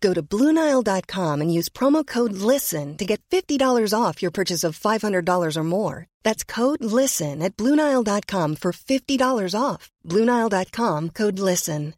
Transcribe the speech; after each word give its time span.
Go 0.00 0.14
to 0.14 0.22
BlueNile.com 0.22 1.40
and 1.40 1.52
use 1.52 1.68
promo 1.68 2.06
code 2.06 2.32
LISTEN 2.32 2.96
to 2.96 3.04
get 3.04 3.20
$50 3.30 3.92
off 3.92 4.22
your 4.22 4.32
purchase 4.32 4.64
of 4.64 4.78
$500 4.78 5.56
or 5.56 5.62
more. 5.62 6.06
That's 6.24 6.44
code 6.44 6.84
LISTEN 6.84 7.42
at 7.42 7.56
BlueNile.com 7.56 8.56
for 8.56 8.72
$50 8.72 9.60
off. 9.60 9.90
BlueNile.com 10.04 11.10
code 11.10 11.38
LISTEN. 11.38 11.94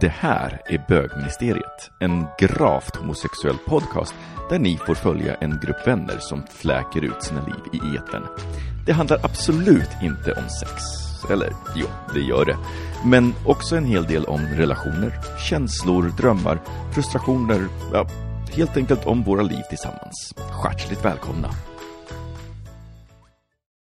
Det 0.00 0.08
här 0.08 0.62
är 0.66 0.84
Bögministeriet, 0.88 1.90
en 2.00 2.26
gravt 2.38 2.96
homosexuell 2.96 3.58
podcast 3.66 4.14
där 4.50 4.58
ni 4.58 4.78
får 4.78 4.94
följa 4.94 5.34
en 5.34 5.60
grupp 5.62 5.86
vänner 5.86 6.18
som 6.18 6.46
fläker 6.46 7.04
ut 7.04 7.22
sina 7.22 7.46
liv 7.46 7.82
i 7.82 7.96
etern. 7.96 8.26
Det 8.86 8.92
handlar 8.92 9.24
absolut 9.24 9.90
inte 10.02 10.32
om 10.32 10.48
sex. 10.48 10.82
Eller 11.30 11.52
jo, 11.76 11.86
det 12.14 12.20
gör 12.20 12.44
det. 12.44 12.56
Men 13.06 13.34
också 13.44 13.76
en 13.76 13.84
hel 13.84 14.04
del 14.04 14.24
om 14.24 14.40
relationer, 14.56 15.12
känslor, 15.48 16.12
drömmar, 16.16 16.58
frustrationer, 16.94 17.68
ja, 17.92 18.06
helt 18.52 18.76
enkelt 18.76 19.06
om 19.06 19.22
våra 19.22 19.42
liv 19.42 19.62
tillsammans. 19.68 20.34
Hjärtligt 20.64 21.04
välkomna! 21.04 21.48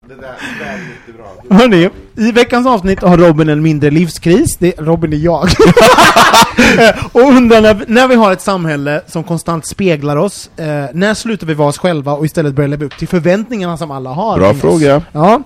Det 0.07 0.15
där, 0.15 0.21
det 0.21 0.65
där 0.65 0.73
är 0.73 0.77
jättebra. 0.77 1.57
Hörni, 1.57 1.89
i 2.15 2.31
veckans 2.31 2.67
avsnitt 2.67 3.01
har 3.01 3.17
Robin 3.17 3.49
en 3.49 3.61
mindre 3.61 3.91
livskris. 3.91 4.57
Det, 4.57 4.73
Robin 4.77 5.13
är 5.13 5.17
jag. 5.17 5.43
och 7.11 7.21
undrar 7.21 7.61
när, 7.61 7.85
när 7.87 8.07
vi 8.07 8.15
har 8.15 8.31
ett 8.31 8.41
samhälle 8.41 9.01
som 9.07 9.23
konstant 9.23 9.65
speglar 9.65 10.17
oss, 10.17 10.49
eh, 10.57 10.85
när 10.93 11.13
slutar 11.13 11.47
vi 11.47 11.53
vara 11.53 11.69
oss 11.69 11.77
själva 11.77 12.13
och 12.13 12.25
istället 12.25 12.53
börjar 12.53 12.67
leva 12.67 12.85
upp 12.85 12.97
till 12.97 13.07
förväntningarna 13.07 13.77
som 13.77 13.91
alla 13.91 14.09
har? 14.09 14.37
Bra 14.37 14.49
oss? 14.49 14.61
fråga. 14.61 15.01
Ja, 15.11 15.41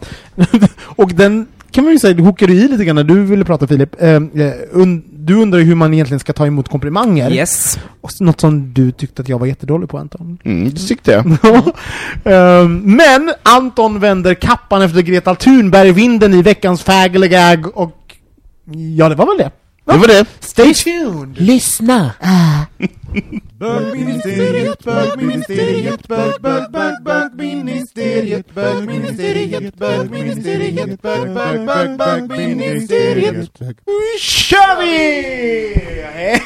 och 0.82 1.10
den 1.14 1.48
kan 1.72 1.84
man 1.84 1.94
ju 1.94 2.00
säga, 2.00 2.14
du 2.14 2.24
hookade 2.24 2.54
i 2.54 2.68
lite 2.68 2.86
grann 2.86 2.96
när 2.96 3.04
du 3.04 3.24
ville 3.24 3.46
prata 3.46 3.68
Filip. 3.68 4.02
Eh, 4.02 4.10
eh, 4.10 4.22
und, 4.72 5.04
du 5.14 5.36
undrar 5.36 5.60
ju 5.60 5.66
hur 5.66 5.76
man 5.76 5.94
egentligen 5.94 6.20
ska 6.20 6.34
ta 6.34 6.48
emot 6.48 6.70
komplimanger. 6.70 7.32
Yes. 7.32 7.80
Och 8.02 8.12
något 8.20 8.42
som 8.42 8.74
du 8.74 8.92
tyckte 8.92 9.22
att 9.22 9.30
jag 9.30 9.40
var 9.40 9.48
jättedålig 9.48 9.90
på 9.90 9.98
Anton. 9.98 10.38
Mm, 10.44 10.70
det 10.70 10.80
tyckte 10.80 11.12
jag. 11.12 11.26
Ehm, 12.24 12.82
Men 12.96 13.34
Anton 13.44 14.00
vänder 14.00 14.34
kappan 14.34 14.82
efter 14.82 15.02
Greta 15.02 15.36
Thunberg-vinden 15.36 16.34
i 16.34 16.42
veckans 16.42 16.84
fägelegag 16.84 17.78
och 17.78 18.16
ja, 18.98 19.10
det 19.10 19.16
var 19.16 19.26
väl 19.26 19.38
det. 19.38 19.52
Det 19.86 19.98
var 19.98 20.08
det. 20.08 20.26
Stay 20.40 20.74
tuned! 20.74 21.36
Lyssna! 21.38 22.12
Bögministeriet, 23.60 24.84
bögministeriet, 24.84 26.08
bög, 26.08 26.42
bög, 26.42 26.72
bög, 26.72 27.04
bögministeriet, 27.04 28.56
bögministeriet, 28.56 29.76
bögministeriet, 29.78 31.02
bög, 31.02 31.34
bög, 31.34 31.66
bög, 31.66 31.98
bögministeriet. 31.98 33.60
Nu 33.60 34.20
kör 34.20 34.82
vi! 34.82 34.92
Nej, 36.16 36.42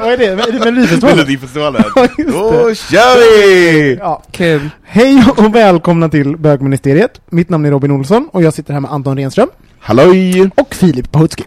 Vad 0.00 0.12
är 0.12 0.16
det? 0.16 0.34
Vad 0.34 0.48
är 0.48 0.52
det? 0.52 0.58
Melodifestivalen? 0.58 1.16
Melodifestivalen. 1.16 1.82
Då 2.18 2.74
kör 2.74 3.20
vi! 3.20 3.96
Ja. 4.00 4.22
Kul. 4.30 4.70
Hej 4.82 5.24
och 5.36 5.54
välkomna 5.54 6.08
till 6.08 6.36
Bögministeriet. 6.36 7.20
Mitt 7.30 7.48
namn 7.48 7.64
är 7.64 7.70
Robin 7.70 7.90
Olsson 7.90 8.28
och 8.32 8.42
jag 8.42 8.54
sitter 8.54 8.72
här 8.72 8.80
med 8.80 8.90
Anton 8.92 9.16
Renström 9.16 9.48
Halloj! 9.80 10.50
och 10.54 10.74
Filip 10.74 11.12
Pahutski. 11.12 11.44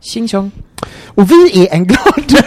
Tjing 0.00 0.28
tjong. 0.28 0.50
Och 1.06 1.30
vi 1.30 1.66
är 1.66 1.74
en 1.74 1.84
glad, 1.86 2.32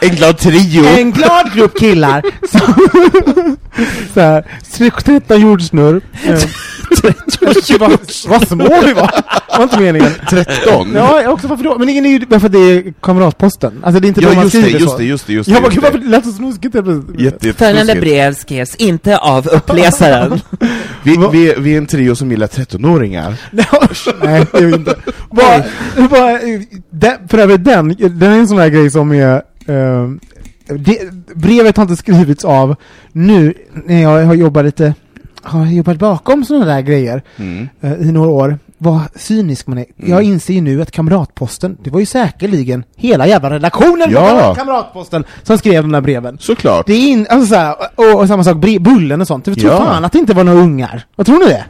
En 0.00 0.10
glad 0.16 0.38
trio! 0.38 0.84
en 0.86 1.12
glad 1.12 1.52
grupp 1.54 1.78
killar 1.78 2.22
som 2.48 2.74
så 4.14 4.20
här, 4.20 4.44
13 5.04 5.40
jordsnurr. 5.40 6.00
Vad, 7.78 7.90
vad 8.28 8.48
små 8.48 8.80
vi 8.84 8.92
var! 8.92 9.10
Det 9.50 9.56
var 9.56 9.62
inte 9.62 9.80
meningen. 9.80 10.12
13? 10.30 10.92
Ja, 10.94 11.28
också 11.28 11.46
varför 11.48 11.64
då? 11.64 11.78
Men 11.78 11.88
ingen 11.88 12.06
är 12.06 12.10
ju 12.10 12.26
varför 12.28 12.48
det 12.48 12.58
är 12.58 12.92
kamratposten. 13.00 13.80
Alltså 13.84 14.00
det 14.00 14.06
är 14.06 14.08
inte 14.08 14.20
då 14.20 14.28
Ja, 14.28 14.34
man 14.34 14.42
just 14.44 14.54
det, 14.54 14.62
skriver 14.62 14.78
just 14.80 14.92
så. 14.92 14.98
det, 14.98 15.04
just 15.04 15.26
det, 15.26 15.32
just 15.32 15.48
det. 15.48 15.52
Jag 15.52 15.62
bara, 15.62 15.66
just 15.72 15.74
gud 15.74 15.82
det. 15.84 15.86
varför 15.90 15.98
det 15.98 16.10
lät 16.10 16.24
så 16.24 16.32
snuskigt 16.32 16.74
helt 16.74 16.86
plötsligt. 16.86 17.58
Följande 17.58 17.94
brev 17.94 18.34
skrevs 18.34 18.74
inte 18.76 19.18
av 19.18 19.48
uppläsaren. 19.48 20.40
Vi, 21.04 21.16
vi, 21.32 21.54
vi 21.58 21.74
är 21.74 21.78
en 21.78 21.86
trio 21.86 22.14
som 22.14 22.30
gillar 22.30 22.46
13-åringar. 22.46 23.34
Nej, 24.22 24.46
det 24.52 24.58
är 24.58 24.66
vi 24.66 24.74
inte. 24.74 24.94
Bara, 25.30 25.64
bara, 26.08 26.38
den, 26.90 27.28
för 27.28 27.38
övrigt 27.38 27.64
den, 27.64 27.88
den 27.98 28.22
är 28.32 28.38
en 28.38 28.48
sån 28.48 28.58
här 28.58 28.68
grej 28.68 28.90
som 28.90 29.12
är... 29.12 29.34
eh, 29.66 30.10
det, 30.66 30.98
brevet 31.34 31.76
har 31.76 31.82
inte 31.84 31.96
skrivits 31.96 32.44
av 32.44 32.76
nu 33.12 33.54
när 33.86 34.02
jag 34.02 34.24
har 34.26 34.34
jobbat 34.34 34.64
lite, 34.64 34.94
har 35.42 35.66
jobbat 35.66 35.98
bakom 35.98 36.44
såna 36.44 36.64
där 36.64 36.80
grejer 36.80 37.22
Mm. 37.36 37.68
eh, 37.80 37.92
i 37.92 38.12
några 38.12 38.28
år. 38.30 38.58
Vad 38.82 39.00
cynisk 39.14 39.66
man 39.66 39.78
är. 39.78 39.84
Jag 39.96 40.22
inser 40.22 40.54
ju 40.54 40.60
nu 40.60 40.82
att 40.82 40.90
Kamratposten, 40.90 41.76
det 41.84 41.90
var 41.90 42.00
ju 42.00 42.06
säkerligen 42.06 42.84
hela 42.96 43.26
jävla 43.26 43.50
redaktionen 43.50 44.10
Ja. 44.10 44.48
på 44.48 44.54
Kamratposten 44.60 45.24
som 45.42 45.58
skrev 45.58 45.82
de 45.82 45.92
där 45.92 46.00
breven. 46.00 46.38
Såklart. 46.40 46.86
Det 46.86 46.92
är 46.92 47.08
in, 47.08 47.26
alltså 47.30 47.46
så 47.48 47.54
här, 47.54 47.76
och, 47.94 48.20
och 48.20 48.28
samma 48.28 48.44
sak, 48.44 48.56
Bullen 48.80 49.20
och 49.20 49.26
sånt. 49.26 49.46
Jag 49.46 49.58
tror 49.58 49.72
Ja. 49.72 49.78
fan 49.78 50.04
att 50.04 50.12
det 50.12 50.18
inte 50.18 50.34
var 50.34 50.44
några 50.44 50.58
ungar. 50.60 51.06
Vad 51.16 51.26
tror 51.26 51.38
ni 51.38 51.44
det? 51.44 51.64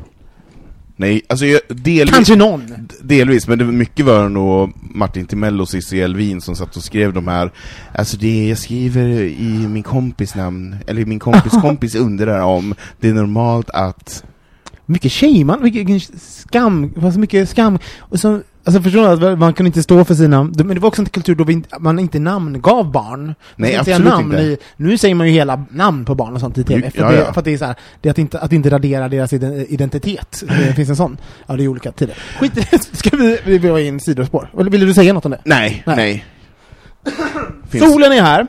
Nej, 0.97 1.23
alltså 1.29 1.47
jag, 1.47 1.61
delvis, 1.69 2.15
Kanske 2.15 2.37
någon. 2.37 2.89
delvis, 3.03 3.49
men 3.49 3.59
det 3.59 3.65
var 3.65 3.73
mycket 3.73 4.07
var 4.07 4.29
nog 4.29 4.73
Martin 4.95 5.27
Timell 5.27 5.61
och 5.61 5.69
Cissi 5.69 6.01
Elvin 6.01 6.41
som 6.41 6.57
satt 6.57 6.77
och 6.77 6.83
skrev 6.83 7.13
de 7.13 7.29
här 7.29 7.51
Alltså 7.95 8.17
det 8.17 8.49
jag 8.49 8.59
skriver 8.59 9.09
i 9.21 9.67
min 9.69 9.83
kompis 9.83 10.35
namn, 10.35 10.77
eller 10.87 11.05
min 11.05 11.19
kompis 11.19 11.53
kompis 11.63 11.95
undrar 11.95 12.41
om 12.41 12.75
det 13.01 13.09
är 13.09 13.15
normalt 13.15 13.71
att 13.71 14.25
mycket 14.93 15.13
shaman, 15.13 15.63
vilken 15.63 16.01
skam, 16.21 16.93
det 16.95 17.01
var 17.01 17.11
så 17.11 17.19
mycket 17.19 17.49
skam. 17.49 17.79
Och 17.99 18.21
så, 18.21 18.41
alltså 18.65 18.83
förstår 18.83 19.17
du, 19.17 19.29
att 19.29 19.39
man 19.39 19.53
kunde 19.53 19.67
inte 19.69 19.83
stå 19.83 20.05
för 20.05 20.15
sina, 20.15 20.45
men 20.45 20.69
det 20.69 20.81
var 20.81 20.89
också 20.89 21.03
en 21.03 21.07
kultur 21.07 21.35
då 21.35 21.51
inte, 21.51 21.79
man 21.79 21.99
inte 21.99 22.19
namngav 22.19 22.93
barn. 22.93 23.35
Nej, 23.57 23.71
ska 23.71 23.79
inte 23.79 23.91
absolut 23.93 24.13
namn 24.13 24.33
inte. 24.33 24.43
I, 24.43 24.57
nu 24.77 24.99
säger 24.99 25.15
man 25.15 25.27
ju 25.27 25.33
hela 25.33 25.65
namn 25.71 26.05
på 26.05 26.15
barn 26.15 26.35
och 26.35 26.41
sånt 26.41 26.59
i 26.59 26.65
TV, 26.65 26.91
för, 26.91 26.99
Ja, 27.01 27.11
det, 27.11 27.19
ja. 27.19 27.33
för 27.33 27.41
att 27.41 27.45
det 27.45 27.53
är 27.53 27.59
så 27.59 27.65
här, 27.65 27.75
det 28.01 28.09
är 28.09 28.11
att 28.11 28.19
inte, 28.19 28.39
att 28.39 28.53
inte 28.53 28.71
radera 28.71 29.09
deras 29.09 29.33
iden- 29.33 29.67
identitet. 29.69 30.43
Det 30.49 30.75
finns 30.75 30.89
en 30.89 30.97
sån. 30.97 31.17
Ja, 31.47 31.57
det 31.57 31.65
är 31.65 31.69
olika 31.69 31.93
tider. 31.93 32.17
Skit 32.41 32.53
ska 32.93 33.17
vi, 33.17 33.59
vi 33.59 33.69
ha 33.69 33.81
in 33.81 34.01
sidospår? 34.01 34.51
Ville 34.71 34.87
du 34.87 34.95
säga 34.95 35.13
något 35.13 35.25
om 35.25 35.31
det? 35.31 35.41
Nej, 35.45 35.83
Nej. 35.87 36.25
nej. 37.71 37.81
Solen 37.81 38.13
är 38.13 38.23
här. 38.23 38.47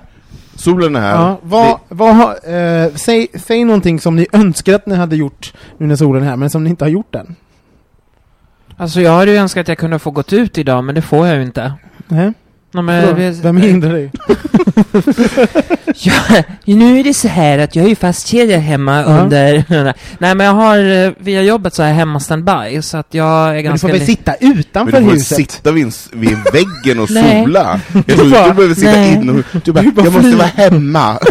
Solen 0.63 0.95
är 0.95 0.99
här. 1.01 1.15
Ja, 1.15 1.39
vad, 1.43 1.79
vad 1.89 2.15
har, 2.15 2.31
eh, 2.55 2.93
säg, 2.95 3.27
säg 3.33 3.63
någonting 3.65 3.99
som 3.99 4.15
ni 4.15 4.27
önskar 4.33 4.73
att 4.73 4.85
ni 4.85 4.95
hade 4.95 5.15
gjort 5.15 5.53
nu 5.77 5.87
när 5.87 5.95
solen 5.95 6.23
är 6.23 6.27
här, 6.27 6.35
men 6.35 6.49
som 6.49 6.63
ni 6.63 6.69
inte 6.69 6.85
har 6.85 6.89
gjort 6.89 7.15
än. 7.15 7.35
Alltså 8.77 9.01
jag 9.01 9.11
hade 9.11 9.31
ju 9.31 9.37
önskat 9.37 9.61
att 9.61 9.67
jag 9.67 9.77
kunde 9.77 9.99
få 9.99 10.11
gått 10.11 10.33
ut 10.33 10.57
idag, 10.57 10.83
men 10.83 10.95
det 10.95 11.01
får 11.01 11.27
jag 11.27 11.35
ju 11.35 11.43
inte. 11.43 11.73
Nej. 12.07 12.33
Nej, 12.73 12.83
men, 12.83 13.15
vi- 13.15 13.39
Vem 13.41 13.57
hindrar 13.57 13.93
dig? 13.93 14.11
Ja, 15.95 16.13
nu 16.65 16.99
är 16.99 17.03
det 17.03 17.13
så 17.13 17.27
här 17.27 17.59
att 17.59 17.75
jag 17.75 17.85
är 17.85 17.89
ju 17.89 17.95
fastkedjad 17.95 18.59
hemma 18.61 18.99
Ja. 19.01 19.05
under... 19.05 19.63
Nej 20.17 20.35
men 20.35 20.39
jag 20.45 20.53
har, 20.53 21.05
eh, 21.05 21.11
via 21.17 21.41
jobbet 21.41 21.73
så 21.73 21.81
jag 21.81 21.89
hemma 21.89 22.19
standby, 22.19 22.81
så 22.81 22.97
att 22.97 23.07
jag 23.09 23.27
är 23.49 23.53
Men 23.53 23.55
du 23.57 23.61
ganska... 23.63 23.87
får 23.87 23.93
väl 23.97 24.05
sitta 24.05 24.33
Men 24.41 24.51
utanför 24.59 24.97
du 24.99 25.05
får 25.05 25.11
huset? 25.13 25.37
sitta 25.37 25.71
vid, 25.71 25.93
vid 26.13 26.37
väggen 26.53 26.99
och 26.99 27.11
Nej. 27.11 27.43
sola? 27.43 27.79
Jag 28.07 28.17
tror 28.17 28.25
du 28.25 28.53
behöver 28.53 28.75
sitta 28.75 28.91
nej. 28.91 29.13
in 29.13 29.29
och... 29.29 29.61
Du 29.63 29.71
bara, 29.71 29.81
Du 29.83 29.91
bara 29.91 30.05
jag 30.05 30.13
måste 30.13 30.35
vara 30.35 30.47
hemma. 30.47 31.19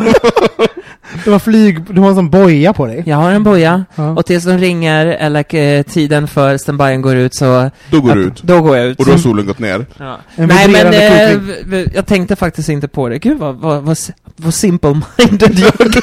Du 1.24 1.30
har 1.30 1.38
flyg, 1.38 1.94
du 1.94 2.00
har 2.00 2.08
en 2.08 2.14
sån 2.14 2.30
boja 2.30 2.72
på 2.72 2.86
dig. 2.86 3.02
Jag 3.06 3.16
har 3.16 3.30
en 3.32 3.42
boja, 3.42 3.84
Ja. 3.94 4.10
och 4.10 4.26
tills 4.26 4.44
de 4.44 4.58
ringer 4.58 5.06
eller 5.06 5.54
eh, 5.54 5.82
tiden 5.82 6.28
för 6.28 6.56
standbyen 6.58 7.02
går 7.02 7.16
ut 7.16 7.34
så... 7.34 7.70
Då 7.90 8.00
går 8.00 8.10
att- 8.10 8.16
du 8.16 8.22
ut. 8.22 8.42
Då 8.42 8.60
går 8.62 8.76
jag 8.76 8.86
ut. 8.86 8.98
Och 8.98 9.04
då 9.06 9.10
har 9.12 9.18
solen 9.18 9.46
gått 9.46 9.58
ner. 9.58 9.86
Ja. 9.98 10.18
Nej 10.36 10.68
men 10.68 10.86
eh, 10.86 11.86
jag 11.94 12.06
tänkte 12.06 12.36
faktiskt 12.36 12.68
inte 12.68 12.88
på 12.88 13.08
det. 13.08 13.18
Gud 13.18 13.38
vad, 13.38 13.54
vad, 13.56 13.82
vad, 13.82 13.98
vad 14.36 14.52
simple-minded 14.54 15.58
jag 15.58 15.80
är. 15.80 16.02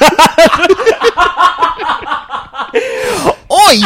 Oj! 3.48 3.84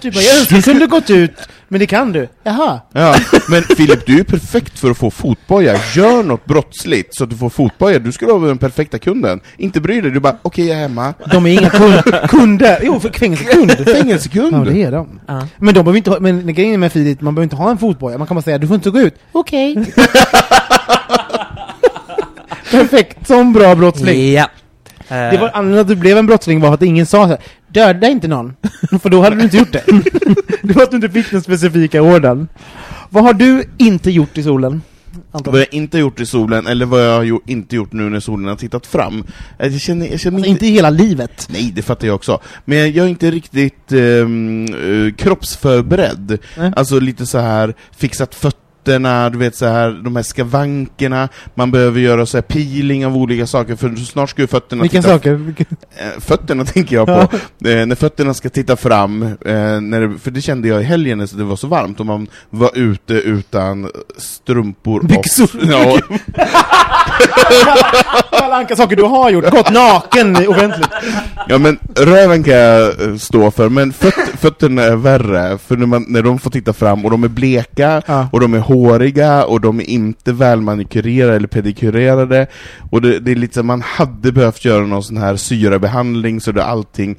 Du 0.00 0.10
bara, 0.10 0.22
jag 0.22 0.38
önskar 0.38 0.56
jag 0.56 0.64
kunde 0.64 0.86
gått 0.86 1.10
ut, 1.10 1.32
men 1.68 1.80
det 1.80 1.86
kan 1.86 2.12
du. 2.12 2.28
Jaha. 2.42 2.80
Ja, 2.92 3.14
men 3.50 3.62
Filip, 3.62 4.06
du 4.06 4.12
är 4.12 4.16
ju 4.18 4.24
perfekt 4.24 4.78
för 4.78 4.90
att 4.90 4.96
få 4.98 5.10
fotboja. 5.10 5.76
Gör 5.94 6.22
något 6.22 6.44
brottsligt 6.44 7.14
så 7.16 7.24
att 7.24 7.30
du 7.30 7.36
får 7.36 7.50
fotboja. 7.50 7.98
Du 7.98 8.12
skulle 8.12 8.32
vara 8.32 8.46
den 8.48 8.58
perfekta 8.58 8.98
kunden. 8.98 9.40
Inte 9.56 9.80
bry 9.80 10.00
dig, 10.00 10.10
du 10.10 10.20
bara, 10.20 10.36
okej 10.42 10.66
jag 10.66 10.76
är 10.76 10.80
hemma. 10.80 11.14
De 11.30 11.46
är 11.46 11.50
inga 11.50 11.70
kund, 11.70 12.02
kunder. 12.28 12.78
Jo, 12.82 13.00
för 13.00 13.08
fängelsekund. 13.10 13.72
Fängelsekund. 13.72 14.54
Ja, 14.56 14.72
det 14.72 14.82
är 14.82 14.92
de. 14.92 15.20
Ja. 15.26 15.46
Men 15.58 15.74
de 15.74 15.82
behöver 15.84 15.96
inte 15.96 16.10
ha, 16.10 16.20
men 16.20 16.54
grejen 16.54 16.80
med 16.80 16.92
Filip, 16.92 17.20
man 17.20 17.34
behöver 17.34 17.44
inte 17.44 17.56
ha 17.56 17.70
en 17.70 17.78
fotboja. 17.78 18.18
Man 18.18 18.26
kan 18.26 18.34
bara 18.34 18.42
säga, 18.42 18.58
du 18.58 18.66
får 18.66 18.74
inte 18.76 18.90
gå 18.90 19.00
ut. 19.00 19.14
Okej. 19.32 19.76
Perfekt, 22.70 23.26
som 23.26 23.52
bra 23.52 23.74
brottsling. 23.74 24.32
Ja. 24.32 24.46
Det 25.08 25.38
var 25.40 25.50
anledningen 25.54 25.80
att 25.80 25.88
du 25.88 25.94
blev 25.96 26.18
en 26.18 26.26
brottsling 26.26 26.60
var 26.60 26.74
att 26.74 26.82
ingen 26.82 27.06
sa 27.06 27.22
så 27.22 27.28
här, 27.28 27.38
döda 27.68 28.08
inte 28.08 28.28
någon. 28.28 28.56
För 29.02 29.08
då 29.10 29.22
hade 29.22 29.36
du 29.36 29.42
inte 29.42 29.56
gjort 29.56 29.72
det. 29.72 29.84
det 30.62 30.72
var 30.76 30.82
att 30.82 30.90
du 30.90 30.96
inte 30.96 31.08
fick 31.10 31.30
den 31.30 31.42
specifika 31.42 32.02
orden. 32.02 32.48
Vad 33.10 33.24
har 33.24 33.32
du 33.32 33.64
inte 33.78 34.10
gjort 34.10 34.38
i 34.38 34.42
solen? 34.42 34.82
Anton? 35.32 35.52
Vad 35.52 35.60
jag 35.60 35.74
inte 35.74 35.96
har 35.96 36.00
gjort 36.00 36.20
i 36.20 36.26
solen, 36.26 36.66
eller 36.66 36.86
vad 36.86 37.06
jag 37.06 37.24
jo- 37.24 37.42
inte 37.46 37.76
gjort 37.76 37.92
nu 37.92 38.02
när 38.10 38.20
solen 38.20 38.48
har 38.48 38.56
tittat 38.56 38.86
fram. 38.86 39.24
Jag 39.58 39.80
känner, 39.80 40.06
jag 40.06 40.20
känner 40.20 40.38
Alltså, 40.38 40.50
inte 40.50 40.66
i 40.66 40.70
hela 40.70 40.90
livet. 40.90 41.48
Nej, 41.52 41.72
det 41.74 41.82
fattar 41.82 42.06
jag 42.06 42.14
också. 42.14 42.40
Men 42.64 42.78
jag 42.78 42.96
är 43.06 43.06
inte 43.08 43.30
riktigt 43.30 43.92
ehm, 43.92 44.64
eh, 44.64 45.14
kroppsförberedd. 45.14 46.38
Nej. 46.58 46.72
Alltså 46.76 47.00
lite 47.00 47.26
så 47.26 47.38
här 47.38 47.74
fixat 47.96 48.34
fötterna, 48.84 49.30
du 49.30 49.38
vet 49.38 49.56
så 49.56 49.66
här 49.66 50.00
de 50.04 50.16
här 50.16 50.22
skavankerna, 50.22 51.28
man 51.54 51.70
behöver 51.70 52.00
göra 52.00 52.26
så 52.26 52.36
här 52.36 52.42
peeling 52.42 53.06
av 53.06 53.16
olika 53.16 53.46
saker, 53.46 53.76
för 53.76 53.96
snart 53.96 54.30
ska 54.30 54.42
ju 54.42 54.48
fötterna 54.48 54.82
Vilka 54.82 55.02
titta 55.02 55.12
saker? 55.14 55.54
Eh, 55.96 56.20
fötterna 56.20 56.64
tänker 56.64 56.96
jag 56.96 57.06
på, 57.06 57.12
eh, 57.68 57.86
när 57.86 57.94
fötterna 57.94 58.34
ska 58.34 58.48
titta 58.48 58.76
fram, 58.76 59.22
eh, 59.22 59.80
när 59.80 60.00
det, 60.00 60.18
för 60.18 60.30
det 60.30 60.40
kände 60.40 60.68
jag 60.68 60.80
i 60.80 60.84
helgen 60.84 61.18
när 61.18 61.36
det 61.38 61.44
var 61.44 61.56
så 61.56 61.66
varmt, 61.66 62.00
och 62.00 62.06
man 62.06 62.26
var 62.50 62.70
ute 62.74 63.14
utan 63.14 63.90
strumpor 64.16 65.02
Byxor. 65.02 65.44
och... 65.54 65.72
Ja, 65.72 65.98
Alla 68.30 68.56
anka 68.56 68.76
saker 68.76 68.96
du 68.96 69.02
har 69.02 69.30
gjort. 69.30 69.50
Gått 69.50 69.70
naken 69.70 70.36
offentligt. 70.48 70.88
ja 71.48 71.58
men 71.58 71.78
röven 71.96 72.44
kan 72.44 72.54
jag 72.54 73.00
eh, 73.10 73.16
stå 73.16 73.50
för, 73.50 73.68
men 73.68 73.92
föt, 73.92 74.14
fötterna 74.38 74.82
är 74.82 74.96
värre, 74.96 75.58
för 75.58 75.76
när, 75.76 75.86
man, 75.86 76.04
när 76.08 76.22
de 76.22 76.38
får 76.38 76.50
titta 76.50 76.72
fram, 76.72 77.04
och 77.04 77.10
de 77.10 77.24
är 77.24 77.28
bleka, 77.28 78.02
Ja. 78.06 78.28
och 78.32 78.40
de 78.40 78.54
är 78.54 78.58
håriga, 78.68 79.44
och 79.44 79.60
de 79.60 79.80
är 79.80 79.84
inte 79.84 80.32
välmanikurerade 80.32 81.36
eller 81.36 81.48
pedikurerade, 81.48 82.46
och 82.90 83.02
det, 83.02 83.18
det 83.18 83.30
är 83.30 83.36
lite 83.36 83.54
så 83.54 83.62
man 83.62 83.82
hade 83.82 84.32
behövt 84.32 84.64
göra 84.64 84.86
någon 84.86 85.02
sån 85.02 85.16
här 85.16 85.36
syrabehandling 85.36 86.40
så 86.40 86.52
det 86.52 86.64
allting 86.64 87.16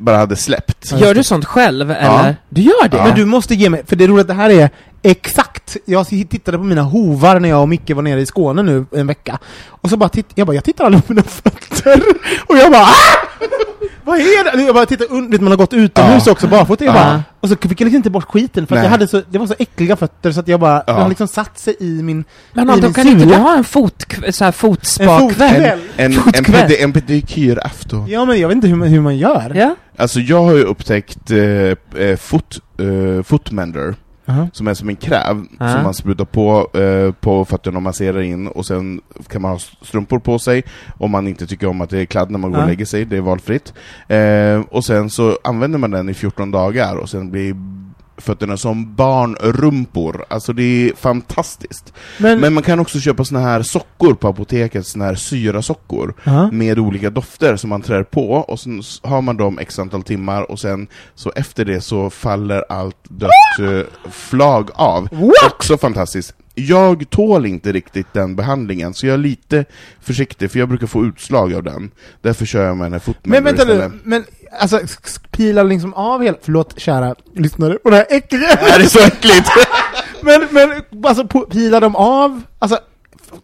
bara 0.00 0.16
hade 0.16 0.36
släppt. 0.36 0.92
Gör 1.00 1.14
du 1.14 1.22
sånt 1.22 1.44
själv, 1.44 1.90
eller? 1.90 2.36
Du 2.48 2.60
gör 2.60 2.88
det? 2.88 2.96
Ja. 2.96 3.04
Men 3.04 3.14
du 3.14 3.24
måste 3.24 3.54
ge 3.54 3.70
mig, 3.70 3.82
för 3.86 3.96
det 3.96 4.04
är 4.04 4.08
roligt, 4.08 4.26
det 4.26 4.34
här 4.34 4.50
är 4.50 4.70
exakt, 5.02 5.76
jag 5.84 6.06
tittade 6.08 6.58
på 6.58 6.64
mina 6.64 6.82
hovar 6.82 7.40
när 7.40 7.48
jag 7.48 7.62
och 7.62 7.68
Micke 7.68 7.90
var 7.90 8.02
nere 8.02 8.20
i 8.20 8.26
Skåne 8.26 8.62
nu 8.62 8.86
en 8.92 9.06
vecka, 9.06 9.38
och 9.68 9.90
så 9.90 9.96
bara 9.96 10.08
titt, 10.08 10.26
jag 10.34 10.46
bara, 10.46 10.54
jag 10.54 10.64
tittar 10.64 10.84
aldrig 10.84 11.06
på 11.06 11.12
mina 11.12 11.22
fötter, 11.28 12.02
och 12.46 12.56
jag 12.56 12.72
bara 12.72 12.82
ah! 12.82 12.94
Vad 14.04 14.18
är 14.18 14.56
det? 14.56 14.62
Jag 14.62 14.74
bara 14.74 14.86
tittar 14.86 15.06
under, 15.10 15.30
vet, 15.30 15.40
man 15.40 15.52
har 15.52 15.56
gått 15.56 15.72
utomhus 15.72 16.22
Ja. 16.26 16.32
också 16.32 16.46
barfota, 16.46 16.84
jag 16.84 16.94
Ja. 16.96 16.98
bara, 17.04 17.22
och 17.40 17.48
så 17.48 17.56
fick 17.56 17.80
jag 17.80 17.84
liksom 17.84 17.96
inte 17.96 18.10
bort 18.10 18.24
skiten, 18.24 18.66
för 18.66 18.76
jag 18.76 18.84
hade 18.90 19.08
så, 19.08 19.22
det 19.30 19.38
var 19.38 19.46
så 19.46 19.54
äckliga 19.58 19.96
fötter 19.96 20.32
så 20.32 20.40
att 20.40 20.48
jag 20.48 20.60
bara, 20.60 20.82
Ja. 20.86 20.92
det 20.92 21.00
har 21.02 21.08
liksom 21.08 21.28
satt 21.28 21.58
sig 21.58 21.76
i 21.80 22.02
min, 22.02 22.24
Men 22.52 22.70
i 22.70 22.72
min 22.82 22.92
kan 22.92 23.06
inte 23.08 23.24
du 23.24 23.30
sula. 23.30 23.36
ha 23.38 23.56
en 23.56 23.64
fot, 23.64 24.04
så 24.30 24.44
här 24.44 24.46
en 24.48 24.52
fotspakväll? 24.52 25.18
fotkväll. 25.20 25.80
En, 25.96 26.12
en, 26.34 26.74
en 26.80 26.92
pedikyrafton. 26.92 28.06
Ja 28.08 28.24
men 28.24 28.40
jag 28.40 28.48
vet 28.48 28.54
inte 28.54 28.68
hur 28.68 28.76
man, 28.76 28.88
hur 28.88 29.00
man 29.00 29.16
gör. 29.16 29.52
Ja? 29.54 29.74
Alltså 29.96 30.20
jag 30.20 30.42
har 30.42 30.52
ju 30.54 30.62
upptäckt 30.64 31.30
eh, 31.30 31.38
eh, 32.02 32.16
foot, 32.16 32.58
eh, 32.78 33.22
footmender, 33.22 33.94
Aha. 34.28 34.48
som 34.52 34.68
är 34.68 34.74
som 34.74 34.88
en 34.88 34.96
kräv, 34.96 35.44
Ja. 35.60 35.72
som 35.72 35.82
man 35.82 35.94
sprutar 35.94 36.24
på, 36.24 36.78
eh, 36.78 37.12
på 37.12 37.44
fötterna 37.44 37.76
och 37.76 37.82
masserar 37.82 38.20
in, 38.20 38.48
och 38.48 38.66
sen 38.66 39.00
kan 39.28 39.42
man 39.42 39.50
ha 39.50 39.58
strumpor 39.82 40.18
på 40.18 40.38
sig, 40.38 40.62
om 40.98 41.10
man 41.10 41.28
inte 41.28 41.46
tycker 41.46 41.66
om 41.66 41.80
att 41.80 41.90
det 41.90 41.98
är 42.00 42.04
kladd 42.04 42.30
när 42.30 42.38
man 42.38 42.52
går 42.52 42.60
och 42.62 42.66
lägger 42.68 42.84
sig, 42.84 43.04
det 43.04 43.16
är 43.16 43.20
valfritt. 43.20 43.74
Eh, 44.08 44.60
och 44.70 44.84
sen 44.84 45.10
så 45.10 45.38
använder 45.44 45.78
man 45.78 45.90
den 45.90 46.08
i 46.08 46.14
14 46.14 46.50
dagar, 46.50 46.96
och 46.96 47.08
sen 47.10 47.30
blir 47.30 47.56
fötterna 48.18 48.56
som 48.56 48.94
barnrumpor. 48.94 50.24
Alltså 50.30 50.52
det 50.52 50.62
är 50.62 50.94
fantastiskt. 50.96 51.92
Men, 52.18 52.40
Men 52.40 52.54
man 52.54 52.62
kan 52.62 52.80
också 52.80 53.00
köpa 53.00 53.24
såna 53.24 53.40
här 53.40 53.62
sockor 53.62 54.14
på 54.14 54.28
apoteket, 54.28 54.86
såna 54.86 55.04
här 55.04 55.14
syrasockor, 55.14 56.14
Aha. 56.26 56.50
med 56.52 56.78
olika 56.78 57.10
dofter 57.10 57.56
som 57.56 57.70
man 57.70 57.82
trär 57.82 58.02
på, 58.02 58.30
och 58.32 58.60
sen 58.60 58.80
s- 58.80 59.00
har 59.02 59.22
man 59.22 59.36
dem 59.36 59.58
x 59.58 59.78
antal 59.78 60.02
timmar, 60.02 60.50
och 60.50 60.60
sen 60.60 60.86
så 61.14 61.32
efter 61.36 61.64
det 61.64 61.80
så 61.80 62.10
faller 62.10 62.64
allt 62.68 62.96
dött 63.08 63.30
eh, 63.60 64.10
flag 64.10 64.70
av. 64.74 65.08
What? 65.12 65.52
Också 65.52 65.78
fantastiskt. 65.78 66.34
Jag 66.54 67.10
tål 67.10 67.46
inte 67.46 67.72
riktigt 67.72 68.06
den 68.12 68.36
behandlingen, 68.36 68.94
så 68.94 69.06
jag 69.06 69.14
är 69.14 69.18
lite 69.18 69.64
försiktig, 70.00 70.50
för 70.50 70.58
jag 70.58 70.68
brukar 70.68 70.86
få 70.86 71.04
utslag 71.04 71.54
av 71.54 71.62
den. 71.62 71.90
Därför 72.22 72.46
kör 72.46 72.64
jag 72.66 72.76
med 72.76 72.84
den 72.86 72.92
här 72.92 73.02
Men 73.06 73.14
footmender 73.14 73.42
vänta 73.42 73.64
nu, 73.88 74.00
men 74.04 74.24
alltså 74.60 74.80
pilar 75.30 75.64
liksom 75.64 75.94
av 75.94 76.22
hela, 76.22 76.36
förlåt 76.42 76.80
kära 76.80 77.14
lyssnare, 77.34 77.78
och 77.84 77.90
det 77.90 77.96
här 77.96 78.06
äckliga, 78.10 78.48
Är 78.50 78.78
det 78.78 78.88
så 78.88 78.98
äckligt? 78.98 79.48
men, 80.20 80.48
men 80.50 80.82
alltså 81.06 81.26
pilar 81.50 81.80
de 81.80 81.96
av, 81.96 82.42
alltså 82.58 82.78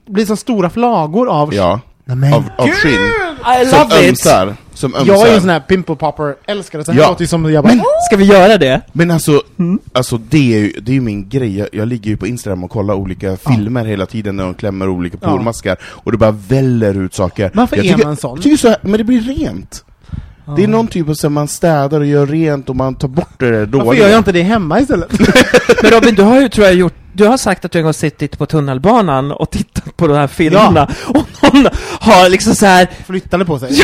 blir 0.08 0.26
som 0.26 0.36
stora 0.36 0.70
flagor 0.70 1.28
av 1.28 1.54
ja, 1.54 1.80
Nej, 2.04 2.16
men 2.16 2.32
av, 2.34 2.44
av 2.58 2.68
skinn. 2.68 2.92
I 3.62 3.66
Som 3.66 3.78
love 3.80 4.00
it! 4.02 4.08
ömsar. 4.10 4.56
Som 4.74 4.94
ömsar. 4.94 5.14
Jag 5.14 5.28
är 5.28 5.34
en 5.34 5.40
sån 5.40 5.50
här 5.50 5.60
pimple 5.60 5.96
popper, 5.96 6.36
älskar 6.46 6.78
det, 6.78 6.84
så 6.84 6.92
här 6.92 7.00
Ja. 7.00 7.08
låter 7.08 7.22
ju 7.22 7.26
som 7.28 7.52
jag 7.52 7.64
bara, 7.64 7.72
Ska 8.06 8.16
vi 8.16 8.24
göra 8.24 8.58
det? 8.58 8.80
Men 8.92 9.10
alltså, 9.10 9.42
alltså 9.92 10.18
det 10.18 10.54
är 10.54 10.58
ju 10.58 10.72
det 10.80 10.90
är 10.92 10.94
ju 10.94 11.00
min 11.00 11.28
grej, 11.28 11.58
jag, 11.58 11.68
jag 11.72 11.88
ligger 11.88 12.10
ju 12.10 12.16
på 12.16 12.26
Instagram 12.26 12.64
och 12.64 12.70
kollar 12.70 12.94
olika 12.94 13.36
filmer 13.36 13.84
hela 13.84 14.06
tiden 14.06 14.36
när 14.36 14.44
de 14.44 14.54
klämmer 14.54 14.88
olika 14.88 15.18
Ja. 15.20 15.28
pormaskar, 15.30 15.76
och 15.82 16.12
det 16.12 16.18
bara 16.18 16.30
väller 16.30 16.94
ut 16.94 17.14
saker. 17.14 17.50
Varför 17.54 17.76
jag 17.76 17.86
är 17.86 17.92
tycker, 17.92 18.06
man 18.06 18.16
sån? 18.16 18.34
Jag 18.36 18.42
tycker 18.42 18.56
så 18.56 18.68
här, 18.68 18.78
men 18.82 18.92
det 18.92 19.04
blir 19.04 19.20
rent. 19.20 19.84
Det 20.56 20.64
är 20.64 20.69
någon 20.69 20.87
typ 20.87 21.08
av 21.08 21.14
så 21.14 21.31
man 21.31 21.49
städar 21.49 22.00
och 22.00 22.06
gör 22.06 22.26
rent 22.26 22.69
och 22.69 22.76
man 22.76 22.94
tar 22.94 23.08
bort 23.08 23.38
det 23.38 23.50
där 23.50 23.67
dåliga. 23.67 23.85
varför 23.85 24.00
gör 24.00 24.08
jag 24.08 24.19
inte 24.19 24.32
det 24.32 24.43
hemma 24.43 24.81
istället? 24.81 25.12
Men 25.82 25.91
Robin, 25.91 26.14
du 26.14 26.23
har 26.23 26.41
ju 26.41 26.49
tror 26.49 26.67
jag 26.67 26.75
gjort 26.75 26.94
du 27.17 27.26
har 27.26 27.37
sagt 27.37 27.64
att 27.64 27.73
du 27.73 27.79
en 27.79 27.85
gång 27.85 27.94
suttit 27.94 28.38
på 28.38 28.46
tunnelbanan 28.46 29.32
och 29.32 29.50
tittat 29.50 29.96
på 29.96 30.06
de 30.06 30.17
här 30.17 30.26
filmerna 30.26 30.88
och 31.06 31.26
någon 31.43 31.67
har 32.00 32.29
liksom 32.29 32.55
så 32.55 32.67
här 32.67 32.88
Flyttade 33.06 33.44
på 33.44 33.58
sig. 33.58 33.82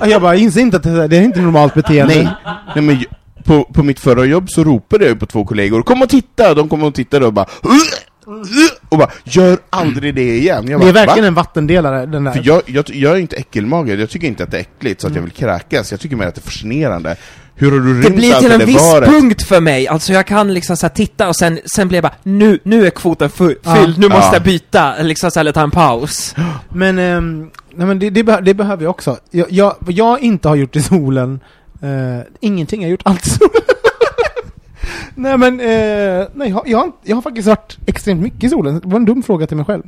Ja. 0.00 0.06
Jag 0.06 0.22
bara 0.22 0.36
inser 0.36 0.60
inte 0.60 0.76
att 0.76 0.82
det, 0.82 1.08
det 1.08 1.16
är 1.16 1.22
inte 1.22 1.40
normalt 1.40 1.74
beteende. 1.74 2.14
Nej, 2.14 2.28
nej 2.74 2.84
men 2.84 3.04
på, 3.44 3.64
på 3.64 3.82
mitt 3.82 4.00
förra 4.00 4.24
jobb 4.24 4.50
så 4.50 4.64
ropade 4.64 5.06
jag 5.06 5.20
på 5.20 5.26
två 5.26 5.44
kollegor, 5.44 5.82
kom 5.82 6.02
och 6.02 6.08
titta! 6.08 6.54
De 6.54 6.68
kom 6.68 6.82
och 6.82 6.94
tittade 6.94 7.26
och 7.26 7.32
bara 7.32 7.46
och 8.88 8.98
bara, 8.98 9.10
gör 9.24 9.58
aldrig 9.70 10.14
det 10.14 10.36
igen! 10.36 10.68
Jag 10.68 10.80
Det 10.80 10.88
är 10.88 10.92
bara, 10.92 11.06
verkligen 11.06 11.22
"Va?" 11.24 11.28
en 11.28 11.34
vattendelare, 11.34 12.06
den 12.06 12.24
där. 12.24 12.32
För 12.32 12.40
jag, 12.44 12.62
jag, 12.66 12.84
jag 12.94 13.12
är 13.12 13.16
inte 13.16 13.36
äckelmagad, 13.36 14.00
jag 14.00 14.10
tycker 14.10 14.26
inte 14.26 14.44
att 14.44 14.50
det 14.50 14.56
är 14.56 14.60
äckligt 14.60 15.00
så 15.00 15.06
att 15.06 15.14
jag 15.14 15.22
vill 15.22 15.30
kräkas, 15.32 15.90
jag 15.90 16.00
tycker 16.00 16.16
mer 16.16 16.26
att 16.26 16.34
det 16.34 16.38
är 16.38 16.42
fascinerande. 16.42 17.16
Hur 17.54 17.70
har 17.72 17.78
du 17.78 18.02
Det 18.02 18.10
blir 18.10 18.34
till 18.34 18.52
en 18.52 18.66
viss 18.66 18.92
varet? 18.92 19.08
punkt 19.08 19.42
för 19.42 19.60
mig, 19.60 19.88
alltså 19.88 20.12
jag 20.12 20.26
kan 20.26 20.54
liksom 20.54 20.76
så 20.76 20.86
här 20.86 20.94
titta 20.94 21.28
och 21.28 21.36
sen, 21.36 21.60
sen 21.74 21.88
blir 21.88 21.96
jag 21.96 22.02
bara 22.02 22.14
nu, 22.22 22.58
nu 22.62 22.86
är 22.86 22.90
kvoten 22.90 23.28
fu- 23.30 23.56
Ja. 23.62 23.74
fylld, 23.74 23.98
nu 23.98 24.08
måste 24.08 24.24
Ja. 24.26 24.32
jag 24.32 24.42
byta, 24.42 24.94
liksom 25.02 25.30
så 25.30 25.38
här, 25.38 25.40
eller 25.40 25.52
ta 25.52 25.62
en 25.62 25.70
paus. 25.70 26.34
Men, 26.68 26.98
ehm, 26.98 27.50
nej, 27.74 27.86
men 27.86 27.98
det, 27.98 28.10
det, 28.10 28.22
beh- 28.22 28.42
det 28.42 28.54
behöver 28.54 28.82
jag 28.82 28.90
också. 28.90 29.16
Jag, 29.30 29.46
jag, 29.52 29.76
vad 29.78 29.94
jag 29.94 30.20
inte 30.20 30.48
har 30.48 30.56
gjort 30.56 30.76
i 30.76 30.82
solen, 30.82 31.40
eh, 31.82 31.88
ingenting, 32.40 32.82
jag 32.82 32.86
har 32.88 32.90
gjort 32.90 33.02
allt 33.04 33.26
i 33.26 33.30
solen. 33.30 33.50
Nej 35.14 35.38
men, 35.38 35.60
eh, 35.60 36.26
nej, 36.34 36.48
jag, 36.48 36.54
har- 36.54 36.62
jag, 36.66 36.78
har, 36.78 36.92
jag 37.04 37.16
har 37.16 37.22
faktiskt 37.22 37.48
varit 37.48 37.78
extremt 37.86 38.22
mycket 38.22 38.44
i 38.44 38.48
solen. 38.48 38.80
Det 38.80 38.88
var 38.88 38.96
en 38.96 39.04
dum 39.04 39.22
fråga 39.22 39.46
till 39.46 39.56
mig 39.56 39.66
själv. 39.66 39.82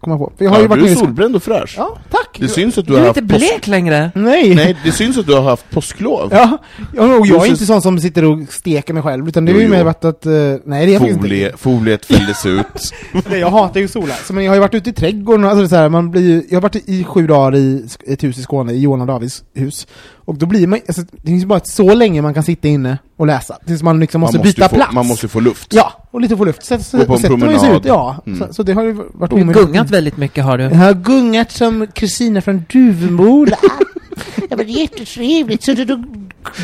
Komma 0.00 0.18
på. 0.18 0.32
För 0.38 0.44
jag 0.44 0.50
har 0.52 0.58
Ja, 0.58 0.62
ju 0.62 0.68
varit 0.68 0.84
du 0.84 0.90
är 0.90 0.94
solbränd 0.94 1.36
och 1.36 1.42
fräsch. 1.42 1.74
Ja, 1.78 1.98
tack! 2.10 2.36
Det 2.40 2.48
syns 2.48 2.78
att 2.78 2.86
du 2.86 2.92
Du 2.92 2.96
har 2.96 3.02
är 3.02 3.06
haft 3.06 3.18
inte 3.20 3.34
blek 3.38 3.66
längre. 3.66 4.10
Nej! 4.14 4.54
Nej, 4.54 4.76
det 4.84 4.92
syns 4.92 5.18
att 5.18 5.26
du 5.26 5.34
har 5.34 5.42
haft 5.42 5.70
påsklov. 5.70 6.28
Ja, 6.32 6.58
ja, 6.94 7.02
och 7.16 7.26
jag 7.26 7.36
är 7.36 7.40
Du 7.44 7.46
inte 7.48 7.66
sån 7.66 7.82
som 7.82 7.98
sitter 8.00 8.24
och 8.24 8.38
steker 8.52 8.94
mig 8.94 9.02
själv, 9.02 9.28
utan 9.28 9.44
det 9.44 9.52
Jo, 9.52 9.58
är 9.58 9.62
ju 9.62 9.68
mer 9.68 9.84
varit 9.84 10.04
att, 10.04 10.26
eh, 10.26 10.32
nej 10.64 10.86
det 10.86 10.94
är 10.94 10.98
Folie, 10.98 11.46
inte. 11.46 11.58
foliet 11.58 12.04
fälldes 12.06 12.46
ut. 12.46 12.66
Nej, 13.30 13.40
jag 13.40 13.50
hatar 13.50 13.80
ju 13.80 13.88
sola. 13.88 14.14
Så, 14.14 14.32
men 14.32 14.44
jag 14.44 14.50
har 14.50 14.56
ju 14.56 14.60
varit 14.60 14.74
ute 14.74 14.90
i 14.90 14.92
trädgården, 14.92 15.44
och- 15.44 15.50
alltså 15.50 15.68
så 15.68 15.76
här, 15.76 15.88
man 15.88 16.10
blir 16.10 16.22
ju, 16.22 16.42
jag 16.50 16.56
har 16.56 16.62
varit 16.62 16.88
i 16.88 17.04
sju 17.04 17.26
dagar 17.26 17.56
i 17.56 17.86
ett 18.06 18.24
hus 18.24 18.38
i 18.38 18.42
Skåne, 18.42 18.72
i 18.72 18.78
Johan 18.80 19.00
och 19.00 19.06
Davids 19.06 19.44
hus. 19.54 19.86
Och 20.24 20.34
då 20.34 20.46
blir 20.46 20.66
man, 20.66 20.78
alltså, 20.88 21.02
det 21.12 21.26
finns 21.26 21.42
ju 21.42 21.46
bara 21.46 21.60
så 21.64 21.94
länge 21.94 22.22
man 22.22 22.34
kan 22.34 22.42
sitta 22.42 22.68
inne 22.68 22.98
och 23.20 23.26
läsa, 23.26 23.58
tills 23.66 23.82
man 23.82 24.00
liksom 24.00 24.20
måste, 24.20 24.38
man 24.38 24.46
måste 24.46 24.60
byta 24.60 24.68
få, 24.68 24.74
plats. 24.74 24.94
Man 24.94 25.06
måste 25.06 25.28
få 25.28 25.40
luft. 25.40 25.74
Ja, 25.74 25.92
och 26.10 26.20
lite 26.20 26.36
få 26.36 26.44
luft. 26.44 26.64
Så, 26.64 26.78
så, 26.78 26.98
Gå 26.98 27.04
på 27.04 27.12
en 27.12 27.18
ju 27.18 27.22
sig 27.22 27.28
promenad. 27.28 27.76
ut, 27.76 27.84
ja. 27.84 28.16
Mm. 28.26 28.38
Så, 28.38 28.54
så 28.54 28.62
det 28.62 28.72
har 28.72 28.82
ju 28.82 28.92
varit 28.92 29.12
Du 29.12 29.36
har 29.36 29.42
omöjligt. 29.42 29.56
gungat 29.66 29.90
väldigt 29.90 30.16
mycket 30.16 30.44
har 30.44 30.58
du. 30.58 30.64
Jag 30.64 30.70
har 30.70 30.94
gungat 30.94 31.52
som 31.52 31.86
Kristina 31.86 32.40
från 32.40 32.64
Duvemola. 32.72 33.56
det 34.48 34.56
var 34.56 34.64
jättetrevligt. 34.64 35.64
Så 35.64 35.72
du, 35.72 35.84
du 35.84 36.02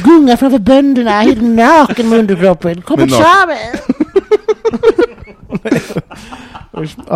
gungar 0.04 0.36
framför 0.36 0.58
bönderna, 0.58 1.10
helt 1.10 1.42
naken 1.42 2.08
med 2.08 2.18
underkroppen. 2.18 2.82
Kom 2.82 3.02
och 3.02 3.08
ta 3.08 3.46
mig! 3.46 3.72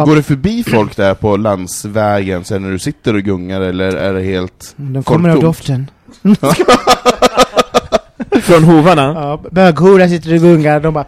Går 0.04 0.16
det 0.16 0.22
förbi 0.22 0.64
folk 0.64 0.96
där 0.96 1.14
på 1.14 1.36
landsvägen 1.36 2.44
sen 2.44 2.62
när 2.62 2.70
du 2.70 2.78
sitter 2.78 3.14
och 3.14 3.22
gungar, 3.22 3.60
eller 3.60 3.96
är 3.96 4.14
det 4.14 4.22
helt... 4.22 4.74
De 4.76 5.02
kommer 5.02 5.28
av 5.28 5.40
doften. 5.40 5.90
från 8.40 8.64
hovarna. 8.64 9.02
Ja, 9.02 9.40
böghora 9.50 10.08
sitter 10.08 10.34
och 10.34 10.40
gungar, 10.40 10.80
de 10.80 10.94
bara... 10.94 11.04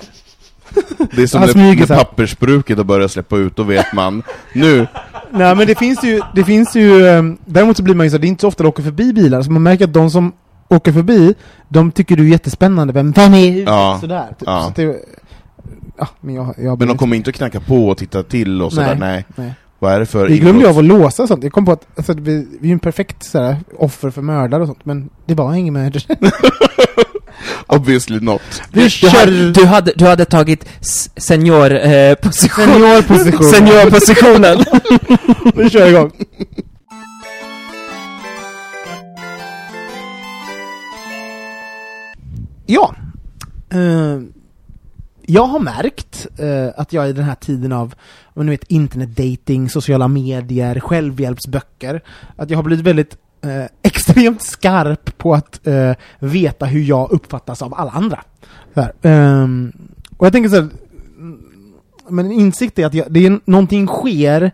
Det 1.13 1.23
är 1.23 1.27
som 1.27 1.41
när, 1.41 1.77
när 1.77 1.97
pappersbruket 1.97 2.77
har 2.77 2.85
börjat 2.85 3.11
släppa 3.11 3.37
ut, 3.37 3.57
då 3.57 3.63
vet 3.63 3.93
man. 3.93 4.23
Nu, 4.53 4.87
Nej 5.33 5.57
men 5.57 5.67
det 5.67 5.79
finns 5.79 6.05
ju, 6.05 6.21
det 6.35 6.45
finns 6.45 6.77
ju, 6.77 7.07
ehm, 7.09 7.39
däremot 7.45 7.77
så 7.77 7.83
blir 7.83 7.95
man 7.95 8.07
ju 8.07 8.11
så, 8.11 8.19
det 8.19 8.27
är 8.27 8.29
inte 8.29 8.41
så 8.41 8.49
ofta 8.49 8.63
det 8.63 8.69
åker 8.69 8.83
förbi 8.83 9.13
bilar, 9.13 9.43
så 9.43 9.51
man 9.51 9.63
märker 9.63 9.85
att 9.85 9.93
de 9.93 10.11
som 10.11 10.33
åker 10.69 10.93
förbi, 10.93 11.35
de 11.69 11.93
tycker 11.93 12.17
du 12.17 12.23
är 12.23 12.29
jättespännande, 12.29 12.93
vem, 12.93 13.13
vem 13.13 13.35
är? 13.35 13.63
Ja. 13.63 13.99
Sådär. 14.01 14.27
Typ. 14.39 14.43
Ja. 14.47 14.73
Så 14.77 14.83
det, 14.83 14.97
ja, 15.99 16.09
men 16.21 16.35
jag, 16.35 16.55
jag 16.59 16.79
men 16.79 16.89
de 16.89 16.99
kommer 16.99 17.17
inte 17.17 17.31
att 17.31 17.37
knacka 17.37 17.61
på 17.61 17.89
och 17.89 17.99
titta 17.99 18.23
till 18.23 18.63
och 18.63 18.73
sådär, 18.73 18.95
nej. 18.95 19.25
nej. 19.37 19.55
Vad 19.79 19.93
är 19.93 20.01
det 20.01 20.07
för 20.07 20.29
Vi 20.29 20.39
glömde 20.39 20.61
ju 20.63 20.69
av 20.71 20.79
att 20.79 20.85
låsa 20.85 21.27
sånt. 21.27 21.45
Jag 21.45 21.53
kom 21.53 21.65
på 21.65 21.73
att 21.73 21.87
alltså, 21.97 22.13
vi, 22.13 22.49
vi 22.51 22.59
är 22.61 22.67
ju 22.67 22.73
en 22.73 22.79
perfekt 22.79 23.25
sådär, 23.25 23.57
offer 23.79 24.11
för 24.11 24.23
mördare 24.23 24.63
och 24.63 24.69
sånt, 24.69 24.85
men 24.85 25.11
det 25.27 25.35
var 25.35 25.55
ingen 25.55 25.75
mördare. 25.75 26.03
Obviously 27.67 28.21
not. 28.21 28.43
Vi 28.73 28.89
Du 29.01 29.09
hade, 29.09 29.53
du 29.53 29.65
hade, 29.67 29.93
du 29.97 30.05
hade 30.07 30.25
tagit 30.25 30.65
s- 30.81 31.11
senior, 31.17 31.73
eh, 31.75 32.15
position. 32.15 32.65
seniorposition. 32.67 33.45
Seniorpositionen. 33.51 34.65
Vi 35.55 35.71
kör 35.71 35.89
igång. 35.89 36.13
Ja. 42.67 42.95
Eh, 43.71 44.19
jag 45.27 45.45
har 45.45 45.61
märkt 45.61 46.27
eh, 46.39 46.69
att 46.77 46.93
jag 46.93 47.09
i 47.09 47.13
den 47.13 47.25
här 47.25 47.35
tiden 47.35 47.73
av 47.73 47.95
ni 48.35 48.51
vet, 48.51 48.65
internetdating, 48.71 49.71
sociala 49.71 50.09
medier, 50.09 50.81
självhjälpsböcker, 50.81 52.01
att 52.37 52.51
jag 52.51 52.59
har 52.59 52.63
blivit 52.63 52.87
väldigt 52.87 53.17
eh, 53.43 53.65
extremt 53.83 54.43
skarp 54.43 55.19
på 55.19 55.35
att 55.35 55.67
eh, 55.67 55.93
veta 56.19 56.67
hur 56.67 56.83
jag 56.83 57.13
uppfattas 57.13 57.63
av 57.63 57.75
alla 57.75 57.91
andra. 57.91 58.21
Här. 58.75 58.93
Ehm, 59.03 59.73
och 60.17 60.27
jag 60.27 60.33
tänker 60.33 60.51
så 60.51 60.57
här, 60.57 60.69
mm, 61.19 61.39
men 62.09 62.27
en 62.27 62.33
insikt 62.33 62.79
är 62.79 62.87
att 62.87 62.95
jag, 62.95 63.13
det 63.13 63.27
är 63.27 63.41
någonting 63.45 63.87
sker 63.87 64.51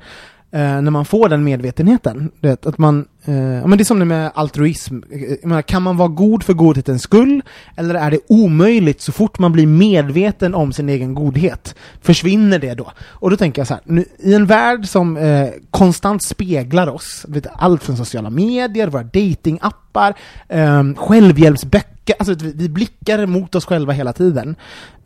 eh, 0.51 0.81
när 0.83 0.91
man 0.91 1.05
får 1.05 1.29
den 1.29 1.45
medvetenheten. 1.45 2.31
Vet, 2.41 2.67
att 2.67 2.79
man, 2.79 3.07
eh, 3.25 3.35
men 3.35 3.71
det 3.71 3.83
är 3.83 3.85
som 3.85 3.99
det 3.99 4.05
med 4.05 4.31
altruism. 4.35 5.01
Eh, 5.11 5.49
menar, 5.49 5.63
kan 5.63 5.83
man 5.83 5.97
vara 5.97 6.09
god 6.09 6.43
för 6.43 6.53
godhetens 6.53 7.03
skull? 7.03 7.43
Eller 7.77 7.95
är 7.95 8.11
det 8.11 8.19
omöjligt 8.29 9.01
så 9.01 9.13
fort 9.13 9.39
man 9.39 9.53
blir 9.53 9.67
medveten 9.67 10.55
om 10.55 10.73
sin 10.73 10.89
egen 10.89 11.15
godhet? 11.15 11.75
Försvinner 12.01 12.59
det 12.59 12.75
då? 12.75 12.93
Och 13.01 13.31
då 13.31 13.37
tänker 13.37 13.61
jag 13.61 13.67
så 13.67 13.75
här, 13.75 13.83
nu, 13.85 14.05
i 14.19 14.35
en 14.35 14.47
värld 14.47 14.87
som 14.87 15.17
eh, 15.17 15.49
konstant 15.71 16.23
speglar 16.23 16.87
oss, 16.87 17.25
vet, 17.29 17.47
allt 17.53 17.83
från 17.83 17.97
sociala 17.97 18.31
medier, 18.31 18.89
våra 18.89 19.03
datingappar, 19.03 20.15
eh, 20.49 20.83
självhjälpsböcker, 20.97 22.15
alltså 22.19 22.35
vi, 22.35 22.53
vi 22.53 22.69
blickar 22.69 23.27
mot 23.27 23.55
oss 23.55 23.65
själva 23.65 23.93
hela 23.93 24.13
tiden. 24.13 24.57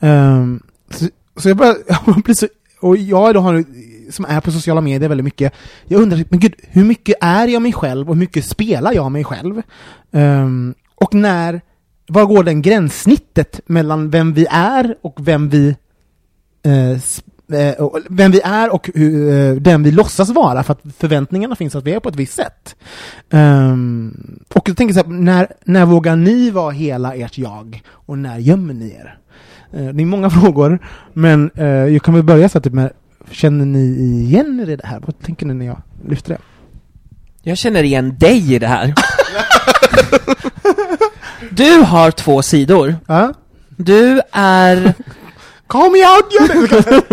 Ehm, 0.01 0.63
så, 0.91 1.07
så 1.37 1.49
jag 1.49 1.57
börjar, 1.57 1.77
jag 2.07 2.23
blir 2.23 2.35
så, 2.35 2.47
och 2.81 2.97
jag 2.97 3.35
då 3.35 3.41
har, 3.41 3.65
som 4.11 4.25
är 4.25 4.41
på 4.41 4.53
sociala 4.53 4.81
medier 4.81 5.09
väldigt 5.09 5.25
mycket, 5.25 5.53
jag 5.87 6.03
undrar, 6.03 6.25
men 6.29 6.41
gud, 6.41 6.55
hur 6.63 6.85
mycket 6.85 7.17
är 7.21 7.49
jag 7.49 7.63
mig 7.63 7.73
själv 7.73 8.09
och 8.09 8.15
hur 8.15 8.21
mycket 8.21 8.45
spelar 8.45 8.93
jag 8.93 9.13
mig 9.13 9.25
själv? 9.25 9.63
Um, 10.11 10.75
och 10.95 11.15
när, 11.15 11.61
var 12.09 12.25
går 12.25 12.45
den 12.45 12.63
gränssnittet 12.63 13.61
mellan 13.67 14.11
vem 14.11 14.33
vi 14.33 14.47
är 14.51 14.97
och 15.03 15.19
vem 15.21 15.49
vi 15.49 15.77
uh, 16.67 16.99
vem 18.09 18.31
vi 18.31 18.41
är 18.45 18.75
och 18.75 18.91
hur, 18.95 19.31
eh, 19.31 19.55
den 19.55 19.83
vi 19.83 19.91
låtsas 19.91 20.31
vara 20.31 20.63
för 20.63 20.73
att 20.73 20.83
förväntningarna 20.97 21.57
finns 21.57 21.75
att 21.75 21.85
vi 21.85 21.93
är 21.93 22.01
på 22.01 22.09
ett 22.09 22.17
visst 22.17 22.35
sätt. 22.35 22.77
Um, 23.31 24.39
och 24.55 24.69
jag 24.69 24.77
tänker 24.77 24.95
så 24.95 25.01
här, 25.01 25.09
när, 25.09 25.49
när 25.65 25.87
vågar 25.87 26.17
ni 26.17 26.51
vara 26.51 26.71
hela 26.71 27.15
ert 27.15 27.39
jag? 27.39 27.83
Och 27.89 28.19
när 28.19 28.39
gömmer 28.39 28.75
ni 28.75 28.91
er? 28.91 29.19
Det 29.73 30.03
är 30.03 30.07
många 30.07 30.31
frågor, 30.41 30.79
men 31.13 31.51
eh, 31.55 31.67
jag 31.67 32.03
kan 32.03 32.15
väl 32.15 32.23
börja 32.23 32.49
så 32.49 32.59
här, 32.59 32.63
typ 32.63 32.73
med, 32.73 32.93
känner 33.31 33.65
ni 33.65 34.23
igen 34.25 34.61
er 34.61 34.71
i 34.71 34.77
det 34.77 34.87
här? 34.87 35.01
Vad 35.01 35.19
tänker 35.21 35.47
ni 35.47 35.55
när 35.55 35.67
jag 35.67 35.83
lyfter 36.09 36.31
det? 36.35 36.41
Jag 37.43 37.59
känner 37.59 37.83
igen 37.83 38.17
dig 38.19 38.55
i 38.55 38.59
det 38.59 38.67
här. 38.67 38.95
Du 41.51 41.79
har 41.79 42.11
två 42.11 42.43
sidor. 42.43 42.97
Ja? 43.09 43.35
Du 43.77 44.21
är... 44.33 44.95
Me 45.75 45.99
out! 46.07 46.33
Gör 46.33 46.69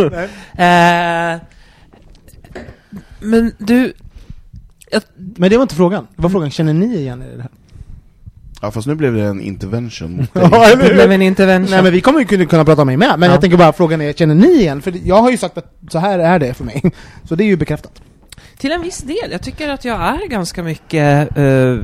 det! 0.09 0.29
Eh, 0.59 1.39
men 3.19 3.51
du... 3.57 3.93
Jag, 4.91 5.01
men 5.15 5.49
det 5.49 5.57
var 5.57 5.61
inte 5.61 5.75
frågan. 5.75 6.07
Det 6.15 6.21
var 6.21 6.29
frågan, 6.29 6.51
känner 6.51 6.73
ni 6.73 6.95
igen 6.95 7.21
er 7.21 7.33
i 7.33 7.35
det 7.35 7.41
här? 7.41 7.51
Ja 8.61 8.71
fast 8.71 8.87
nu 8.87 8.95
blev 8.95 9.13
det 9.13 9.21
en 9.21 9.41
intervention 9.41 10.15
mot 10.15 10.33
dig. 10.33 10.43
Ja, 10.51 10.65
eller 10.65 10.77
det 10.77 10.87
hur? 10.87 10.93
blev 10.93 11.11
en 11.11 11.21
intervention. 11.21 11.71
Nej 11.71 11.83
men 11.83 11.91
vi 11.91 12.01
kommer 12.01 12.19
ju 12.19 12.25
kunna, 12.25 12.45
kunna 12.45 12.65
prata 12.65 12.81
om 12.81 12.85
mig 12.87 12.97
med, 12.97 13.19
men 13.19 13.27
Ja. 13.27 13.33
jag 13.33 13.41
tänker 13.41 13.57
bara 13.57 13.73
frågan 13.73 14.01
är, 14.01 14.13
känner 14.13 14.35
ni 14.35 14.47
igen? 14.53 14.81
För 14.81 14.93
jag 15.03 15.15
har 15.21 15.31
ju 15.31 15.37
sagt 15.37 15.57
att 15.57 15.73
så 15.91 15.99
här 15.99 16.19
är 16.19 16.39
det 16.39 16.53
för 16.53 16.63
mig. 16.63 16.81
Så 17.23 17.35
det 17.35 17.43
är 17.43 17.47
ju 17.47 17.57
bekräftat. 17.57 18.01
Till 18.57 18.71
en 18.71 18.81
viss 18.81 18.97
del. 18.97 19.31
Jag 19.31 19.41
tycker 19.41 19.69
att 19.69 19.85
jag 19.85 20.01
är 20.01 20.27
ganska 20.29 20.63
mycket, 20.63 21.37
uh, 21.37 21.79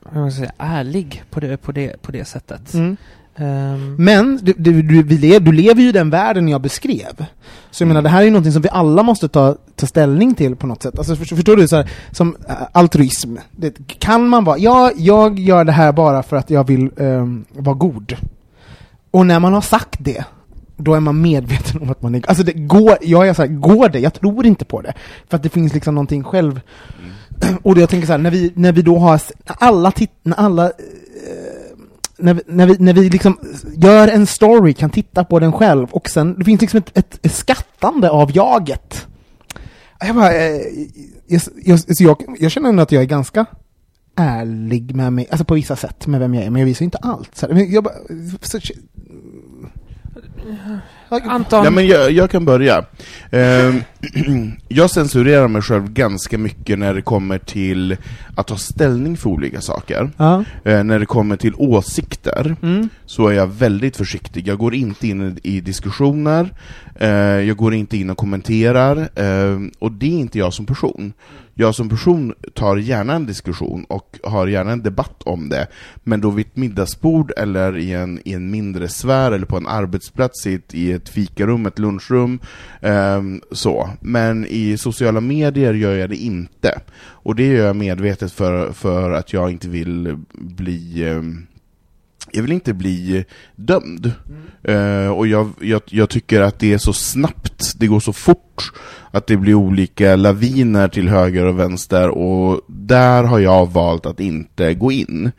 vad 0.00 0.12
ska 0.12 0.18
jag 0.20 0.32
säga, 0.32 0.52
ärlig 0.58 1.22
på 1.30 1.40
det, 1.40 1.56
på 1.56 1.72
det, 1.72 2.02
på 2.02 2.12
det 2.12 2.24
sättet. 2.24 2.74
Mm. 2.74 2.96
Ehm, 3.40 3.94
Men 3.98 4.38
du, 4.42 4.54
du, 4.58 4.82
du, 4.82 5.02
du 5.02 5.52
lever 5.52 5.82
ju 5.82 5.88
i 5.88 5.92
den 5.92 6.10
världen 6.10 6.48
jag 6.48 6.60
beskrev. 6.60 7.26
Så 7.70 7.82
jag 7.82 7.88
menar, 7.88 8.02
det 8.02 8.08
här 8.08 8.20
är 8.20 8.24
ju 8.24 8.30
någonting 8.30 8.52
som 8.52 8.62
vi 8.62 8.68
alla 8.68 9.02
måste 9.02 9.28
ta, 9.28 9.56
ta 9.76 9.86
ställning 9.86 10.34
till 10.34 10.56
på 10.56 10.66
något 10.66 10.82
sätt. 10.82 10.98
Alltså, 10.98 11.16
förstår, 11.16 11.36
förstår 11.36 11.56
du? 11.56 11.68
Så 11.68 11.76
här, 11.76 11.90
som 12.10 12.36
äh, 12.48 12.54
altruism. 12.72 13.36
Det, 13.56 13.74
kan 13.98 14.28
man 14.28 14.44
vara, 14.44 14.58
ja, 14.58 14.92
jag 14.96 15.38
gör 15.38 15.64
det 15.64 15.72
här 15.72 15.92
bara 15.92 16.22
för 16.22 16.36
att 16.36 16.50
jag 16.50 16.66
vill 16.66 16.90
ehm, 16.96 17.44
vara 17.52 17.76
god. 17.76 18.16
Och 19.10 19.26
när 19.26 19.40
man 19.40 19.52
har 19.52 19.60
sagt 19.60 19.96
det, 19.98 20.24
då 20.76 20.94
är 20.94 21.00
man 21.00 21.20
medveten 21.20 21.82
om 21.82 21.90
att 21.90 22.02
man 22.02 22.14
är... 22.14 22.28
Alltså 22.28 22.44
det 22.44 22.52
går, 22.52 22.98
jag 23.02 23.28
är 23.28 23.34
så 23.34 23.42
här, 23.42 23.48
går 23.48 23.88
det? 23.88 23.98
Jag 23.98 24.14
tror 24.14 24.46
inte 24.46 24.64
på 24.64 24.80
det. 24.80 24.94
För 25.28 25.36
att 25.36 25.42
det 25.42 25.48
finns 25.48 25.74
liksom 25.74 25.94
någonting 25.94 26.24
själv... 26.24 26.60
Och 27.62 27.74
det 27.74 27.80
jag 27.80 27.90
tänker 27.90 28.06
så 28.06 28.12
här, 28.12 28.18
när 28.18 28.30
vi, 28.30 28.52
när 28.54 28.72
vi 28.72 28.82
då 28.82 28.98
har... 28.98 29.20
alla 29.46 29.90
titt, 29.90 30.10
när 30.22 30.36
alla 30.36 30.72
när 32.20 32.34
vi, 32.34 32.42
när 32.46 32.66
vi, 32.66 32.76
när 32.78 32.92
vi 32.92 33.10
liksom 33.10 33.38
gör 33.76 34.08
en 34.08 34.26
story, 34.26 34.74
kan 34.74 34.90
titta 34.90 35.24
på 35.24 35.38
den 35.38 35.52
själv, 35.52 35.88
och 35.90 36.08
sen, 36.08 36.38
det 36.38 36.44
finns 36.44 36.60
liksom 36.60 36.78
ett, 36.78 36.98
ett, 36.98 37.26
ett 37.26 37.32
skattande 37.32 38.10
av 38.10 38.36
jaget. 38.36 39.06
Jag 40.00 40.16
bara, 40.16 40.34
eh, 40.34 40.60
jag, 41.26 41.40
jag, 41.64 41.80
jag, 41.88 42.16
jag 42.38 42.50
känner 42.50 42.68
ändå 42.68 42.82
att 42.82 42.92
jag 42.92 43.02
är 43.02 43.06
ganska 43.06 43.46
ärlig 44.16 44.94
med 44.94 45.12
mig, 45.12 45.26
alltså 45.30 45.44
på 45.44 45.54
vissa 45.54 45.76
sätt 45.76 46.06
med 46.06 46.20
vem 46.20 46.34
jag 46.34 46.44
är, 46.44 46.50
men 46.50 46.60
jag 46.60 46.66
visar 46.66 46.84
inte 46.84 46.98
allt. 46.98 47.36
Så 47.36 47.46
här, 47.46 47.54
men 47.54 47.70
jag 47.70 47.84
bara, 47.84 47.94
så, 48.42 48.58
Anton, 51.10 51.64
Ja, 51.64 51.70
men 51.70 51.86
jag, 51.86 52.10
jag 52.12 52.30
kan 52.30 52.44
börja. 52.44 52.84
Ehm, 53.30 53.82
jag 54.68 54.90
censurerar 54.90 55.48
mig 55.48 55.62
själv 55.62 55.92
ganska 55.92 56.38
mycket 56.38 56.78
när 56.78 56.94
det 56.94 57.02
kommer 57.02 57.38
till 57.38 57.96
att 58.36 58.46
ta 58.46 58.56
ställning 58.56 59.16
för 59.16 59.30
olika 59.30 59.60
saker. 59.60 60.10
ja. 60.16 60.44
Eh, 60.64 60.84
när 60.84 60.98
det 60.98 61.06
kommer 61.06 61.36
till 61.36 61.54
åsikter 61.56 62.56
Mm. 62.62 62.88
så 63.06 63.28
är 63.28 63.32
jag 63.32 63.46
väldigt 63.46 63.96
försiktig. 63.96 64.48
Jag 64.48 64.58
går 64.58 64.74
inte 64.74 65.08
in 65.08 65.38
i 65.42 65.50
i 65.60 65.60
diskussioner, 65.60 66.48
eh, 66.94 67.08
jag 67.18 67.56
går 67.56 67.74
inte 67.74 67.96
in 67.96 68.10
och 68.10 68.16
kommenterar, 68.16 68.96
eh, 69.14 69.58
och 69.78 69.92
det 69.92 70.06
är 70.06 70.18
inte 70.18 70.38
jag 70.38 70.52
som 70.54 70.66
person. 70.66 71.12
Jag 71.60 71.74
som 71.74 71.88
person 71.88 72.34
tar 72.54 72.76
gärna 72.76 73.14
en 73.14 73.26
diskussion 73.26 73.84
och 73.84 74.18
har 74.24 74.46
gärna 74.46 74.72
en 74.72 74.82
debatt 74.82 75.22
om 75.22 75.48
det, 75.48 75.66
men 76.04 76.20
då 76.20 76.30
vid 76.30 76.46
ett 76.46 76.56
middagsbord 76.56 77.32
eller 77.36 77.78
i 77.78 77.92
en, 77.92 78.20
i 78.24 78.32
en 78.32 78.50
mindre 78.50 78.88
sfär 78.88 79.32
eller 79.32 79.46
på 79.46 79.56
en 79.56 79.66
arbetsplats 79.66 80.46
i 80.46 80.54
ett, 80.54 80.74
i 80.74 80.92
ett 80.92 81.08
fikarum, 81.08 81.66
ett 81.66 81.78
lunchrum, 81.78 82.38
eh, 82.80 83.22
så. 83.52 83.90
Men 84.00 84.46
i 84.46 84.78
sociala 84.78 85.20
medier 85.20 85.74
gör 85.74 85.96
jag 85.96 86.10
det 86.10 86.16
inte. 86.16 86.80
Och 87.02 87.34
det 87.34 87.46
gör 87.46 87.66
jag 87.66 87.76
medvetet 87.76 88.32
för, 88.32 88.72
för 88.72 89.10
att 89.10 89.32
jag 89.32 89.50
inte 89.50 89.68
vill 89.68 90.18
bli 90.32 91.08
eh, 91.08 91.22
jag 92.32 92.42
vill 92.42 92.52
inte 92.52 92.74
bli 92.74 93.16
eh, 93.16 93.24
dömd. 93.56 94.12
Eh, 94.62 95.08
och 95.08 95.26
jag, 95.26 95.50
jag, 95.60 95.82
jag 95.86 96.08
tycker 96.08 96.40
att 96.40 96.58
det 96.58 96.72
är 96.72 96.78
så 96.78 96.92
snabbt, 96.92 97.72
det 97.78 97.86
går 97.86 98.00
så 98.00 98.12
fort, 98.12 98.72
att 99.10 99.26
det 99.26 99.36
blir 99.36 99.54
olika 99.54 100.16
laviner 100.16 100.88
till 100.88 101.08
höger 101.08 101.46
och 101.46 101.58
vänster, 101.58 102.08
och 102.08 102.60
där 102.66 103.22
har 103.22 103.38
jag 103.38 103.70
valt 103.70 104.06
att 104.06 104.20
inte 104.20 104.74
gå 104.74 104.92
in. 104.92 105.30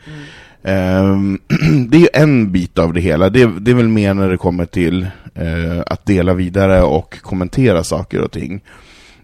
Ehm, 0.63 1.39
det 1.89 1.97
är 1.97 2.01
ju 2.01 2.07
en 2.13 2.51
bit 2.51 2.79
av 2.79 2.93
det 2.93 3.01
hela, 3.01 3.29
det, 3.29 3.59
det 3.59 3.71
är 3.71 3.75
väl 3.75 3.87
mer 3.87 4.13
när 4.13 4.29
det 4.29 4.37
kommer 4.37 4.65
till 4.65 5.07
uh, 5.41 5.81
att 5.85 6.05
dela 6.05 6.33
vidare 6.33 6.81
och 6.81 7.21
kommentera 7.21 7.83
saker 7.83 8.21
och 8.21 8.31
ting. 8.31 8.61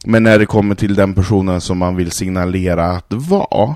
Men 0.06 0.24
när 0.24 0.40
det 0.40 0.46
kommer 0.46 0.76
till 0.76 0.96
den 0.96 1.14
personen 1.14 1.62
som 1.62 1.78
man 1.78 1.96
vill 1.96 2.12
signalera 2.12 2.86
att 2.86 3.14
vara, 3.14 3.76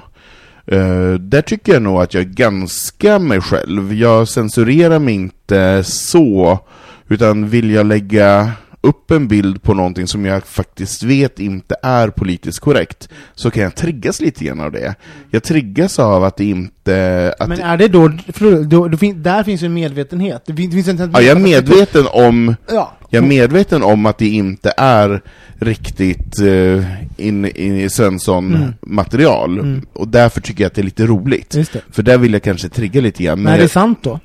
Uh, 0.71 1.13
där 1.13 1.41
tycker 1.41 1.73
jag 1.73 1.81
nog 1.81 2.01
att 2.01 2.13
jag 2.13 2.23
är 2.23 2.27
ganska 2.27 3.19
mig 3.19 3.41
själv. 3.41 3.93
Jag 3.93 4.27
censurerar 4.27 4.99
mig 4.99 5.13
inte 5.13 5.83
så, 5.83 6.59
utan 7.07 7.49
vill 7.49 7.71
jag 7.71 7.85
lägga 7.85 8.51
upp 8.81 9.11
en 9.11 9.27
bild 9.27 9.63
på 9.63 9.73
någonting 9.73 10.07
som 10.07 10.25
jag 10.25 10.45
faktiskt 10.45 11.03
vet 11.03 11.39
inte 11.39 11.75
är 11.83 12.07
politiskt 12.07 12.59
korrekt, 12.59 13.09
så 13.35 13.51
kan 13.51 13.63
jag 13.63 13.75
triggas 13.75 14.21
lite 14.21 14.45
grann 14.45 14.59
av 14.59 14.71
det. 14.71 14.95
Jag 15.29 15.43
triggas 15.43 15.99
av 15.99 16.23
att 16.23 16.37
det 16.37 16.45
inte... 16.45 17.33
Att 17.39 17.49
Men 17.49 17.59
är 17.59 17.77
det 17.77 17.87
då, 17.87 18.11
för 18.27 18.63
då, 18.63 18.87
då 18.87 18.97
fin, 18.97 19.23
där 19.23 19.43
finns 19.43 19.61
ju 19.61 19.65
en 19.65 19.73
medvetenhet. 19.73 20.43
Det 20.45 20.55
finns, 20.55 20.75
det 20.75 20.83
finns 20.83 20.99
en 21.01 21.11
ja, 21.13 21.21
jag 21.21 21.37
är 21.37 21.41
medveten 21.41 22.05
om 22.11 22.55
Ja. 22.71 22.97
Jag 23.13 23.23
är 23.23 23.27
medveten 23.27 23.83
om 23.83 24.05
att 24.05 24.17
det 24.17 24.27
inte 24.27 24.73
är 24.77 25.21
riktigt 25.59 26.41
uh, 26.41 26.85
in, 27.17 27.45
in 27.45 27.79
i 27.79 27.89
Svensson-material, 27.89 29.81
och 29.93 30.07
därför 30.07 30.41
tycker 30.41 30.63
jag 30.63 30.69
att 30.69 30.75
det 30.75 30.81
är 30.81 30.83
lite 30.83 31.05
roligt. 31.05 31.57
För 31.91 32.03
där 32.03 32.17
vill 32.17 32.33
jag 32.33 32.43
kanske 32.43 32.69
trigga 32.69 33.01
lite 33.01 33.23
grann. 33.23 33.41
Men 33.41 33.53
är 33.53 33.57
det 33.57 33.69
sant 33.69 33.99
då? 34.01 34.19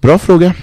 bra 0.00 0.18
fråga. 0.18 0.54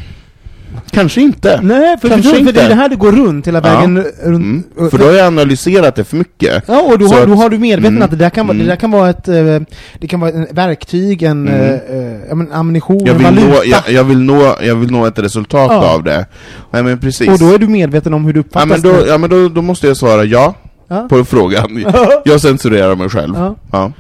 Kanske 0.92 1.22
inte. 1.22 1.60
Nej, 1.62 1.98
för, 1.98 2.10
Kanske 2.10 2.30
för, 2.30 2.38
för 2.38 2.44
det 2.44 2.60
är 2.60 2.64
inte. 2.64 2.68
det 2.68 2.76
här 2.76 2.90
det 2.90 2.96
går 2.96 3.12
runt, 3.12 3.48
hela 3.48 3.62
Ja. 3.64 3.74
vägen 3.76 3.98
runt. 4.24 4.26
Mm. 4.26 4.64
och- 4.78 4.92
För 4.92 4.98
då 4.98 5.06
har 5.06 5.12
jag 5.14 5.28
analyserat 5.28 5.96
det 5.96 6.04
för 6.04 6.18
mycket. 6.18 6.64
Ja, 6.68 6.82
och 6.82 7.00
då 7.00 7.08
har, 7.08 7.22
att- 7.22 7.28
då 7.28 7.34
har 7.34 7.50
du 7.50 7.58
medveten 7.60 7.86
Mm. 7.96 8.02
att 8.04 8.12
det 8.12 8.18
där 8.18 8.30
kan 8.30 8.48
vara, 8.48 8.56
Mm. 8.56 8.66
det 8.68 8.72
där 8.72 8.80
kan 8.80 8.92
vara 8.92 9.10
ett, 9.10 9.28
eh, 9.28 9.60
det 10.00 10.08
kan 10.08 10.20
vara 10.20 10.32
en 10.32 10.48
verktyg, 10.52 11.24
en, 11.24 11.48
Mm. 11.48 11.62
eh, 11.62 11.74
eh, 11.98 12.20
ja, 12.30 12.36
men 12.36 12.52
ammunition, 12.52 13.00
Jag 13.06 13.10
en 13.10 13.18
vill, 13.18 13.26
valuta. 13.26 13.48
nå, 13.48 13.64
jag, 13.66 13.82
jag, 13.90 14.04
vill 14.04 14.20
nå, 14.20 14.56
jag 14.64 14.76
vill 14.76 14.92
nå 14.92 15.06
ett 15.06 15.20
resultat 15.20 15.72
Ja. 15.72 15.94
av 15.94 16.04
det. 16.04 16.26
Nej 16.72 16.84
men 16.84 17.00
precis. 17.00 17.28
Och 17.30 17.40
då 17.40 17.54
är 17.54 17.58
du 17.58 17.68
medveten 17.68 18.14
om 18.14 18.26
hur 18.26 18.34
du 18.34 18.40
ja, 18.40 18.42
uppfattas. 18.42 18.70
men 18.70 18.82
då, 18.82 19.08
ja 19.08 19.18
men 19.18 19.30
då, 19.30 19.50
då 19.50 19.62
måste 19.62 19.88
jag 19.88 19.98
svara 19.98 20.24
ja 20.24 20.54
Ja. 20.88 21.08
på 21.10 21.26
frågan. 21.26 21.84
Jag 22.26 22.42
censurerar 22.42 22.96
mig 22.96 23.10
själv. 23.10 23.34
Ja. 23.38 23.56
Ja. 23.72 23.92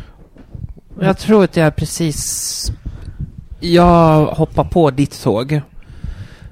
Jag 1.01 1.17
tror 1.17 1.43
att 1.43 1.57
jag 1.57 1.75
precis... 1.75 2.71
Jag 3.59 4.25
hoppar 4.25 4.63
på 4.63 4.91
ditt 4.91 5.24
tåg. 5.24 5.62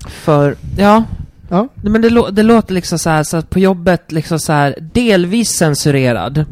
För, 0.08 0.56
ja. 0.78 1.04
Ja. 1.50 1.68
Men 1.76 2.02
det, 2.02 2.10
lå- 2.10 2.32
det 2.32 2.44
låter 2.44 2.74
liksom 2.74 3.00
så 3.00 3.10
här, 3.10 3.24
så 3.24 3.42
på 3.42 3.60
jobbet 3.60 4.12
liksom 4.12 4.40
så 4.40 4.54
här, 4.54 4.76
delvis 4.94 5.50
censurerad. 5.50 6.46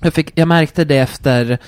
Jag, 0.00 0.14
fick, 0.14 0.32
jag 0.34 0.48
märkte 0.48 0.84
det 0.84 0.98
efter, 0.98 1.58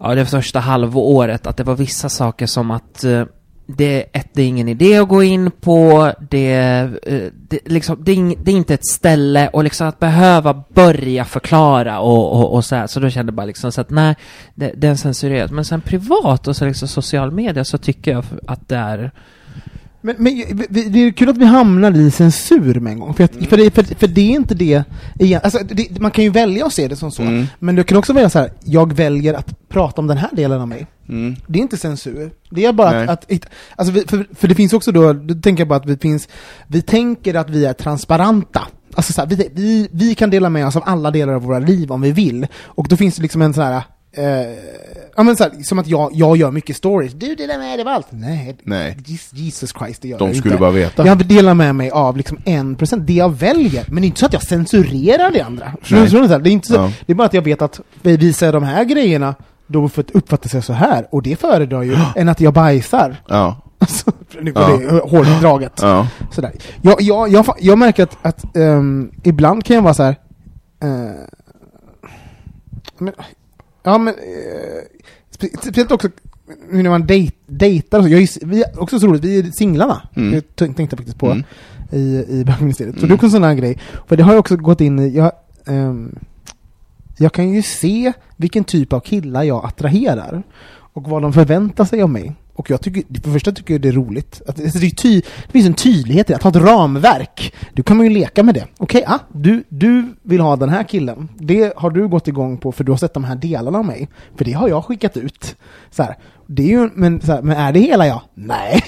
ja 0.00 0.14
det 0.14 0.26
första 0.26 0.60
halvåret, 0.60 1.46
att 1.46 1.56
det 1.56 1.64
var 1.64 1.74
vissa 1.74 2.08
saker 2.08 2.46
som 2.46 2.70
att 2.70 3.04
eh, 3.04 3.24
det, 3.66 4.04
ett, 4.12 4.28
det 4.32 4.42
är 4.42 4.46
ingen 4.46 4.68
idé 4.68 4.96
att 4.96 5.08
gå 5.08 5.22
in 5.22 5.50
på, 5.50 6.12
det, 6.30 6.54
eh, 7.02 7.24
det, 7.48 7.58
liksom, 7.64 7.96
det, 8.04 8.12
är, 8.12 8.16
ing, 8.16 8.36
det 8.42 8.50
är 8.50 8.56
inte 8.56 8.74
ett 8.74 8.86
ställe 8.86 9.48
och 9.48 9.64
liksom 9.64 9.88
att 9.88 9.98
behöva 9.98 10.64
börja 10.68 11.24
förklara 11.24 12.00
och, 12.00 12.32
och, 12.32 12.54
och 12.54 12.64
så 12.64 12.76
här. 12.76 12.86
Så 12.86 13.00
då 13.00 13.10
kände 13.10 13.30
jag 13.30 13.34
bara 13.36 13.46
liksom 13.46 13.72
så 13.72 13.80
att 13.80 13.90
nej, 13.90 14.16
det, 14.54 14.72
det 14.76 14.88
är 14.88 14.94
censurerat. 14.94 15.50
Men 15.50 15.64
sen 15.64 15.80
privat 15.80 16.48
och 16.48 16.56
så 16.56 16.64
liksom 16.64 16.88
social 16.88 17.30
media 17.30 17.64
så 17.64 17.78
tycker 17.78 18.10
jag 18.10 18.24
att 18.46 18.68
det 18.68 18.76
är 18.76 19.12
Men, 20.04 20.14
men 20.18 20.34
det 20.68 21.00
är 21.06 21.10
kul 21.12 21.28
att 21.28 21.36
vi 21.36 21.44
hamnar 21.44 21.96
i 21.96 22.10
censur 22.10 22.80
med 22.80 22.92
en 22.92 22.98
gång, 22.98 23.14
för, 23.14 23.24
att, 23.24 23.34
för, 23.48 23.56
det, 23.56 23.70
för, 23.70 23.82
för 23.82 24.06
det 24.06 24.20
är 24.20 24.30
inte 24.30 24.54
det, 24.54 24.84
igen, 25.18 25.40
alltså, 25.44 25.58
det, 25.64 26.00
man 26.00 26.10
kan 26.10 26.24
ju 26.24 26.30
välja 26.30 26.66
att 26.66 26.72
se 26.72 26.88
det 26.88 26.96
som 26.96 27.10
så, 27.12 27.22
Mm. 27.22 27.46
men 27.58 27.74
du 27.74 27.84
kan 27.84 27.98
också 27.98 28.12
välja 28.12 28.30
så 28.30 28.38
här: 28.38 28.52
jag 28.64 28.92
väljer 28.92 29.34
att 29.34 29.68
prata 29.68 30.00
om 30.00 30.06
den 30.06 30.16
här 30.18 30.30
delen 30.32 30.60
av 30.60 30.68
mig. 30.68 30.86
Mm. 31.08 31.36
Det 31.46 31.58
är 31.58 31.62
inte 31.62 31.76
censur. 31.76 32.30
Det 32.50 32.64
är 32.64 32.72
bara 32.72 32.90
Nej. 32.90 33.08
att, 33.08 33.32
att 33.32 33.46
alltså, 33.76 33.92
vi- 33.94 34.04
för, 34.06 34.26
för 34.34 34.48
det 34.48 34.54
finns 34.54 34.72
också 34.72 34.92
då, 34.92 35.12
då 35.12 35.34
tänker 35.34 35.60
jag 35.60 35.68
bara 35.68 35.78
att 35.78 35.86
vi 35.86 35.96
finns, 35.96 36.28
vi 36.66 36.82
tänker 36.82 37.34
att 37.34 37.50
vi 37.50 37.64
är 37.64 37.72
transparenta. 37.72 38.62
Alltså 38.94 39.12
så 39.12 39.20
här, 39.20 39.28
vi, 39.28 39.48
vi, 39.54 39.88
vi 39.92 40.14
kan 40.14 40.30
dela 40.30 40.48
med 40.50 40.66
oss 40.66 40.76
av 40.76 40.82
alla 40.86 41.10
delar 41.10 41.32
av 41.32 41.42
våra 41.42 41.58
liv 41.58 41.92
om 41.92 42.00
vi 42.00 42.12
vill. 42.12 42.46
Och 42.64 42.88
då 42.88 42.96
finns 42.96 43.16
det 43.16 43.22
liksom 43.22 43.42
en 43.42 43.54
sån 43.54 43.64
här, 43.64 43.82
eh, 44.16 44.24
ja 45.16 45.22
men 45.22 45.36
så 45.36 45.44
här, 45.44 45.62
som 45.62 45.78
att 45.78 45.86
jag, 45.86 46.10
jag 46.14 46.36
gör 46.36 46.50
mycket 46.50 46.76
stories. 46.76 47.12
Du 47.12 47.34
delar 47.34 47.58
med 47.58 47.78
dig 47.78 47.80
av 47.80 47.88
allt. 47.88 48.06
Nej, 48.10 48.56
Nej. 48.62 48.96
Jesus- 49.34 49.72
Christ, 49.78 50.02
det 50.02 50.08
gör 50.08 50.18
De 50.18 50.28
jag 50.28 50.36
skulle 50.36 50.54
inte. 50.54 50.60
bara 50.60 50.70
veta. 50.70 51.06
Jag 51.06 51.26
delar 51.26 51.54
med 51.54 51.74
mig 51.74 51.90
av 51.90 52.16
liksom 52.16 52.38
en 52.44 52.74
procent, 52.76 53.06
det 53.06 53.12
jag 53.12 53.32
väljer. 53.34 53.84
Men 53.88 53.96
det 54.02 54.04
är 54.04 54.06
inte 54.06 54.20
så 54.20 54.26
att 54.26 54.32
jag 54.32 54.42
censurerar 54.42 55.30
det 55.30 55.40
andra. 55.40 55.72
Nej. 55.90 56.08
Det 56.10 56.16
är, 56.16 56.46
inte 56.48 56.66
så, 56.68 56.74
Ja. 56.74 56.92
det 57.06 57.12
är 57.12 57.14
bara 57.16 57.26
att 57.26 57.34
jag 57.34 57.42
vet 57.42 57.62
att 57.62 57.80
visar 58.02 58.46
jag 58.46 58.54
de 58.54 58.62
här 58.62 58.84
grejerna, 58.84 59.34
då 59.66 59.90
uppfattas 60.12 60.54
jag 60.54 60.64
så 60.64 60.72
här. 60.72 61.06
Och 61.10 61.22
det 61.22 61.36
föredrar 61.36 61.82
ju 61.82 61.96
än 62.16 62.28
att 62.28 62.40
jag 62.40 62.52
bajsar. 62.54 63.16
Ja. 63.28 63.56
Alltså, 63.78 64.12
nu 64.40 64.52
var 64.52 64.70
Ja. 64.70 64.76
det 64.76 64.98
hårt 65.10 65.40
draget. 65.40 65.72
Ja. 65.82 66.08
Sådär. 66.32 66.52
Jag, 66.82 67.00
jag, 67.02 67.28
jag, 67.28 67.46
jag 67.60 67.78
märker 67.78 68.02
att, 68.02 68.18
att 68.22 68.56
ehm, 68.56 69.10
ibland 69.22 69.64
kan 69.64 69.76
jag 69.76 69.82
vara 69.82 69.94
så 69.94 70.02
här. 70.02 70.16
eh, 70.82 70.88
men, 72.98 73.12
ja 73.82 73.98
men, 73.98 74.14
eh, 74.14 74.82
spe- 75.38 75.56
speciellt 75.62 75.92
också 75.92 76.08
nu 76.70 76.82
när 76.82 76.90
man 76.90 77.06
dejt, 77.06 77.36
dejtar 77.46 77.98
och 77.98 78.04
så. 78.04 78.10
Jag 78.10 78.22
är, 78.22 78.46
vi 78.46 78.62
är 78.62 78.80
också 78.82 79.00
så 79.00 79.06
roligt, 79.06 79.24
vi 79.24 79.38
är 79.38 79.42
singlarna. 79.50 80.02
Mm. 80.16 80.34
Jag 80.34 80.56
tänkte 80.76 80.96
faktiskt 80.96 81.18
på 81.18 81.26
Mm. 81.26 81.44
i, 81.90 82.24
i 82.28 82.44
bögministeriet. 82.46 82.94
Så 82.94 82.98
Mm. 82.98 83.08
det 83.08 83.12
är 83.12 83.14
också 83.14 83.26
en 83.26 83.30
sån 83.30 83.44
här 83.44 83.54
grej. 83.54 83.78
För 84.06 84.16
det 84.16 84.22
har 84.22 84.32
jag 84.32 84.40
också 84.40 84.56
gått 84.56 84.80
in 84.80 84.98
i, 84.98 85.08
jag, 85.16 85.32
ehm, 85.66 86.18
jag 87.18 87.32
kan 87.32 87.50
ju 87.50 87.62
se 87.62 88.12
vilken 88.36 88.64
typ 88.64 88.92
av 88.92 89.00
killar 89.00 89.42
jag 89.42 89.64
attraherar. 89.64 90.42
Och 90.94 91.02
vad 91.08 91.22
de 91.22 91.32
förväntar 91.32 91.84
sig 91.84 92.02
av 92.02 92.10
mig. 92.10 92.34
Och 92.54 92.70
jag 92.70 92.80
tycker, 92.80 93.00
för 93.00 93.06
det 93.08 93.30
första 93.30 93.52
tycker 93.52 93.74
jag 93.74 93.80
det 93.80 93.88
är 93.88 93.92
roligt. 93.92 94.42
Att, 94.46 94.56
det, 94.56 94.90
ty, 94.90 95.20
det 95.20 95.52
finns 95.52 95.66
en 95.66 95.74
tydlighet 95.74 96.30
i 96.30 96.34
att 96.34 96.42
ha 96.42 96.50
ett 96.50 96.56
ramverk. 96.56 97.54
Du 97.72 97.82
kan 97.82 97.96
man 97.96 98.06
ju 98.06 98.12
leka 98.12 98.42
med 98.42 98.54
det. 98.54 98.66
Okej, 98.78 99.04
ah, 99.06 99.18
du, 99.32 99.64
du 99.68 100.14
vill 100.22 100.40
ha 100.40 100.56
den 100.56 100.68
här 100.68 100.84
killen. 100.84 101.28
Det 101.38 101.72
har 101.76 101.90
du 101.90 102.08
gått 102.08 102.28
igång 102.28 102.58
på 102.58 102.72
för 102.72 102.84
du 102.84 102.92
har 102.92 102.96
sett 102.96 103.14
de 103.14 103.24
här 103.24 103.36
delarna 103.36 103.78
av 103.78 103.84
mig. 103.84 104.08
För 104.36 104.44
det 104.44 104.52
har 104.52 104.68
jag 104.68 104.84
skickat 104.84 105.16
ut. 105.16 105.56
Så 105.90 106.02
här, 106.02 106.16
det 106.46 106.62
är 106.62 106.80
ju, 106.80 106.90
men, 106.94 107.20
så 107.20 107.32
här, 107.32 107.42
men 107.42 107.56
är 107.56 107.72
det 107.72 107.80
hela 107.80 108.06
jag? 108.06 108.20
Nej. 108.34 108.82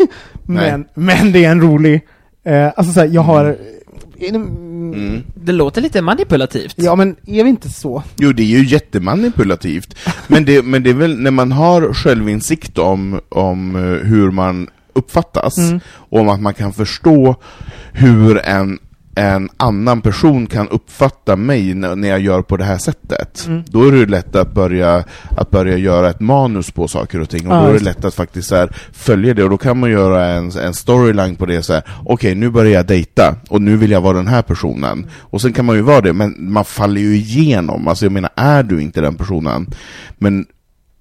Men, 0.46 0.87
men 0.94 1.33
det 1.33 1.44
är 1.44 1.50
en 1.50 1.61
rolig... 1.61 2.00
Eh, 2.44 2.66
alltså 2.77 2.92
så 2.92 3.00
här, 3.00 3.07
jag 3.07 3.22
har... 3.22 3.44
Mm. 3.44 3.59
Det 5.35 5.53
låter 5.53 5.81
lite 5.81 6.03
manipulativt. 6.03 6.74
Ja 6.77 6.94
men 6.96 7.16
är 7.27 7.44
vi 7.44 7.50
inte 7.50 7.68
så? 7.68 8.03
Jo, 8.16 8.33
det 8.33 8.42
är 8.42 8.46
ju 8.59 8.64
jättemanipulativt. 8.64 9.96
Men 10.27 10.44
det, 10.44 10.62
men 10.62 10.83
det 10.83 10.90
är 10.90 10.94
väl 10.94 11.18
när 11.20 11.31
man 11.31 11.53
har 11.53 11.92
självinsikt 11.94 12.79
om, 12.79 13.20
om 13.29 13.77
eh, 13.77 13.83
hur 13.83 14.31
man 14.31 14.68
uppfattas, 14.92 15.59
Mm. 15.59 15.81
och 15.87 16.20
om 16.20 16.29
att 16.29 16.40
man 16.40 16.55
kan 16.55 16.72
förstå 16.72 17.37
hur 17.92 18.38
en, 18.38 18.79
en 19.16 19.48
annan 19.57 20.00
person 20.00 20.46
kan 20.46 20.68
uppfatta 20.68 21.37
mig 21.37 21.74
när, 21.74 22.09
jag 22.09 22.20
gör 22.20 22.42
på 22.42 22.57
det 22.57 22.64
här 22.64 22.79
sättet. 22.79 23.46
Mm. 23.46 23.62
Då 23.66 23.88
är 23.88 23.92
det 23.92 24.07
lätt 24.07 24.37
att 24.37 24.55
börja, 24.55 25.05
att 25.37 25.50
börja 25.50 25.77
göra 25.77 26.11
ett 26.11 26.20
manus 26.20 26.70
på 26.70 26.88
saker 26.88 27.20
och 27.20 27.31
ting, 27.31 27.46
och 27.46 27.57
Ja, 27.57 27.61
då 27.61 27.68
är 27.68 27.72
det 27.72 27.85
lätt 27.85 28.05
att 28.05 28.14
faktiskt 28.14 28.48
så 28.48 28.57
här, 28.57 28.77
följa 28.92 29.35
det, 29.35 29.44
och 29.44 29.50
då 29.50 29.57
kan 29.57 29.79
man 29.79 29.90
göra 29.90 30.27
en, 30.27 30.50
en 30.50 30.74
storyline 30.74 31.37
på 31.37 31.46
det 31.46 31.62
så 31.62 31.72
här. 31.72 31.83
okej 32.05 32.35
nu 32.35 32.50
börjar 32.50 32.72
jag 32.72 32.87
dejta, 32.87 33.37
och 33.48 33.62
nu 33.62 33.77
vill 33.77 33.90
jag 33.90 34.00
vara 34.00 34.16
den 34.16 34.27
här 34.27 34.42
personen. 34.42 35.11
Och 35.20 35.40
sen 35.40 35.53
kan 35.53 35.64
man 35.64 35.77
ju 35.77 35.83
vara 35.83 36.00
det, 36.00 36.12
men 36.12 36.53
man 36.53 36.64
faller 36.64 37.00
ju 37.00 37.16
igenom, 37.16 37.88
alltså 37.88 38.05
jag 38.05 38.12
menar, 38.12 38.31
är 38.37 38.62
du 38.62 38.83
inte 38.83 39.00
den 39.00 39.14
personen, 39.14 39.66
men 40.18 40.46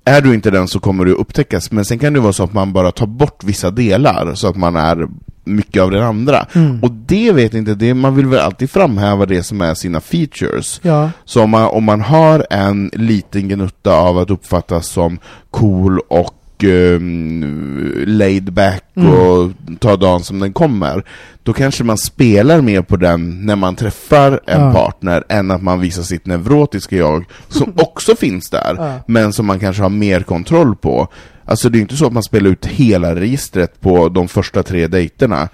är 0.05 0.21
du 0.21 0.33
inte 0.33 0.51
den 0.51 0.67
så 0.67 0.79
kommer 0.79 1.05
du 1.05 1.11
upptäckas, 1.11 1.71
men 1.71 1.85
sen 1.85 1.99
kan 1.99 2.13
det 2.13 2.19
vara 2.19 2.33
så 2.33 2.43
att 2.43 2.53
man 2.53 2.73
bara 2.73 2.91
tar 2.91 3.07
bort 3.07 3.43
vissa 3.43 3.71
delar, 3.71 4.35
så 4.35 4.47
att 4.47 4.55
man 4.55 4.75
är 4.75 5.07
mycket 5.43 5.81
av 5.83 5.91
den 5.91 6.03
andra. 6.03 6.45
Mm. 6.53 6.79
Och 6.83 6.91
det 6.91 7.31
vet 7.31 7.53
inte, 7.53 7.73
det, 7.75 7.93
man 7.93 8.15
vill 8.15 8.27
väl 8.27 8.39
alltid 8.39 8.69
framhäva 8.69 9.25
det 9.25 9.43
som 9.43 9.61
är 9.61 9.73
sina 9.73 10.01
features. 10.01 10.79
Ja. 10.83 11.09
Så 11.25 11.43
om 11.43 11.49
man, 11.49 11.65
om 11.67 11.83
man 11.83 12.01
har 12.01 12.47
en 12.49 12.89
liten 12.93 13.47
gnutta 13.49 13.93
av 13.95 14.17
att 14.17 14.29
uppfattas 14.29 14.87
som 14.87 15.19
cool 15.51 15.99
och 15.99 16.63
ehm, 16.63 18.03
laid 18.07 18.53
back 18.53 18.83
Mm. 18.95 19.09
och 19.13 19.51
ta 19.79 19.95
dagen 19.95 20.23
som 20.23 20.39
den 20.39 20.53
kommer, 20.53 21.03
då 21.43 21.53
kanske 21.53 21.83
man 21.83 21.97
spelar 21.97 22.61
mer 22.61 22.81
på 22.81 22.97
den 22.97 23.45
när 23.45 23.55
man 23.55 23.75
träffar 23.75 24.39
en 24.45 24.61
Ja. 24.61 24.73
partner, 24.73 25.23
än 25.29 25.51
att 25.51 25.61
man 25.63 25.79
visar 25.79 26.03
sitt 26.03 26.25
neurotiska 26.25 26.95
jag, 26.95 27.25
som 27.49 27.73
också 27.77 28.15
finns 28.15 28.49
där, 28.49 28.75
Ja. 28.77 28.93
men 29.07 29.33
som 29.33 29.45
man 29.45 29.59
kanske 29.59 29.81
har 29.83 29.89
mer 29.89 30.21
kontroll 30.21 30.75
på. 30.75 31.07
Alltså 31.45 31.69
det 31.69 31.77
är 31.77 31.81
inte 31.81 31.97
så 31.97 32.05
att 32.07 32.13
man 32.13 32.23
spelar 32.23 32.49
ut 32.49 32.65
hela 32.65 33.15
registret 33.15 33.81
på 33.81 34.09
de 34.09 34.27
första 34.27 34.63
tre 34.63 34.87
dejterna. 34.87 35.49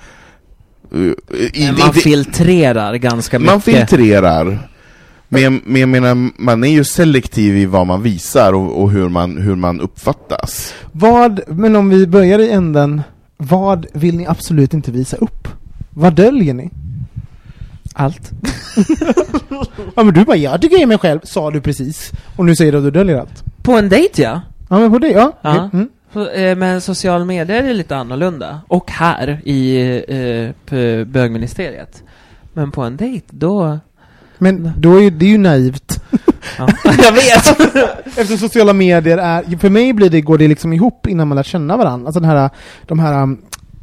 Uh, 0.96 1.14
i- 1.54 1.72
man 1.72 1.88
inte- 1.88 2.00
filtrerar 2.00 2.96
ganska 2.96 3.40
mycket. 3.40 3.54
man 3.54 3.62
filtrerar. 3.62 4.70
Men, 5.32 5.62
men 5.66 5.82
jag 5.82 5.90
menar, 5.90 6.42
man 6.42 6.64
är 6.64 6.68
ju 6.72 6.84
selektiv 6.84 7.58
i 7.58 7.66
vad 7.66 7.88
man 7.88 8.02
visar 8.02 8.54
och, 8.54 8.82
och 8.82 8.92
hur, 8.92 9.10
man, 9.10 9.38
hur 9.38 9.56
man 9.56 9.82
uppfattas. 9.82 10.74
Vad, 10.92 11.40
men 11.48 11.76
om 11.76 11.90
vi 11.90 12.08
börjar 12.08 12.40
i 12.40 12.52
änden, 12.52 13.02
vad 13.38 13.86
vill 13.94 14.18
ni 14.18 14.28
absolut 14.28 14.74
inte 14.74 14.92
visa 14.92 15.18
upp? 15.18 15.48
Vad 15.90 16.14
döljer 16.16 16.54
ni? 16.54 16.70
Allt. 17.94 18.32
Ja 19.96 20.04
men 20.04 20.14
du 20.14 20.26
bara, 20.26 20.38
jag 20.38 20.62
tycker 20.62 20.76
jag 20.76 20.82
är 20.82 20.88
mig 20.88 20.98
själv, 20.98 21.20
sa 21.24 21.52
du 21.52 21.62
precis. 21.62 22.12
Och 22.36 22.46
nu 22.46 22.56
säger 22.56 22.72
du 22.72 22.78
att 22.78 22.84
du 22.84 22.92
döljer 22.92 23.18
allt. 23.20 23.44
På 23.64 23.72
en 23.74 23.90
dejt 23.90 24.22
ja. 24.24 24.42
Ja 24.72 24.80
men 24.80 24.92
på 24.92 25.00
det, 25.00 25.08
ja. 25.12 25.32
Ja. 25.42 25.70
Mm. 25.74 25.90
Så, 26.14 26.30
eh, 26.30 26.56
Men 26.58 26.82
social 26.82 27.26
medier 27.26 27.64
är 27.64 27.74
lite 27.74 27.98
annorlunda. 27.98 28.62
Och 28.68 28.92
här 28.92 29.42
i 29.44 29.80
eh, 30.08 31.06
bögministeriet. 31.06 32.04
Men 32.54 32.72
på 32.72 32.82
en 32.84 32.98
dejt, 32.98 33.26
då... 33.30 33.80
Men 34.38 34.72
då 34.78 34.96
är 34.96 35.02
ju, 35.02 35.10
det 35.10 35.26
är 35.26 35.30
ju 35.30 35.38
naivt. 35.38 36.02
Ja. 36.58 36.68
Jag 37.04 37.12
vet! 37.12 37.60
Eftersom 38.06 38.38
sociala 38.38 38.74
medier 38.74 39.18
är, 39.18 39.58
för 39.58 39.70
mig 39.70 39.94
blir 39.94 40.10
det, 40.10 40.22
går 40.22 40.38
det 40.38 40.48
liksom 40.48 40.74
ihop 40.74 41.08
innan 41.08 41.28
man 41.28 41.36
lär 41.36 41.44
känna 41.44 41.78
varandra. 41.78 42.08
Alltså 42.08 42.20
den 42.20 42.30
här, 42.30 42.50
de 42.86 43.00
här, 43.00 43.24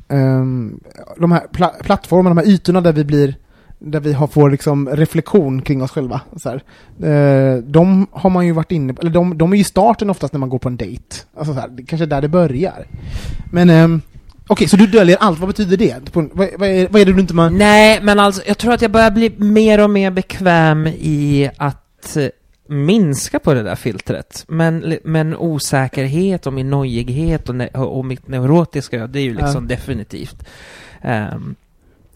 um, 0.09 0.81
de 1.19 1.33
här 1.33 1.43
pla- 1.53 1.83
plattformarna, 1.83 2.35
de 2.35 2.47
här 2.47 2.55
ytorna 2.55 2.81
där 2.81 2.93
vi 2.93 3.05
blir 3.05 3.35
där 3.79 4.01
vi 4.01 4.13
har, 4.13 4.27
får 4.27 4.51
liksom 4.51 4.89
reflektion 4.89 5.63
kring 5.63 5.83
oss 5.83 5.91
själva. 5.91 6.21
Så. 6.37 6.49
Eh, 7.07 7.57
de 7.57 8.07
har 8.11 8.31
man 8.31 8.47
ju 8.47 8.53
varit 8.53 8.73
inne 8.73 8.95
på, 8.95 9.01
eller 9.03 9.11
de, 9.11 9.39
de 9.39 9.53
är 9.53 9.57
ju 9.57 9.65
starten 9.65 10.11
oftast 10.11 10.33
när 10.33 10.41
man 10.41 10.49
går 10.49 10.59
på 10.59 10.69
en 10.69 10.77
dejt. 10.77 11.17
Alltså 11.37 11.55
så 11.55 11.61
här, 11.61 11.69
det 11.69 11.83
kanske 11.83 12.05
är 12.05 12.07
där 12.07 12.21
det 12.23 12.29
börjar. 12.29 12.87
Men 13.53 13.71
ehm, 13.71 14.01
okej, 14.47 14.69
så 14.69 14.77
du 14.77 14.87
döljer 14.87 15.17
allt, 15.21 15.39
vad 15.39 15.49
betyder 15.49 15.77
det? 15.77 16.13
På, 16.13 16.29
vad, 16.33 16.49
vad, 16.59 16.69
är, 16.69 16.89
vad 16.89 17.01
är 17.01 17.07
det 17.07 17.13
du 17.13 17.21
inte 17.21 17.35
man... 17.35 17.59
Nej, 17.59 18.01
men 18.03 18.19
alltså 18.19 18.43
jag 18.47 18.59
tror 18.59 18.73
att 18.73 18.83
jag 18.83 18.91
börjar 18.91 19.11
bli 19.11 19.33
mer 19.37 19.85
och 19.85 19.91
mer 19.91 20.11
bekväm 20.11 20.87
i 20.87 21.51
att 21.57 22.17
eh, 22.17 22.27
minska 22.69 23.39
på 23.39 23.55
det 23.55 23.63
där 23.63 23.75
filtret. 23.75 24.45
Men, 24.49 24.99
men 25.05 25.37
osäkerhet 25.37 26.47
och 26.47 26.53
min 26.53 26.71
nojighet 26.71 27.49
och, 27.49 27.55
ne- 27.55 27.77
och 27.77 28.05
mitt 28.05 28.29
neurotiska, 28.29 29.07
det 29.07 29.19
är 29.19 29.23
ju 29.23 29.35
liksom 29.35 29.67
Ja. 29.69 29.77
definitivt. 29.77 30.47
Um, 31.05 31.55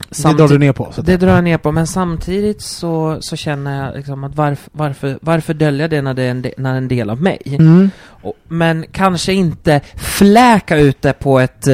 Det 0.09 0.33
drar 0.33 0.49
du 0.49 0.59
ner 0.59 0.73
på? 0.73 0.93
Så 0.93 1.03
det 1.03 1.17
drar 1.17 1.35
jag 1.35 1.45
ner 1.45 1.59
på, 1.59 1.73
men 1.73 1.87
samtidigt 1.87 2.63
så, 2.63 3.19
så 3.21 3.37
känner 3.37 3.87
jag 3.87 3.97
liksom 3.97 4.25
att 4.25 4.37
varför, 4.37 4.71
varför, 4.73 5.19
varför 5.23 5.55
dölja 5.55 5.89
det 5.89 6.03
när 6.03 6.15
det 6.15 6.23
är 6.23 6.31
en, 6.31 6.43
de, 6.43 6.55
när 6.57 6.71
det 6.71 6.77
är 6.77 6.79
en 6.79 6.89
del 6.89 7.11
av 7.11 7.23
mig? 7.23 7.43
Mm. 7.45 7.91
Och, 8.07 8.35
men 8.49 8.85
kanske 8.93 9.33
inte 9.33 9.81
fläka 9.97 10.77
ut 10.77 11.03
det 11.03 11.13
på 11.13 11.41
ett 11.41 11.69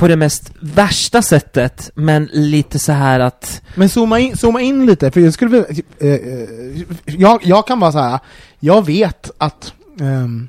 på 0.00 0.08
det 0.08 0.16
mest 0.16 0.52
värsta 0.60 1.22
sättet, 1.22 1.90
men 1.94 2.28
lite 2.32 2.78
så 2.78 2.92
här 2.92 3.20
att 3.20 3.62
Men 3.74 3.88
zooma 3.88 4.18
in, 4.18 4.36
zooma 4.36 4.60
in 4.60 4.86
lite, 4.86 5.10
för 5.10 5.20
jag 5.20 5.32
skulle 5.32 5.50
vilja, 5.50 5.84
eh, 5.98 6.08
eh, 6.08 6.48
jag, 7.04 7.40
jag 7.44 7.66
kan 7.66 7.80
vara 7.80 7.92
så 7.92 7.98
här. 7.98 8.18
jag 8.60 8.86
vet 8.86 9.30
att 9.38 9.72
ehm, 10.00 10.48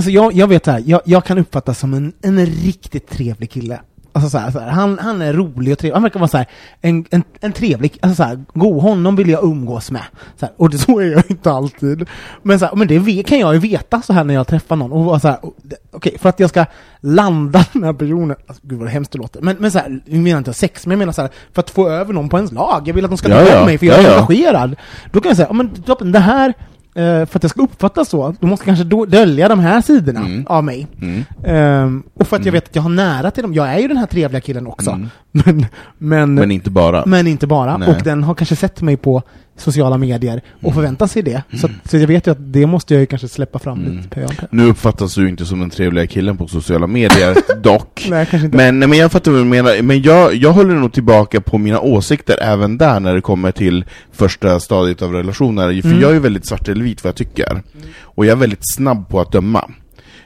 Alltså 0.00 0.10
jag, 0.10 0.32
jag 0.32 0.48
vet 0.48 0.64
så 0.64 0.70
här, 0.70 0.82
jag, 0.86 1.00
jag 1.04 1.24
kan 1.24 1.38
uppfattas 1.38 1.78
som 1.78 1.94
en, 1.94 2.12
en 2.22 2.46
riktigt 2.46 3.10
trevlig 3.10 3.50
kille. 3.50 3.80
Alltså 4.12 4.30
så 4.30 4.38
här, 4.38 4.50
så 4.50 4.58
här, 4.58 4.68
han, 4.68 4.98
han 4.98 5.22
är 5.22 5.32
rolig 5.32 5.72
och 5.72 5.78
trevlig, 5.78 5.94
han 5.94 6.02
verkar 6.02 6.20
vara 6.20 6.28
så 6.28 6.36
här, 6.36 6.46
en, 6.80 7.04
en, 7.10 7.22
en 7.40 7.52
trevlig, 7.52 7.98
alltså 8.00 8.22
så 8.22 8.28
här, 8.28 8.44
god, 8.54 8.82
honom 8.82 9.16
vill 9.16 9.28
jag 9.28 9.44
umgås 9.44 9.90
med. 9.90 10.02
Så 10.36 10.46
här, 10.46 10.54
och 10.56 10.70
det, 10.70 10.78
så 10.78 11.00
är 11.00 11.12
jag 11.12 11.22
inte 11.30 11.50
alltid. 11.52 12.08
Men, 12.42 12.58
så 12.58 12.68
men 12.76 12.88
det 12.88 13.22
kan 13.22 13.38
jag 13.38 13.54
ju 13.54 13.60
veta 13.60 14.02
så 14.02 14.12
här 14.12 14.24
när 14.24 14.34
jag 14.34 14.46
träffar 14.46 14.76
någon. 14.76 14.92
Och 14.92 15.04
vara 15.04 15.20
så 15.20 15.54
okej, 15.90 16.16
för 16.18 16.28
att 16.28 16.40
jag 16.40 16.50
ska 16.50 16.64
landa 17.00 17.64
den 17.72 17.84
här 17.84 17.92
personen, 17.92 18.36
alltså, 18.46 18.62
gud 18.66 18.78
vad 18.78 18.88
det 18.88 18.92
hemskt 18.92 19.12
det 19.12 19.18
låter. 19.18 19.40
Men, 19.40 19.56
men 19.58 19.70
så 19.70 19.78
här, 19.78 20.00
jag 20.04 20.18
menar 20.20 20.38
inte 20.38 20.52
sex, 20.52 20.86
men 20.86 20.90
jag 20.92 20.98
menar 20.98 21.12
så 21.12 21.22
här, 21.22 21.30
för 21.52 21.60
att 21.62 21.70
få 21.70 21.88
över 21.88 22.12
någon 22.12 22.28
på 22.28 22.36
ens 22.36 22.52
lag. 22.52 22.82
Jag 22.88 22.94
vill 22.94 23.04
att 23.04 23.10
de 23.10 23.16
ska 23.16 23.28
Ja, 23.28 23.40
tycka 23.40 23.54
ja. 23.54 23.60
om 23.60 23.66
mig, 23.66 23.78
för 23.78 23.86
jag 23.86 23.98
är 23.98 24.02
Ja, 24.02 24.08
ja. 24.08 24.14
engagerad. 24.14 24.76
Då 25.12 25.20
kan 25.20 25.30
jag 25.30 25.36
säga, 25.36 25.48
ja 25.50 25.54
men 25.54 26.12
det 26.12 26.18
här 26.18 26.54
för 26.94 27.36
att 27.36 27.42
jag 27.42 27.50
ska 27.50 27.62
uppfattas 27.62 28.08
så, 28.08 28.34
då 28.40 28.46
måste 28.46 28.68
jag 28.70 28.76
kanske 28.76 29.06
dölja 29.16 29.48
de 29.48 29.58
här 29.60 29.80
sidorna 29.80 30.20
Mm. 30.20 30.46
av 30.46 30.64
mig. 30.64 30.86
Mm. 31.02 31.24
Ehm, 31.44 32.02
och 32.14 32.26
för 32.26 32.36
att 32.36 32.40
jag 32.44 32.52
Mm. 32.52 32.54
vet 32.54 32.68
att 32.68 32.76
jag 32.76 32.82
har 32.82 32.90
nära 32.90 33.30
till 33.30 33.42
dem, 33.42 33.54
jag 33.54 33.68
är 33.74 33.78
ju 33.78 33.88
den 33.88 33.96
här 33.96 34.06
trevliga 34.06 34.40
killen 34.40 34.66
också. 34.66 34.90
Mm. 34.90 35.08
Men, 35.32 35.66
men, 35.98 36.34
Men 36.34 36.50
inte 36.50 36.70
bara. 36.70 37.02
men 37.06 37.26
inte 37.26 37.46
bara. 37.46 37.76
Nej. 37.76 37.88
Och 37.88 38.02
den 38.04 38.24
har 38.24 38.34
kanske 38.34 38.56
sett 38.56 38.82
mig 38.82 38.96
på 38.96 39.22
sociala 39.60 39.98
medier 39.98 40.40
och 40.56 40.62
Mm. 40.64 40.74
förväntar 40.74 41.06
sig 41.06 41.22
det. 41.22 41.42
Så, 41.60 41.66
att- 41.66 41.90
så 41.90 41.96
jag 41.96 42.06
vet 42.06 42.26
ju 42.26 42.30
att 42.30 42.52
det 42.52 42.66
måste 42.66 42.94
jag 42.94 43.00
ju 43.00 43.06
kanske 43.06 43.28
släppa 43.28 43.58
fram 43.58 43.78
Mm. 43.80 43.96
lite 43.96 44.08
pö. 44.08 44.26
Nu 44.50 44.64
uppfattas 44.66 45.14
du 45.14 45.28
inte 45.28 45.44
som 45.46 45.60
den 45.60 45.70
trevliga 45.70 46.06
killen 46.06 46.36
på 46.36 46.48
sociala 46.48 46.86
medier, 46.86 47.36
dock. 47.62 48.06
Nej, 48.10 48.26
kanske 48.30 48.44
inte. 48.46 48.56
Men, 48.56 48.78
nej, 48.80 48.88
men 48.88 48.98
jag 48.98 49.12
fattar 49.12 49.30
vad 49.32 49.40
du 49.40 49.44
menar, 49.44 49.82
men 49.82 50.02
jag, 50.02 50.34
jag 50.34 50.52
håller 50.52 50.74
nog 50.74 50.92
tillbaka 50.92 51.40
på 51.40 51.58
mina 51.58 51.80
åsikter 51.80 52.36
även 52.42 52.78
där 52.78 53.00
när 53.00 53.14
det 53.14 53.20
kommer 53.20 53.52
till 53.52 53.84
första 54.12 54.60
stadiet 54.60 55.02
av 55.02 55.12
relationer, 55.12 55.82
för 55.82 55.88
Mm. 55.88 56.00
jag 56.00 56.16
är 56.16 56.20
väldigt 56.20 56.46
svart 56.46 56.68
eller 56.68 56.84
vit 56.84 57.04
vad 57.04 57.08
jag 57.08 57.16
tycker. 57.16 57.62
Och 58.02 58.26
jag 58.26 58.32
är 58.32 58.36
väldigt 58.36 58.74
snabb 58.76 59.08
på 59.08 59.20
att 59.20 59.32
döma. 59.32 59.70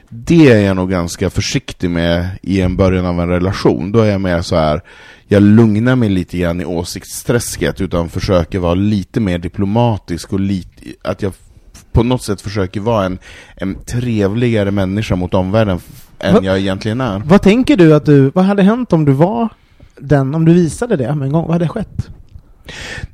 Det 0.09 0.51
är 0.51 0.59
jag 0.61 0.75
nog 0.75 0.89
ganska 0.89 1.29
försiktig 1.29 1.89
med 1.89 2.27
i 2.41 2.61
en 2.61 2.75
början 2.75 3.05
av 3.05 3.19
en 3.19 3.29
relation. 3.29 3.91
Då 3.91 3.99
är 3.99 4.11
jag 4.11 4.21
mer 4.21 4.41
så 4.41 4.55
här. 4.55 4.81
jag 5.27 5.43
lugnar 5.43 5.95
mig 5.95 6.09
lite 6.09 6.37
grann 6.37 6.61
i 6.61 6.65
åsiktsträsket, 6.65 7.81
utan 7.81 8.09
försöker 8.09 8.59
vara 8.59 8.73
lite 8.75 9.19
mer 9.19 9.37
diplomatisk 9.37 10.33
och 10.33 10.39
lite, 10.39 10.81
att 11.01 11.21
jag 11.21 11.33
på 11.91 12.03
något 12.03 12.21
sätt 12.23 12.41
försöker 12.41 12.79
vara 12.79 13.05
en, 13.05 13.17
en 13.55 13.75
trevligare 13.85 14.71
människa 14.71 15.15
mot 15.15 15.33
omvärlden 15.33 15.79
än 16.19 16.33
Va- 16.33 16.39
jag 16.43 16.59
egentligen 16.59 17.01
är. 17.01 17.21
Vad 17.25 17.41
tänker 17.41 17.77
du 17.77 17.95
att 17.95 18.05
du, 18.05 18.29
vad 18.35 18.45
hade 18.45 18.63
hänt 18.63 18.93
om 18.93 19.05
du 19.05 19.11
var 19.11 19.49
den, 19.99 20.35
om 20.35 20.45
du 20.45 20.53
visade 20.53 20.95
det 20.95 21.15
med 21.15 21.25
en 21.25 21.31
gång? 21.31 21.43
Vad 21.43 21.53
hade 21.53 21.67
skett? 21.67 22.09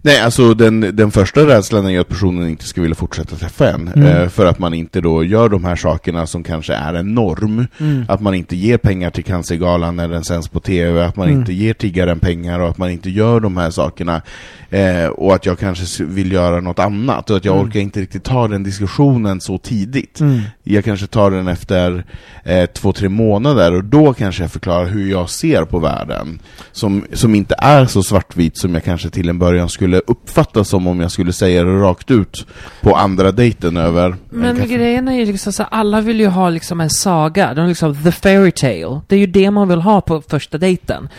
Nej, 0.02 0.20
alltså 0.22 0.54
den, 0.54 0.80
den 0.94 1.12
första 1.12 1.48
rädslan 1.48 1.86
är 1.86 1.90
ju 1.90 2.00
att 2.00 2.08
personen 2.10 2.50
inte 2.50 2.66
ska 2.66 2.82
vilja 2.82 2.96
fortsätta 2.96 3.36
träffa 3.36 3.70
en. 3.70 3.88
Mm. 3.88 4.08
Eh, 4.08 4.30
för 4.30 4.46
att 4.46 4.60
man 4.60 4.74
inte 4.74 5.02
då 5.02 5.24
gör 5.24 5.50
de 5.50 5.64
här 5.66 5.76
sakerna 5.76 6.28
som 6.28 6.44
kanske 6.44 6.74
är 6.74 6.94
en 6.94 7.14
norm. 7.16 7.68
Mm. 7.80 8.06
Att 8.08 8.22
man 8.22 8.34
inte 8.34 8.56
ger 8.56 8.78
pengar 8.78 9.10
till 9.10 9.24
Cancergalan 9.24 9.96
när 9.96 10.08
den 10.08 10.24
sänds 10.24 10.48
på 10.48 10.60
TV, 10.60 11.04
att 11.06 11.16
man 11.16 11.28
Mm. 11.28 11.40
inte 11.40 11.54
ger 11.54 11.74
tiggaren 11.74 12.20
pengar 12.20 12.60
och 12.60 12.70
att 12.70 12.78
man 12.78 12.90
inte 12.90 13.10
gör 13.10 13.40
de 13.40 13.58
här 13.58 13.70
sakerna. 13.72 14.22
Eh, 14.70 15.06
och 15.06 15.36
att 15.36 15.46
jag 15.46 15.60
kanske 15.60 16.04
vill 16.04 16.32
göra 16.32 16.60
något 16.60 16.80
annat 16.80 17.30
och 17.30 17.38
att 17.38 17.46
jag 17.46 17.56
Mm. 17.56 17.68
orkar 17.68 17.80
inte 17.80 18.02
riktigt 18.02 18.24
ta 18.24 18.48
den 18.48 18.64
diskussionen 18.64 19.42
så 19.42 19.58
tidigt. 19.58 20.20
Mm. 20.20 20.42
Jag 20.64 20.86
kanske 20.86 21.08
tar 21.08 21.32
den 21.32 21.48
efter 21.48 22.06
eh, 22.44 22.66
två, 22.66 22.94
tre 22.94 23.10
månader 23.10 23.74
och 23.74 23.84
då 23.84 24.14
kanske 24.14 24.44
jag 24.44 24.52
förklarar 24.52 24.86
hur 24.86 25.12
jag 25.12 25.30
ser 25.30 25.66
på 25.66 25.80
världen. 25.80 26.40
Som, 26.72 27.06
som 27.14 27.36
inte 27.36 27.56
är 27.58 27.86
så 27.86 28.04
svartvit 28.04 28.58
som 28.58 28.74
jag 28.74 28.84
kanske 28.84 29.10
till 29.10 29.30
en 29.30 29.40
början 29.42 29.70
skulle 29.70 30.02
uppfatta 30.08 30.64
som 30.64 30.88
om 30.88 31.00
jag 31.00 31.12
skulle 31.12 31.34
säga 31.34 31.64
det 31.64 31.72
rakt 31.72 32.12
ut 32.12 32.48
på 32.82 32.96
andra 32.96 33.32
dejten 33.32 33.78
över 33.78 34.10
en 34.10 34.18
Men 34.30 34.56
kaffe. 34.56 34.68
grejen 34.68 35.08
är 35.08 35.14
ju 35.14 35.26
liksom 35.26 35.54
så 35.54 35.64
alla 35.64 36.02
vill 36.02 36.20
ju 36.20 36.28
ha 36.28 36.50
liksom 36.50 36.82
en 36.82 36.90
saga, 36.90 37.54
de 37.54 37.68
liksom 37.68 38.04
the 38.04 38.12
fairy 38.12 38.52
tale. 38.52 39.02
Det 39.08 39.16
är 39.16 39.20
ju 39.20 39.28
det 39.28 39.52
man 39.52 39.68
vill 39.68 39.82
ha 39.82 40.02
på 40.02 40.22
första 40.22 40.58
dejten. 40.58 41.10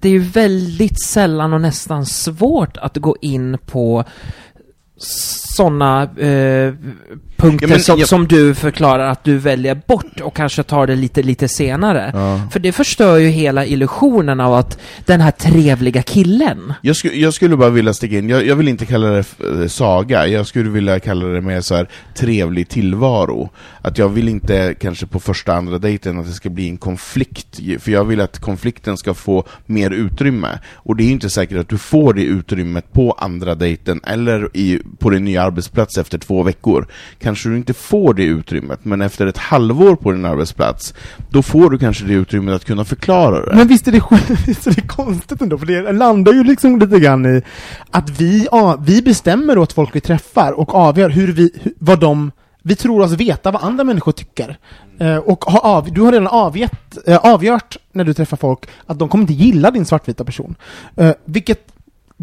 Det 0.00 0.08
är 0.08 0.12
ju 0.12 0.18
väldigt 0.18 1.02
sällan 1.02 1.52
och 1.52 1.60
nästan 1.60 2.06
svårt 2.06 2.76
att 2.76 2.96
gå 2.96 3.16
in 3.20 3.58
på 3.66 4.04
sådana 5.54 6.02
eh, 6.02 6.74
punkter 7.36 7.66
Ja, 7.66 7.68
men 7.74 7.80
som, 7.80 7.98
jag- 7.98 8.08
som 8.08 8.28
du 8.28 8.54
förklarar 8.54 9.08
att 9.10 9.24
du 9.24 9.38
väljer 9.38 9.80
bort 9.86 10.20
och 10.22 10.36
kanske 10.36 10.62
tar 10.62 10.86
det 10.86 10.96
lite, 10.96 11.22
lite 11.22 11.48
senare. 11.48 12.10
Ja. 12.14 12.40
För 12.52 12.60
det 12.60 12.72
förstör 12.72 13.16
ju 13.16 13.28
hela 13.28 13.66
illusionen 13.66 14.40
av 14.40 14.54
att 14.54 14.78
den 15.06 15.20
här 15.20 15.30
trevliga 15.30 16.02
killen. 16.02 16.72
Jag, 16.82 16.96
sku, 16.96 17.08
jag 17.08 17.34
skulle 17.34 17.56
bara 17.56 17.70
vilja 17.70 17.92
sticka 17.92 18.18
in, 18.18 18.28
jag, 18.28 18.46
jag 18.46 18.56
vill 18.56 18.68
inte 18.68 18.86
kalla 18.86 19.06
det 19.08 19.24
eh, 19.62 19.66
saga, 19.68 20.26
jag 20.26 20.46
skulle 20.46 20.70
vilja 20.70 21.00
kalla 21.00 21.26
det 21.26 21.40
mer 21.40 21.60
så 21.60 21.74
här 21.74 21.88
trevlig 22.16 22.68
tillvaro. 22.68 23.50
Att 23.82 23.98
jag 23.98 24.08
vill 24.08 24.28
inte 24.28 24.74
kanske 24.80 25.06
på 25.06 25.20
första 25.20 25.54
andra 25.54 25.78
dejten 25.78 26.18
att 26.18 26.26
det 26.26 26.32
ska 26.32 26.50
bli 26.50 26.68
en 26.68 26.76
konflikt, 26.76 27.60
för 27.80 27.90
jag 27.92 28.04
vill 28.04 28.20
att 28.20 28.38
konflikten 28.38 28.96
ska 28.96 29.14
få 29.14 29.44
mer 29.66 29.90
utrymme. 29.90 30.48
Och 30.74 30.96
det 30.96 31.04
är 31.04 31.10
inte 31.10 31.30
säkert 31.30 31.58
att 31.58 31.68
du 31.68 31.78
får 31.78 32.14
det 32.14 32.22
utrymmet 32.22 32.92
på 32.92 33.12
andra 33.12 33.54
dejten 33.54 34.00
eller 34.06 34.48
i, 34.56 34.78
på 34.98 35.10
din 35.10 35.24
nya 35.24 35.43
arbetsplats 35.44 35.98
efter 35.98 36.18
två 36.18 36.42
veckor. 36.42 36.86
Kanske 37.18 37.48
du 37.48 37.56
inte 37.56 37.74
får 37.74 38.14
det 38.14 38.24
utrymmet, 38.24 38.84
men 38.84 39.02
efter 39.02 39.26
ett 39.26 39.38
halvår 39.38 39.96
på 39.96 40.12
din 40.12 40.24
arbetsplats, 40.24 40.94
då 41.30 41.42
får 41.42 41.70
du 41.70 41.78
kanske 41.78 42.04
det 42.04 42.14
utrymmet 42.14 42.54
att 42.54 42.64
kunna 42.64 42.84
förklara 42.84 43.46
det. 43.46 43.56
Men 43.56 43.68
visst 43.68 43.88
är, 43.88 43.92
det, 43.92 44.02
visst 44.46 44.66
är 44.66 44.70
det 44.70 44.88
konstigt 44.88 45.42
ändå, 45.42 45.58
för 45.58 45.66
det 45.66 45.92
landar 45.92 46.32
ju 46.32 46.44
liksom 46.44 46.78
lite 46.78 47.00
grann 47.00 47.26
i 47.26 47.42
att 47.90 48.10
vi, 48.10 48.48
ja, 48.52 48.78
vi 48.86 49.02
bestämmer 49.02 49.58
åt 49.58 49.72
folk 49.72 49.96
vi 49.96 50.00
träffar 50.00 50.52
och 50.52 50.74
avgör 50.74 51.10
hur 51.10 51.32
vi, 51.32 51.50
vad 51.78 52.00
de, 52.00 52.32
vi 52.62 52.76
tror 52.76 53.02
oss 53.02 53.12
veta 53.12 53.50
vad 53.50 53.62
andra 53.62 53.84
människor 53.84 54.12
tycker. 54.12 54.58
Eh, 54.98 55.16
och 55.16 55.44
har 55.44 55.76
av, 55.76 55.92
du 55.92 56.00
har 56.00 56.12
redan 56.12 56.26
avgett, 56.26 57.08
eh, 57.08 57.16
avgjort 57.16 57.76
när 57.92 58.04
du 58.04 58.14
träffar 58.14 58.36
folk 58.36 58.66
att 58.86 58.98
de 58.98 59.08
kommer 59.08 59.22
inte 59.22 59.34
gilla 59.34 59.70
din 59.70 59.84
svartvita 59.84 60.24
person. 60.24 60.54
Eh, 60.96 61.12
vilket 61.24 61.73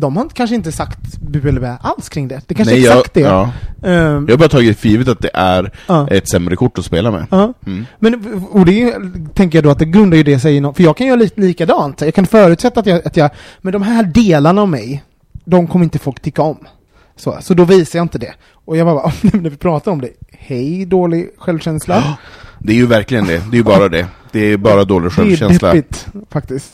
de 0.02 0.18
har 0.18 0.30
kanske 0.34 0.56
inte 0.56 0.72
sagt 0.72 1.18
bu 1.22 1.50
eller 1.50 1.62
bä 1.62 1.78
alls 1.82 2.10
kring 2.10 2.28
det. 2.28 2.42
Det 2.48 2.54
kanske 2.54 2.76
är 2.76 2.80
jag, 2.80 2.98
exakt 2.98 3.14
det. 3.14 3.22
Ja. 3.22 3.50
Eh, 3.84 3.92
Jag 3.92 4.30
har 4.32 4.38
bara 4.38 4.50
tagit 4.50 4.80
för 4.80 4.88
givet 4.90 5.08
att 5.08 5.20
det 5.22 5.30
är 5.34 5.72
ja. 5.88 6.08
ett 6.12 6.30
sämre 6.30 6.56
kort 6.56 6.78
att 6.78 6.86
spela 6.86 7.12
med. 7.12 7.26
Ja. 7.32 7.54
Mm. 7.66 7.86
Men, 8.00 8.44
och 8.52 8.66
det 8.66 8.82
är- 8.84 9.34
tänker 9.34 9.58
jag 9.58 9.64
då 9.64 9.70
att 9.70 9.80
det 9.80 9.86
grundar 9.86 10.18
ju 10.18 10.24
det 10.24 10.40
sig 10.40 10.56
i 10.56 10.60
nå- 10.60 10.74
för 10.74 10.84
jag 10.84 10.98
kan 10.98 11.08
göra 11.08 11.16
lite 11.18 11.42
likadant. 11.42 12.02
Jag 12.02 12.14
kan 12.14 12.26
förutsätta 12.26 12.80
att 12.80 12.86
jag, 12.86 13.08
att 13.08 13.18
jag, 13.18 13.30
men 13.62 13.74
de 13.74 13.82
här 13.82 14.04
delarna 14.04 14.62
av 14.62 14.70
mig, 14.70 15.04
de 15.46 15.68
kommer 15.68 15.84
inte 15.86 16.00
folk 16.00 16.20
tycka 16.20 16.42
om. 16.42 16.58
Så, 17.16 17.38
så 17.42 17.54
då 17.54 17.66
visar 17.66 18.00
jag 18.00 18.04
inte 18.04 18.18
det. 18.18 18.34
Och 18.66 18.78
jag 18.78 18.88
bara, 18.88 19.12
när 19.22 19.50
vi 19.50 19.58
pratar 19.58 19.92
om 19.92 20.02
det, 20.02 20.10
hej 20.32 20.86
dålig 20.86 21.30
självkänsla. 21.38 22.04
Det 22.64 22.74
är 22.74 22.78
ju 22.78 22.86
verkligen 22.86 23.26
det, 23.26 23.38
det 23.38 23.56
är 23.56 23.58
ju 23.58 23.64
bara 23.64 23.90
det. 23.90 24.08
Det 24.32 24.40
är 24.40 24.58
bara 24.58 24.84
dålig 24.84 25.12
det 25.12 25.22
är 25.22 25.26
självkänsla. 25.26 25.74
deppigt, 25.74 26.08
faktiskt. 26.30 26.74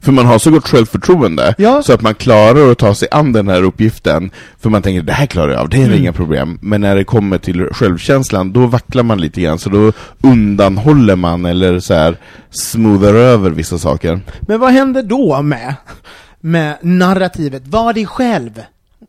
För 0.00 0.12
man 0.12 0.26
har 0.26 0.38
så 0.38 0.50
gott 0.50 0.68
självförtroende, 0.68 1.54
Ja. 1.58 1.82
så 1.82 1.92
att 1.92 2.00
man 2.02 2.14
klarar 2.14 2.70
att 2.72 2.78
ta 2.78 2.94
sig 2.94 3.08
an 3.10 3.32
den 3.32 3.48
här 3.48 3.62
uppgiften, 3.62 4.30
för 4.60 4.70
man 4.70 4.82
tänker 4.82 5.02
det 5.02 5.12
här 5.12 5.26
klarar 5.26 5.52
jag 5.52 5.60
av, 5.60 5.68
det 5.68 5.76
är 5.76 5.84
Mm. 5.86 5.98
inga 5.98 6.12
problem. 6.12 6.58
Men 6.62 6.80
när 6.80 6.96
det 6.96 7.04
kommer 7.04 7.38
till 7.38 7.68
självkänslan, 7.72 8.52
då 8.52 8.66
vacklar 8.66 9.02
man 9.02 9.20
lite 9.20 9.40
grann, 9.40 9.58
så 9.58 9.70
då 9.70 9.92
undanhåller 10.22 11.16
man, 11.16 11.44
eller 11.44 11.80
så 11.80 11.94
här 11.94 12.16
smoothar 12.50 13.14
över 13.14 13.50
vissa 13.50 13.78
saker. 13.78 14.20
Men 14.40 14.60
vad 14.60 14.72
händer 14.72 15.02
då 15.02 15.42
med, 15.42 15.74
med 16.40 16.76
narrativet, 16.82 17.62
var 17.66 17.92
dig 17.92 18.06
själv? 18.06 18.60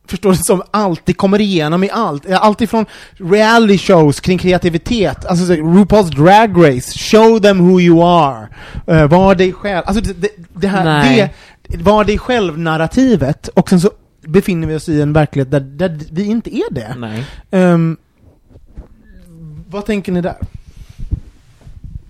Förstår 0.07 0.31
du, 0.31 0.37
som 0.37 0.63
alltid 0.71 1.17
kommer 1.17 1.41
igenom 1.41 1.83
i 1.83 1.89
allt. 1.89 2.29
Allt 2.31 2.61
ifrån 2.61 2.85
reality 3.17 3.77
shows 3.77 4.19
kring 4.19 4.37
kreativitet, 4.37 5.25
alltså 5.25 5.45
så, 5.45 5.53
RuPaul's 5.53 6.15
Drag 6.15 6.67
Race, 6.67 6.99
show 6.99 7.39
them 7.39 7.69
who 7.69 7.81
you 7.81 8.03
are, 8.03 8.47
uh, 8.91 9.07
var 9.07 9.35
dig 9.35 9.53
själv, 9.53 9.83
alltså 9.85 10.13
det, 10.13 10.29
det, 10.53 10.67
här, 10.67 10.83
Nej. 10.83 11.33
det, 11.67 11.83
var 11.83 12.03
dig 12.03 12.17
själv-narrativet, 12.17 13.47
och 13.47 13.69
sen 13.69 13.81
så 13.81 13.91
befinner 14.21 14.67
vi 14.67 14.75
oss 14.75 14.89
i 14.89 15.01
en 15.01 15.13
verklighet 15.13 15.51
där, 15.51 15.59
där 15.59 15.99
vi 16.11 16.25
inte 16.25 16.55
är 16.55 16.73
det. 16.73 16.95
Nej. 16.97 17.25
Ehm, 17.51 17.97
vad 19.69 19.85
tänker 19.85 20.11
ni 20.11 20.21
där? 20.21 20.35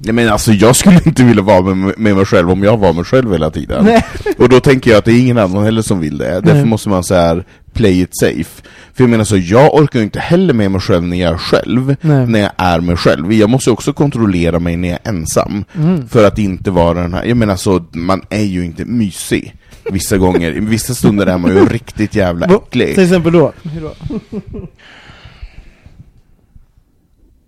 Nej 0.06 0.14
men 0.14 0.30
alltså 0.30 0.52
jag 0.52 0.76
skulle 0.76 1.02
inte 1.06 1.24
vilja 1.24 1.44
vara 1.44 1.62
med, 1.62 2.00
med 2.00 2.16
mig 2.16 2.26
själv 2.26 2.52
om 2.52 2.64
jag 2.64 2.78
var 2.78 2.94
mig 2.94 3.04
själv 3.04 3.32
hela 3.32 3.52
tiden. 3.52 3.86
Nej. 3.86 4.06
Och 4.38 4.50
då 4.50 4.60
tänker 4.60 4.92
jag 4.92 4.98
att 4.98 5.06
det 5.06 5.12
är 5.12 5.20
ingen 5.20 5.38
annan 5.38 5.64
heller 5.64 5.82
som 5.82 6.00
vill 6.00 6.18
det. 6.18 6.42
Därför 6.42 6.54
Nej. 6.54 6.66
måste 6.66 6.90
man 6.90 7.04
så 7.04 7.16
här 7.16 7.46
play 7.74 8.02
it 8.02 8.10
safe. 8.12 8.64
För 8.94 9.04
jag 9.04 9.10
menar 9.10 9.24
så, 9.24 9.38
jag 9.38 9.74
orkar 9.74 10.00
ju 10.00 10.06
inte 10.06 10.20
heller 10.20 10.54
med 10.54 10.72
mig 10.72 10.82
själv 10.82 11.04
när 11.04 11.18
jag 11.18 11.34
är 11.34 11.38
själv, 11.38 11.96
Nej. 12.02 12.28
när 12.28 12.40
jag 12.40 12.52
är 12.58 12.80
mig 12.80 12.98
själv. 12.98 13.34
Jag 13.34 13.50
måste 13.50 13.72
också 13.72 13.94
kontrollera 13.94 14.60
mig 14.60 14.78
när 14.78 14.90
jag 14.90 15.00
är 15.04 15.10
ensam. 15.10 15.66
Mm. 15.76 16.08
För 16.08 16.28
att 16.28 16.38
inte 16.40 16.72
vara 16.72 17.02
den 17.02 17.14
här, 17.14 17.24
jag 17.24 17.38
menar 17.38 17.56
så, 17.56 17.86
man 17.92 18.22
är 18.30 18.44
ju 18.44 18.66
inte 18.66 18.86
mysig. 18.86 19.56
Vissa 19.92 20.18
gånger, 20.18 20.58
i 20.58 20.60
vissa 20.60 20.94
stunder 20.94 21.28
är 21.28 21.38
man 21.38 21.56
ju 21.56 21.66
riktigt 21.66 22.16
jävla 22.16 22.46
äcklig. 22.56 22.94
Till 22.96 23.04
exempel 23.04 23.34
då? 23.34 23.54
Hur 23.64 23.82
då? 23.82 23.94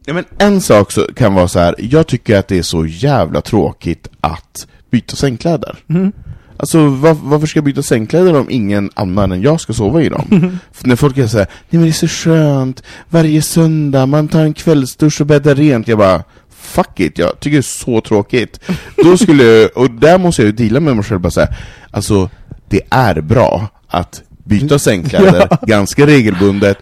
Ja, 0.09 0.13
men 0.13 0.25
en 0.37 0.61
sak 0.61 0.91
så 0.91 1.07
kan 1.15 1.33
vara 1.33 1.47
så 1.47 1.59
här. 1.59 1.75
jag 1.77 2.07
tycker 2.07 2.37
att 2.37 2.47
det 2.47 2.57
är 2.57 2.63
så 2.63 2.85
jävla 2.85 3.41
tråkigt 3.41 4.07
att 4.21 4.67
byta 4.91 5.15
sängkläder. 5.15 5.75
Mm. 5.89 6.11
Alltså 6.57 6.87
var, 6.87 7.13
varför 7.13 7.47
ska 7.47 7.57
jag 7.57 7.63
byta 7.63 7.83
sängkläder 7.83 8.39
om 8.39 8.49
ingen 8.49 8.89
annan 8.93 9.31
än 9.31 9.41
jag 9.41 9.61
ska 9.61 9.73
sova 9.73 10.01
i 10.01 10.09
dem? 10.09 10.59
För 10.71 10.87
när 10.87 10.95
folk 10.95 11.17
är 11.17 11.27
såhär, 11.27 11.45
nej 11.45 11.79
men 11.79 11.81
det 11.81 11.87
är 11.87 11.91
så 11.91 12.07
skönt, 12.07 12.83
varje 13.09 13.41
söndag, 13.41 14.05
man 14.05 14.27
tar 14.27 14.41
en 14.41 14.53
kvällsdusch 14.53 15.21
och 15.21 15.27
bäddar 15.27 15.55
rent, 15.55 15.87
jag 15.87 15.97
bara 15.97 16.23
Fuck 16.49 16.99
it, 16.99 17.17
jag 17.17 17.39
tycker 17.39 17.57
det 17.57 17.59
är 17.59 17.61
så 17.61 18.01
tråkigt. 18.01 18.59
Då 19.03 19.17
skulle 19.17 19.43
jag, 19.43 19.77
och 19.77 19.91
där 19.91 20.17
måste 20.17 20.41
jag 20.41 20.45
ju 20.45 20.51
deala 20.51 20.79
med 20.79 20.95
mig 20.95 21.05
själv 21.05 21.21
bara 21.21 21.31
säga, 21.31 21.47
alltså 21.91 22.29
det 22.69 22.81
är 22.89 23.21
bra 23.21 23.67
att 23.87 24.21
byta 24.47 24.79
sängkläder 24.79 25.47
ganska 25.61 26.05
regelbundet, 26.05 26.77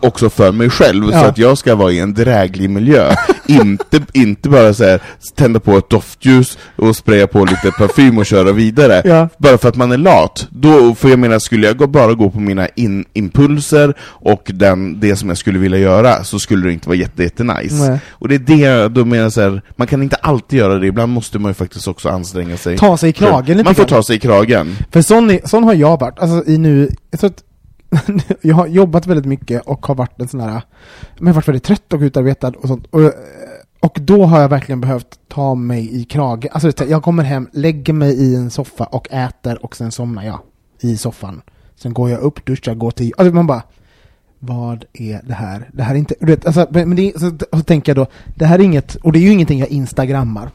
också 0.00 0.30
för 0.30 0.52
mig 0.52 0.70
själv, 0.70 1.04
så 1.04 1.12
Ja. 1.12 1.24
att 1.24 1.38
jag 1.38 1.58
ska 1.58 1.74
vara 1.74 1.92
i 1.92 1.98
en 1.98 2.14
dräglig 2.14 2.70
miljö. 2.70 3.14
Inte, 3.60 4.00
inte 4.12 4.48
bara 4.48 4.74
så 4.74 4.84
här, 4.84 5.00
tända 5.34 5.60
på 5.60 5.76
ett 5.76 5.90
doftljus 5.90 6.58
och 6.76 6.96
spraya 6.96 7.26
på 7.26 7.44
lite 7.44 7.70
parfym 7.78 8.18
och 8.18 8.26
köra 8.26 8.52
vidare. 8.52 9.02
Ja. 9.04 9.28
Bara 9.38 9.58
för 9.58 9.68
att 9.68 9.76
man 9.76 9.92
är 9.92 9.96
lat. 9.96 10.48
Då, 10.50 10.94
för 10.94 11.08
jag 11.08 11.18
menar, 11.18 11.38
skulle 11.38 11.66
jag 11.66 11.90
bara 11.90 12.14
gå 12.14 12.30
på 12.30 12.40
mina 12.40 12.68
in, 12.68 13.04
impulser 13.12 13.94
och 14.02 14.50
den, 14.54 15.00
det 15.00 15.16
som 15.16 15.28
jag 15.28 15.38
skulle 15.38 15.58
vilja 15.58 15.78
göra, 15.78 16.24
så 16.24 16.38
skulle 16.38 16.66
det 16.66 16.72
inte 16.72 16.88
vara 16.88 16.98
jätte, 16.98 17.22
jätte 17.22 17.44
nice. 17.44 17.90
Nej. 17.90 17.98
Och 18.10 18.28
det 18.28 18.34
är 18.34 18.38
det, 18.38 18.88
då 18.88 19.04
menar 19.04 19.22
jag 19.22 19.32
så 19.32 19.40
här, 19.40 19.62
man 19.76 19.86
kan 19.86 20.02
inte 20.02 20.16
alltid 20.16 20.58
göra 20.58 20.78
det, 20.78 20.86
ibland 20.86 21.12
måste 21.12 21.38
man 21.38 21.50
ju 21.50 21.54
faktiskt 21.54 21.88
också 21.88 22.08
anstränga 22.08 22.56
sig. 22.56 22.78
Ta 22.78 22.96
sig 22.96 23.10
i 23.10 23.12
kragen 23.12 23.56
lite 23.56 23.64
Man 23.64 23.74
får 23.74 23.84
ta 23.84 24.02
sig 24.02 24.16
i 24.16 24.18
kragen. 24.18 24.76
För 24.90 25.02
sån, 25.02 25.30
är, 25.30 25.40
sån 25.44 25.64
har 25.64 25.74
jag 25.74 26.00
varit, 26.00 26.18
alltså 26.18 26.50
i 26.50 26.58
nu, 26.58 26.90
jag 27.10 27.20
tror 27.20 27.30
att 27.30 27.42
jag 28.40 28.54
har 28.54 28.66
jobbat 28.66 29.06
väldigt 29.06 29.26
mycket 29.26 29.62
och 29.62 29.86
har 29.86 29.94
varit 29.94 30.20
en 30.20 30.28
sån 30.28 30.40
här, 30.40 30.50
men 30.50 30.62
jag 31.18 31.26
har 31.26 31.34
varit 31.34 31.48
väldigt 31.48 31.64
trött 31.64 31.92
och 31.92 32.00
utarbetad 32.00 32.48
och 32.48 32.68
sånt. 32.68 32.86
Och, 32.86 33.02
eh, 33.02 33.10
och 33.80 33.98
då 34.00 34.24
har 34.24 34.40
jag 34.40 34.48
verkligen 34.48 34.80
behövt 34.80 35.20
ta 35.28 35.54
mig 35.54 36.00
i 36.00 36.04
krage, 36.04 36.46
Alltså 36.52 36.84
jag 36.84 37.02
kommer 37.02 37.22
hem, 37.22 37.48
lägger 37.52 37.92
mig 37.92 38.14
i 38.14 38.36
en 38.36 38.50
soffa 38.50 38.84
och 38.84 39.12
äter 39.12 39.64
och 39.64 39.76
sen 39.76 39.92
somnar 39.92 40.24
jag 40.24 40.40
i 40.80 40.96
soffan. 40.96 41.42
Sen 41.76 41.94
går 41.94 42.10
jag 42.10 42.20
upp, 42.20 42.46
duschar, 42.46 42.74
går 42.74 42.90
till, 42.90 43.12
alltså 43.16 43.34
man 43.34 43.46
bara 43.46 43.62
vad 44.44 44.84
är 44.92 45.20
det 45.24 45.34
här? 45.34 45.68
Det 45.72 45.82
här 45.82 45.94
är 45.94 45.98
inte, 45.98 46.14
vet, 46.20 46.46
alltså, 46.46 46.66
men 46.70 46.96
det, 46.96 47.12
så, 47.20 47.32
så 47.52 47.62
tänker 47.62 47.90
jag 47.90 47.96
då, 47.96 48.06
det 48.34 48.46
här 48.46 48.58
är 48.58 48.62
inget, 48.62 48.94
och 48.94 49.12
det 49.12 49.18
är 49.18 49.20
ju 49.20 49.30
ingenting 49.30 49.58
jag 49.58 49.68
instagrammar. 49.68 50.50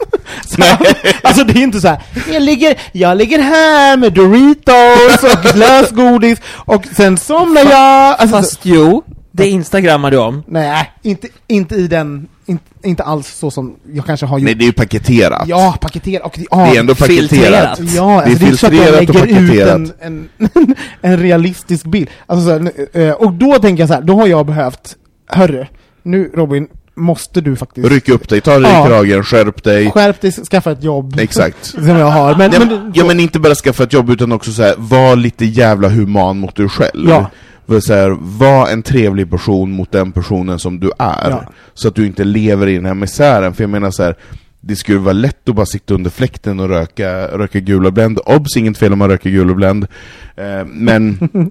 så, 0.46 0.62
alltså 1.22 1.44
det 1.44 1.52
är 1.52 1.62
inte 1.62 1.80
så 1.80 1.88
här, 1.88 2.02
jag 2.32 2.42
ligger, 2.42 2.80
jag 2.92 3.16
ligger 3.16 3.38
här 3.38 3.96
med 3.96 4.12
Doritos 4.12 5.22
och 5.22 5.56
lösgodis 5.58 6.38
och 6.46 6.86
sen 6.96 7.18
somnar 7.18 7.62
jag. 7.62 8.16
Alltså, 8.20 8.26
så, 8.26 8.42
Fast 8.42 8.60
jo, 8.62 9.04
det 9.32 9.48
instagrammar 9.48 10.10
du 10.10 10.16
om. 10.16 10.42
nej, 10.46 10.92
inte, 11.02 11.28
inte 11.46 11.74
i 11.74 11.86
den, 11.88 12.28
inte, 12.46 12.64
inte 12.82 13.02
alls 13.02 13.28
så 13.28 13.50
som 13.50 13.76
jag 13.92 14.06
kanske 14.06 14.26
har 14.26 14.38
gjort. 14.38 14.44
Nej, 14.44 14.54
det 14.54 14.64
är 14.64 14.66
ju 14.66 14.72
paketerat. 14.72 15.48
Ja, 15.48 15.76
paketera 15.80 16.24
och 16.24 16.38
ja, 16.50 16.56
Det 16.56 16.76
är 16.76 16.80
ändå 16.80 16.94
paketerat. 16.94 17.28
filtrerat. 17.30 17.78
Ja, 17.94 18.22
alltså 18.22 18.38
det 18.38 18.44
är 18.46 18.50
det 18.50 18.52
är 18.52 18.56
så 18.56 18.66
att 18.66 18.74
jag 18.76 18.92
lägger 18.92 19.14
ut 19.24 19.30
paketerat. 19.30 19.74
en, 19.74 19.92
en, 20.00 20.28
en 21.00 21.16
realistisk 21.18 21.84
bild. 21.86 22.08
Alltså, 22.26 22.46
så 22.46 22.50
här, 22.52 23.06
eh, 23.08 23.12
och 23.12 23.32
då 23.32 23.58
tänker 23.58 23.82
jag 23.82 23.88
så 23.88 23.94
här, 23.94 24.02
då 24.02 24.20
har 24.20 24.26
jag 24.26 24.46
behövt, 24.46 24.96
hörru, 25.28 25.66
nu 26.02 26.30
Robin, 26.34 26.66
måste 26.94 27.40
du 27.40 27.56
faktiskt 27.56 27.88
Ryck 27.88 28.08
upp 28.08 28.28
dig, 28.28 28.40
ta 28.40 28.58
dig 28.58 28.70
Ja. 28.72 28.84
i 28.84 28.88
kragen, 28.88 29.24
skärp 29.24 29.62
dig. 29.64 29.90
skärp 29.90 30.20
dig, 30.20 30.32
skaffa 30.32 30.72
ett 30.72 30.84
jobb. 30.84 31.18
Exakt. 31.20 31.64
Som 31.66 31.86
jag 31.86 32.06
har. 32.06 32.34
Men, 32.34 32.50
Nej, 32.50 32.58
men, 32.58 32.68
men, 32.68 32.92
ja 32.94 33.04
men 33.04 33.20
inte 33.20 33.38
bara 33.38 33.54
skaffa 33.54 33.82
ett 33.82 33.92
jobb 33.92 34.10
utan 34.10 34.32
också 34.32 34.52
så 34.52 34.62
här, 34.62 34.74
var 34.78 35.16
lite 35.16 35.44
jävla 35.44 35.88
human 35.88 36.38
mot 36.38 36.56
dig 36.56 36.68
själv. 36.68 37.08
Ja. 37.08 37.30
Så 37.80 37.94
här, 37.94 38.16
var 38.20 38.68
en 38.68 38.82
trevlig 38.82 39.30
person 39.30 39.72
mot 39.72 39.92
den 39.92 40.12
personen 40.12 40.58
som 40.58 40.80
du 40.80 40.90
är. 40.98 41.30
Ja. 41.30 41.44
Så 41.74 41.88
att 41.88 41.94
du 41.94 42.06
inte 42.06 42.24
lever 42.24 42.66
i 42.66 42.74
den 42.74 42.86
här 42.86 42.94
misären. 42.94 43.54
För 43.54 43.62
jag 43.62 43.70
menar 43.70 43.90
så 43.90 44.02
här, 44.02 44.16
det 44.60 44.76
skulle 44.76 44.98
vara 44.98 45.12
lätt 45.12 45.48
att 45.48 45.54
bara 45.54 45.66
sitta 45.66 45.94
under 45.94 46.10
fläkten 46.10 46.60
och 46.60 46.68
röka, 46.68 47.26
röka 47.26 47.60
gula 47.60 47.90
Blend. 47.90 48.18
Obs, 48.26 48.56
inget 48.56 48.78
fel 48.78 48.92
om 48.92 48.98
man 48.98 49.10
röker 49.10 49.30
gula 49.30 49.54
Blend. 49.54 49.86
Eh, 50.36 50.64
men, 50.66 51.18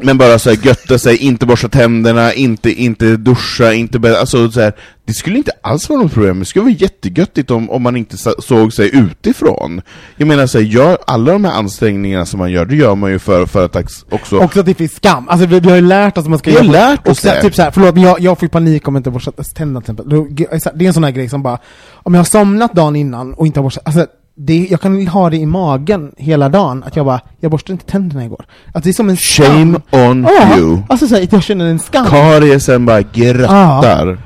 men 0.00 0.18
bara 0.18 0.38
så 0.38 0.50
här, 0.50 0.58
götta 0.62 0.98
sig, 0.98 1.16
inte 1.16 1.46
borsta 1.46 1.68
tänderna, 1.68 2.32
inte, 2.34 2.70
inte 2.82 3.16
duscha, 3.16 3.72
inte 3.72 3.98
bä- 3.98 4.16
alltså 4.16 4.50
så 4.50 4.60
här, 4.60 4.72
Det 5.04 5.12
skulle 5.12 5.36
inte 5.36 5.52
alls 5.62 5.88
vara 5.88 6.00
något 6.00 6.12
problem, 6.12 6.38
det 6.38 6.44
skulle 6.44 6.62
vara 6.62 6.74
jättegöttigt 6.74 7.50
om, 7.50 7.70
om 7.70 7.82
man 7.82 7.96
inte 7.96 8.16
såg 8.38 8.72
sig 8.72 8.96
utifrån. 8.96 9.82
Jag 10.16 10.28
menar 10.28 10.46
så 10.46 10.58
här, 10.58 10.64
gör, 10.64 10.98
alla 11.06 11.32
de 11.32 11.44
här 11.44 11.52
ansträngningarna 11.52 12.26
som 12.26 12.38
man 12.38 12.52
gör, 12.52 12.64
det 12.64 12.76
gör 12.76 12.94
man 12.94 13.10
ju 13.10 13.18
för, 13.18 13.46
för 13.46 13.64
att 13.64 13.76
också... 14.10 14.38
också 14.38 14.60
att 14.60 14.66
det 14.66 14.74
finns 14.74 14.92
skam. 14.94 15.28
Alltså 15.28 15.46
vi, 15.46 15.60
vi 15.60 15.68
har 15.68 15.76
ju 15.76 15.82
lärt 15.82 16.18
oss 16.18 16.24
att 16.24 16.30
man 16.30 16.38
ska 16.38 16.50
Vi 16.50 16.56
har 16.56 16.64
lärt 16.64 17.08
oss 17.08 17.20
så, 17.20 17.28
här, 17.28 17.36
det. 17.36 17.42
Typ 17.42 17.54
såhär, 17.54 17.70
förlåt 17.70 17.94
men 17.94 18.04
jag, 18.04 18.20
jag 18.20 18.38
får 18.38 18.48
panik 18.48 18.88
om 18.88 18.94
jag 18.94 19.00
inte 19.00 19.10
har 19.10 19.12
borstat 19.12 19.54
tänderna 19.54 19.80
till 19.80 19.92
exempel. 19.92 20.26
Det 20.74 20.84
är 20.84 20.88
en 20.88 20.94
sån 20.94 21.04
här 21.04 21.10
grej 21.10 21.28
som 21.28 21.42
bara, 21.42 21.58
om 21.92 22.14
jag 22.14 22.18
har 22.20 22.24
somnat 22.24 22.74
dagen 22.74 22.96
innan 22.96 23.34
och 23.34 23.46
inte 23.46 23.60
har 23.60 23.64
borstat, 23.64 23.86
alltså 23.86 24.06
det, 24.34 24.66
jag 24.70 24.80
kan 24.80 25.06
ha 25.06 25.30
det 25.30 25.36
i 25.36 25.46
magen 25.46 26.12
hela 26.16 26.48
dagen, 26.48 26.82
att 26.86 26.96
jag 26.96 27.06
bara, 27.06 27.20
jag 27.40 27.50
borstade 27.50 27.72
inte 27.72 27.86
tänderna 27.86 28.24
igår. 28.24 28.44
Att 28.74 28.84
det 28.84 28.90
är 28.90 28.92
som 28.92 29.10
en 29.10 29.16
Shame 29.16 29.80
skam. 29.88 30.10
on 30.10 30.22
Ja, 30.22 30.58
you! 30.58 30.78
alltså 30.88 31.08
såhär, 31.08 31.28
jag 31.30 31.42
känner 31.42 31.66
en 31.66 31.78
skam. 31.78 32.06
Kariesen 32.06 32.86
bara 32.86 33.02
gröttar. 33.02 34.18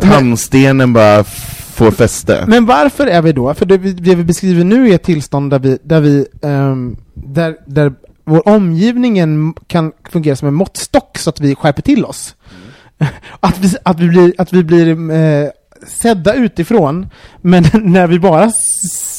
Tandstenen 0.00 0.92
bara 0.92 1.24
får 1.74 1.90
fäste. 1.90 2.44
Men 2.46 2.66
varför 2.66 3.06
är 3.06 3.22
vi 3.22 3.32
då, 3.32 3.54
för 3.54 3.66
det 3.66 3.78
vi, 3.78 3.92
det 3.92 4.14
vi 4.14 4.24
beskriver 4.24 4.64
nu 4.64 4.90
är 4.90 4.94
ett 4.94 5.02
tillstånd 5.02 5.50
där 5.50 5.58
vi, 5.58 5.78
där 5.82 6.00
vi, 6.00 6.26
ehm, 6.42 6.96
där, 7.14 7.56
där 7.66 7.92
vår 8.24 8.48
omgivningen 8.48 9.54
kan 9.66 9.92
fungera 10.10 10.36
som 10.36 10.48
en 10.48 10.54
måttstock 10.54 11.18
så 11.18 11.30
att 11.30 11.40
vi 11.40 11.54
skärper 11.54 11.82
till 11.82 12.04
oss. 12.04 12.36
Att 13.40 13.58
vi, 13.58 13.76
att 13.82 14.00
vi 14.00 14.08
blir, 14.08 14.34
att 14.38 14.52
vi 14.52 14.64
blir 14.64 15.10
eh, 15.10 15.48
sedda 15.86 16.34
utifrån, 16.34 17.06
men 17.42 17.64
när 17.82 18.06
vi 18.06 18.18
bara 18.18 18.50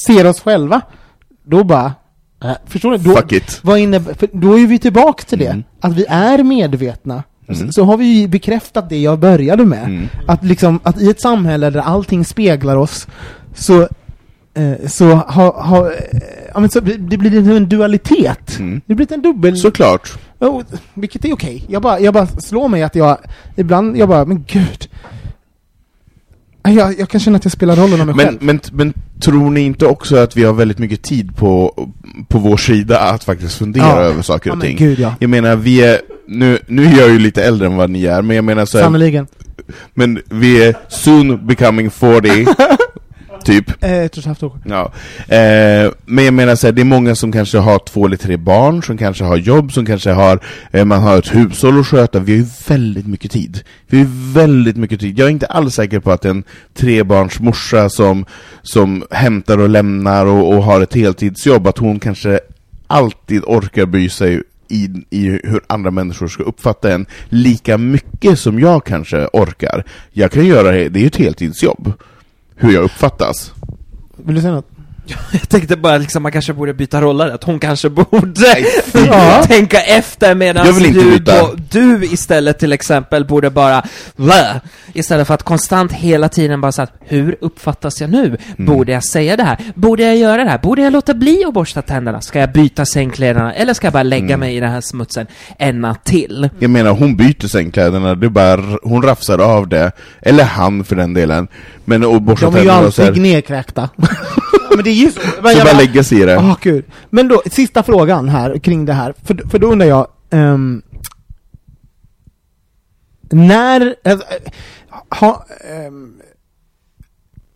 ser 0.06 0.28
oss 0.28 0.40
själva, 0.42 0.82
då 1.46 1.64
bara, 1.64 1.94
äh, 2.44 2.52
förstår 2.68 2.92
du? 2.92 2.98
Då, 2.98 3.16
Fuck 3.16 3.32
it. 3.32 3.60
vad 3.64 3.80
innebär, 3.80 4.16
då 4.32 4.60
är 4.60 4.68
vi 4.68 4.80
tillbaka 4.80 5.24
till 5.24 5.40
det, 5.40 5.46
Mm. 5.48 5.64
att 5.82 5.94
vi 5.94 6.06
är 6.10 6.44
medvetna. 6.44 7.24
Mm. 7.50 7.72
Så 7.72 7.84
har 7.84 7.98
vi 7.98 8.06
ju 8.06 8.28
bekräftat 8.28 8.90
det 8.90 8.98
jag 9.02 9.20
började 9.20 9.66
med. 9.66 9.84
Mm. 9.84 10.08
Att, 10.28 10.44
liksom, 10.44 10.80
att 10.84 11.02
i 11.02 11.10
ett 11.10 11.22
samhälle 11.22 11.70
där 11.70 11.80
allting 11.82 12.26
speglar 12.26 12.76
oss, 12.76 13.08
så, 13.56 13.82
eh, 14.54 14.88
så, 14.88 15.06
ha, 15.14 15.62
ha, 15.64 15.92
eh, 15.92 16.00
ja, 16.54 16.60
men 16.60 16.70
så 16.70 16.80
det 16.80 17.18
blir 17.18 17.50
en 17.52 17.70
dualitet. 17.70 18.60
Mm. 18.60 18.82
Det 18.86 18.96
blir 18.96 19.14
en 19.14 19.22
dubbel... 19.22 19.58
Såklart. 19.58 20.12
Oh, 20.40 20.62
vilket 20.94 21.26
är 21.26 21.34
okej. 21.34 21.66
Jag, 21.70 21.82
bara, 21.82 22.00
jag 22.00 22.14
bara 22.14 22.28
slår 22.28 22.68
mig 22.68 22.84
att 22.84 22.96
jag, 22.96 23.18
ibland, 23.56 23.98
jag 23.98 24.10
bara, 24.10 24.26
men 24.26 24.44
gud. 24.48 24.90
Jag, 26.68 27.00
jag 27.00 27.10
kan 27.10 27.20
känna 27.20 27.38
att 27.38 27.46
jag 27.46 27.52
spelar 27.52 27.76
rollen 27.76 28.02
av 28.02 28.06
mig 28.08 28.16
Men, 28.16 28.26
själv. 28.26 28.38
men, 28.42 28.60
men 28.72 28.94
tror 29.22 29.50
ni 29.50 29.62
inte 29.62 29.86
också 29.86 30.16
att 30.18 30.38
vi 30.38 30.44
har 30.44 30.54
väldigt 30.54 30.78
mycket 30.78 31.02
tid 31.02 31.36
på, 31.38 31.74
på 32.28 32.40
vår 32.40 32.58
sida 32.58 33.00
att 33.00 33.24
faktiskt 33.24 33.56
fundera 33.58 33.84
Ja. 33.86 33.98
över 34.02 34.22
saker 34.22 34.50
Ja, 34.50 34.52
och 34.54 34.58
men 34.58 34.68
ting? 34.68 34.78
gud, 34.78 35.00
ja. 35.00 35.16
Jag 35.20 35.30
menar, 35.30 35.56
vi 35.56 35.82
är, 35.84 36.02
nu, 36.28 36.60
nu 36.68 36.86
är 36.86 37.00
jag 37.00 37.10
ju 37.10 37.20
lite 37.20 37.44
äldre 37.44 37.68
än 37.68 37.76
vad 37.76 37.90
ni 37.90 38.06
är, 38.06 38.22
men 38.22 38.36
jag 38.36 38.46
menar 38.46 38.66
så 38.66 38.78
här, 38.78 38.86
Sannerligen. 38.86 39.28
men 39.94 40.22
vi 40.30 40.64
är 40.64 40.76
soon 40.90 41.48
becoming 41.48 41.92
40, 41.92 42.46
typ. 43.46 43.84
Eh, 43.84 43.94
ett 43.94 44.12
och 44.12 44.18
ett 44.18 44.26
halvt 44.26 44.44
år. 44.44 44.60
Ja. 44.66 44.92
Eh, 45.36 45.92
men 46.06 46.26
jag 46.26 46.34
menar 46.34 46.56
så 46.56 46.68
här, 46.68 46.72
det 46.72 46.82
är 46.82 46.86
många 46.86 47.16
som 47.16 47.32
kanske 47.32 47.58
har 47.58 47.80
två 47.80 48.06
eller 48.06 48.18
tre 48.18 48.38
barn, 48.38 48.84
som 48.84 48.98
kanske 48.98 49.24
har 49.24 49.38
jobb, 49.38 49.72
som 49.72 49.86
kanske 49.86 50.12
har, 50.12 50.40
eh, 50.72 50.86
man 50.86 51.02
har 51.02 51.18
ett 51.18 51.36
hushåll 51.36 51.80
att 51.80 51.88
sköta. 51.88 52.20
Vi 52.20 52.32
har 52.32 52.40
ju 52.40 52.48
väldigt 52.68 53.08
mycket 53.08 53.32
tid. 53.32 53.62
Vi 53.88 53.98
har 53.98 54.06
ju 54.06 54.12
väldigt 54.34 54.78
mycket 54.78 55.00
tid. 55.00 55.20
Jag 55.20 55.28
är 55.28 55.32
inte 55.32 55.46
alls 55.46 55.76
säker 55.76 56.00
på 56.00 56.12
att 56.12 56.26
en 56.26 56.44
trebarnsmorsa 56.74 57.90
som, 57.90 58.26
som 58.62 59.04
hämtar 59.12 59.58
och 59.58 59.70
lämnar 59.70 60.26
och, 60.26 60.54
och 60.54 60.64
har 60.64 60.82
ett 60.82 60.94
heltidsjobb, 60.94 61.68
att 61.68 61.78
hon 61.78 62.00
kanske 62.00 62.40
alltid 62.88 63.44
orkar 63.46 63.86
bry 63.86 64.10
sig 64.10 64.42
i, 64.68 64.90
i 65.10 65.30
hur 65.30 65.62
andra 65.68 65.92
människor 65.92 66.28
ska 66.28 66.44
uppfatta 66.44 66.94
en 66.94 67.06
lika 67.30 67.78
mycket 67.78 68.40
som 68.40 68.60
jag 68.60 68.86
kanske 68.86 69.28
orkar. 69.34 69.84
Jag 70.12 70.32
kan 70.32 70.46
göra 70.46 70.72
det, 70.72 70.90
det 70.90 71.00
är 71.00 71.02
ju 71.02 71.08
ett 71.08 71.16
heltidsjobb, 71.16 71.94
hur 72.56 72.74
jag 72.74 72.84
uppfattas. 72.84 73.54
Vill 74.18 74.36
du 74.36 74.42
säga 74.42 74.54
något? 74.54 74.75
Jag 75.32 75.50
tänkte 75.50 75.76
bara 75.78 75.98
liksom 75.98 76.24
man 76.24 76.32
kanske 76.32 76.54
borde 76.54 76.74
byta 76.74 77.02
roller, 77.02 77.28
att 77.30 77.44
hon 77.44 77.60
kanske 77.60 77.90
borde. 77.90 78.66
Ja. 79.08 79.44
tänka 79.48 79.82
efter 79.82 80.36
medan 80.36 80.68
du, 80.80 81.20
du 81.72 82.06
istället 82.06 82.60
till 82.60 82.74
exempel 82.74 83.26
borde 83.26 83.50
bara 83.50 83.84
Blä! 84.16 84.62
Istället 84.94 85.28
för 85.28 85.34
att 85.34 85.44
konstant 85.44 85.92
hela 85.92 86.30
tiden 86.30 86.62
bara 86.62 86.72
säga 86.72 86.88
hur 87.00 87.36
uppfattas 87.42 88.02
jag 88.02 88.10
nu? 88.10 88.26
Mm. 88.26 88.38
Borde 88.58 88.92
jag 88.92 89.04
säga 89.04 89.38
det 89.38 89.44
här? 89.44 89.58
Borde 89.76 90.04
jag 90.04 90.18
göra 90.18 90.44
det 90.44 90.50
här? 90.50 90.58
Borde 90.58 90.82
jag 90.82 90.94
låta 90.94 91.14
bli 91.14 91.44
att 91.48 91.54
borsta 91.54 91.82
tänderna? 91.82 92.22
Ska 92.22 92.40
jag 92.40 92.52
byta 92.52 92.86
sängkläderna? 92.86 93.54
Eller 93.54 93.74
ska 93.74 93.88
jag 93.88 93.94
bara 93.94 94.04
lägga 94.04 94.26
Mm. 94.26 94.40
mig 94.40 94.56
i 94.56 94.60
den 94.60 94.72
här 94.72 94.82
smutsen 94.82 95.28
en 95.60 95.82
natt 95.82 96.04
till? 96.06 96.50
Jag 96.60 96.70
menar, 96.70 96.92
hon 96.92 97.16
byter 97.18 97.48
sängkläderna, 97.48 98.16
det 98.16 98.30
bara, 98.30 98.62
hon 98.84 99.02
rafsar 99.02 99.40
av 99.40 99.68
det, 99.68 99.92
eller 100.22 100.44
han 100.44 100.84
för 100.84 100.96
den 100.96 101.14
delen, 101.14 101.48
men 101.86 102.04
och 102.04 102.22
borstar 102.22 102.52
De 102.52 102.56
är 102.56 102.60
ju 102.64 102.68
tänderna 102.70 102.88
alltid 103.08 103.22
nedkräkta. 103.22 103.90
men 104.76 104.84
det 104.84 104.90
är 104.90 104.94
ju 104.94 105.12
så. 105.12 105.20
Men 105.42 105.52
så 105.52 105.58
jag 105.58 105.68
bara 105.68 105.78
lägga 105.78 106.04
sig 106.04 106.22
i 106.22 106.26
det. 106.26 106.38
Åh 106.38 106.58
gud. 106.62 106.86
Men 107.10 107.28
då, 107.28 107.42
sista 107.52 107.84
frågan 107.84 108.30
här 108.30 108.60
kring 108.60 108.86
det 108.86 108.94
här. 108.94 109.14
För, 109.24 109.50
för 109.50 109.60
då 109.60 109.68
undrar 109.72 109.88
jag, 109.88 110.08
ehm, 110.30 110.82
när, 113.32 113.96
äh, 114.04 114.18
ha, 115.10 115.46
ehm, 115.70 116.14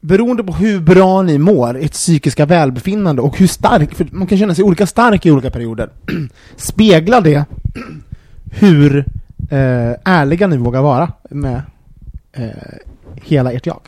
beroende 0.01 0.43
på 0.43 0.53
hur 0.53 0.79
bra 0.79 1.21
ni 1.21 1.37
mår, 1.37 1.77
ert 1.77 1.91
psykiska 1.91 2.45
välbefinnande 2.45 3.21
och 3.21 3.37
hur 3.37 3.47
stark, 3.47 3.95
för 3.95 4.07
man 4.11 4.27
kan 4.27 4.37
känna 4.37 4.55
sig 4.55 4.63
olika 4.63 4.87
stark 4.87 5.25
i 5.25 5.31
olika 5.31 5.51
perioder, 5.51 5.89
speglar 6.55 7.21
det 7.21 7.45
hur 8.51 8.97
eh, 9.49 9.93
ärliga 10.05 10.47
ni 10.47 10.57
vågar 10.57 10.81
vara 10.81 11.13
med 11.29 11.61
eh, 12.33 12.49
hela 13.15 13.51
ert 13.51 13.65
jag? 13.65 13.81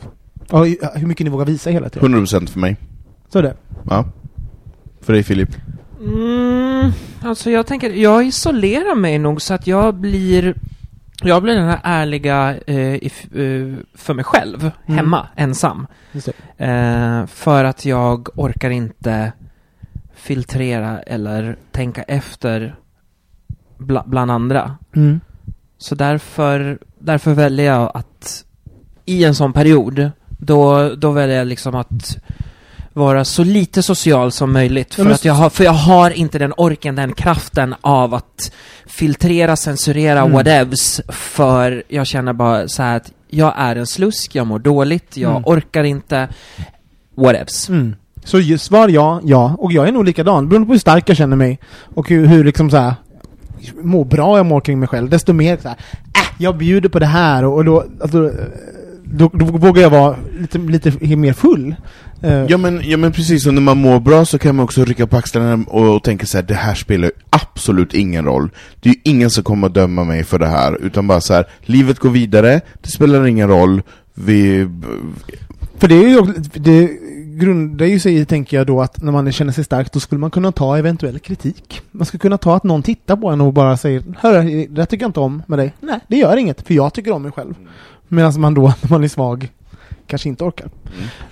Och 0.50 0.66
hur 0.66 1.06
mycket 1.06 1.24
ni 1.24 1.30
vågar 1.30 1.46
visa 1.46 1.70
hela 1.70 1.90
jag? 1.92 2.04
100% 2.04 2.46
för 2.46 2.60
mig. 2.60 2.76
Så 3.32 3.38
är 3.38 3.42
det. 3.42 3.54
Ja. 3.90 4.04
För 5.00 5.12
dig 5.12 5.22
Filip. 5.22 5.48
Mm, 6.00 6.92
alltså 7.22 7.50
jag 7.50 7.66
tänker, 7.66 7.90
jag 7.90 8.26
isolerar 8.26 8.94
mig 8.94 9.18
nog 9.18 9.42
så 9.42 9.54
att 9.54 9.66
jag 9.66 9.94
blir 9.94 10.54
jag 11.24 11.42
blir 11.42 11.54
den 11.54 11.68
här 11.68 11.80
ärliga 11.82 12.56
eh, 12.66 12.94
i, 12.94 13.06
f- 13.06 13.34
eh, 13.36 13.74
för 13.94 14.14
mig 14.14 14.24
själv, 14.24 14.60
Mm. 14.86 14.96
hemma, 14.98 15.26
ensam. 15.36 15.86
Just 16.12 16.28
det. 16.56 16.64
Eh, 16.66 17.26
för 17.26 17.64
att 17.64 17.84
jag 17.84 18.28
orkar 18.38 18.70
inte 18.70 19.32
filtrera 20.14 20.98
eller 21.02 21.56
tänka 21.70 22.02
efter 22.02 22.74
bla, 23.78 24.04
bland 24.06 24.30
andra. 24.30 24.76
Mm. 24.96 25.20
Så 25.78 25.94
därför, 25.94 26.78
därför 26.98 27.34
väljer 27.34 27.66
jag 27.66 27.90
att 27.94 28.44
i 29.04 29.24
en 29.24 29.34
sån 29.34 29.52
period, 29.52 30.10
då, 30.28 30.94
då 30.94 31.10
väljer 31.10 31.36
jag 31.38 31.46
liksom 31.46 31.74
att 31.74 32.16
vara 32.92 33.24
så 33.24 33.44
lite 33.44 33.82
social 33.82 34.32
som 34.32 34.52
möjligt. 34.52 34.94
För, 34.94 35.04
Ja, 35.04 35.10
att 35.14 35.24
jag 35.24 35.34
har, 35.34 35.50
för 35.50 35.64
jag 35.64 35.72
har 35.72 36.10
inte 36.10 36.38
den 36.38 36.52
orken, 36.56 36.94
den 36.96 37.12
kraften 37.12 37.74
av 37.80 38.14
att 38.14 38.52
filtrera, 38.86 39.56
censurera, 39.56 40.20
Mm. 40.20 40.32
whatevs. 40.32 41.00
För 41.08 41.82
jag 41.88 42.06
känner 42.06 42.32
bara 42.32 42.68
så 42.68 42.82
här 42.82 42.96
att 42.96 43.12
jag 43.28 43.54
är 43.56 43.76
en 43.76 43.86
slusk, 43.86 44.34
jag 44.34 44.46
mår 44.46 44.58
dåligt, 44.58 45.16
jag 45.16 45.30
Mm. 45.30 45.42
orkar 45.46 45.84
inte. 45.84 46.28
Whatevs. 47.14 47.68
Mm. 47.68 47.94
Så 48.24 48.42
svar 48.58 48.88
ja, 48.88 49.20
ja. 49.24 49.54
Och 49.58 49.72
jag 49.72 49.88
är 49.88 49.92
nog 49.92 50.04
likadan, 50.04 50.48
beroende 50.48 50.66
på 50.66 50.72
hur 50.72 50.80
stark 50.80 51.08
jag 51.08 51.16
känner 51.16 51.36
mig 51.36 51.58
och 51.94 52.08
hur, 52.08 52.26
hur 52.26 52.44
liksom 52.44 52.70
så 52.70 52.76
här 52.76 52.94
mår 53.82 54.04
bra 54.04 54.36
jag 54.36 54.46
mår 54.46 54.60
kring 54.60 54.78
mig 54.78 54.88
själv, 54.88 55.08
desto 55.10 55.32
mer 55.32 55.56
så 55.62 55.68
här, 55.68 55.76
äh, 56.14 56.22
jag 56.38 56.56
bjuder 56.56 56.88
på 56.88 56.98
det 56.98 57.06
här 57.06 57.44
och, 57.44 57.54
och 57.54 57.64
då, 57.64 57.84
alltså, 58.02 58.30
då, 59.12 59.30
då 59.32 59.44
vågar 59.44 59.82
jag 59.82 59.90
vara 59.90 60.16
lite, 60.40 60.58
lite 60.58 61.16
mer 61.16 61.32
full. 61.32 61.74
Eh, 62.20 62.44
Ja 62.48 62.56
men, 62.56 62.80
ja 62.84 62.96
men 62.96 63.12
precis, 63.12 63.46
och 63.46 63.54
när 63.54 63.60
man 63.62 63.78
mår 63.78 64.00
bra 64.00 64.24
så 64.24 64.38
kan 64.38 64.56
man 64.56 64.64
också 64.64 64.84
rycka 64.84 65.06
på 65.06 65.16
axlarna 65.16 65.64
och, 65.68 65.96
och 65.96 66.02
tänka 66.02 66.26
så 66.26 66.38
här: 66.38 66.44
det 66.44 66.54
här 66.54 66.74
spelar 66.74 67.04
ju 67.04 67.12
absolut 67.30 67.94
ingen 67.94 68.24
roll. 68.24 68.50
Det 68.80 68.88
är 68.88 68.94
ju 68.94 69.00
ingen 69.04 69.30
som 69.30 69.44
kommer 69.44 69.66
att 69.66 69.74
döma 69.74 70.04
mig 70.04 70.24
för 70.24 70.38
det 70.38 70.46
här, 70.46 70.78
utan 70.82 71.06
bara 71.06 71.20
så 71.20 71.34
här: 71.34 71.46
livet 71.60 71.98
går 71.98 72.10
vidare, 72.10 72.60
det 72.80 72.88
spelar 72.88 73.26
ingen 73.26 73.48
roll, 73.48 73.82
vi... 74.14 74.68
För 75.78 75.88
det 75.88 75.94
är 75.94 76.08
ju, 76.08 76.20
det 76.54 76.90
grundar 77.38 77.86
ju 77.86 78.00
sig 78.00 78.16
i, 78.16 78.24
tänker 78.24 78.56
jag 78.56 78.66
då, 78.66 78.80
att 78.80 79.02
när 79.02 79.12
man 79.12 79.32
känner 79.32 79.52
sig 79.52 79.64
stark, 79.64 79.92
då 79.92 80.00
skulle 80.00 80.18
man 80.18 80.30
kunna 80.30 80.52
ta 80.52 80.78
eventuell 80.78 81.18
kritik. 81.18 81.82
Man 81.90 82.06
skulle 82.06 82.18
kunna 82.18 82.38
ta 82.38 82.56
att 82.56 82.64
någon 82.64 82.82
tittar 82.82 83.16
på 83.16 83.30
en 83.30 83.40
och 83.40 83.52
bara 83.52 83.76
säger 83.76 84.02
Hörru, 84.18 84.66
det 84.66 84.80
här 84.80 84.86
tycker 84.86 85.04
jag 85.04 85.08
inte 85.08 85.20
om 85.20 85.42
med 85.46 85.58
dig. 85.58 85.74
Nej, 85.80 86.00
det 86.08 86.16
gör 86.16 86.36
inget, 86.36 86.66
för 86.66 86.74
jag 86.74 86.94
tycker 86.94 87.12
om 87.12 87.22
mig 87.22 87.32
själv. 87.32 87.54
Medan 88.12 88.40
man 88.40 88.54
då, 88.54 88.62
när 88.82 88.90
man 88.90 89.04
är 89.04 89.08
svag, 89.08 89.52
kanske 90.06 90.28
inte 90.28 90.44
orkar. 90.44 90.70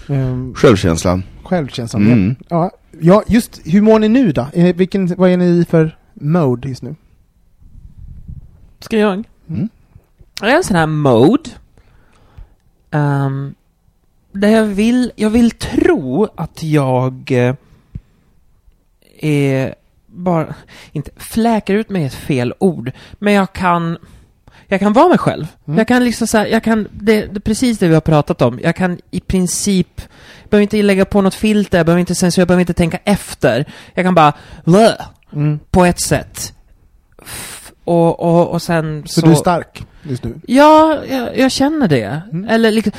Ehm, 0.09 0.55
Självkänslan. 0.55 1.23
självkänslan. 1.45 2.07
Mm. 2.07 2.35
Ja, 2.49 2.71
ja, 3.01 3.23
just 3.29 3.61
hur 3.65 3.83
mår 3.83 3.99
ni 3.99 4.09
nu 4.09 4.33
då? 4.33 4.47
Eh, 4.53 4.77
Vilken, 4.77 5.07
vad 5.17 5.31
är 5.31 5.37
ni 5.37 5.45
i 5.45 5.65
för 5.65 5.97
mode 6.15 6.69
just 6.69 6.83
nu? 6.83 6.95
Ska 8.79 8.99
jag? 8.99 9.25
Mm. 9.49 9.69
Jag 10.41 10.51
är 10.51 10.57
en 10.57 10.65
sån 10.65 10.77
här 10.77 10.87
mode. 10.87 11.51
Um, 12.91 13.55
där 14.33 14.49
jag 14.49 14.65
vill, 14.65 15.13
jag 15.17 15.31
vill 15.31 15.51
tro 15.51 16.29
att 16.37 16.63
jag 16.63 17.31
eh, 17.33 17.55
är 19.21 19.75
bara, 20.07 20.55
inte, 20.93 21.11
fläker 21.17 21.75
ut 21.75 21.89
mig 21.91 22.05
ett 22.05 22.15
fel 22.15 22.55
ord, 22.59 22.93
men 23.19 23.33
jag 23.33 23.53
kan, 23.53 23.99
jag 24.71 24.81
kan 24.81 24.93
vara 24.93 25.09
mig 25.09 25.19
själv. 25.19 25.47
Mm. 25.67 25.79
Jag 25.79 25.89
kan 25.89 26.05
liksom 26.05 26.27
så 26.27 26.39
här, 26.39 26.47
jag 26.47 26.63
kan, 26.65 26.89
det, 26.93 27.27
det 27.27 27.37
är 27.37 27.41
precis 27.41 27.79
det 27.79 27.89
vi 27.89 27.95
har 27.95 28.01
pratat 28.01 28.43
om. 28.43 28.61
Jag 28.63 28.77
kan 28.77 28.99
i 29.11 29.21
princip, 29.21 29.89
jag 30.43 30.51
behöver 30.51 30.63
inte 30.63 30.83
lägga 30.83 31.05
på 31.05 31.21
något 31.23 31.35
filter, 31.35 31.79
jag 31.79 31.87
behöver 31.87 32.01
inte 32.01 32.15
censurera, 32.15 32.43
jag 32.43 32.49
behöver 32.49 32.61
inte 32.61 32.75
tänka 32.75 32.99
efter. 33.05 33.65
Jag 33.95 34.05
kan 34.05 34.15
bara, 34.15 34.33
"Blö", 34.65 34.93
Mm. 35.33 35.59
på 35.71 35.85
ett 35.85 36.01
sätt. 36.01 36.53
Och, 37.85 38.21
och, 38.21 38.49
och 38.49 38.63
sen 38.63 39.03
Så, 39.07 39.21
du 39.21 39.31
är 39.31 39.35
stark 39.35 39.87
just 40.03 40.25
nu? 40.25 40.41
Ja, 40.47 40.99
jag, 41.11 41.39
jag 41.39 41.51
känner 41.53 41.89
det. 41.89 42.23
Mm. 42.33 42.49
Eller 42.49 42.71
liksom... 42.71 42.93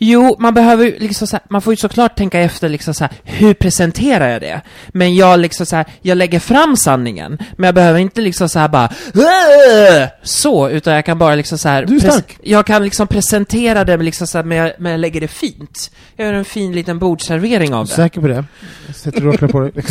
Jo, 0.00 0.36
man 0.38 0.54
behöver 0.54 0.84
ju 0.84 0.98
liksom 0.98 1.26
så 1.26 1.36
här, 1.36 1.44
man 1.50 1.62
får 1.62 1.72
ju 1.72 1.76
såklart 1.76 2.16
tänka 2.16 2.40
efter 2.40 2.68
liksom 2.68 2.94
så 2.94 3.04
här, 3.04 3.12
hur 3.24 3.54
presenterar 3.54 4.28
jag 4.28 4.40
det? 4.40 4.60
Men 4.88 5.16
jag 5.16 5.40
liksom 5.40 5.66
så 5.66 5.76
här, 5.76 5.86
jag 6.02 6.18
lägger 6.18 6.40
fram 6.40 6.76
sanningen, 6.76 7.38
men 7.56 7.66
jag 7.66 7.74
behöver 7.74 7.98
inte 7.98 8.20
liksom 8.20 8.48
så 8.48 8.58
här 8.58 8.68
bara 8.68 8.88
"Åh!" 9.14 10.06
så, 10.22 10.68
utan 10.70 10.94
jag 10.94 11.04
kan 11.04 11.18
bara 11.18 11.34
liksom 11.34 11.58
så 11.58 11.68
här, 11.68 11.84
Du 11.86 11.96
är 11.96 12.00
pres- 12.00 12.10
stark. 12.10 12.38
Jag 12.42 12.66
kan 12.66 12.84
liksom 12.84 13.06
presentera 13.06 13.84
det 13.84 13.96
liksom 13.96 14.26
så 14.26 14.38
här, 14.38 14.44
men, 14.44 14.58
jag, 14.58 14.72
men 14.78 14.92
jag 14.92 15.00
lägger 15.00 15.20
det 15.20 15.28
fint. 15.28 15.90
Jag 16.16 16.26
gör 16.26 16.34
en 16.34 16.44
fin 16.44 16.72
liten 16.72 16.98
bordsservering 16.98 17.74
av 17.74 17.86
det. 17.86 17.92
Säker 17.92 18.20
på 18.20 18.28
det? 18.28 18.44
Jag 18.86 18.96
sätter 18.96 19.20
rocklar 19.20 19.48
på 19.48 19.60
dig. 19.60 19.72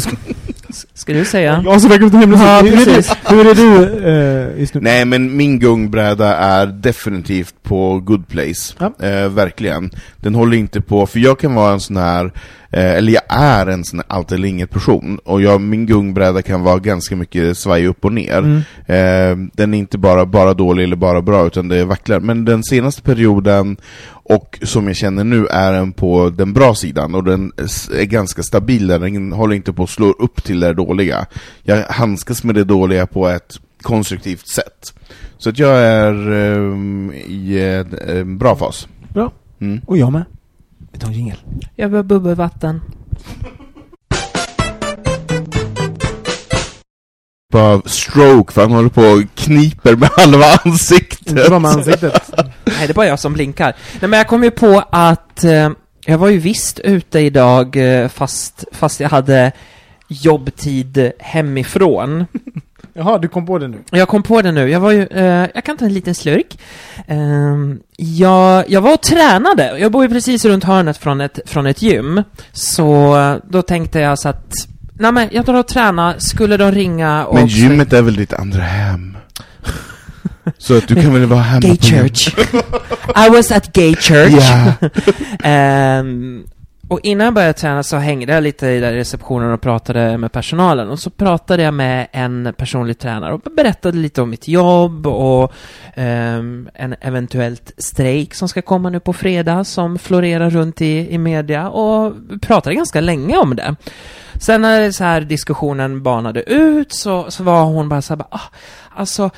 Ska- 0.93 1.13
du 1.13 1.25
säga? 1.25 1.61
Jag 1.65 1.81
som 1.81 1.91
lite 1.91 2.17
hemlig. 2.17 2.37
Ja, 2.39 2.61
hur, 2.61 2.73
är 2.73 2.85
precis. 2.85 3.07
det, 3.07 3.35
hur 3.35 3.39
är 3.39 3.43
det 3.43 3.53
du 3.53 4.09
eh, 4.55 4.59
just 4.59 4.73
nu? 4.73 4.81
Nej 4.81 5.05
men 5.05 5.37
min 5.37 5.59
gungbräda 5.59 6.35
är 6.35 6.65
definitivt 6.67 7.55
på 7.63 7.99
good 7.99 8.27
place. 8.27 8.73
Ja. 8.79 9.05
Eh, 9.07 9.29
verkligen. 9.29 9.89
Den 10.17 10.35
håller 10.35 10.57
inte 10.57 10.81
på, 10.81 11.05
för 11.05 11.19
jag 11.19 11.39
kan 11.39 11.55
vara 11.55 11.73
en 11.73 11.79
sån 11.79 11.97
här, 11.97 12.25
eh, 12.71 12.91
eller 12.91 13.13
jag 13.13 13.23
är 13.27 13.67
en 13.67 13.83
sån 13.83 13.99
här 13.99 14.17
allt 14.17 14.31
eller 14.31 14.47
inget 14.47 14.69
person, 14.69 15.19
och 15.25 15.41
jag, 15.41 15.61
min 15.61 15.85
gungbräda 15.85 16.41
kan 16.41 16.63
vara 16.63 16.79
ganska 16.79 17.15
mycket 17.15 17.57
svaj 17.57 17.87
upp 17.87 18.05
och 18.05 18.13
ner. 18.13 18.37
Mm. 18.37 18.57
Eh, 18.85 19.49
den 19.53 19.73
är 19.73 19.77
inte 19.77 19.97
bara, 19.97 20.25
bara 20.25 20.53
dålig 20.53 20.83
eller 20.83 20.95
bara 20.95 21.21
bra, 21.21 21.47
utan 21.47 21.67
det 21.67 21.85
vacklar. 21.85 22.19
Men 22.19 22.45
den 22.45 22.63
senaste 22.63 23.01
perioden, 23.01 23.77
och 24.09 24.59
som 24.63 24.87
jag 24.87 24.95
känner 24.95 25.23
nu, 25.23 25.47
är 25.47 25.73
den 25.73 25.91
på 25.91 26.29
den 26.29 26.53
bra 26.53 26.75
sidan, 26.75 27.15
och 27.15 27.23
den 27.23 27.51
är 27.97 28.05
ganska 28.05 28.43
stabil 28.43 28.87
där, 28.87 28.99
den 28.99 29.31
håller 29.31 29.55
inte 29.55 29.73
på 29.73 29.83
att 29.83 29.89
slå 29.89 30.11
upp 30.11 30.43
till 30.43 30.59
det 30.59 30.73
dåliga. 30.73 31.25
Jag 31.63 31.83
handskas 31.83 32.43
med 32.43 32.55
det 32.55 32.63
dåliga 32.63 33.07
på 33.07 33.27
ett 33.27 33.59
konstruktivt 33.81 34.47
sätt. 34.47 34.93
Så 35.37 35.49
att 35.49 35.59
jag 35.59 35.77
är 35.77 36.31
ehm, 36.31 37.11
i 37.27 37.59
en, 37.63 37.97
en 38.07 38.37
bra 38.37 38.55
fas. 38.55 38.87
Bra. 39.13 39.31
Mm. 39.61 39.81
Och 39.85 39.97
jag 39.97 40.11
med. 40.11 40.25
Vi 40.91 40.99
tar 40.99 41.07
en 41.07 41.13
jingel. 41.13 41.37
Jag 41.75 41.91
behöver 41.91 42.07
bubbelvatten. 42.07 42.81
Bara 47.53 47.81
stroke, 47.85 48.53
för 48.53 48.61
han 48.61 48.71
håller 48.71 48.89
på 48.89 49.01
och 49.01 49.23
kniper 49.35 49.95
med 49.95 50.09
halva 50.17 50.45
ansiktet. 50.63 51.29
Inte 51.29 51.49
bara 51.49 51.59
med 51.59 51.71
ansiktet. 51.71 52.31
Nej, 52.65 52.87
det 52.87 52.89
är 52.89 52.93
bara 52.93 53.07
jag 53.07 53.19
som 53.19 53.33
blinkar. 53.33 53.75
Nej, 54.01 54.09
men 54.09 54.17
jag 54.17 54.27
kom 54.27 54.43
ju 54.43 54.51
på 54.51 54.83
att 54.89 55.43
eh, 55.43 55.69
jag 56.05 56.17
var 56.17 56.27
ju 56.27 56.37
visst 56.37 56.79
ute 56.79 57.19
idag 57.19 57.75
eh, 57.75 58.07
fast, 58.07 58.63
fast 58.71 58.99
jag 58.99 59.09
hade 59.09 59.51
jobbtid 60.07 61.11
hemifrån. 61.19 62.25
Jaha, 62.97 63.17
du 63.17 63.27
kom 63.27 63.45
på 63.45 63.57
det 63.57 63.67
nu. 63.67 63.77
Jag 63.91 64.07
kom 64.07 64.23
på 64.23 64.41
det 64.41 64.51
nu. 64.51 64.69
Jag 64.69 64.79
var 64.79 64.91
ju, 64.91 65.07
eh, 65.07 65.49
jag 65.53 65.63
kan 65.63 65.77
ta 65.77 65.85
en 65.85 65.93
liten 65.93 66.15
slurk. 66.15 66.59
Ehm, 67.07 67.79
jag, 67.97 68.69
jag 68.69 68.81
var 68.81 68.93
och 68.93 69.01
tränade. 69.01 69.79
Jag 69.79 69.91
bor 69.91 70.03
ju 70.03 70.09
precis 70.09 70.45
runt 70.45 70.63
hörnet 70.63 70.97
från 70.97 71.21
ett, 71.21 71.39
från 71.45 71.65
ett 71.65 71.81
gym. 71.81 72.23
Så 72.51 73.17
eh, 73.17 73.35
då 73.49 73.61
tänkte 73.61 73.99
jag 73.99 74.19
så 74.19 74.29
att 74.29 74.53
nej 74.93 75.11
men 75.11 75.29
jag 75.31 75.45
drar 75.45 75.53
och 75.53 75.67
tränar, 75.67 76.15
skulle 76.17 76.57
de 76.57 76.71
ringa 76.71 77.25
och... 77.25 77.35
Men 77.35 77.47
gymmet 77.47 77.93
är 77.93 78.01
väl 78.01 78.15
ditt 78.15 78.33
andra 78.33 78.61
hem? 78.61 79.17
Så 80.57 80.77
att 80.77 80.87
du 80.87 80.95
kan 80.95 81.13
väl 81.13 81.25
vara 81.25 81.41
hemma 81.41 81.59
Gay 81.59 81.77
på 81.77 81.83
church. 81.83 82.27
I 83.27 83.29
was 83.29 83.51
at 83.51 83.73
gay 83.73 83.95
church. 83.95 84.33
Ja. 84.33 84.73
Ehm, 85.49 86.43
och 86.89 86.99
innan 87.03 87.25
jag 87.25 87.33
började 87.33 87.53
träna 87.53 87.83
så 87.83 87.97
hängde 87.97 88.33
jag 88.33 88.43
lite 88.43 88.67
i 88.67 88.79
där 88.79 88.93
receptionen 88.93 89.51
och 89.51 89.61
pratade 89.61 90.17
med 90.17 90.31
personalen. 90.31 90.89
Och 90.89 90.99
så 90.99 91.09
pratade 91.09 91.63
jag 91.63 91.73
med 91.73 92.07
en 92.11 92.53
personlig 92.57 92.99
tränare 92.99 93.33
och 93.33 93.39
berättade 93.39 93.97
lite 93.97 94.21
om 94.21 94.29
mitt 94.29 94.47
jobb 94.47 95.07
och 95.07 95.53
um, 95.97 96.69
en 96.73 96.95
eventuellt 97.01 97.71
strejk 97.77 98.33
som 98.33 98.49
ska 98.49 98.61
komma 98.61 98.89
nu 98.89 98.99
på 98.99 99.13
fredag 99.13 99.63
som 99.63 99.99
florerar 99.99 100.49
runt 100.49 100.81
i, 100.81 101.13
i 101.13 101.17
media 101.17 101.69
och 101.69 102.13
vi 102.29 102.39
pratade 102.39 102.75
ganska 102.75 103.01
länge 103.01 103.37
om 103.37 103.55
det. 103.55 103.75
Sen 104.39 104.61
när 104.61 104.91
så 104.91 105.03
här 105.03 105.21
diskussionen 105.21 106.03
banade 106.03 106.43
ut 106.53 106.93
så, 106.93 107.31
så 107.31 107.43
var 107.43 107.63
hon 107.63 107.89
bara 107.89 108.01
så 108.01 108.13
här, 108.13 108.17
bara, 108.17 108.27
ah, 108.31 108.51
alltså 108.95 109.29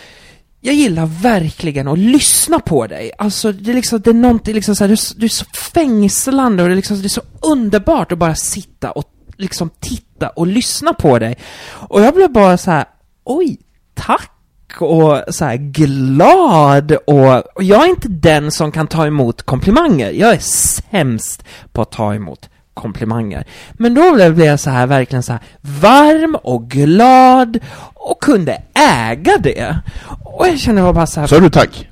jag 0.61 0.73
gillar 0.75 1.05
verkligen 1.05 1.87
att 1.87 1.99
lyssna 1.99 2.59
på 2.59 2.87
dig. 2.87 3.11
Alltså, 3.17 3.51
det 3.51 3.71
är 3.71 3.75
liksom, 3.75 4.01
det 4.01 4.09
är 4.09 4.13
någonting 4.13 4.53
liksom 4.55 4.75
så 4.75 4.83
här, 4.83 4.87
du, 4.87 4.93
är 4.93 4.97
så- 4.97 5.13
du 5.17 5.25
är 5.25 5.29
så 5.29 5.45
fängslande 5.45 6.63
och 6.63 6.69
det 6.69 6.73
är 6.73 6.75
liksom, 6.75 6.99
det 7.01 7.07
är 7.07 7.09
så 7.09 7.21
underbart 7.41 8.11
att 8.11 8.17
bara 8.17 8.35
sitta 8.35 8.91
och 8.91 9.03
liksom 9.37 9.69
titta 9.79 10.29
och 10.29 10.47
lyssna 10.47 10.93
på 10.93 11.19
dig. 11.19 11.37
Och 11.69 12.01
jag 12.01 12.13
blev 12.13 12.31
bara 12.31 12.57
så 12.57 12.71
här, 12.71 12.85
oj, 13.23 13.57
tack! 13.93 14.31
och 14.79 15.23
så 15.29 15.45
här 15.45 15.55
glad 15.55 16.91
och, 16.91 17.55
och 17.57 17.63
jag 17.63 17.83
är 17.85 17.89
inte 17.89 18.07
den 18.07 18.51
som 18.51 18.71
kan 18.71 18.87
ta 18.87 19.07
emot 19.07 19.41
komplimanger. 19.41 20.11
Jag 20.11 20.33
är 20.33 20.39
sämst 20.39 21.43
på 21.71 21.81
att 21.81 21.91
ta 21.91 22.13
emot 22.15 22.49
komplimanger. 22.79 23.45
Men 23.73 23.93
då 23.93 24.13
blev 24.13 24.41
jag 24.41 24.59
så 24.59 24.69
här 24.69 24.87
verkligen 24.87 25.23
så 25.23 25.31
här 25.31 25.41
varm 25.61 26.35
och 26.35 26.69
glad 26.69 27.59
och 27.93 28.21
kunde 28.21 28.61
äga 28.73 29.37
det. 29.39 29.77
Och 30.23 30.47
jag 30.47 30.59
kände 30.59 30.93
bara 30.93 31.07
så 31.07 31.19
här, 31.19 31.27
Sa 31.27 31.39
du 31.39 31.49
tack? 31.49 31.87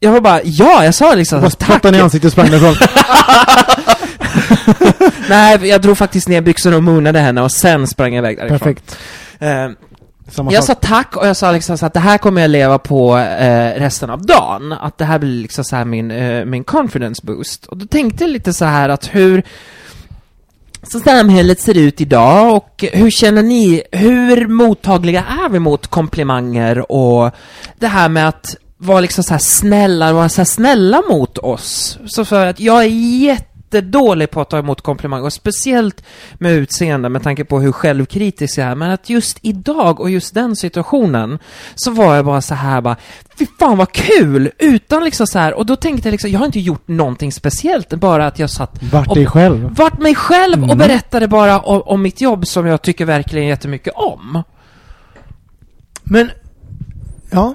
jag 0.00 0.12
var 0.12 0.20
bara, 0.20 0.40
ja, 0.44 0.84
jag 0.84 0.94
sa 0.94 1.14
liksom 1.14 1.40
Bara 1.40 1.50
spottade 1.50 1.98
i 1.98 2.00
ansiktet 2.00 2.26
och 2.26 2.32
sprang 2.32 2.50
därifrån. 2.50 2.74
Nej, 5.28 5.68
jag 5.68 5.82
drog 5.82 5.98
faktiskt 5.98 6.28
ner 6.28 6.40
byxorna 6.40 6.76
och 6.76 6.82
moonade 6.82 7.20
henne 7.20 7.42
och 7.42 7.52
sen 7.52 7.86
sprang 7.86 8.14
jag 8.14 8.22
iväg 8.22 8.36
därifrån. 8.36 8.58
Perfekt. 8.58 8.98
Eh, 9.38 9.68
Samma 10.30 10.52
jag 10.52 10.64
sa 10.64 10.74
tack 10.74 11.16
och 11.16 11.26
jag 11.26 11.36
sa 11.36 11.52
liksom 11.52 11.78
så 11.78 11.86
att 11.86 11.94
det 11.94 12.00
här 12.00 12.18
kommer 12.18 12.40
jag 12.40 12.50
leva 12.50 12.78
på 12.78 13.18
eh, 13.18 13.74
resten 13.80 14.10
av 14.10 14.26
dagen. 14.26 14.72
Att 14.72 14.98
det 14.98 15.04
här 15.04 15.18
blir 15.18 15.42
liksom 15.42 15.64
så 15.64 15.76
här 15.76 15.84
min, 15.84 16.10
eh, 16.10 16.44
min 16.44 16.64
confidence 16.64 17.22
boost. 17.26 17.66
Och 17.66 17.76
då 17.76 17.86
tänkte 17.86 18.24
jag 18.24 18.30
lite 18.30 18.52
så 18.52 18.64
här 18.64 18.88
att 18.88 19.14
hur 19.14 19.42
så 20.82 21.00
samhället 21.00 21.60
ser 21.60 21.78
ut 21.78 22.00
idag 22.00 22.56
och 22.56 22.84
hur 22.92 23.10
känner 23.10 23.42
ni, 23.42 23.82
hur 23.92 24.48
mottagliga 24.48 25.24
är 25.24 25.48
vi 25.48 25.58
mot 25.58 25.86
komplimanger 25.86 26.92
och 26.92 27.34
det 27.78 27.86
här 27.86 28.08
med 28.08 28.28
att 28.28 28.56
vara 28.78 29.00
liksom 29.00 29.24
så 29.24 29.34
här 29.34 29.38
snälla, 29.38 30.12
vara 30.12 30.28
så 30.28 30.40
här 30.40 30.46
snälla 30.46 31.02
mot 31.08 31.38
oss. 31.38 31.98
Så 32.06 32.24
för 32.24 32.46
att 32.46 32.60
jag 32.60 32.84
är 32.84 32.88
jättedålig 33.74 34.30
på 34.30 34.40
att 34.40 34.50
ta 34.50 34.58
emot 34.58 34.80
komplimanger 34.80 35.24
och 35.24 35.32
speciellt 35.32 36.02
med 36.38 36.52
utseende 36.52 37.08
med 37.08 37.22
tanke 37.22 37.44
på 37.44 37.60
hur 37.60 37.72
självkritisk 37.72 38.58
jag 38.58 38.66
är. 38.68 38.74
Men 38.74 38.90
att 38.90 39.10
just 39.10 39.38
idag 39.42 40.00
och 40.00 40.10
just 40.10 40.34
den 40.34 40.56
situationen 40.56 41.38
så 41.74 41.90
var 41.90 42.16
jag 42.16 42.24
bara 42.24 42.40
så 42.40 42.54
här 42.54 42.80
bara 42.80 42.96
Fy 43.38 43.46
fan 43.58 43.78
vad 43.78 43.92
kul! 43.92 44.50
Utan 44.58 45.04
liksom 45.04 45.26
så 45.26 45.38
här, 45.38 45.54
och 45.54 45.66
då 45.66 45.76
tänkte 45.76 46.08
jag 46.08 46.12
liksom, 46.12 46.30
jag 46.30 46.38
har 46.38 46.46
inte 46.46 46.60
gjort 46.60 46.88
någonting 46.88 47.32
speciellt, 47.32 47.94
bara 47.94 48.26
att 48.26 48.38
jag 48.38 48.50
satt 48.50 48.82
Vart 48.92 49.08
och 49.08 49.14
dig 49.16 49.26
själv. 49.26 49.74
vart 49.76 49.98
mig 49.98 50.14
själv 50.14 50.58
och 50.62 50.64
Mm. 50.64 50.78
berättade 50.78 51.28
bara 51.28 51.58
om, 51.60 51.82
om 51.82 52.02
mitt 52.02 52.20
jobb 52.20 52.46
som 52.46 52.66
jag 52.66 52.82
tycker 52.82 53.04
verkligen 53.04 53.46
jättemycket 53.48 53.92
om. 53.96 54.42
Men, 56.02 56.30
ja. 57.30 57.54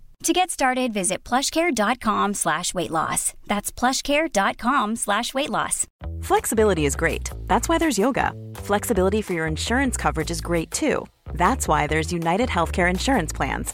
To 0.23 0.33
get 0.33 0.51
started, 0.51 0.93
visit 0.93 1.23
plushcare.com 1.23 2.35
slash 2.35 2.75
weight 2.75 2.91
loss. 2.91 3.33
That's 3.47 3.71
plushcare.com 3.71 4.95
slash 4.95 5.33
weight 5.33 5.49
loss. 5.49 5.87
Flexibility 6.21 6.85
is 6.85 6.95
great. 6.95 7.31
That's 7.47 7.67
why 7.67 7.79
there's 7.79 7.97
yoga. 7.97 8.31
Flexibility 8.57 9.23
for 9.23 9.33
your 9.33 9.47
insurance 9.47 9.97
coverage 9.97 10.29
is 10.29 10.39
great 10.39 10.69
too. 10.69 11.07
That's 11.33 11.67
why 11.67 11.87
there's 11.87 12.13
United 12.13 12.49
Healthcare 12.49 12.89
Insurance 12.89 13.33
Plans. 13.33 13.73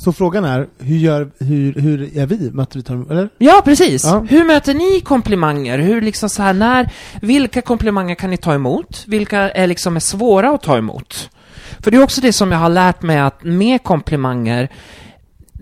Så 0.00 0.12
frågan 0.12 0.44
är, 0.44 0.66
hur 0.78 0.96
gör, 0.96 1.30
hur, 1.38 1.74
hur 1.74 2.18
är 2.18 2.26
vi 2.26 2.52
att 2.62 2.76
vi 2.76 2.82
tar, 2.82 3.10
eller? 3.10 3.28
Ja, 3.38 3.62
precis. 3.64 4.04
Ja. 4.04 4.26
Hur 4.28 4.44
möter 4.44 4.74
ni 4.74 5.00
komplimanger? 5.00 5.78
Hur 5.78 6.00
liksom 6.00 6.28
så 6.28 6.42
här, 6.42 6.52
när, 6.52 6.92
vilka 7.22 7.62
komplimanger 7.62 8.14
kan 8.14 8.30
ni 8.30 8.36
ta 8.36 8.54
emot? 8.54 9.04
Vilka 9.06 9.50
är 9.50 9.66
liksom 9.66 9.96
är 9.96 10.00
svåra 10.00 10.50
att 10.50 10.62
ta 10.62 10.78
emot? 10.78 11.30
För 11.80 11.90
det 11.90 11.96
är 11.96 12.02
också 12.02 12.20
det 12.20 12.32
som 12.32 12.52
jag 12.52 12.58
har 12.58 12.68
lärt 12.68 13.02
mig 13.02 13.18
att 13.18 13.44
med 13.44 13.82
komplimanger, 13.82 14.68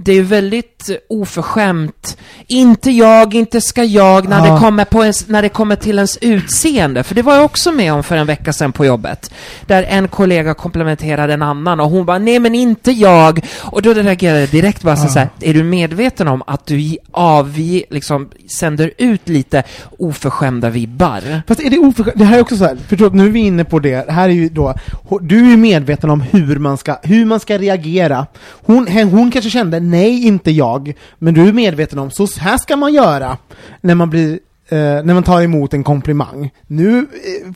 det 0.01 0.13
är 0.13 0.23
väldigt 0.23 0.91
oförskämt. 1.09 2.17
Inte 2.47 2.91
jag, 2.91 3.35
inte 3.35 3.61
ska 3.61 3.85
jag, 3.85 4.29
när, 4.29 4.47
Ja. 4.47 4.53
det 4.55 4.61
kommer 4.61 4.85
på 4.85 5.03
ens, 5.03 5.29
när 5.29 5.43
det 5.43 5.49
kommer 5.49 5.77
till 5.77 5.97
ens 5.97 6.17
utseende. 6.17 7.03
För 7.03 7.15
det 7.15 7.23
var 7.23 7.35
jag 7.35 7.45
också 7.45 7.73
med 7.73 7.93
om 7.93 8.03
för 8.03 8.17
en 8.17 8.27
vecka 8.27 8.53
sedan 8.53 8.73
på 8.73 8.85
jobbet. 8.87 9.31
Där 9.67 9.83
en 9.83 10.09
kollega 10.09 10.55
komplimenterade 10.55 11.33
en 11.35 11.43
annan 11.43 11.81
och 11.81 11.91
hon 11.91 12.07
bara 12.07 12.19
nej 12.19 12.39
men 12.39 12.55
inte 12.55 12.93
jag. 12.93 13.47
Och 13.61 13.83
då 13.83 13.93
reagerade 13.93 14.41
jag 14.41 14.49
direkt 14.49 14.83
bara 14.83 14.97
så, 14.97 15.09
så 15.09 15.19
här, 15.19 15.29
är 15.41 15.55
du 15.55 15.63
medveten 15.65 16.29
om 16.29 16.43
att 16.47 16.67
du 16.67 16.97
avge, 17.11 17.85
liksom 17.91 18.29
sänder 18.59 18.91
ut 18.99 19.29
lite 19.29 19.63
oförskämda 19.99 20.71
vibbar? 20.71 21.43
Fast 21.49 21.61
är 21.61 21.71
det 21.71 21.79
oförskämt? 21.79 22.19
Det 22.19 22.25
här 22.25 22.37
är 22.37 22.41
också 22.43 22.57
så 22.57 22.65
här, 22.65 22.77
förstå, 22.89 23.09
nu 23.09 23.25
är 23.27 23.31
vi 23.31 23.41
inne 23.41 23.65
på 23.65 23.79
det, 23.79 24.11
här 24.11 24.29
är 24.29 24.33
ju 24.33 24.49
då, 24.49 24.75
du 25.21 25.53
är 25.53 25.57
medveten 25.57 26.11
om 26.11 26.21
hur 26.21 26.59
man 26.59 26.79
ska, 26.79 26.97
hur 27.03 27.25
man 27.25 27.41
ska 27.41 27.59
reagera. 27.59 28.27
Hon, 28.51 28.89
hon 28.89 29.31
kanske 29.31 29.51
kände, 29.51 29.81
nej 29.91 30.27
inte 30.27 30.51
jag, 30.51 30.93
men 31.19 31.35
du 31.35 31.49
är 31.49 31.53
medveten 31.53 31.99
om, 31.99 32.11
så 32.11 32.27
här 32.39 32.59
ska 32.59 32.77
man 32.77 32.95
göra 32.95 33.37
när 33.81 33.95
man 33.95 34.11
blir 34.11 34.39
Eh, 34.71 35.05
när 35.05 35.15
man 35.15 35.23
tar 35.23 35.43
emot 35.43 35.75
en 35.75 35.85
komplimang. 35.85 36.51
Nu, 36.67 36.99
eh, 36.99 37.49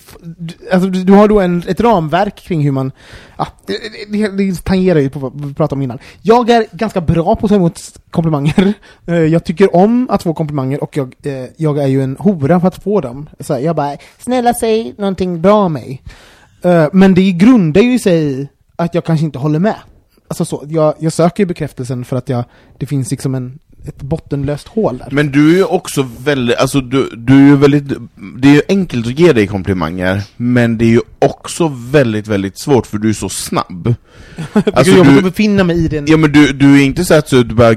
alltså, 0.75 0.91
du, 0.91 1.05
du 1.05 1.13
har 1.13 1.29
då 1.29 1.41
en, 1.41 1.63
ett 1.69 1.81
ramverk 1.81 2.37
kring 2.37 2.63
hur 2.63 2.73
man, 2.73 2.93
ja, 3.37 3.47
det, 3.67 3.75
det, 4.09 4.29
det 4.29 4.65
tangerar 4.65 5.01
ju 5.01 5.11
på 5.11 5.19
vad 5.19 5.47
vi 5.47 5.55
pratade 5.55 5.79
om 5.79 5.83
innan. 5.83 5.99
Jag 6.23 6.51
är 6.51 6.67
ganska 6.73 7.01
bra 7.01 7.37
på 7.37 7.47
att 7.47 7.51
ta 7.51 7.57
emot 7.57 7.81
komplimanger. 8.11 8.73
Eh, 9.07 9.15
jag 9.15 9.45
tycker 9.45 9.77
om 9.77 10.11
att 10.11 10.23
få 10.23 10.35
komplimanger 10.35 10.83
och 10.83 10.97
jag, 10.97 11.15
eh, 11.23 11.47
jag 11.57 11.79
är 11.79 11.87
ju 11.87 12.03
en 12.03 12.17
hora 12.19 12.61
för 12.61 12.69
att 12.69 12.83
få 12.83 13.01
dem. 13.01 13.29
Så 13.41 13.59
jag 13.59 13.77
bara, 13.77 13.97
snälla 14.19 14.55
säg 14.55 14.95
någonting 14.99 15.43
bra 15.43 15.55
om 15.55 15.73
mig. 15.73 16.03
Eh, 16.63 16.89
men 16.93 17.15
det 17.15 17.33
grundar 17.33 17.81
ju 17.81 17.99
sig 17.99 18.41
i 18.41 18.49
att 18.77 18.95
jag 18.95 19.05
kanske 19.05 19.25
inte 19.25 19.39
håller 19.39 19.59
med 19.59 19.77
alltså 20.41 20.45
så, 20.45 20.65
jag, 20.69 20.95
jag 20.99 21.13
söker 21.13 21.43
ju 21.43 21.47
bekräftelsen 21.47 22.05
för 22.05 22.17
att 22.17 22.29
jag, 22.29 22.45
det 22.79 22.87
finns 22.87 23.11
liksom 23.11 23.35
en, 23.35 23.59
ett 23.87 24.03
bottenlöst 24.03 24.69
hål 24.69 24.99
där. 24.99 25.09
Men 25.11 25.33
du 25.33 25.53
är 25.53 25.57
ju 25.57 25.65
också 25.65 26.09
väldigt, 26.19 26.57
alltså 26.57 26.81
du, 26.81 27.11
du 27.17 27.35
är 27.35 27.47
ju 27.47 27.57
väldigt, 27.57 27.85
det 28.39 28.49
är 28.49 28.55
ju 28.55 28.63
enkelt 28.69 29.07
att 29.07 29.19
ge 29.19 29.33
dig 29.33 29.47
komplimanger, 29.47 30.23
men 30.37 30.79
det 30.79 30.85
är 30.85 30.89
ju 30.89 31.01
också 31.19 31.73
väldigt, 31.91 32.29
väldigt 32.29 32.59
svårt 32.59 32.87
för 32.87 32.99
du 32.99 33.09
är 33.09 33.13
så 33.13 33.29
snabb. 33.29 33.95
Alltså, 34.53 34.93
jag 34.93 35.07
du- 35.07 35.11
måste 35.11 35.23
befinna 35.25 35.65
mig 35.65 35.85
i 35.85 35.89
den. 35.89 36.05
Ja 36.07 36.17
men 36.17 36.33
du, 36.33 36.53
du 36.53 36.81
är 36.81 36.85
inte 36.85 37.05
så 37.05 37.15
att 37.15 37.27
du 37.31 37.45
bara 37.45 37.75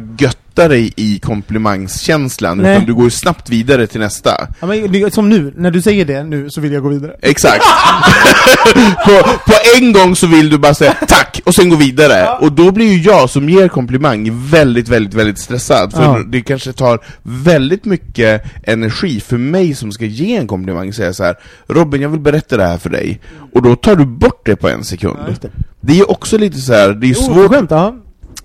göttar 0.55 0.69
dig 0.69 0.93
i 0.95 1.19
komplimangskänslan, 1.19 2.57
Nej. 2.57 2.75
utan 2.75 2.85
du 2.85 2.93
går 2.93 3.09
snabbt 3.09 3.49
vidare 3.49 3.87
till 3.87 3.99
nästa. 3.99 4.47
Ja, 4.59 4.67
men, 4.67 5.11
som 5.11 5.29
nu, 5.29 5.53
när 5.57 5.71
du 5.71 5.81
säger 5.81 6.05
det 6.05 6.23
nu 6.23 6.49
så 6.49 6.61
vill 6.61 6.73
jag 6.73 6.83
gå 6.83 6.89
vidare. 6.89 7.15
Exakt! 7.21 7.63
på, 9.05 9.23
på 9.23 9.53
en 9.77 9.93
gång 9.93 10.15
så 10.15 10.27
vill 10.27 10.49
du 10.49 10.57
bara 10.57 10.73
säga 10.73 10.93
tack, 11.07 11.41
och 11.45 11.55
sen 11.55 11.69
gå 11.69 11.75
vidare. 11.75 12.37
Och 12.41 12.51
då 12.51 12.71
blir 12.71 12.93
ju 12.93 13.01
jag 13.01 13.29
som 13.29 13.49
ger 13.49 13.67
komplimang 13.67 14.49
väldigt, 14.49 14.89
väldigt, 14.89 15.13
väldigt 15.13 15.39
stressad. 15.39 15.93
För 15.93 16.03
Ja. 16.03 16.19
det 16.27 16.41
kanske 16.41 16.73
tar 16.73 16.99
väldigt 17.23 17.85
mycket 17.85 18.43
energi 18.63 19.19
för 19.19 19.37
mig 19.37 19.75
som 19.75 19.91
ska 19.91 20.05
ge 20.05 20.35
en 20.35 20.47
komplimang, 20.47 20.93
säga 20.93 21.13
så 21.13 21.23
här 21.23 21.35
Robin, 21.67 22.01
jag 22.01 22.09
vill 22.09 22.19
berätta 22.19 22.57
det 22.57 22.65
här 22.65 22.77
för 22.77 22.89
dig. 22.89 23.19
Och 23.53 23.61
då 23.61 23.75
tar 23.75 23.95
du 23.95 24.05
bort 24.05 24.41
det 24.45 24.55
på 24.55 24.69
en 24.69 24.83
sekund. 24.83 25.17
just 25.29 25.41
det. 25.41 25.49
det 25.81 25.93
är 25.93 25.97
ju 25.97 26.03
också 26.03 26.37
lite 26.37 26.57
så 26.57 26.73
här, 26.73 26.89
det 26.89 27.05
är 27.05 27.09
ju 27.09 27.15
svårt 27.15 27.37
Oförskämt, 27.37 27.71
ja. 27.71 27.95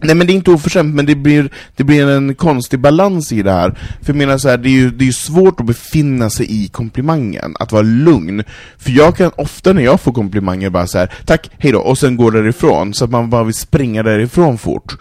Nej 0.02 0.14
men 0.14 0.26
det 0.26 0.32
är 0.32 0.34
inte 0.34 0.50
oförskämt, 0.50 0.94
men 0.94 1.06
det 1.06 1.14
blir, 1.14 1.50
det 1.76 1.84
blir 1.84 2.08
en 2.08 2.34
konstig 2.34 2.80
balans 2.80 3.32
i 3.32 3.42
det 3.42 3.52
här. 3.52 3.70
För 4.02 4.12
jag 4.12 4.16
menar 4.16 4.38
så 4.38 4.48
här, 4.48 4.56
det 4.56 4.68
är 4.68 4.72
ju 4.72 4.90
det 4.90 5.08
är 5.08 5.12
svårt 5.12 5.60
att 5.60 5.66
befinna 5.66 6.30
sig 6.30 6.64
i 6.64 6.68
komplimangen, 6.68 7.54
att 7.60 7.72
vara 7.72 7.82
lugn. 7.82 8.44
För 8.78 8.90
jag 8.90 9.16
kan 9.16 9.30
ofta 9.36 9.72
när 9.72 9.82
jag 9.82 10.00
får 10.00 10.12
komplimanger 10.12 10.70
bara 10.70 10.86
så 10.86 10.98
här, 10.98 11.12
tack, 11.24 11.50
hejdå, 11.58 11.80
och 11.80 11.98
sen 11.98 12.16
går 12.16 12.30
därifrån, 12.30 12.94
så 12.94 13.04
att 13.04 13.10
man 13.10 13.30
bara 13.30 13.44
vill 13.44 13.54
springa 13.54 14.02
därifrån 14.02 14.58
fort. 14.58 14.96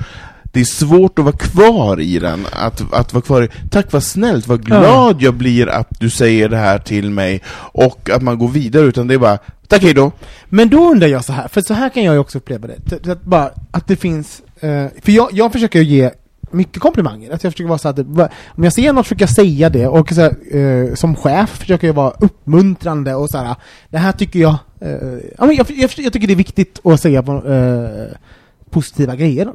Det 0.51 0.59
är 0.59 0.65
svårt 0.65 1.19
att 1.19 1.25
vara 1.25 1.37
kvar 1.37 1.99
i 1.99 2.19
den, 2.19 2.45
att, 2.51 2.93
att 2.93 3.13
vara 3.13 3.21
kvar 3.21 3.41
i, 3.41 3.49
tack 3.69 3.91
vad 3.91 4.03
snällt, 4.03 4.47
vad 4.47 4.65
glad 4.65 5.21
jag 5.21 5.33
blir 5.33 5.69
att 5.69 5.99
du 5.99 6.09
säger 6.09 6.49
det 6.49 6.57
här 6.57 6.79
till 6.79 7.09
mig, 7.09 7.41
och 7.71 8.09
att 8.09 8.21
man 8.21 8.37
går 8.37 8.47
vidare, 8.47 8.85
utan 8.85 9.07
det 9.07 9.13
är 9.13 9.17
bara, 9.17 9.37
tack 9.67 9.83
hejdå. 9.83 10.11
Men 10.49 10.69
då 10.69 10.91
undrar 10.91 11.07
jag 11.07 11.25
så 11.25 11.33
här, 11.33 11.47
för 11.47 11.61
så 11.61 11.73
här 11.73 11.89
kan 11.89 12.03
jag 12.03 12.13
ju 12.13 12.19
också 12.19 12.37
uppleva 12.37 12.67
det. 12.67 13.11
Att, 13.11 13.23
bara, 13.23 13.49
att 13.71 13.87
det 13.87 13.95
finns, 13.95 14.41
Eh, 14.59 14.85
för 15.01 15.11
jag, 15.11 15.29
jag 15.31 15.51
försöker 15.51 15.79
ju 15.81 15.85
ge 15.85 16.11
mycket 16.51 16.81
komplimanger. 16.81 17.31
Att 17.33 17.43
jag 17.43 17.51
försöker 17.53 17.67
vara 17.69 17.77
så 17.77 17.93
typ, 17.93 18.19
att, 18.19 18.31
om 18.47 18.63
jag 18.63 18.73
ser 18.73 18.93
något 18.93 19.05
försöker 19.05 19.23
jag 19.23 19.29
säga 19.29 19.69
det, 19.69 19.87
och 19.87 20.09
så 20.09 20.21
här, 20.21 20.55
eh, 20.57 20.93
som 20.93 21.15
chef 21.15 21.49
försöker 21.49 21.87
jag 21.87 21.93
vara 21.93 22.11
uppmuntrande 22.19 23.15
och 23.15 23.29
så 23.29 23.37
här. 23.37 23.55
det 23.89 23.97
här 23.97 24.11
tycker 24.11 24.39
jag, 24.39 24.55
eh, 24.81 24.91
jag, 25.37 25.53
jag, 25.53 25.67
jag 25.97 26.13
tycker 26.13 26.27
det 26.27 26.33
är 26.33 26.35
viktigt 26.35 26.79
att 26.83 27.01
säga 27.01 27.23
på, 27.23 27.47
eh, 27.47 28.17
positiva 28.69 29.15
grejer 29.15 29.51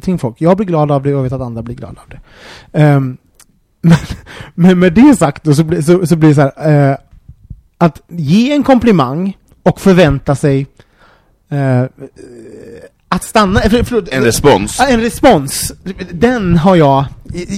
kring- 0.00 0.18
folk. 0.18 0.40
Jag 0.40 0.56
blir 0.56 0.66
glad 0.66 0.90
av 0.92 1.02
det 1.02 1.12
och 1.14 1.18
jag 1.18 1.22
vet 1.22 1.32
att 1.32 1.40
andra 1.40 1.62
blir 1.62 1.74
glada 1.74 2.00
av 2.00 2.08
det. 2.08 2.82
Um, 2.94 3.16
men, 3.80 3.96
men 4.54 4.78
med 4.78 4.92
det 4.92 5.16
sagt 5.16 5.44
då 5.44 5.54
så, 5.54 5.64
blir- 5.64 5.82
så, 5.82 6.06
så 6.06 6.16
blir 6.16 6.28
det 6.28 6.34
så 6.34 6.40
här, 6.56 6.90
eh, 6.90 6.96
att 7.78 8.02
ge 8.08 8.52
en 8.52 8.62
komplimang 8.62 9.36
och 9.62 9.80
förvänta 9.80 10.34
sig 10.34 10.66
eh, 11.50 11.84
att 13.08 13.24
stanna, 13.24 13.60
för, 13.60 13.82
förlåt, 13.82 14.08
En 14.08 14.24
respons. 14.24 14.80
En 14.80 15.00
respons, 15.00 15.72
den 16.12 16.56
har 16.56 16.76
jag, 16.76 17.04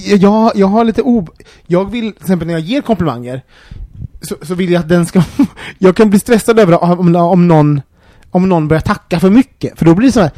jag, 0.05 0.53
jag 0.55 0.67
har 0.67 0.85
lite 0.85 1.03
ob... 1.03 1.31
Jag 1.67 1.91
vill, 1.91 2.13
till 2.13 2.23
exempel 2.23 2.47
när 2.47 2.55
jag 2.55 2.63
ger 2.63 2.81
komplimanger, 2.81 3.43
så, 4.23 4.37
så 4.43 4.55
vill 4.55 4.71
jag 4.71 4.81
att 4.81 4.89
den 4.89 5.07
ska, 5.07 5.23
jag 5.79 5.97
kan 5.97 6.11
bli 6.11 6.19
stressad 6.19 6.59
över 6.59 6.85
om, 6.85 7.17
om 7.17 7.49
någon, 7.49 7.83
om 8.31 8.49
någon 8.49 8.69
börjar 8.69 8.81
tacka 8.81 9.21
för 9.21 9.31
mycket, 9.31 9.79
för 9.79 9.85
då 9.85 9.95
blir 9.95 10.09
det 10.09 10.13
så 10.13 10.21
här, 10.21 10.31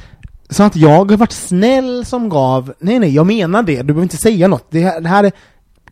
så 0.51 0.63
att 0.63 0.77
jag 0.77 1.11
har 1.11 1.17
varit 1.17 1.33
snäll 1.33 2.05
som 2.05 2.29
gav, 2.29 2.73
nej 2.79 2.99
nej, 2.99 3.15
jag 3.15 3.27
menar 3.27 3.63
det, 3.63 3.77
du 3.77 3.83
behöver 3.83 4.03
inte 4.03 4.17
säga 4.17 4.49
något, 4.49 4.67
det 4.71 4.81
här, 4.81 5.01
det 5.01 5.09
här 5.09 5.25
är 5.25 5.33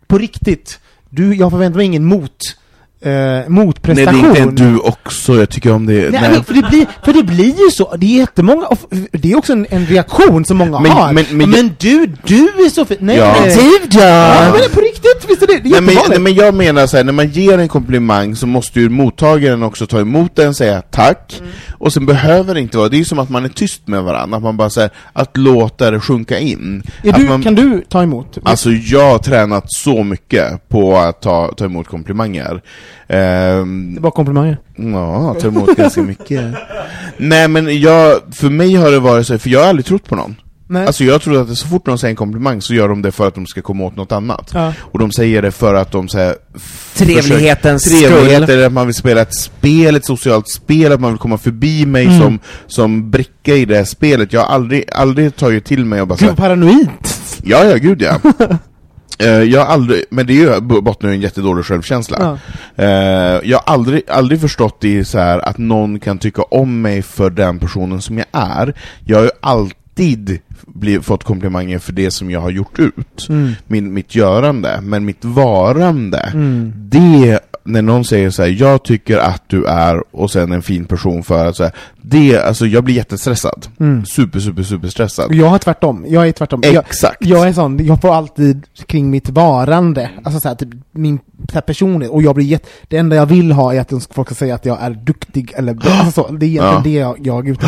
på 0.06 0.18
riktigt, 0.18 0.80
du, 1.10 1.34
jag 1.34 1.50
förväntar 1.50 1.76
mig 1.76 1.86
ingen 1.86 2.04
mot, 2.04 2.56
eh, 3.02 3.10
Nej, 3.12 3.48
motprestation. 3.48 4.32
det 4.34 4.38
är 4.40 4.42
inte 4.42 4.62
du 4.62 4.78
också, 4.78 5.34
jag 5.38 5.48
tycker 5.50 5.72
om 5.72 5.86
det. 5.86 6.10
Nej, 6.10 6.20
men 6.30 6.44
för, 6.44 6.54
det 6.54 6.62
blir, 6.70 6.86
för 7.04 7.12
det 7.12 7.22
blir 7.22 7.64
ju 7.64 7.70
så, 7.70 7.96
det 7.96 8.06
är 8.06 8.18
jättemånga, 8.18 8.66
och 8.66 8.78
det 9.12 9.32
är 9.32 9.38
också 9.38 9.52
en, 9.52 9.66
en 9.70 9.86
reaktion 9.86 10.44
som 10.44 10.56
många 10.56 10.80
Men- 10.80 10.90
har. 10.92 11.12
men- 11.12 11.24
men- 11.30 11.50
men 11.50 11.74
du, 11.78 12.06
du 12.24 12.44
är 12.44 12.70
så 12.70 12.84
fin, 12.84 12.96
nej 13.00 13.16
Ja. 13.16 13.34
nej. 13.40 13.56
Du 13.56 13.98
då? 13.98 14.00
Ja, 14.04 14.52
men 14.52 14.70
på 14.74 14.80
riktigt, 15.02 15.30
visst 15.30 15.42
är 15.42 15.46
det, 15.46 15.58
det 15.58 15.68
är 15.76 15.80
Nej 15.80 15.94
men, 15.94 16.04
nej 16.08 16.18
men 16.20 16.34
jag 16.34 16.54
menar 16.54 16.86
så 16.86 16.96
här, 16.96 17.04
när 17.04 17.12
man 17.12 17.28
ger 17.28 17.58
en 17.58 17.68
komplimang 17.68 18.36
så 18.36 18.46
måste 18.46 18.80
ju 18.80 18.88
mottagaren 18.88 19.62
också 19.62 19.86
ta 19.86 20.00
emot 20.00 20.36
den, 20.36 20.54
säga 20.54 20.82
tack, 20.82 21.36
Mm. 21.40 21.52
och 21.78 21.92
sen 21.92 22.06
behöver 22.06 22.54
det 22.54 22.60
inte 22.60 22.76
vara, 22.78 22.88
det 22.88 22.96
är 22.96 22.98
ju 22.98 23.04
som 23.04 23.18
att 23.18 23.30
man 23.30 23.44
är 23.44 23.48
tyst 23.48 23.88
med 23.88 24.02
varandra, 24.02 24.36
att 24.36 24.42
man 24.42 24.56
bara 24.56 24.70
säger 24.70 24.90
att 25.12 25.36
låta 25.36 25.90
det 25.90 26.00
sjunka 26.00 26.38
in. 26.38 26.82
Du, 27.02 27.28
man, 27.28 27.42
Kan 27.42 27.54
du 27.54 27.84
ta 27.88 28.02
emot? 28.02 28.38
Alltså 28.42 28.70
jag 28.70 29.10
har 29.10 29.18
tränat 29.18 29.72
så 29.72 30.04
mycket 30.04 30.68
på 30.68 30.96
att 30.96 31.22
ta, 31.22 31.52
ta 31.56 31.64
emot 31.64 31.86
komplimanger. 31.88 32.62
Ehm, 33.08 33.94
det 33.94 33.98
är 33.98 34.00
bara 34.02 34.12
komplimanger. 34.12 34.58
Ja, 34.76 35.36
ta 35.40 35.48
emot 35.48 35.76
ganska 35.76 36.02
mycket. 36.02 36.54
Nej 37.16 37.48
men 37.48 37.80
jag, 37.80 38.20
för 38.32 38.48
mig 38.50 38.74
har 38.74 38.90
det 38.90 38.98
varit 39.00 39.26
så, 39.26 39.38
för 39.38 39.50
jag 39.50 39.60
har 39.60 39.66
aldrig 39.68 39.86
trott 39.86 40.08
på 40.08 40.16
någon. 40.16 40.36
Nej. 40.72 40.86
Alltså 40.86 41.04
jag 41.04 41.22
tror 41.22 41.40
att 41.40 41.48
det, 41.48 41.56
så 41.56 41.66
fort 41.68 41.86
någon 41.86 41.98
säger 41.98 42.10
en 42.12 42.16
komplimang 42.16 42.62
så 42.62 42.74
gör 42.74 42.88
de 42.88 43.02
det 43.02 43.12
för 43.12 43.28
att 43.28 43.34
de 43.34 43.46
ska 43.46 43.62
komma 43.62 43.84
åt 43.84 43.96
något 43.96 44.12
annat. 44.12 44.50
Ja. 44.54 44.72
Och 44.80 44.98
de 44.98 45.12
säger 45.12 45.42
det 45.42 45.50
för 45.50 45.74
att 45.74 45.92
de 45.92 46.08
säger 46.08 46.34
Trevlighetens 46.94 47.84
Trevlighet, 47.84 48.42
skull. 48.42 48.50
eller 48.54 48.66
att 48.66 48.72
man 48.72 48.86
vill 48.86 48.94
spela 48.94 49.20
ett 49.20 49.34
spel, 49.34 49.96
ett 49.96 50.04
socialt 50.04 50.48
spel, 50.48 50.92
att 50.92 51.00
man 51.00 51.10
vill 51.12 51.18
komma 51.18 51.38
förbi 51.38 51.86
mig 51.86 52.06
Mm. 52.06 52.18
som, 52.20 52.38
som 52.66 53.10
bricka 53.10 53.54
i 53.54 53.64
det 53.64 53.76
här 53.76 53.84
spelet. 53.84 54.32
Jag 54.32 54.40
har 54.40 54.54
aldrig, 54.54 54.84
aldrig 54.92 55.36
tagit 55.36 55.64
till 55.64 55.84
mig 55.84 56.00
och 56.00 56.08
bara 56.08 56.16
Gud 56.18 56.36
paranoid. 56.36 56.88
ja 57.42 57.64
ja 57.64 57.76
gud 57.76 58.02
ja. 58.02 58.20
Eh, 59.18 59.28
jag 59.42 59.60
har 59.64 59.66
aldrig, 59.66 60.04
men 60.10 60.26
det 60.26 60.32
är 60.32 60.34
ju 60.54 60.60
bottnar 60.60 61.10
i 61.10 61.14
en 61.14 61.20
jättedålig 61.20 61.64
självkänsla. 61.64 62.38
Ja. 62.76 62.84
Eh, 62.84 63.40
jag 63.44 63.58
har 63.58 63.72
aldrig, 63.72 64.02
aldrig 64.10 64.40
förstått 64.40 64.80
det 64.80 65.04
så 65.04 65.18
här 65.18 65.38
att 65.48 65.58
någon 65.58 66.00
kan 66.00 66.18
tycka 66.18 66.42
om 66.42 66.82
mig 66.82 67.02
för 67.02 67.30
den 67.30 67.58
personen 67.58 68.02
som 68.02 68.18
jag 68.18 68.26
är. 68.32 68.74
Jag 69.04 69.16
har 69.16 69.24
ju 69.24 69.30
alltid 69.40 70.38
blivit, 70.66 71.04
fått 71.04 71.24
komplimanger 71.24 71.78
för 71.78 71.92
det 71.92 72.10
som 72.10 72.30
jag 72.30 72.40
har 72.40 72.50
gjort 72.50 72.78
ut. 72.78 73.26
Mm. 73.28 73.52
Min, 73.66 73.92
mitt 73.94 74.14
görande, 74.14 74.80
men 74.82 75.04
mitt 75.04 75.24
varande, 75.24 76.18
Mm. 76.34 76.72
det, 76.76 77.40
när 77.64 77.82
någon 77.82 78.04
säger 78.04 78.30
så 78.30 78.42
här, 78.42 78.48
jag 78.58 78.82
tycker 78.84 79.18
att 79.18 79.42
du 79.46 79.64
är, 79.64 80.02
och 80.16 80.30
sen 80.30 80.52
en 80.52 80.62
fin 80.62 80.84
person 80.84 81.22
för 81.22 81.46
att 81.46 81.56
så 81.56 81.62
här, 81.62 81.72
det, 82.02 82.38
alltså 82.38 82.66
jag 82.66 82.84
blir 82.84 82.94
jättestressad. 82.94 83.66
Mm. 83.80 84.04
Super, 84.04 84.40
super, 84.40 84.62
super 84.62 84.88
stressad. 84.88 85.34
Jag 85.34 85.46
har 85.46 85.58
tvärtom, 85.58 86.04
jag 86.08 86.28
är 86.28 86.32
tvärtom. 86.32 86.60
Jag, 86.64 86.74
Exakt. 86.74 87.16
jag 87.26 87.48
är 87.48 87.52
sån, 87.52 87.86
jag 87.86 88.00
får 88.00 88.14
alltid 88.14 88.66
kring 88.86 89.10
mitt 89.10 89.28
varande, 89.28 90.10
alltså 90.24 90.40
såhär, 90.40 90.54
typ 90.54 90.68
min 90.92 91.18
så 91.48 91.54
här 91.54 91.60
personlighet, 91.60 92.12
och 92.12 92.22
jag 92.22 92.34
blir 92.34 92.46
jätte, 92.46 92.68
det 92.88 92.96
enda 92.96 93.16
jag 93.16 93.26
vill 93.26 93.52
ha 93.52 93.74
är 93.74 93.80
att 93.80 94.08
folk 94.10 94.28
ska 94.28 94.34
säga 94.34 94.54
att 94.54 94.66
jag 94.66 94.78
är 94.82 94.90
duktig, 94.90 95.52
eller 95.56 95.76
alltså 95.90 96.22
så, 96.22 96.32
det 96.32 96.46
är 96.46 96.48
egentligen 96.48 96.74
Ja. 96.74 96.80
det 96.84 96.90
jag, 96.90 97.26
jag 97.26 97.48
är 97.48 97.52
ute. 97.52 97.66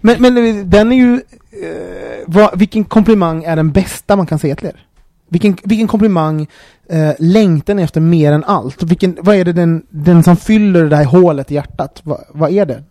Men, 0.00 0.22
men 0.22 0.70
den 0.70 0.92
är 0.92 0.96
ju, 0.96 1.20
eh, 1.62 2.24
vad, 2.26 2.58
vilken 2.58 2.84
komplimang 2.84 3.44
är 3.44 3.56
den 3.56 3.72
bästa 3.72 4.16
man 4.16 4.26
kan 4.26 4.38
säga 4.38 4.56
till 4.56 4.66
er? 4.66 4.82
Vilken, 5.28 5.56
vilken 5.64 5.88
komplimang 5.88 6.46
eh, 6.90 7.10
längtar 7.18 7.74
ni 7.74 7.82
efter 7.82 8.00
mer 8.00 8.32
än 8.32 8.44
allt? 8.44 8.82
Vilken, 8.82 9.16
vad 9.20 9.36
är 9.36 9.44
det 9.44 9.52
den, 9.52 9.82
den 9.88 10.22
som 10.22 10.36
fyller 10.36 10.82
det 10.82 10.88
där 10.88 11.04
hålet 11.04 11.50
i 11.50 11.54
hjärtat? 11.54 12.00
Va, 12.04 12.20
vad 12.28 12.50
är 12.50 12.66
det? 12.66 12.82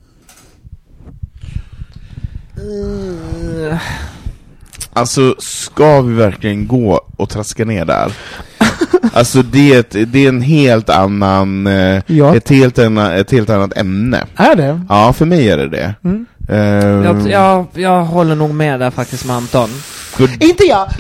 Alltså, 4.94 5.36
ska 5.40 6.02
vi 6.02 6.14
verkligen 6.14 6.68
gå 6.68 7.02
och 7.18 7.30
traska 7.30 7.66
ner 7.66 7.86
där? 7.86 8.14
Alltså 9.14 9.42
det 9.42 9.74
är, 9.74 9.80
ett, 9.80 10.12
det 10.12 10.26
är 10.26 10.30
en 10.30 10.42
helt 10.42 10.90
annan, 10.90 11.68
eh, 11.68 12.02
Ja. 12.08 12.36
ett, 12.36 12.50
helt 12.50 12.78
ett 12.78 13.32
helt 13.32 13.50
annat 13.50 13.78
ämne. 13.78 14.24
Är 14.36 14.56
det? 14.56 14.82
Ja, 14.90 15.14
för 15.14 15.26
mig 15.26 15.50
är 15.50 15.58
det 15.58 15.70
det. 15.70 15.96
Mm. 16.04 16.26
Ehm, 16.50 17.04
Jag, 17.04 17.30
jag, 17.30 17.66
jag 17.74 18.04
håller 18.06 18.36
nog 18.36 18.54
med 18.56 18.80
där 18.80 18.92
faktiskt 18.92 19.26
med 19.26 19.36
Anton. 19.36 19.70
för, 19.70 20.44
Inte 20.44 20.64
jag! 20.64 20.92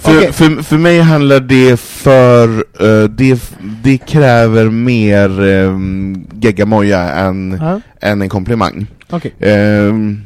för, 0.00 0.18
Okej. 0.18 0.32
för, 0.32 0.62
för 0.62 0.76
mig 0.78 1.00
handlar 1.00 1.40
det 1.40 1.80
för, 1.80 2.48
eh, 2.80 3.08
det, 3.08 3.42
det 3.82 3.98
kräver 3.98 4.64
mer 4.70 5.40
um, 5.40 6.26
geggamoja 6.40 7.00
än, 7.00 7.58
Ja, 7.62 7.80
än 8.08 8.22
en 8.22 8.28
komplimang. 8.28 8.86
okej. 9.10 9.34
Ehm, 9.40 10.20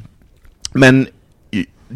men 0.73 1.07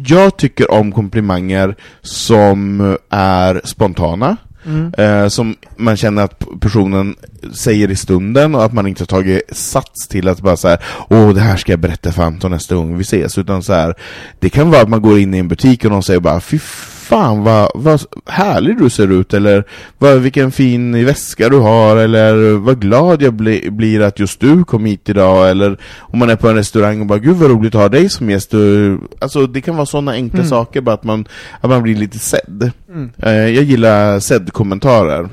jag 0.07 0.37
tycker 0.37 0.71
om 0.71 0.91
komplimanger 0.91 1.75
som 2.01 2.81
är 3.09 3.61
spontana, 3.63 4.37
Mm. 4.65 4.93
eh, 4.97 5.27
som 5.27 5.55
man 5.77 5.97
känner 5.97 6.23
att 6.23 6.43
personen 6.59 7.15
säger 7.53 7.91
i 7.91 7.95
stunden 7.95 8.55
och 8.55 8.65
att 8.65 8.73
man 8.73 8.87
inte 8.87 9.01
har 9.01 9.05
tagit 9.05 9.41
sats 9.51 10.07
till 10.07 10.27
att 10.27 10.41
bara 10.41 10.57
såhär, 10.57 10.79
Åh, 11.09 11.33
det 11.33 11.41
här 11.41 11.57
ska 11.57 11.71
jag 11.71 11.79
berätta 11.79 12.11
för 12.11 12.23
Anton 12.23 12.51
nästa 12.51 12.75
gång 12.75 12.97
vi 12.97 13.01
ses, 13.01 13.37
utan 13.37 13.63
så 13.63 13.73
här, 13.73 13.95
det 14.39 14.49
kan 14.49 14.71
vara 14.71 14.81
att 14.81 14.89
man 14.89 15.01
går 15.01 15.19
in 15.19 15.33
i 15.33 15.37
en 15.37 15.47
butik 15.47 15.85
och 15.85 15.91
någon 15.91 16.03
säger 16.03 16.19
bara 16.19 16.39
Fy 16.39 16.59
fan 17.03 17.43
vad, 17.43 17.71
vad 17.75 18.01
härlig 18.25 18.77
du 18.77 18.89
ser 18.89 19.11
ut, 19.11 19.33
eller 19.33 19.63
vad, 19.97 20.17
vilken 20.17 20.51
fin 20.51 21.05
väska 21.05 21.49
du 21.49 21.57
har, 21.59 21.97
eller 21.97 22.53
vad 22.57 22.81
glad 22.81 23.21
jag 23.21 23.33
bli, 23.33 23.69
blir 23.71 24.01
att 24.01 24.19
just 24.19 24.39
du 24.39 24.63
kom 24.63 24.85
hit 24.85 25.09
idag, 25.09 25.49
eller 25.49 25.77
om 25.99 26.19
man 26.19 26.29
är 26.29 26.35
på 26.35 26.49
en 26.49 26.55
restaurang 26.55 26.99
och 27.01 27.05
bara 27.07 27.19
gud 27.19 27.35
vad 27.35 27.49
roligt 27.51 27.75
att 27.75 27.81
ha 27.81 27.89
dig 27.89 28.09
som 28.09 28.29
gäst. 28.29 28.51
Du, 28.51 28.99
alltså 29.21 29.47
det 29.47 29.61
kan 29.61 29.75
vara 29.75 29.85
sådana 29.85 30.11
enkla 30.11 30.39
Mm. 30.39 30.49
saker, 30.49 30.81
bara 30.81 30.95
att 30.95 31.03
man, 31.03 31.27
att 31.61 31.69
man 31.69 31.83
blir 31.83 31.95
lite 31.95 32.19
sedd. 32.19 32.71
Mm. 32.89 33.11
Eh, 33.17 33.31
jag 33.31 33.63
gillar 33.63 34.19
sedd-kommentarer. 34.19 35.29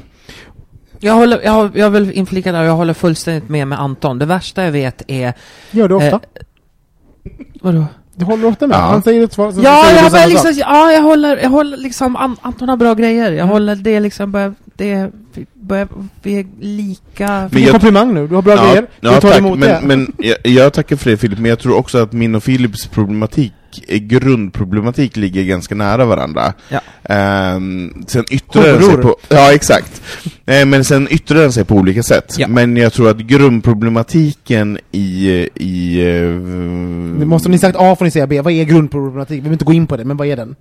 Jag 0.98 1.14
håller, 1.14 1.40
jag, 1.44 1.70
jag 1.74 1.90
vill 1.90 2.10
inflika 2.12 2.52
där, 2.52 2.62
jag 2.62 2.76
håller 2.76 2.94
fullständigt 2.94 3.48
med 3.48 3.68
med 3.68 3.80
Anton. 3.80 4.18
Det 4.18 4.26
värsta 4.26 4.64
jag 4.64 4.72
vet 4.72 5.02
är... 5.08 5.32
Gör 5.70 5.88
du 5.88 5.94
ofta? 5.94 6.06
Eh, 6.16 6.20
vadå? 7.60 7.86
Du 8.16 8.24
håller 8.24 8.46
ofta 8.48 8.66
med? 8.66 8.74
Ja. 8.76 8.80
Han 8.80 9.02
säger 9.02 9.24
ett 9.24 9.32
svar, 9.32 9.52
så 9.52 9.60
Ja, 9.62 9.82
säger 9.84 9.96
du 9.98 10.02
jag, 10.02 10.10
samma 10.10 10.10
börjar 10.10 10.28
liksom, 10.28 10.54
sak. 10.54 10.64
ja, 10.68 10.92
jag 10.92 11.02
håller, 11.02 11.36
jag 11.36 11.50
håller 11.50 11.76
liksom, 11.76 12.16
An- 12.16 12.36
Anton 12.42 12.68
har 12.68 12.76
bra 12.76 12.94
grejer. 12.94 13.32
Jag 13.32 13.46
håller 13.46 13.74
det 13.76 14.00
liksom, 14.00 14.32
börjar, 14.32 14.54
det, 14.76 15.10
vi 15.34 15.46
börjar, 15.54 15.88
vi 16.22 16.38
är 16.40 16.46
lika... 16.60 17.48
Fick 17.52 17.64
en 17.66 17.70
komplimang 17.72 18.14
nu, 18.14 18.26
du 18.26 18.34
har 18.34 18.42
bra 18.42 18.56
grejer. 18.56 18.86
ja, 19.00 19.14
du 19.14 19.20
tar 19.20 19.28
tack, 19.28 19.38
emot 19.38 19.58
men, 19.58 19.68
det. 19.68 19.80
men 19.82 20.12
jag, 20.18 20.36
jag 20.42 20.72
tackar 20.72 20.96
för 20.96 21.10
det 21.10 21.16
Filip, 21.16 21.38
men 21.38 21.48
jag 21.48 21.58
tror 21.58 21.76
också 21.76 21.98
att 21.98 22.12
min 22.12 22.34
och 22.34 22.42
Philips 22.44 22.86
problematik, 22.86 23.52
grundproblematik 23.86 25.16
ligger 25.16 25.44
ganska 25.44 25.74
nära 25.74 26.04
varandra. 26.04 26.52
Ja. 26.68 26.80
Ehm, 27.14 28.04
sen 28.06 28.24
yttrar 28.30 28.62
den 28.62 28.82
sig 28.82 28.96
på... 28.96 29.16
Ja, 29.28 29.52
exakt. 29.52 30.02
Eh, 30.46 30.66
men 30.66 30.84
sen 30.84 31.08
yttrar 31.10 31.38
den 31.38 31.52
sig 31.52 31.64
på 31.64 31.74
olika 31.74 32.02
sätt. 32.02 32.34
Ja. 32.38 32.48
Men 32.48 32.76
jag 32.76 32.92
tror 32.92 33.10
att 33.10 33.18
grundproblematiken 33.18 34.78
i... 34.92 35.28
i 35.54 36.02
Nu 37.18 37.24
måste 37.24 37.48
ni 37.48 37.58
sagt 37.58 37.76
A 37.78 37.96
får 37.96 38.04
ni 38.04 38.10
säga 38.10 38.26
B. 38.26 38.40
Vad 38.40 38.52
är 38.52 38.64
grundproblematik? 38.64 39.36
Vi 39.36 39.40
behöver 39.40 39.54
inte 39.54 39.64
gå 39.64 39.72
in 39.72 39.86
på 39.86 39.96
det, 39.96 40.04
men 40.04 40.16
vad 40.16 40.26
är 40.26 40.36
den? 40.36 40.56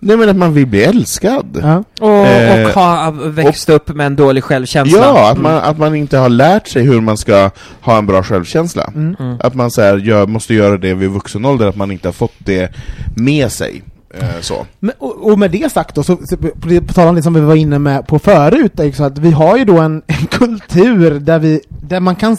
Nej 0.00 0.16
men 0.16 0.28
att 0.28 0.36
man 0.36 0.54
vill 0.54 0.66
bli 0.66 0.84
älskad. 0.84 1.60
Ja. 1.62 1.84
Och, 2.00 2.26
Eh, 2.26 2.66
och 2.66 2.70
ha 2.72 3.10
växt 3.10 3.68
upp 3.68 3.88
med 3.88 4.06
en 4.06 4.16
dålig 4.16 4.44
självkänsla. 4.44 4.98
Ja, 4.98 5.30
att 5.30 5.38
man, 5.40 5.54
att 5.54 5.78
man 5.78 5.94
inte 5.94 6.18
har 6.18 6.28
lärt 6.28 6.68
sig 6.68 6.82
hur 6.82 7.00
man 7.00 7.16
ska 7.16 7.50
ha 7.80 7.98
en 7.98 8.06
bra 8.06 8.22
självkänsla. 8.22 8.90
Mm. 8.94 9.16
Mm. 9.20 9.36
Att 9.40 9.54
man 9.54 9.70
så 9.70 9.82
här, 9.82 9.96
gör, 9.96 10.26
måste 10.26 10.54
göra 10.54 10.76
det 10.78 10.94
vid 10.94 11.10
vuxen 11.10 11.44
ålder, 11.44 11.66
att 11.66 11.76
man 11.76 11.90
inte 11.90 12.08
har 12.08 12.12
fått 12.12 12.34
det 12.38 12.72
med 13.16 13.52
sig. 13.52 13.82
Eh, 14.20 14.28
så. 14.40 14.66
Men, 14.80 14.92
och, 14.98 15.30
och 15.32 15.38
med 15.38 15.50
det 15.50 15.72
sagt 15.72 15.94
då, 15.94 16.02
så, 16.02 16.18
så 16.24 16.36
på, 16.36 16.68
det- 16.68 16.80
på 16.80 16.92
tal 16.92 17.08
om 17.08 17.14
det 17.14 17.22
som 17.22 17.34
vi 17.34 17.40
var 17.40 17.54
inne 17.54 17.78
med 17.78 18.06
på 18.06 18.18
förut, 18.18 18.80
så 18.94 19.04
att 19.04 19.18
vi 19.18 19.30
har 19.30 19.56
ju 19.56 19.64
då 19.64 19.78
en, 19.78 20.02
en 20.06 20.26
kultur 20.26 21.10
där, 21.20 21.38
vi, 21.38 21.60
där 21.68 22.00
man 22.00 22.16
kan 22.16 22.36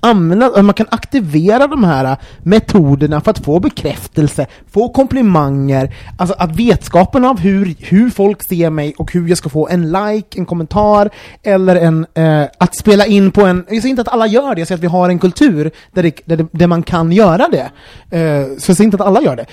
använda, 0.00 0.62
man 0.62 0.74
kan 0.74 0.86
aktivera 0.90 1.66
de 1.66 1.84
här 1.84 2.04
äh, 2.04 2.16
metoderna 2.42 3.20
för 3.20 3.30
att 3.30 3.44
få 3.44 3.60
bekräftelse, 3.60 4.46
få 4.70 4.88
komplimanger, 4.88 5.94
alltså 6.16 6.36
att 6.38 6.56
vetskapen 6.56 7.24
av 7.24 7.40
hur, 7.40 7.74
hur 7.78 8.10
folk 8.10 8.42
ser 8.48 8.70
mig 8.70 8.94
och 8.98 9.12
hur 9.12 9.28
jag 9.28 9.38
ska 9.38 9.48
få 9.48 9.68
en 9.68 9.92
like, 9.92 10.38
en 10.38 10.46
kommentar, 10.46 11.10
eller 11.42 11.76
en, 11.76 12.06
eh, 12.14 12.44
att 12.58 12.76
spela 12.76 13.06
in 13.06 13.30
på 13.30 13.42
en, 13.42 13.64
jag 13.68 13.82
säger 13.82 13.88
inte 13.88 14.02
att 14.02 14.08
alla 14.08 14.26
gör 14.26 14.54
det, 14.54 14.60
jag 14.60 14.68
säger 14.68 14.78
att 14.78 14.82
vi 14.82 14.86
har 14.86 15.08
en 15.08 15.18
kultur 15.18 15.70
där, 15.92 16.02
det, 16.02 16.20
där, 16.24 16.36
det, 16.36 16.46
där 16.52 16.66
man 16.66 16.82
kan 16.82 17.12
göra 17.12 17.48
det. 17.48 17.70
Eh, 18.18 18.46
så 18.58 18.70
jag 18.70 18.76
säger 18.76 18.84
inte 18.84 18.96
att 18.96 19.06
alla 19.06 19.22
gör 19.22 19.36
det. 19.36 19.46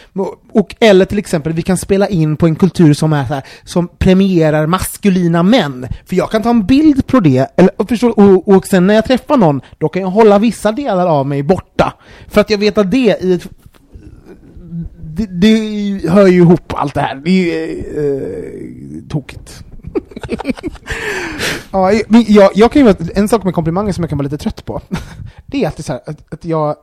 Och, 0.52 0.76
eller 0.80 1.06
till 1.06 1.18
exempel, 1.18 1.54
vi 1.54 1.62
kan 1.62 1.78
spela 1.78 2.08
in 2.08 2.38
på 2.38 2.48
en 2.48 2.56
kultur 2.56 2.94
som 2.94 3.14
är 3.14 3.26
så 3.26 3.34
här, 3.34 3.44
som 3.64 3.88
premierar 3.88 4.68
maskulina 4.68 5.44
män. 5.44 5.88
För 6.06 6.16
jag 6.16 6.32
kan 6.32 6.42
ta 6.42 6.50
en 6.50 6.66
bild 6.66 7.08
på 7.08 7.20
det, 7.20 7.52
eller, 7.56 7.82
och, 7.82 7.90
förstå, 7.90 8.10
och, 8.10 8.48
och 8.48 8.68
sen 8.68 8.88
när 8.88 8.94
jag 8.94 9.06
träffar 9.06 9.38
någon, 9.38 9.62
då 9.78 9.90
kan 9.90 10.02
jag 10.02 10.09
hålla 10.12 10.40
vissa 10.40 10.72
delar 10.72 11.08
av 11.08 11.28
mig 11.28 11.44
borta. 11.44 11.94
För 12.28 12.42
att 12.42 12.50
jag 12.50 12.58
vet 12.58 12.78
att 12.78 12.92
det 12.92 13.18
i 13.22 13.34
ett 13.34 13.50
det, 15.20 15.26
det 15.26 16.10
hör 16.10 16.28
ju 16.28 16.38
ihop 16.38 16.74
allt 16.74 16.94
det 16.94 17.02
här. 17.02 17.16
Det 17.16 17.30
är 17.30 17.34
ju 17.34 17.80
eh, 17.98 19.10
tokigt. 19.10 19.64
ja, 21.72 21.92
jag, 22.28 22.52
jag 22.56 22.72
kan 22.72 22.86
ju, 22.86 22.94
en 23.16 23.28
sak 23.28 23.44
med 23.44 23.54
komplimanger 23.54 23.94
som 23.94 24.04
jag 24.04 24.10
kan 24.10 24.18
vara 24.18 24.24
lite 24.24 24.38
trött 24.38 24.66
på, 24.66 24.82
det 25.46 25.64
är 25.64 25.68
att, 25.68 25.78
det 25.78 25.82
är 25.82 25.84
så 25.84 25.94
här, 25.94 26.02
att, 26.06 26.34
att 26.34 26.46
jag... 26.46 26.76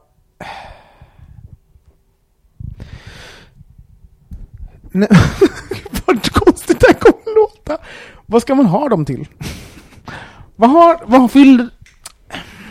Vad 6.07 6.33
konstigt 6.33 6.81
det 6.81 6.87
här 6.87 6.95
kommer 6.95 7.35
låta. 7.35 7.79
Vad 8.27 8.43
ska 8.43 8.55
man 8.55 8.67
ha 8.67 8.89
dem 8.89 9.05
till? 9.05 9.29
Vad 10.57 10.71
har, 10.71 11.01
vad 11.07 11.31
fyller... 11.31 11.69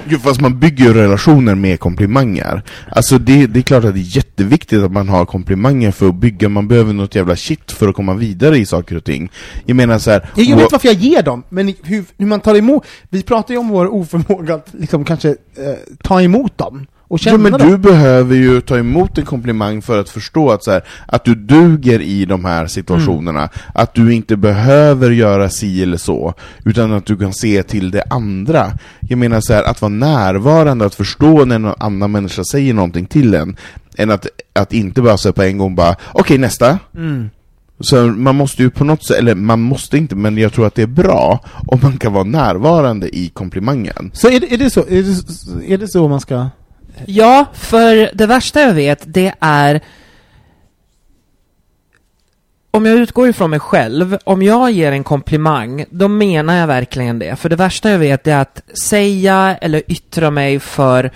Jo, 0.10 0.20
fast 0.20 0.42
man 0.42 0.60
bygger 0.60 0.86
ju 0.86 0.94
relationer 0.94 1.56
med 1.56 1.80
komplimanger. 1.80 2.62
Alltså 2.90 3.18
det, 3.18 3.48
det 3.48 3.60
är 3.60 3.62
klart 3.62 3.84
att 3.84 3.94
det 3.94 4.00
är 4.00 4.18
jätteviktigt 4.18 4.84
att 4.84 4.92
man 4.92 5.10
har 5.10 5.26
komplimanger 5.26 5.92
för 5.92 6.10
att 6.10 6.16
bygga, 6.16 6.50
man 6.50 6.68
behöver 6.68 6.94
något 6.94 7.16
jävla 7.16 7.36
shit 7.36 7.72
för 7.72 7.88
att 7.88 7.96
komma 7.96 8.14
vidare 8.14 8.58
i 8.58 8.66
saker 8.66 8.98
och 8.98 9.04
ting. 9.04 9.32
Jag 9.66 9.76
menar 9.76 10.00
så 10.00 10.12
här, 10.12 10.30
Jag 10.36 10.58
vet 10.58 10.72
varför 10.72 10.88
jag 10.88 10.98
ger 10.98 11.24
dem, 11.24 11.44
men 11.50 11.74
hur, 11.84 12.06
hur 12.18 12.26
man 12.26 12.40
tar 12.40 12.56
emot... 12.56 12.86
Vi 13.10 13.24
pratar 13.24 13.54
ju 13.54 13.60
om 13.60 13.70
vår 13.70 13.94
oförmåga 13.94 14.56
att 14.56 14.68
liksom 14.72 15.06
kanske 15.06 15.30
eh, 15.30 15.36
ta 16.04 16.22
emot 16.22 16.58
dem 16.58 16.86
och 17.08 17.20
känna 17.20 17.34
Ja, 17.36 17.38
men 17.38 17.52
dem. 17.52 17.70
du 17.72 17.78
behöver 17.78 18.36
ju 18.36 18.62
ta 18.62 18.78
emot 18.78 19.18
en 19.18 19.26
komplimang 19.26 19.82
för 19.82 20.00
att 20.00 20.10
förstå 20.10 20.52
att, 20.52 20.64
så 20.64 20.72
här, 20.72 20.82
att 21.08 21.26
du 21.26 21.36
duger 21.36 22.02
i 22.02 22.26
de 22.26 22.46
här 22.46 22.68
situationerna, 22.68 23.40
Mm. 23.40 23.50
att 23.74 23.94
du 23.94 24.14
inte 24.14 24.36
behöver 24.38 25.12
göra 25.12 25.50
si 25.50 25.84
eller 25.84 25.98
så, 25.98 26.34
utan 26.66 26.94
att 26.94 27.06
du 27.06 27.18
kan 27.18 27.34
se 27.34 27.64
till 27.64 27.92
det 27.92 28.04
andra. 28.10 28.72
Jag 29.00 29.20
menar 29.20 29.42
så 29.42 29.54
här, 29.54 29.64
att 29.64 29.82
vara 29.82 29.90
närvarande, 29.90 30.86
att 30.86 30.96
förstå 30.96 31.46
när 31.46 31.60
någon 31.60 31.76
annan 31.80 32.12
människa 32.12 32.44
säger 32.44 32.74
någonting 32.74 33.06
till 33.06 33.34
en, 33.34 33.58
än 33.98 34.12
att, 34.12 34.28
att 34.54 34.74
inte 34.74 35.02
bara 35.02 35.18
säga 35.18 35.34
på 35.34 35.44
en 35.44 35.58
gång 35.58 35.76
bara 35.76 35.96
okej 36.14 36.38
nästa. 36.38 36.80
Mm. 36.96 37.30
Så 37.80 37.96
man 38.06 38.36
måste 38.36 38.62
ju 38.64 38.70
på 38.70 38.84
något 38.84 39.06
sätt, 39.06 39.18
eller 39.18 39.36
man 39.36 39.62
måste 39.62 39.98
inte, 39.98 40.16
men 40.16 40.38
jag 40.38 40.54
tror 40.54 40.68
att 40.68 40.76
det 40.76 40.82
är 40.82 40.88
bra 40.88 41.44
om 41.68 41.80
man 41.84 41.98
kan 41.98 42.14
vara 42.14 42.24
närvarande 42.24 43.18
i 43.18 43.30
komplimangen. 43.30 44.12
Så 44.14 44.28
är 44.30 44.40
det, 44.40 44.54
är 44.54 44.58
det 44.58 44.70
så, 44.70 44.80
är 44.80 45.04
det, 45.04 45.16
så- 45.16 45.62
är 45.62 45.78
det 45.78 45.88
så 45.88 46.08
man 46.08 46.20
ska... 46.22 46.48
Ja, 47.06 47.46
för 47.54 48.10
det 48.14 48.26
värsta 48.26 48.62
jag 48.62 48.74
vet, 48.74 49.04
det 49.06 49.34
är 49.40 49.82
om 52.76 52.86
jag 52.86 52.96
utgår 52.98 53.30
ifrån 53.30 53.50
mig 53.50 53.60
själv, 53.60 54.18
om 54.24 54.44
jag 54.44 54.72
ger 54.72 54.92
en 54.92 55.04
komplimang, 55.04 55.86
då 55.90 56.08
menar 56.08 56.58
jag 56.58 56.68
verkligen 56.68 57.20
det. 57.20 57.36
För 57.36 57.50
det 57.50 57.56
värsta 57.56 57.92
jag 57.92 58.00
vet 58.00 58.28
är 58.28 58.38
att 58.38 58.62
säga 58.84 59.58
eller 59.62 59.84
yttra 59.88 60.32
mig 60.32 60.60
för 60.60 61.12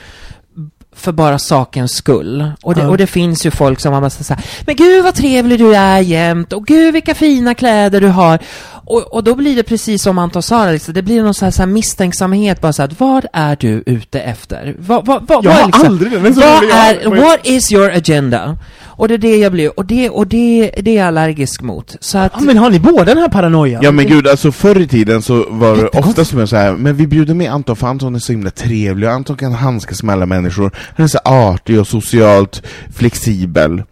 för 0.96 1.12
bara 1.12 1.40
sakens 1.40 1.92
skull. 1.92 2.52
Och 2.62 2.76
det, 2.76 2.82
Ja. 2.82 2.88
och 2.88 2.98
det 2.98 3.08
finns 3.08 3.46
ju 3.46 3.52
folk 3.52 3.80
som 3.80 3.94
har 3.94 4.02
massa 4.02 4.24
såhär, 4.24 4.44
men 4.66 4.76
gud 4.76 5.04
vad 5.04 5.16
trevlig 5.16 5.60
du 5.60 5.76
är 5.76 6.00
jämt, 6.00 6.54
och 6.54 6.66
gud 6.68 6.94
vilka 6.94 7.16
fina 7.16 7.54
kläder 7.54 8.02
du 8.02 8.08
har. 8.08 8.40
Och, 8.86 9.14
och 9.14 9.24
då 9.24 9.36
blir 9.36 9.56
det 9.56 9.64
precis 9.64 10.04
som 10.04 10.18
Anton 10.18 10.44
sa, 10.44 10.72
liksom, 10.72 10.94
det 10.94 11.02
blir 11.02 11.24
någon 11.24 11.34
så 11.34 11.46
här, 11.46 11.52
så 11.52 11.62
här 11.62 11.68
misstänksamhet, 11.68 12.62
bara 12.62 12.74
såhär, 12.74 12.92
vad 12.98 13.26
är 13.34 13.58
du 13.60 13.84
ute 13.86 14.20
efter? 14.22 14.76
Vad, 14.80 15.06
vad, 15.06 15.28
vad, 15.28 15.46
Jag 15.46 15.52
har 15.52 15.66
liksom, 15.66 15.86
aldrig 15.88 16.14
är 16.14 16.34
så 16.34 16.40
vad 16.40 16.64
är, 16.64 17.22
what 17.22 17.40
is 17.44 17.72
your 17.72 17.92
agenda? 17.92 18.58
Och 19.00 19.08
det 19.08 19.14
är 19.14 19.18
det 19.18 19.38
jag 19.38 19.52
blir, 19.52 19.80
och 19.80 19.86
det, 19.86 20.10
och 20.10 20.28
det, 20.28 20.72
det 20.82 20.91
är 20.91 20.95
jag 20.95 21.08
allergisk 21.08 21.62
mot. 21.62 21.95
Så 22.00 22.18
att, 22.18 22.32
Ja, 22.36 22.41
men 22.41 22.58
har 22.58 22.70
ni 22.70 22.80
båda 22.80 23.06
den 23.06 23.18
här 23.18 23.30
paranoian? 23.30 23.82
Ja 23.84 23.91
men 23.91 24.08
gud, 24.08 24.28
alltså 24.28 24.52
förr 24.52 24.80
i 24.80 24.88
tiden 24.88 25.22
så 25.22 25.45
var 25.50 25.76
det 25.76 25.88
ofta 25.88 26.26
som 26.26 26.39
jag 26.39 26.50
så 26.50 26.56
här, 26.56 26.74
men 26.74 26.95
vi 26.95 27.08
bjuder 27.08 27.34
med 27.34 27.52
Anton 27.52 27.76
för 27.76 27.88
Anton 27.88 28.16
är 28.16 28.20
så 28.20 28.32
himla 28.32 28.52
trevlig 28.52 29.10
och 29.10 29.16
Anton 29.16 29.38
kan 29.38 29.52
handskas 29.54 30.04
med 30.04 30.14
alla 30.14 30.26
människor. 30.26 30.72
Han 30.95 31.04
är 31.04 31.08
så 31.08 31.20
artig 31.26 31.80
och 31.80 31.88
socialt 31.88 32.64
flexibel. 32.95 33.84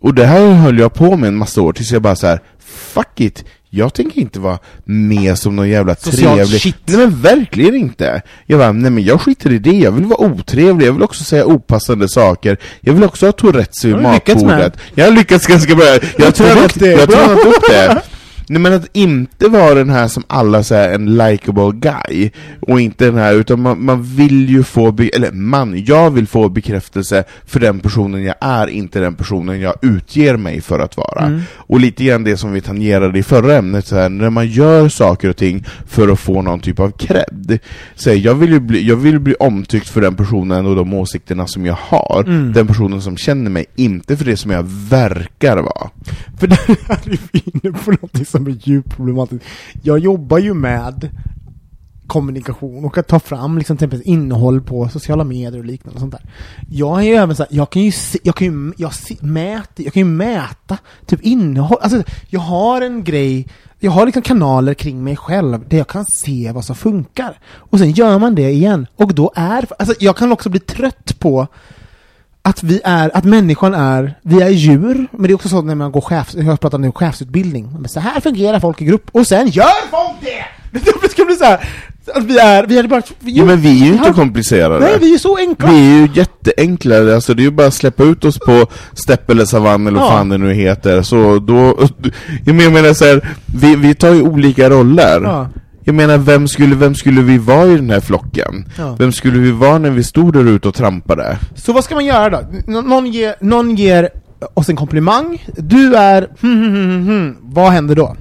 Och 0.00 0.14
det 0.14 0.26
här 0.26 0.52
höll 0.52 0.78
jag 0.78 0.94
på 0.94 1.16
med 1.16 1.28
en 1.28 1.36
massa 1.36 1.62
år 1.62 1.72
tills 1.72 1.92
jag 1.92 2.02
bara 2.02 2.16
så 2.16 2.26
här, 2.26 2.40
fuck 2.94 3.20
it, 3.20 3.44
jag 3.74 3.94
tänker 3.94 4.20
inte 4.20 4.40
vara 4.40 4.58
med 4.84 5.38
som 5.38 5.56
någon 5.56 5.68
jävla 5.68 5.94
Socialt 5.94 6.36
trevlig... 6.36 6.60
shit. 6.60 6.76
Nej 6.84 6.96
men 6.96 7.20
verkligen 7.20 7.74
inte! 7.74 8.22
Jag 8.46 8.58
bara, 8.58 8.72
nej 8.72 8.90
men 8.90 9.04
jag 9.04 9.20
skiter 9.20 9.52
i 9.52 9.58
det, 9.58 9.70
jag 9.70 9.92
vill 9.92 10.04
vara 10.04 10.20
otrevlig, 10.20 10.86
jag 10.86 10.92
vill 10.92 11.02
också 11.02 11.24
säga 11.24 11.46
opassande 11.46 12.08
saker, 12.08 12.56
jag 12.80 12.92
vill 12.92 13.04
också 13.04 13.26
ha 13.26 13.32
Tourettes 13.32 13.84
vid 13.84 13.96
matbordet. 13.96 14.76
Jag 14.94 15.04
har 15.04 15.12
lyckats 15.12 15.46
ganska 15.46 15.74
bra, 15.74 15.84
jag 15.84 16.24
har 16.24 16.32
tränat 16.32 16.34
tränat, 16.34 16.74
det, 16.74 16.90
jag 16.90 17.08
bra. 17.08 17.16
tränat 17.16 17.46
upp 17.46 17.64
det. 17.68 18.02
Nej 18.48 18.60
men 18.60 18.72
att 18.72 18.88
inte 18.92 19.48
vara 19.48 19.74
den 19.74 19.90
här 19.90 20.08
som 20.08 20.22
alla 20.26 20.62
säger 20.62 20.94
en 20.94 21.16
likable 21.16 21.72
guy, 21.72 22.30
och 22.60 22.80
inte 22.80 23.04
den 23.04 23.16
här, 23.16 23.34
utan 23.34 23.60
man, 23.60 23.84
man 23.84 24.02
vill 24.02 24.50
ju 24.50 24.62
få, 24.62 24.96
eller 25.14 25.32
man, 25.32 25.84
jag 25.84 26.10
vill 26.10 26.26
få 26.26 26.48
bekräftelse 26.48 27.24
för 27.46 27.60
den 27.60 27.80
personen 27.80 28.22
jag 28.22 28.36
är, 28.40 28.66
inte 28.66 29.00
den 29.00 29.14
personen 29.14 29.60
jag 29.60 29.74
utger 29.82 30.36
mig 30.36 30.60
för 30.60 30.78
att 30.78 30.96
vara. 30.96 31.26
Mm. 31.26 31.40
Och 31.56 31.80
lite 31.80 32.04
grann 32.04 32.24
det 32.24 32.36
som 32.36 32.52
vi 32.52 32.60
tangerade 32.60 33.18
i 33.18 33.22
förra 33.22 33.56
ämnet, 33.56 33.86
så 33.86 33.96
här, 33.96 34.08
när 34.08 34.30
man 34.30 34.46
gör 34.46 34.88
saker 34.88 35.28
och 35.28 35.36
ting 35.36 35.64
för 35.86 36.08
att 36.08 36.20
få 36.20 36.42
någon 36.42 36.60
typ 36.60 36.80
av 36.80 36.90
cred. 36.90 37.58
Så 37.94 38.10
här, 38.10 38.16
jag, 38.16 38.34
vill 38.34 38.60
bli, 38.60 38.88
jag 38.88 38.96
vill 38.96 39.20
bli 39.20 39.34
omtyckt 39.34 39.88
för 39.88 40.00
den 40.00 40.14
personen 40.14 40.66
och 40.66 40.76
de 40.76 40.94
åsikterna 40.94 41.46
som 41.46 41.66
jag 41.66 41.76
har, 41.80 42.24
Mm. 42.26 42.52
den 42.52 42.66
personen 42.66 43.02
som 43.02 43.16
känner 43.16 43.50
mig, 43.50 43.66
inte 43.76 44.16
för 44.16 44.24
det 44.24 44.36
som 44.36 44.50
jag 44.50 44.62
verkar 44.90 45.56
vara. 45.56 45.90
För 46.40 46.46
där 46.46 46.58
är 46.88 47.18
vi 47.32 47.42
inne 47.44 47.78
på 47.78 47.90
något 47.90 48.28
som 48.28 48.41
är 48.50 48.56
djupt 48.60 48.96
problematiskt. 48.96 49.44
Jag 49.82 49.98
jobbar 49.98 50.38
ju 50.38 50.54
med 50.54 51.10
kommunikation 52.06 52.84
och 52.84 52.98
att 52.98 53.08
ta 53.08 53.20
fram 53.20 53.58
liksom 53.58 53.76
till 53.76 53.86
exempel 53.86 54.12
innehåll 54.12 54.60
på 54.60 54.88
sociala 54.88 55.24
medier 55.24 55.58
och 55.58 55.64
liknande 55.64 55.94
och 55.94 56.00
sånt 56.00 56.12
där. 56.12 56.24
Jag 56.70 56.98
är 56.98 57.02
ju 57.02 57.14
även 57.14 57.36
så 57.36 57.42
här, 57.42 57.56
jag 57.56 57.70
kan 57.70 57.82
ju 57.82 57.92
se, 57.92 58.18
jag 58.22 58.34
kan 58.34 58.46
ju, 58.46 58.72
jag 58.76 58.94
se, 58.94 59.16
mäta, 59.20 59.82
jag 59.82 59.92
kan 59.92 60.00
ju 60.00 60.08
mäta 60.08 60.78
typ 61.06 61.20
innehåll, 61.20 61.78
alltså 61.80 62.02
jag 62.28 62.40
har 62.40 62.80
en 62.80 63.04
grej, 63.04 63.48
jag 63.78 63.90
har 63.90 64.06
liksom 64.06 64.22
kanaler 64.22 64.74
kring 64.74 65.04
mig 65.04 65.16
själv 65.16 65.68
där 65.68 65.78
jag 65.78 65.88
kan 65.88 66.04
se 66.04 66.52
vad 66.54 66.64
som 66.64 66.76
funkar. 66.76 67.38
Och 67.54 67.78
sen 67.78 67.92
gör 67.92 68.18
man 68.18 68.34
det 68.34 68.50
igen. 68.50 68.86
Och 68.96 69.14
då 69.14 69.32
är, 69.34 69.66
alltså 69.78 69.94
jag 70.00 70.16
kan 70.16 70.32
också 70.32 70.48
bli 70.48 70.60
trött 70.60 71.18
på 71.18 71.46
att 72.42 72.62
vi 72.62 72.80
är, 72.84 73.16
att 73.16 73.24
människan 73.24 73.74
är, 73.74 74.14
vi 74.22 74.40
är 74.42 74.48
djur, 74.50 75.06
men 75.10 75.22
det 75.22 75.30
är 75.30 75.34
också 75.34 75.48
så 75.48 75.62
när 75.62 75.74
man 75.74 75.92
går 75.92 76.00
chefs, 76.00 76.34
jag 76.34 76.60
pratar 76.60 76.78
nu 76.78 76.92
chefsutbildning, 76.92 77.68
men 77.80 77.88
så 77.88 78.00
här 78.00 78.20
fungerar 78.20 78.60
folk 78.60 78.82
i 78.82 78.84
grupp, 78.84 79.08
och 79.12 79.26
sen 79.26 79.48
gör 79.48 79.90
folk 79.90 80.16
det! 80.20 80.44
Det 81.02 81.10
ska 81.10 81.24
bli 81.24 81.36
så 81.36 81.44
här, 81.44 81.68
att 82.14 82.24
vi 82.24 82.38
är, 82.38 82.66
vi 82.66 82.78
är 82.78 82.86
bara... 82.86 83.02
Jo, 83.20 83.44
men 83.44 83.60
vi 83.60 83.80
är 83.82 83.86
ju 83.86 83.92
inte 83.92 84.08
Ja. 84.08 84.12
komplicerade. 84.14 84.80
Nej, 84.84 84.96
vi 85.00 85.14
är 85.14 85.18
så 85.18 85.36
enkla! 85.38 85.70
Vi 85.70 85.74
är 85.90 85.96
ju 86.00 86.08
jätteenkla, 86.14 87.14
alltså 87.14 87.34
det 87.34 87.42
är 87.42 87.44
ju 87.44 87.50
bara 87.50 87.66
att 87.66 87.74
släppa 87.74 88.02
ut 88.04 88.24
oss 88.24 88.38
på 88.38 88.66
stepp 88.94 89.30
eller 89.30 89.44
savann 89.44 89.86
eller 89.86 89.98
vad 90.00 90.08
Ja. 90.08 90.12
fan 90.12 90.28
det 90.28 90.38
nu 90.38 90.52
heter, 90.54 91.02
så 91.02 91.38
då... 91.38 91.54
Jag 92.44 92.54
menar, 92.54 92.62
jag 92.62 92.72
menar 92.72 92.94
så 92.94 93.04
här, 93.04 93.28
vi, 93.46 93.76
vi 93.76 93.94
tar 93.94 94.08
ju 94.14 94.22
olika 94.22 94.70
roller. 94.70 95.20
Ja. 95.24 95.48
Jag 95.84 95.94
menar, 95.94 96.18
vem 96.18 96.48
skulle, 96.48 96.74
vem 96.76 96.94
skulle 96.94 97.22
vi 97.22 97.38
vara 97.38 97.66
i 97.66 97.76
den 97.76 97.90
här 97.90 98.00
flocken? 98.00 98.68
Ja. 98.78 98.96
Vem 98.98 99.12
skulle 99.12 99.38
vi 99.38 99.50
vara 99.50 99.78
när 99.78 99.90
vi 99.90 100.04
stod 100.04 100.32
där 100.32 100.44
ute 100.48 100.68
och 100.68 100.74
trampade? 100.74 101.38
Så 101.54 101.72
vad 101.72 101.84
ska 101.84 101.94
man 101.94 102.04
göra 102.04 102.30
då? 102.30 102.38
N- 102.38 102.84
någon, 102.88 103.06
ger, 103.06 103.34
någon 103.40 103.74
ger 103.76 104.08
oss 104.54 104.68
en 104.68 104.76
komplimang, 104.76 105.44
du 105.56 105.94
är 105.94 106.28
hmm, 106.40 106.62
hmm, 106.64 106.74
hmm, 106.74 107.06
hmm. 107.06 107.36
vad 107.40 107.72
händer 107.72 107.94
då? 107.94 108.16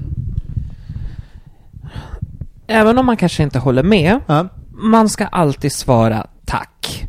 Även 2.68 2.98
om 2.98 3.06
man 3.06 3.18
kanske 3.18 3.44
inte 3.44 3.60
håller 3.60 3.84
med, 3.84 4.20
Ja. 4.28 4.48
man 4.72 5.10
ska 5.10 5.26
alltid 5.26 5.72
svara 5.72 6.28
tack. 6.46 7.06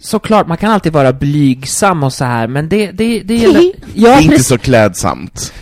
Såklart, 0.00 0.46
man 0.48 0.56
kan 0.56 0.70
alltid 0.70 0.92
vara 0.92 1.12
blygsam 1.12 2.02
och 2.02 2.12
så 2.12 2.24
här, 2.24 2.46
men 2.48 2.68
det, 2.68 2.90
det, 2.92 3.20
det 3.20 3.34
gäller... 3.34 3.58
Det 3.60 3.72
Ja, 3.94 4.08
är 4.18 4.20
inte 4.22 4.44
så 4.44 4.58
klädsamt. 4.58 5.52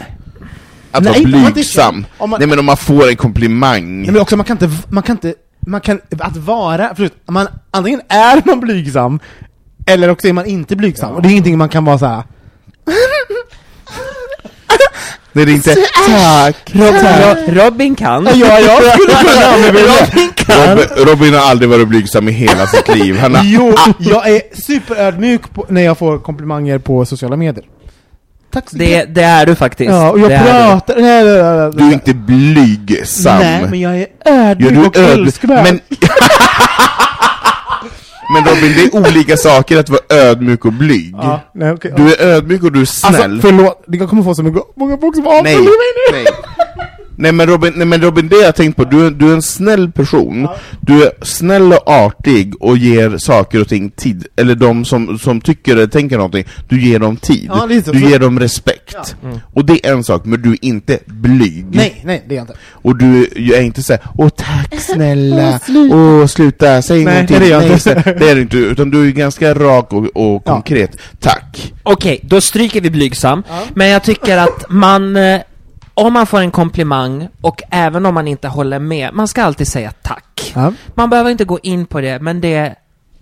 Att 0.93 1.03
Nej, 1.05 1.13
vara 1.13 1.25
om 1.25 1.31
man 1.31 1.41
inte- 1.41 1.53
blygsam. 1.53 2.07
om 2.19 2.31
man- 2.31 2.39
Nej 2.41 2.49
men 2.49 2.59
om 2.59 2.65
man 2.65 2.77
får 2.77 3.09
en 3.09 3.17
komplimang. 3.17 4.03
Nej, 4.03 4.11
men 4.13 4.21
också 4.21 4.37
man 4.37 4.45
kan 4.47 4.55
inte, 4.55 4.71
man 4.89 5.03
kan 5.03 5.17
inte, 5.17 5.35
man 5.67 5.81
kan, 5.81 6.01
att 6.21 6.37
vara, 6.37 6.93
förlåt, 6.97 7.13
man, 7.29 7.47
antingen 7.71 8.01
är 8.09 8.43
man 8.45 8.61
blygsam, 8.61 9.21
eller 9.87 10.09
också 10.09 10.29
är 10.29 10.33
man 10.33 10.47
inte 10.47 10.77
blygsam, 10.77 11.15
och 11.15 11.23
det 11.23 11.29
är 11.29 11.31
ingenting 11.31 11.59
man 11.59 11.69
kan 11.69 11.85
vara 11.85 11.99
så 11.99 12.07
här. 12.07 12.23
Nej, 15.35 15.45
det 15.47 15.53
är 15.53 15.55
inte 15.55 15.75
tack. 16.09 16.71
Rob, 16.75 16.95
Ro- 16.95 17.55
Robin 17.65 17.95
kan. 17.95 18.29
Ja, 18.35 18.61
jag 18.61 18.83
skulle 18.93 19.15
kunna. 19.15 19.57
Robin 19.73 20.31
kan. 20.35 20.69
Robin, 20.79 21.07
Robin 21.07 21.35
har 21.35 21.41
aldrig 21.51 21.71
varit 21.71 21.89
blygsam 21.89 22.29
i 22.29 22.33
hela 22.33 22.67
sitt 22.67 22.89
liv. 22.89 23.19
Han 23.19 23.35
har, 23.35 23.43
Jo, 23.45 23.75
jag 23.99 24.29
är 24.29 24.43
superödmjuk 24.67 25.55
på, 25.55 25.67
när 25.69 25.83
jag 25.83 25.99
får 25.99 26.19
komplimanger 26.19 26.79
på 26.79 27.05
sociala 27.05 27.37
medier. 27.37 27.65
Tack 28.53 28.71
så 28.71 28.77
Det, 28.77 29.05
det 29.05 29.23
är 29.23 29.47
du 29.47 29.55
faktiskt. 29.55 29.91
Ja, 29.91 30.11
och 30.11 30.21
jag 30.21 30.31
det 30.31 30.35
är 30.37 30.45
du. 30.45 30.71
pratar... 30.71 30.95
Nej, 31.01 31.25
nej, 31.25 31.43
nej, 31.43 31.57
nej. 31.59 31.71
du 31.75 31.89
är 31.89 31.93
inte 31.93 32.15
blygsam. 32.15 33.39
Nej, 33.39 33.67
men 33.71 33.81
jag 33.81 33.99
är 33.99 34.07
Ja, 34.25 34.31
ödmjuk 34.51 34.73
du 34.75 34.87
och 34.87 34.97
är 34.97 35.01
ödmjuk. 35.01 35.27
älskvärd. 35.27 35.65
Men, 35.65 35.81
men 38.35 38.45
Robin, 38.45 38.73
det 38.77 38.85
är 38.85 38.97
olika 39.11 39.37
saker 39.37 39.79
att 39.79 39.89
vara 39.91 40.01
ödmjuk 40.11 40.65
och 40.65 40.73
blyg. 40.73 41.15
Ja, 41.23 41.41
nej, 41.55 41.71
okej, 41.73 41.93
Du 41.97 42.03
ja. 42.03 42.09
är 42.19 42.27
ödmyk 42.27 42.63
och 42.63 42.73
du 42.73 42.81
är 42.81 42.85
snäll. 42.85 43.15
Alltså, 43.33 43.41
förlåt, 43.49 43.85
jag 43.87 44.09
kommer 44.11 44.23
få 44.23 44.35
så 44.35 44.43
mycket, 44.43 44.63
många 44.77 44.99
folk 44.99 45.17
som 45.17 45.27
avföljer 45.27 45.55
mig 45.55 45.67
nu! 46.13 46.19
nej. 46.19 46.27
Nej 47.23 47.33
men 47.33 47.47
Robin, 47.47 47.73
nej 47.77 47.87
men 47.87 48.01
Robin, 48.03 48.29
det 48.29 48.37
jag 48.37 48.55
tänkt 48.55 48.77
på, 48.77 48.85
du 48.85 49.07
är, 49.07 49.11
du 49.11 49.31
är 49.31 49.35
en 49.35 49.43
snäll 49.43 49.93
person, 49.93 50.49
du 50.81 51.03
är 51.07 51.11
snäll 51.25 51.73
och 51.73 51.89
artig 51.91 52.55
och 52.61 52.77
ger 52.77 53.19
saker 53.19 53.61
och 53.61 53.69
ting 53.69 53.91
tid, 53.91 54.27
eller 54.37 54.55
de 54.55 54.85
som, 54.85 55.19
som 55.19 55.41
tycker 55.41 55.73
eller 55.77 55.87
tänker 55.87 56.17
någonting, 56.17 56.45
du 56.69 56.81
ger 56.83 56.99
dem 56.99 57.17
tid, 57.17 57.47
Ja, 57.49 57.65
är 57.71 57.83
så. 57.83 57.93
du 57.93 58.01
Så- 58.01 58.09
ger 58.09 58.19
dem 58.19 58.41
respekt. 58.41 59.17
Och 59.55 59.65
det 59.65 59.87
är 59.87 59.93
en 59.93 60.05
sak, 60.05 60.25
men 60.25 60.43
du 60.43 60.53
är 60.53 60.65
inte 60.65 60.99
blyg. 61.07 61.67
Nej, 61.71 62.01
nej, 62.05 62.25
det 62.29 62.35
är 62.35 62.37
jag 62.37 62.43
inte. 62.43 62.55
Och 62.71 62.97
du 62.97 63.23
är 63.55 63.61
inte 63.61 63.83
såhär, 63.83 64.03
åh 64.19 64.29
tack 64.29 64.75
snälla, 64.81 65.61
åh 65.93 66.27
sluta, 66.27 66.83
säg 66.83 67.05
Nej, 67.05 67.15
någonting. 67.15 67.39
det 67.41 67.47
är 67.47 67.51
jag 67.51 67.63
inte. 67.63 67.79
så- 67.79 67.95
det 67.95 68.31
är 68.31 68.35
du 68.35 68.41
inte, 68.41 68.57
utan 68.57 68.91
du 68.91 69.07
är 69.09 69.11
ganska 69.11 69.55
rak 69.55 69.93
och, 69.93 70.07
och 70.17 70.45
konkret. 70.45 70.97
Tack. 71.21 71.73
Okej, 71.83 72.21
då 72.23 72.41
stryker 72.41 72.81
vi 72.81 72.91
blygsam. 72.91 73.43
Men 73.75 73.89
jag 73.89 74.03
tycker 74.05 74.39
att 74.39 74.65
man, 74.69 75.17
eh, 75.17 75.41
om 75.95 76.13
man 76.13 76.27
får 76.27 76.39
en 76.41 76.51
komplimang 76.51 77.29
och 77.41 77.63
även 77.71 78.07
om 78.07 78.15
man 78.15 78.29
inte 78.29 78.49
håller 78.49 78.79
med, 78.79 79.11
man 79.15 79.29
ska 79.29 79.43
alltid 79.43 79.69
säga 79.69 79.93
tack. 80.03 80.53
Ja. 80.55 80.73
Man 80.95 81.11
behöver 81.11 81.31
inte 81.31 81.45
gå 81.45 81.59
in 81.63 81.87
på 81.87 82.01
det, 82.01 82.19
men 82.23 82.41
det 82.41 82.55
är 82.55 82.75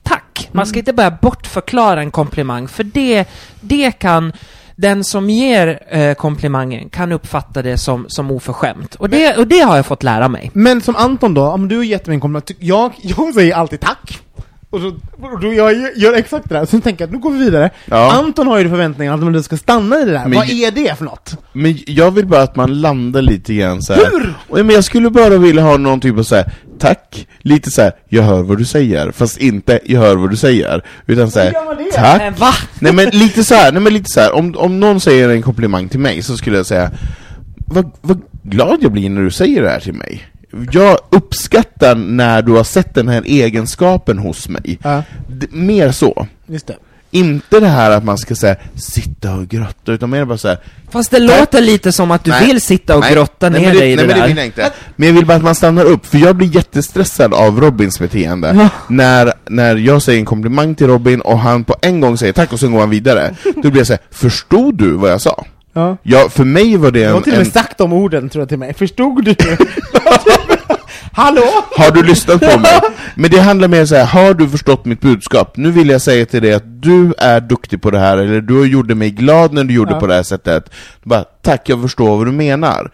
tack. 0.02 0.48
Man 0.52 0.60
Mm. 0.62 0.66
ska 0.66 0.78
inte 0.78 0.92
börja 0.92 1.10
bortförklara 1.10 2.00
en 2.00 2.10
komplimang, 2.10 2.68
för 2.68 2.84
det, 2.84 3.24
det 3.60 3.92
kan 3.92 4.32
den 4.76 5.04
som 5.04 5.30
ger 5.30 5.78
eh, 5.88 6.14
komplimangen 6.14 6.88
kan 6.90 7.12
uppfatta 7.12 7.62
det 7.62 7.78
som, 7.78 8.04
som 8.08 8.30
oförskämt. 8.30 8.94
Och 8.94 9.10
det, 9.10 9.36
och 9.36 9.46
det 9.46 9.60
har 9.60 9.76
jag 9.76 9.86
fått 9.86 10.02
lära 10.02 10.28
mig. 10.28 10.50
Men 10.54 10.80
som 10.80 10.96
Anton 10.96 11.34
då, 11.34 11.42
om 11.46 11.68
du 11.68 11.76
har 11.76 11.84
gett 11.84 12.06
mig 12.06 12.14
en 12.14 12.20
komplimang, 12.20 12.42
jag, 12.58 12.92
jag 13.02 13.34
säger 13.34 13.54
alltid 13.54 13.80
tack. 13.80 14.18
Och, 14.70 14.80
så, 14.80 14.86
och 15.20 15.40
då 15.40 15.52
jag 15.52 15.96
gör 15.96 16.14
exakt 16.14 16.48
det 16.48 16.54
där, 16.54 16.66
sen 16.66 16.80
tänker 16.80 17.02
jag 17.02 17.08
att 17.08 17.12
nu 17.12 17.18
går 17.18 17.30
vi 17.30 17.38
vidare. 17.38 17.70
Ja. 17.84 18.12
Anton 18.12 18.46
har 18.46 18.58
ju 18.58 18.68
förväntningar 18.68 19.14
att 19.14 19.32
du 19.32 19.42
ska 19.42 19.56
stanna 19.56 20.00
i 20.00 20.04
det 20.04 20.12
där. 20.12 20.26
Men 20.26 20.32
Vad 20.32 20.50
är 20.50 20.70
det 20.70 20.98
för 20.98 21.04
något? 21.04 21.36
Men 21.52 21.78
jag 21.86 22.10
vill 22.10 22.26
bara 22.26 22.42
att 22.42 22.56
man 22.56 22.80
landar 22.80 23.22
lite 23.22 23.54
grann 23.54 23.82
så 23.82 23.92
här. 23.92 24.02
Hur? 24.10 24.34
Och, 24.48 24.66
men 24.66 24.70
jag 24.74 24.84
skulle 24.84 25.10
bara 25.10 25.38
vilja 25.38 25.62
ha 25.62 25.76
någon 25.76 26.00
typ 26.00 26.18
av 26.18 26.22
så 26.22 26.34
här. 26.36 26.52
tack, 26.78 27.26
lite 27.38 27.70
så 27.70 27.82
här. 27.82 27.92
jag 28.08 28.22
hör 28.22 28.42
vad 28.42 28.58
du 28.58 28.64
säger, 28.64 29.10
fast 29.12 29.38
inte 29.38 29.80
jag 29.84 30.00
hör 30.00 30.16
vad 30.16 30.30
du 30.30 30.36
säger. 30.36 30.84
Utan 31.06 31.30
så 31.30 31.38
här, 31.38 31.52
gör 31.52 31.64
man 31.64 31.76
det? 31.76 31.92
tack. 31.92 32.18
Men 32.18 32.34
va? 32.34 32.52
Nej 32.78 32.92
men 32.92 33.08
lite 33.08 33.44
så 33.44 33.54
här, 33.54 33.72
nej 33.72 33.82
men 33.82 33.92
lite 33.92 34.10
så 34.10 34.20
här. 34.20 34.32
Om, 34.32 34.54
om 34.56 34.80
någon 34.80 35.00
säger 35.00 35.28
en 35.28 35.42
komplimang 35.42 35.88
till 35.88 36.00
mig 36.00 36.22
så 36.22 36.36
skulle 36.36 36.56
jag 36.56 36.66
säga 36.66 36.90
vad, 37.66 37.90
vad 38.00 38.20
glad 38.42 38.78
jag 38.80 38.92
blir 38.92 39.10
när 39.10 39.22
du 39.22 39.30
säger 39.30 39.62
det 39.62 39.68
här 39.68 39.80
till 39.80 39.94
mig. 39.94 40.29
Jag 40.72 40.98
uppskattar 41.10 41.94
när 41.94 42.42
du 42.42 42.52
har 42.52 42.64
sett 42.64 42.94
den 42.94 43.08
här 43.08 43.22
egenskapen 43.26 44.18
hos 44.18 44.48
mig. 44.48 44.78
Ja. 44.82 45.02
Mer 45.50 45.92
så. 45.92 46.26
Just 46.46 46.66
det. 46.66 46.76
Inte 47.12 47.60
det 47.60 47.68
här 47.68 47.90
att 47.90 48.04
man 48.04 48.18
ska 48.18 48.34
säga 48.34 48.56
sitta 48.74 49.34
och 49.34 49.48
grotta, 49.48 49.92
utan 49.92 50.10
mer 50.10 50.24
bara 50.24 50.38
så 50.38 50.48
här. 50.48 50.58
Fast 50.90 51.10
det 51.10 51.18
låter 51.18 51.60
lite 51.60 51.92
som 51.92 52.10
att 52.10 52.24
du 52.24 52.30
Nej. 52.30 52.46
vill 52.46 52.60
sitta 52.60 52.94
och 52.94 53.00
Nej, 53.00 53.14
grotta 53.14 53.48
nej, 53.48 53.60
ner 53.60 53.66
men 53.68 53.76
det, 53.76 53.80
dig 53.80 53.92
i 53.92 53.96
nej, 53.96 54.06
det 54.06 54.08
men 54.08 54.16
det 54.16 54.22
där. 54.22 54.28
vill 54.28 54.36
jag 54.36 54.46
inte. 54.46 54.70
Men 54.96 55.08
jag 55.08 55.14
vill 55.14 55.26
bara 55.26 55.36
att 55.36 55.42
man 55.42 55.54
stannar 55.54 55.84
upp, 55.84 56.06
för 56.06 56.18
jag 56.18 56.36
blir 56.36 56.54
jättestressad 56.56 57.34
av 57.34 57.60
Robins 57.60 57.98
beteende. 57.98 58.68
När, 58.88 59.32
när 59.48 59.76
jag 59.76 60.02
säger 60.02 60.18
en 60.18 60.24
komplimang 60.24 60.74
till 60.74 60.86
Robin 60.86 61.20
och 61.20 61.38
han 61.38 61.64
på 61.64 61.76
en 61.82 62.00
gång 62.00 62.18
säger 62.18 62.32
tack 62.32 62.52
och 62.52 62.60
sen 62.60 62.72
går 62.72 62.80
han 62.80 62.90
vidare. 62.90 63.34
Då 63.56 63.70
blir 63.70 63.76
jag 63.80 63.86
såhär, 63.86 64.02
förstod 64.10 64.74
du 64.78 64.90
vad 64.92 65.10
jag 65.10 65.20
sa? 65.20 65.44
Ja. 65.72 65.96
Ja, 66.02 66.28
för 66.30 66.44
mig 66.44 66.76
var 66.76 66.90
det 66.90 67.00
Du 67.00 67.08
har 67.10 67.16
en... 67.16 67.22
till 67.22 67.32
och 67.32 67.38
med 67.38 67.46
en 67.46 67.52
sagt 67.52 67.78
de 67.78 67.92
orden 67.92 68.28
tror 68.28 68.42
jag 68.42 68.48
till 68.48 68.58
mig. 68.58 68.74
Förstod 68.74 69.24
du? 69.24 69.34
Hallå? 71.12 71.42
har 71.76 71.90
du 71.90 72.02
lyssnat 72.02 72.40
på 72.40 72.58
mig? 72.58 72.80
Men 73.14 73.30
det 73.30 73.40
handlar 73.40 73.68
mer 73.68 73.84
så 73.86 73.94
här, 73.94 74.04
har 74.04 74.34
du 74.34 74.48
förstått 74.48 74.84
mitt 74.84 75.00
budskap? 75.00 75.56
Nu 75.56 75.70
vill 75.70 75.88
jag 75.88 76.00
säga 76.02 76.26
till 76.26 76.42
dig 76.42 76.52
att 76.52 76.82
du 76.82 77.14
är 77.18 77.40
duktig 77.40 77.82
på 77.82 77.90
det 77.90 77.98
här, 77.98 78.16
eller 78.18 78.40
du 78.40 78.64
gjorde 78.66 78.94
mig 78.94 79.10
glad 79.10 79.52
när 79.52 79.64
du 79.64 79.74
gjorde 79.74 79.92
Ja. 79.92 80.00
på 80.00 80.06
det 80.06 80.14
här 80.14 80.22
sättet. 80.22 80.70
Bara, 81.02 81.24
tack, 81.42 81.68
jag 81.68 81.82
förstår 81.82 82.16
vad 82.16 82.26
du 82.26 82.32
menar. 82.32 82.90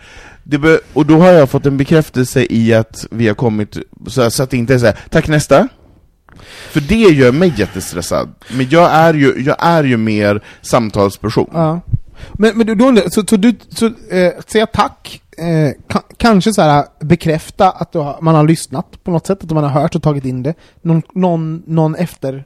Och 0.93 1.07
då 1.07 1.19
har 1.19 1.33
jag 1.33 1.51
fått 1.51 1.67
en 1.67 1.77
bekräftelse 1.77 2.47
i 2.51 2.75
att 2.75 3.07
vi 3.11 3.29
har 3.29 3.35
kommit, 3.35 3.77
så, 4.07 4.31
så 4.31 4.43
att 4.43 4.51
det 4.51 4.57
inte 4.57 4.75
är 4.75 4.79
så 4.79 4.87
här, 4.87 4.97
tack 5.11 5.29
nästa. 5.29 5.69
För 6.71 6.81
det 6.81 6.95
gör 6.95 7.33
mig 7.33 7.53
jättestressad. 7.57 8.29
Men 8.53 8.67
jag 8.71 8.91
är 8.93 9.15
ju, 9.15 9.43
jag 9.47 9.57
är 9.59 9.85
ju 9.85 9.97
mer 9.97 10.43
samtalsperson. 10.63 11.51
Ja. 11.53 11.81
Men, 12.33 12.59
men 12.59 12.79
då 12.79 13.11
så, 13.11 13.27
så 13.27 13.37
du, 13.37 13.55
så, 13.69 13.87
eh, 13.87 14.33
säga 14.47 14.67
tack, 14.67 15.23
eh, 15.39 15.71
ka, 15.89 16.03
kanske 16.17 16.53
så 16.53 16.63
här 16.63 16.85
bekräfta 17.01 17.71
att 17.71 17.95
har, 17.95 18.19
man 18.21 18.35
har 18.35 18.45
lyssnat 18.49 19.05
på 19.05 19.11
något 19.11 19.27
sätt, 19.27 19.45
att 19.45 19.51
man 19.51 19.65
har 19.65 19.81
hört 19.81 19.95
och 19.95 20.03
tagit 20.03 20.25
in 20.25 20.43
det, 20.43 20.55
någon, 20.83 21.03
någon, 21.15 21.63
någon 21.67 21.95
efter 21.95 22.45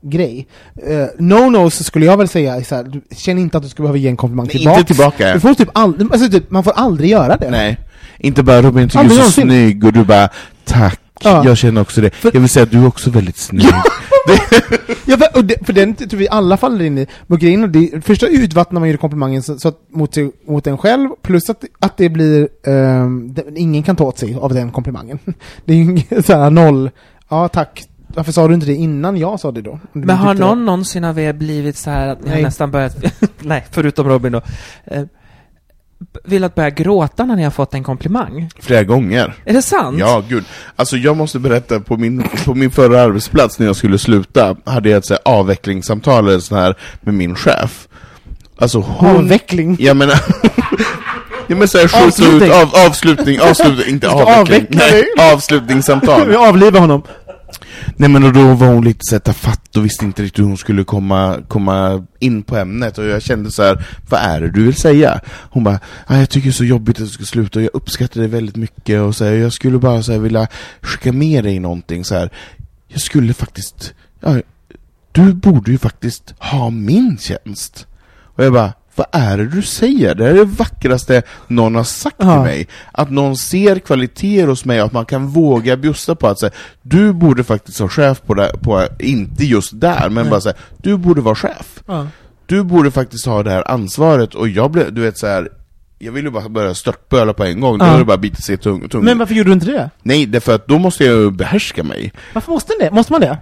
grej. 0.00 0.46
Eh, 0.86 1.06
no-nos 1.18 1.84
skulle 1.84 2.06
jag 2.06 2.16
väl 2.16 2.28
säga 2.28 2.64
så 2.64 2.74
här, 2.74 2.82
du 2.82 3.02
känner 3.10 3.42
inte 3.42 3.56
att 3.56 3.62
du 3.62 3.68
ska 3.68 3.82
behöva 3.82 3.98
ge 3.98 4.08
en 4.08 4.16
komplimang 4.16 4.46
Nej, 4.46 4.56
tillbaka. 4.56 4.78
inte 4.80 4.94
tillbaka. 4.94 5.34
Du 5.34 5.40
får 5.40 5.54
typ 5.54 5.70
aldrig, 5.72 6.12
alltså 6.12 6.30
typ, 6.30 6.50
man 6.50 6.64
får 6.64 6.72
aldrig 6.72 7.10
göra 7.10 7.36
det. 7.36 7.50
Nej, 7.50 7.78
inte 8.18 8.42
bara 8.42 8.62
Robin 8.62 8.88
tycker 8.88 9.04
du 9.04 9.18
är 9.18 9.22
så 9.22 9.30
snygg 9.30 9.84
och 9.84 9.92
du 9.92 10.04
bara 10.04 10.28
tack, 10.64 11.00
Ja. 11.24 11.44
jag 11.44 11.56
känner 11.56 11.80
också 11.80 12.00
det. 12.00 12.10
För- 12.14 12.30
Jag 12.34 12.40
vill 12.40 12.48
säga 12.48 12.62
att 12.62 12.70
du 12.70 12.82
är 12.82 12.86
också 12.86 13.10
väldigt 13.10 13.36
snygg. 13.36 13.66
Ja, 15.06 15.16
för, 15.18 15.36
och 15.36 15.44
det, 15.44 15.66
för 15.66 15.72
den 15.72 15.94
tror 15.94 16.18
vi 16.18 16.28
alla 16.28 16.56
faller 16.56 16.84
in 16.84 16.98
i. 16.98 17.06
Men 17.26 17.38
grejen 17.38 17.62
är, 17.64 17.68
det, 17.68 18.00
först 18.04 18.22
utvattnar 18.22 18.80
man 18.80 18.88
ju 18.88 18.96
komplimangen 18.96 19.42
så, 19.42 19.58
så 19.58 19.68
att, 19.68 19.78
mot, 19.90 20.14
sig- 20.14 20.32
mot 20.48 20.66
en 20.66 20.78
själv, 20.78 21.08
plus 21.22 21.50
att, 21.50 21.64
att 21.78 21.96
det 21.96 22.08
blir, 22.08 22.48
ehm, 22.66 23.34
det, 23.34 23.44
ingen 23.56 23.82
kan 23.82 23.96
ta 23.96 24.04
åt 24.04 24.18
sig 24.18 24.34
av 24.34 24.54
den 24.54 24.70
komplimangen. 24.72 25.18
Det 25.64 25.72
är 25.72 25.76
ju 25.76 25.82
ingen- 25.82 26.22
så 26.22 26.32
här 26.36 26.50
noll, 26.50 26.90
ja 27.28 27.48
tack, 27.48 27.84
varför 28.14 28.32
sa 28.32 28.48
du 28.48 28.54
inte 28.54 28.66
det 28.66 28.74
innan 28.74 29.16
jag 29.16 29.40
sa 29.40 29.52
det 29.52 29.62
då? 29.62 29.80
Du 29.92 30.00
Men 30.00 30.16
har 30.16 30.32
tyckte 30.32 30.42
det. 30.44 30.48
någon 30.48 30.64
någonsin 30.64 31.04
av 31.04 31.18
er 31.18 31.32
blivit 31.32 31.76
så 31.76 31.90
här 31.90 32.08
att 32.08 32.24
ni 32.24 32.30
har 32.30 32.40
nästan 32.40 32.70
börjat, 32.70 32.96
nej, 33.40 33.66
förutom 33.70 34.08
Robin 34.08 34.32
då, 34.32 34.40
eh, 34.84 35.02
velat 36.24 36.54
börja 36.54 36.70
gråta 36.70 37.24
när 37.24 37.36
ni 37.36 37.44
har 37.44 37.50
fått 37.50 37.74
en 37.74 37.84
komplimang? 37.84 38.50
Flera 38.60 38.84
gånger. 38.84 39.34
Är 39.44 39.52
det 39.52 39.62
sant? 39.62 39.96
Ja, 39.98 40.22
gud. 40.28 40.44
Alltså 40.76 40.96
jag 40.96 41.16
måste 41.16 41.38
berätta, 41.38 41.80
på 41.80 41.96
min, 41.96 42.28
på 42.44 42.54
min 42.54 42.70
förra 42.70 43.02
arbetsplats 43.02 43.58
när 43.58 43.66
jag 43.66 43.76
skulle 43.76 43.98
sluta, 43.98 44.56
hade 44.64 44.88
jag 44.90 44.98
ett 44.98 45.06
så 45.06 45.14
här 45.14 45.22
avvecklingssamtal 45.24 46.28
eller 46.28 46.38
sån 46.40 46.58
här 46.58 46.74
med 47.00 47.14
min 47.14 47.34
chef. 47.34 47.88
Alltså 48.58 48.78
hon... 48.80 49.16
Avveckling. 49.16 49.76
Jag 49.80 49.96
menar... 49.96 50.14
Jag 51.50 51.56
menar 51.56 51.66
såhär, 51.66 51.88
skjuta 51.88 52.06
ut, 52.06 52.42
Avslutning. 52.42 52.52
av, 52.52 52.86
avslutning, 52.86 53.40
avslutning, 53.40 53.88
inte 53.88 54.08
avveckling. 54.08 54.38
avveckla 54.40 54.80
Nej, 54.90 55.32
avslutningssamtal. 55.34 56.28
Vi 56.28 56.36
avlivar 56.36 56.80
honom. 56.80 57.02
Nej 57.96 58.08
men 58.08 58.24
och 58.24 58.32
då 58.32 58.54
var 58.54 58.66
hon 58.66 58.84
lite 58.84 59.00
såhär 59.02 59.20
tafatt 59.20 59.76
och 59.76 59.84
visste 59.84 60.04
inte 60.04 60.22
riktigt 60.22 60.38
hur 60.38 60.48
hon 60.48 60.56
skulle 60.56 60.84
komma, 60.84 61.38
komma 61.48 62.06
in 62.18 62.42
på 62.42 62.56
ämnet 62.56 62.98
och 62.98 63.04
jag 63.04 63.22
kände 63.22 63.50
så 63.50 63.62
här: 63.62 63.86
vad 64.08 64.20
är 64.20 64.40
det 64.40 64.50
du 64.50 64.64
vill 64.64 64.74
säga? 64.74 65.20
Hon 65.50 65.64
bara, 65.64 65.80
"Ah, 66.06 66.16
jag 66.18 66.30
tycker 66.30 66.48
det 66.48 66.50
är 66.50 66.52
så 66.52 66.64
jobbigt 66.64 66.96
att 66.96 67.04
du 67.06 67.10
ska 67.10 67.24
sluta 67.24 67.58
och 67.58 67.62
jag 67.62 67.70
uppskattar 67.72 68.20
det 68.20 68.26
väldigt 68.26 68.56
mycket 68.56 69.00
och 69.00 69.16
så 69.16 69.24
här, 69.24 69.32
jag 69.32 69.52
skulle 69.52 69.78
bara 69.78 70.02
så 70.02 70.12
här, 70.12 70.18
vilja 70.18 70.46
skicka 70.80 71.12
med 71.12 71.44
dig 71.44 71.58
någonting 71.60 72.04
så 72.04 72.14
här. 72.14 72.30
jag 72.88 73.00
skulle 73.00 73.34
faktiskt, 73.34 73.94
ja, 74.20 74.40
du 75.12 75.32
borde 75.32 75.70
ju 75.70 75.78
faktiskt 75.78 76.34
ha 76.38 76.70
min 76.70 77.18
tjänst. 77.18 77.86
Och 78.22 78.44
jag 78.44 78.52
bara, 78.52 78.72
vad 78.98 79.06
är 79.12 79.38
det 79.38 79.46
du 79.48 79.62
säger? 79.62 80.14
Det 80.14 80.24
här 80.24 80.30
är 80.30 80.34
det 80.34 80.44
vackraste 80.44 81.22
någon 81.46 81.74
har 81.74 81.84
sagt 81.84 82.16
Ja. 82.18 82.32
till 82.34 82.42
mig. 82.52 82.68
Att 82.92 83.10
någon 83.10 83.36
ser 83.36 83.78
kvaliteter 83.78 84.46
hos 84.46 84.64
mig 84.64 84.80
och 84.80 84.86
att 84.86 84.92
man 84.92 85.04
kan 85.04 85.26
våga 85.26 85.76
bjussa 85.76 86.14
på 86.14 86.26
att 86.28 86.38
säga, 86.38 86.52
du 86.82 87.12
borde 87.12 87.44
faktiskt 87.44 87.80
vara 87.80 87.90
chef 87.90 88.22
på 88.26 88.34
det, 88.34 88.52
på, 88.62 88.86
inte 88.98 89.44
just 89.44 89.80
där, 89.80 90.08
men 90.10 90.30
bara 90.30 90.40
säga, 90.40 90.54
du 90.76 90.96
borde 90.96 91.20
vara 91.20 91.34
chef. 91.34 91.80
Ja. 91.86 92.06
Du 92.46 92.62
borde 92.64 92.90
faktiskt 92.90 93.26
ha 93.26 93.42
det 93.42 93.50
här 93.50 93.70
ansvaret 93.70 94.34
och 94.34 94.48
jag 94.48 94.70
blev, 94.70 94.92
du 94.94 95.00
vet 95.00 95.18
så 95.18 95.26
här. 95.26 95.48
jag 95.98 96.12
ville 96.12 96.30
bara 96.30 96.48
börja 96.48 96.74
störtböla 96.74 97.32
på 97.32 97.44
en 97.44 97.60
gång, 97.60 97.78
då 97.78 97.84
Ja. 97.84 97.90
var 97.92 97.98
det 97.98 98.04
bara 98.04 98.16
bita 98.16 98.36
sig 98.36 98.54
i 98.54 98.58
tung, 98.58 98.88
tung. 98.88 99.04
Men 99.04 99.18
varför 99.18 99.34
gjorde 99.34 99.48
du 99.50 99.54
inte 99.54 99.66
det? 99.66 99.90
Nej, 100.02 100.26
därför 100.26 100.54
att 100.54 100.66
då 100.68 100.78
måste 100.78 101.04
jag 101.04 101.16
ju 101.16 101.30
behärska 101.30 101.82
mig. 101.84 102.12
Varför 102.34 102.52
måste 102.52 102.72
det? 102.80 102.90
Måste 102.90 103.12
man 103.12 103.20
det? 103.20 103.38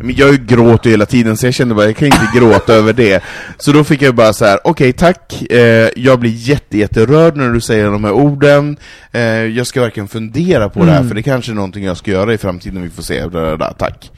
Men 0.00 0.14
jag 0.16 0.46
gråter 0.46 0.84
ju 0.84 0.90
hela 0.90 1.06
tiden, 1.06 1.36
så 1.36 1.46
jag 1.46 1.54
kände 1.54 1.74
bara, 1.74 1.86
jag 1.86 1.96
kan 1.96 2.06
inte 2.06 2.28
gråta 2.34 2.72
över 2.74 2.92
det. 2.92 3.22
Så 3.58 3.72
då 3.72 3.84
fick 3.84 4.02
jag 4.02 4.14
bara 4.14 4.32
så 4.32 4.44
här: 4.44 4.58
okej 4.64 4.92
tack, 4.92 5.42
eh, 5.50 5.88
jag 5.96 6.20
blir 6.20 6.30
jätte, 6.30 6.78
jätterörd 6.78 7.36
när 7.36 7.48
du 7.48 7.60
säger 7.60 7.84
de 7.84 8.04
här 8.04 8.12
orden, 8.12 8.76
eh, 9.12 9.22
jag 9.22 9.66
ska 9.66 9.80
verkligen 9.80 10.08
fundera 10.08 10.68
på 10.68 10.84
det 10.84 10.92
här, 10.92 11.04
för 11.04 11.14
det 11.14 11.22
kanske 11.22 11.52
är 11.52 11.54
någonting 11.54 11.84
jag 11.84 11.96
ska 11.96 12.10
göra 12.10 12.34
i 12.34 12.38
framtiden, 12.38 12.82
vi 12.82 12.90
får 12.90 13.02
se, 13.02 13.24
tack. 13.78 14.10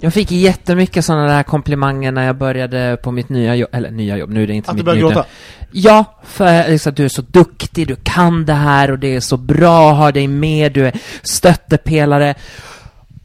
Jag 0.00 0.14
fick 0.14 0.30
jättemycket 0.30 1.04
sådana 1.04 1.26
där 1.26 1.42
komplimanger 1.42 2.12
när 2.12 2.26
jag 2.26 2.36
började 2.36 2.98
på 3.02 3.10
mitt 3.10 3.28
nya 3.28 3.54
jobb, 3.54 3.70
eller 3.72 3.90
nya 3.90 4.16
jobb, 4.16 4.30
nu 4.30 4.42
är 4.42 4.46
det 4.46 4.54
inte 4.54 4.70
Att 4.70 4.76
du 4.76 4.78
mitt 4.78 4.84
började 4.84 5.06
nya. 5.06 5.14
gråta? 5.14 5.28
Ja, 5.72 6.04
för 6.24 6.68
liksom, 6.70 6.90
att 6.90 6.96
du 6.96 7.04
är 7.04 7.08
så 7.08 7.22
duktig, 7.22 7.88
du 7.88 7.96
kan 8.02 8.44
det 8.44 8.52
här 8.52 8.90
och 8.90 8.98
det 8.98 9.16
är 9.16 9.20
så 9.20 9.36
bra 9.36 9.90
att 9.90 9.96
ha 9.96 10.12
dig 10.12 10.28
med, 10.28 10.72
du 10.72 10.86
är 10.86 10.92
stöttepelare. 11.22 12.34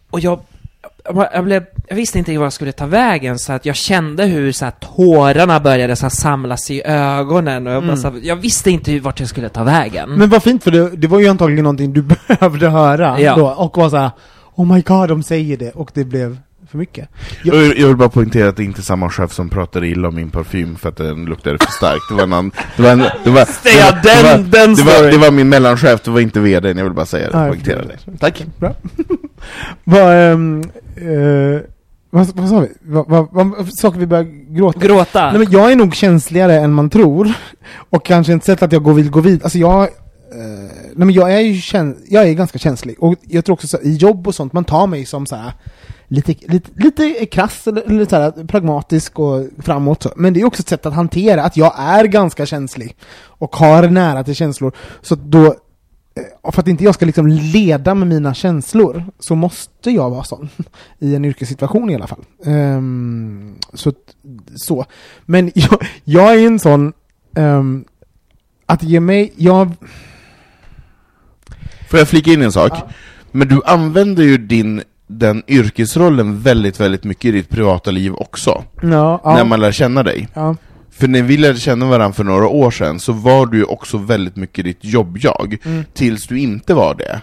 Och 0.09 0.19
jag, 0.19 0.39
jag, 1.33 1.43
blev, 1.43 1.63
jag 1.87 1.95
visste 1.95 2.19
inte 2.19 2.37
vad 2.37 2.45
jag 2.45 2.53
skulle 2.53 2.71
ta 2.71 2.85
vägen, 2.85 3.39
så 3.39 3.53
att 3.53 3.65
jag 3.65 3.75
kände 3.75 4.25
hur 4.25 4.51
så 4.51 4.65
här, 4.65 4.71
tårarna 4.71 5.59
började 5.59 5.95
så 5.95 6.05
här, 6.05 6.09
samlas 6.09 6.71
i 6.71 6.81
ögonen 6.85 7.67
och 7.67 7.73
jag, 7.73 7.87
bara, 7.87 7.97
så 7.97 8.09
här, 8.11 8.19
jag 8.23 8.35
visste 8.35 8.71
inte 8.71 8.91
hur- 8.91 8.99
vart 8.99 9.19
jag 9.19 9.29
skulle 9.29 9.49
ta 9.49 9.63
vägen. 9.63 10.09
Men 10.09 10.29
vad 10.29 10.43
fint, 10.43 10.63
för 10.63 10.71
det, 10.71 10.89
det 10.95 11.07
var 11.07 11.19
ju 11.19 11.27
antagligen 11.27 11.63
någonting 11.63 11.93
du 11.93 12.01
behövde 12.27 12.69
höra 12.69 13.19
Ja. 13.19 13.35
då, 13.35 13.47
och 13.47 13.77
var 13.77 13.89
såhär 13.89 14.11
Oh 14.55 14.73
my 14.73 14.81
god, 14.81 15.09
de 15.09 15.23
säger 15.23 15.57
det, 15.57 15.71
och 15.71 15.91
det 15.93 16.03
blev 16.03 16.37
för 16.71 16.77
mycket. 16.77 17.09
Jag, 17.43 17.77
Jag, 17.77 17.87
vill 17.87 17.95
bara 17.97 18.09
poängtera 18.09 18.49
att 18.49 18.55
det 18.57 18.63
inte 18.63 18.81
är 18.81 18.83
samma 18.83 19.09
chef 19.09 19.33
som 19.33 19.49
pratade 19.49 19.87
illa 19.87 20.07
om 20.07 20.15
min 20.15 20.29
parfym 20.29 20.75
för 20.75 20.89
att 20.89 20.97
den 20.97 21.25
luktade 21.25 21.57
för 21.57 21.71
starkt. 21.71 22.01
Det 22.09 22.15
var 22.15 22.23
en 22.23 22.33
annan, 22.33 22.51
det 22.77 22.83
var 22.83 22.89
en, 22.91 22.97
det 23.23 23.29
var, 23.29 23.47
det 23.63 23.69
Ja, 23.79 23.91
var, 24.23 24.37
den- 24.37 24.49
den 24.49 24.75
det 24.75 24.83
var, 24.83 24.91
storyn. 24.93 25.11
det 25.11 25.17
var 25.17 25.31
min 25.31 25.49
mellanchef, 25.49 26.01
det 26.03 26.11
var 26.11 26.19
inte 26.19 26.39
vdn, 26.39 26.77
jag 26.77 26.85
vill 26.85 26.93
bara 26.93 27.05
säga 27.05 27.31
det, 27.31 27.37
jag 27.37 27.47
poängtera 27.49 27.81
det. 27.85 28.17
Tack. 28.19 28.45
Bra. 28.57 28.73
vad, 29.83 30.31
ehm, 30.31 30.61
eh, 30.95 31.61
vad, 32.09 32.27
vad 32.35 32.49
sa 32.49 32.59
vi? 32.59 32.67
Vad, 32.81 33.07
vad, 33.09 33.27
vad, 33.31 33.73
saker 33.73 33.99
vi 33.99 34.05
börjar 34.07 34.23
gråta? 34.55 34.79
Gråta? 34.79 35.29
Nej, 35.31 35.39
men 35.39 35.51
jag 35.51 35.71
är 35.71 35.75
nog 35.75 35.95
känsligare 35.95 36.55
än 36.55 36.73
man 36.73 36.89
tror, 36.89 37.33
och 37.89 38.05
kanske 38.05 38.33
inte 38.33 38.45
sett 38.45 38.63
att 38.63 38.71
jag 38.71 38.83
går, 38.83 38.93
vill 38.93 39.09
gå 39.09 39.19
vidare. 39.21 39.43
Alltså 39.43 39.57
jag, 39.57 39.81
eh, 39.83 39.87
nej 40.95 41.05
men 41.05 41.11
jag 41.11 41.33
är 41.33 41.39
ju 41.39 41.53
käns- 41.61 41.97
jag 42.09 42.29
är 42.29 42.33
ganska 42.33 42.59
känslig, 42.59 42.95
och 42.99 43.15
jag 43.27 43.45
tror 43.45 43.53
också 43.53 43.67
så, 43.67 43.77
i 43.81 43.95
jobb 43.95 44.27
och 44.27 44.35
sånt, 44.35 44.53
man 44.53 44.63
tar 44.65 44.87
mig 44.87 45.05
som 45.05 45.25
så 45.25 45.35
här 45.35 45.51
lite, 46.09 46.35
lite, 46.47 46.69
lite 46.75 47.25
krass 47.25 47.67
eller, 47.67 48.05
så 48.05 48.15
här, 48.15 48.47
pragmatisk 48.47 49.19
och 49.19 49.45
framåt. 49.59 50.03
Så. 50.03 50.11
Men 50.15 50.33
det 50.33 50.41
är 50.41 50.45
också 50.45 50.61
ett 50.61 50.69
sätt 50.69 50.85
att 50.85 50.93
hantera 50.93 51.43
att 51.43 51.57
jag 51.57 51.73
är 51.77 52.05
ganska 52.05 52.45
känslig 52.45 52.95
och 53.21 53.55
har 53.55 53.87
nära 53.89 54.23
till 54.23 54.35
känslor. 54.35 54.75
Så 55.01 55.15
då, 55.15 55.45
eh, 55.45 56.51
för 56.51 56.61
att 56.61 56.67
inte 56.67 56.83
jag 56.83 56.95
ska 56.95 57.05
liksom 57.05 57.27
leda 57.27 57.95
med 57.95 58.07
mina 58.07 58.33
känslor, 58.33 59.05
så 59.19 59.35
måste 59.35 59.91
jag 59.91 60.09
vara 60.09 60.23
sån. 60.23 60.49
I 60.99 61.15
en 61.15 61.25
yrkessituation 61.25 61.89
i 61.89 61.95
alla 61.95 62.07
fall. 62.07 62.25
Ehm, 62.45 63.55
så, 63.73 63.93
så. 64.55 64.85
Men 65.25 65.51
jag, 65.55 65.85
jag 66.03 66.35
är 66.35 66.47
en 66.47 66.59
sån, 66.59 66.93
ehm, 67.35 67.85
att 68.65 68.83
ge 68.83 68.99
mig, 68.99 69.33
jag, 69.35 69.71
Får 71.89 71.99
jag 71.99 72.07
flika 72.07 72.31
in 72.31 72.41
en 72.41 72.51
sak? 72.51 72.73
Men 73.31 73.47
du 73.47 73.61
använder 73.65 74.23
ju 74.23 74.37
din, 74.37 74.83
den 75.11 75.43
yrkesrollen 75.47 76.39
väldigt, 76.41 76.79
väldigt 76.79 77.03
mycket 77.03 77.25
i 77.25 77.31
ditt 77.31 77.49
privata 77.49 77.91
liv 77.91 78.13
också. 78.13 78.63
ja, 78.81 79.21
ja, 79.23 79.35
När 79.35 79.45
man 79.45 79.59
lär 79.59 79.71
känna 79.71 80.03
dig. 80.03 80.27
ja. 80.33 80.55
För 80.91 81.07
när 81.07 81.21
vi 81.21 81.37
lärde 81.37 81.59
känna 81.59 81.85
varandra 81.85 82.13
för 82.13 82.23
några 82.23 82.47
år 82.47 82.71
sedan 82.71 82.99
så 82.99 83.13
var 83.13 83.45
du 83.45 83.57
ju 83.57 83.63
också 83.63 83.97
väldigt 83.97 84.35
mycket 84.35 84.65
ditt 84.65 84.77
jobb-jag, 84.85 85.57
Mm. 85.65 85.83
tills 85.93 86.27
du 86.27 86.39
inte 86.39 86.73
var 86.73 86.95
det. 86.95 87.21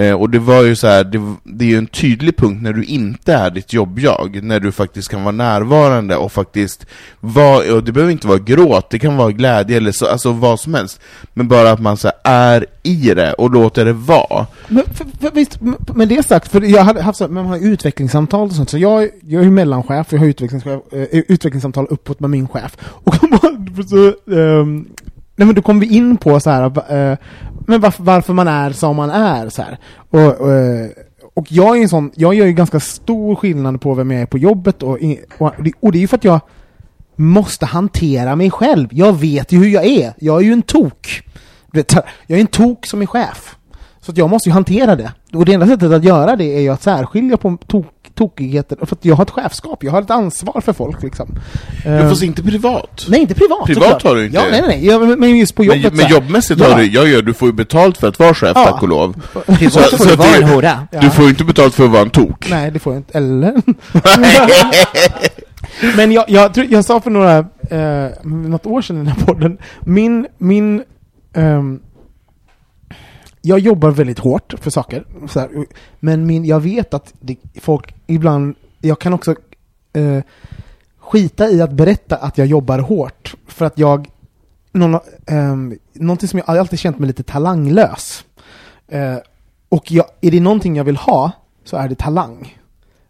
Eh, 0.00 0.12
och 0.12 0.30
det 0.30 0.38
var 0.38 0.62
ju 0.62 0.76
så 0.76 0.86
här, 0.86 1.04
det, 1.04 1.34
det 1.44 1.64
är 1.64 1.68
ju 1.68 1.78
en 1.78 1.86
tydlig 1.86 2.36
punkt 2.36 2.62
när 2.62 2.72
du 2.72 2.84
inte 2.84 3.34
är 3.34 3.50
ditt 3.50 3.72
jobb-jag, 3.72 4.42
när 4.42 4.60
du 4.60 4.72
faktiskt 4.72 5.08
kan 5.08 5.22
vara 5.22 5.32
närvarande 5.32 6.16
och 6.16 6.32
faktiskt 6.32 6.86
vara, 7.20 7.74
och 7.74 7.84
det 7.84 7.92
behöver 7.92 8.12
inte 8.12 8.26
vara 8.26 8.38
gråt, 8.38 8.90
det 8.90 8.98
kan 8.98 9.16
vara 9.16 9.32
glädje 9.32 9.76
eller 9.76 9.92
så, 9.92 10.06
alltså 10.06 10.32
vad 10.32 10.60
som 10.60 10.74
helst. 10.74 11.00
Men 11.34 11.48
bara 11.48 11.70
att 11.70 11.80
man 11.80 11.96
så 11.96 12.08
här, 12.08 12.16
är 12.24 12.66
i 12.82 13.14
det 13.14 13.32
och 13.32 13.50
låter 13.50 13.84
det 13.84 13.92
vara. 13.92 14.46
Men, 14.68 14.84
för, 14.84 15.06
för, 15.20 15.30
visst, 15.30 15.58
med 15.94 16.08
det 16.08 16.26
sagt, 16.26 16.48
för 16.48 16.60
jag 16.60 16.84
hade 16.84 17.02
haft 17.02 17.18
så, 17.18 17.28
man 17.28 17.46
har 17.46 17.58
utvecklingssamtal 17.58 18.48
och 18.48 18.54
sånt, 18.54 18.70
så 18.70 18.78
jag, 18.78 19.08
jag 19.20 19.40
är 19.40 19.44
ju 19.44 19.50
mellanchef, 19.50 20.06
jag 20.10 20.18
har 20.18 20.26
utvecklingschef, 20.26 20.80
eh, 20.92 21.20
utvecklingssamtal 21.28 21.86
uppåt 21.90 22.20
med 22.20 22.30
min 22.30 22.48
chef. 22.48 22.76
Och 22.82 23.14
så, 23.88 24.14
ehm, 24.34 24.86
nej 25.40 25.46
men 25.46 25.54
då 25.54 25.62
kom 25.62 25.80
vi 25.80 25.86
in 25.96 26.16
på 26.16 26.40
så 26.40 26.50
här, 26.50 26.64
uh, 26.66 27.16
men 27.66 27.80
varför, 27.80 28.02
varför 28.02 28.32
man 28.32 28.48
är 28.48 28.70
som 28.70 28.96
man 28.96 29.10
är 29.10 29.48
så 29.48 29.62
här. 29.62 29.78
Och, 30.10 30.48
uh, 30.48 30.86
och 31.34 31.46
jag 31.52 31.76
är 31.78 31.82
en 31.82 31.88
sån, 31.88 32.10
jag 32.14 32.34
gör 32.34 32.46
ju 32.46 32.52
ganska 32.52 32.80
stor 32.80 33.34
skillnad 33.36 33.80
på 33.80 33.94
vem 33.94 34.10
jag 34.10 34.20
är 34.22 34.26
på 34.26 34.38
jobbet 34.38 34.82
och, 34.82 34.98
och, 35.38 35.52
det- 35.58 35.72
och 35.80 35.92
det 35.92 35.98
är 35.98 36.00
ju 36.00 36.08
för 36.08 36.16
att 36.16 36.24
jag 36.24 36.40
måste 37.16 37.66
hantera 37.66 38.36
mig 38.36 38.50
själv. 38.50 38.88
Jag 38.90 39.12
vet 39.12 39.52
ju 39.52 39.58
hur 39.58 39.68
jag 39.68 39.84
är. 39.86 40.12
Jag 40.18 40.36
är 40.40 40.44
ju 40.44 40.52
en 40.52 40.62
tok. 40.62 41.22
Jag 41.72 42.36
är 42.36 42.40
en 42.40 42.46
tok 42.46 42.86
som 42.86 43.02
är 43.02 43.06
chef. 43.06 43.56
Så 44.10 44.12
att 44.12 44.18
jag 44.18 44.30
måste 44.30 44.48
ju 44.48 44.52
hantera 44.52 44.96
det. 44.96 45.12
Och 45.34 45.44
det 45.44 45.52
enda 45.52 45.66
sättet 45.66 45.92
att 45.92 46.04
göra 46.04 46.36
det 46.36 46.56
är 46.56 46.60
ju 46.60 46.68
att 46.68 46.82
särskilja 46.82 47.36
på 47.36 47.58
tok, 47.66 47.86
tokigheter. 48.14 48.76
För 48.86 48.96
att 48.96 49.04
jag 49.04 49.16
har 49.16 49.24
ett 49.24 49.30
chefskap, 49.30 49.84
jag 49.84 49.92
har 49.92 50.02
ett 50.02 50.10
ansvar 50.10 50.60
för 50.60 50.72
folk 50.72 51.02
liksom. 51.02 51.28
Du 51.84 51.90
Eh, 51.90 52.08
får 52.12 52.24
inte 52.24 52.42
privat. 52.42 53.06
Nej, 53.08 53.20
inte 53.20 53.34
privat 53.34 53.66
Privat 53.66 53.84
såklart. 53.84 54.02
har 54.02 54.14
du 54.14 54.24
inte. 54.24 54.36
Ja, 54.36 54.42
nej, 54.50 54.60
nej, 54.60 54.68
nej. 54.80 54.86
Ja, 54.86 54.98
men- 55.16 55.36
just 55.38 55.54
på 55.54 55.64
jobbet 55.64 55.82
Men, 55.82 55.90
så 55.90 55.96
men 55.96 56.08
jobbmässigt 56.10 56.60
Ja. 56.60 56.66
har 56.72 56.78
du, 56.78 56.84
jag 56.86 57.08
gör, 57.08 57.22
du 57.22 57.34
får 57.34 57.48
ju 57.48 57.52
betalt 57.54 57.98
för 57.98 58.08
att 58.08 58.18
vara 58.18 58.34
chef, 58.34 58.52
Ja. 58.54 58.64
tack 58.64 58.82
och 58.82 58.88
lov. 58.88 59.22
Så- 59.34 59.40
får 59.80 59.96
så 59.96 60.04
du 60.04 60.16
vara 60.16 60.36
en 60.36 60.42
hora. 60.48 60.86
Ja. 60.92 61.00
Du 61.00 61.10
får 61.10 61.24
ju 61.24 61.30
inte 61.30 61.44
betalt 61.44 61.74
för 61.74 61.84
att 61.84 61.90
vara 61.90 62.02
en 62.02 62.10
tok. 62.10 62.50
Nej, 62.50 62.70
det 62.70 62.78
får 62.78 62.92
jag 62.92 63.00
inte. 63.00 63.18
Eller? 63.18 63.54
Men 65.96 66.12
jag, 66.12 66.24
jag, 66.28 66.54
tror, 66.54 66.66
jag 66.70 66.84
sa 66.84 67.00
för 67.00 67.10
några, 67.10 67.38
eh, 67.70 68.10
något 68.24 68.66
år 68.66 68.82
sedan 68.82 68.96
i 68.96 68.98
den 68.98 69.08
här 69.08 69.26
podden, 69.26 69.58
min, 69.80 70.26
min, 70.38 70.82
ehm, 71.34 71.80
jag 73.42 73.58
jobbar 73.58 73.90
väldigt 73.90 74.18
hårt 74.18 74.54
för 74.60 74.70
saker, 74.70 75.04
så 75.28 75.40
här, 75.40 75.66
men 76.00 76.26
min, 76.26 76.44
jag 76.44 76.60
vet 76.60 76.94
att 76.94 77.14
det, 77.20 77.36
folk 77.60 77.94
ibland, 78.06 78.54
jag 78.80 78.98
kan 78.98 79.12
också 79.12 79.34
eh, 79.92 80.22
skita 80.98 81.50
i 81.50 81.60
att 81.60 81.72
berätta 81.72 82.16
att 82.16 82.38
jag 82.38 82.46
jobbar 82.46 82.78
hårt, 82.78 83.34
för 83.46 83.64
att 83.64 83.78
jag, 83.78 84.10
någon, 84.72 84.94
eh, 85.26 85.56
någonting 85.92 86.28
som 86.28 86.38
jag 86.46 86.58
alltid 86.58 86.78
känt 86.78 86.98
mig 86.98 87.06
lite 87.06 87.22
talanglös. 87.22 88.24
Eh, 88.88 89.16
och 89.68 89.92
jag, 89.92 90.06
är 90.20 90.30
det 90.30 90.40
någonting 90.40 90.76
jag 90.76 90.84
vill 90.84 90.96
ha, 90.96 91.32
så 91.64 91.76
är 91.76 91.88
det 91.88 91.94
talang. 91.94 92.58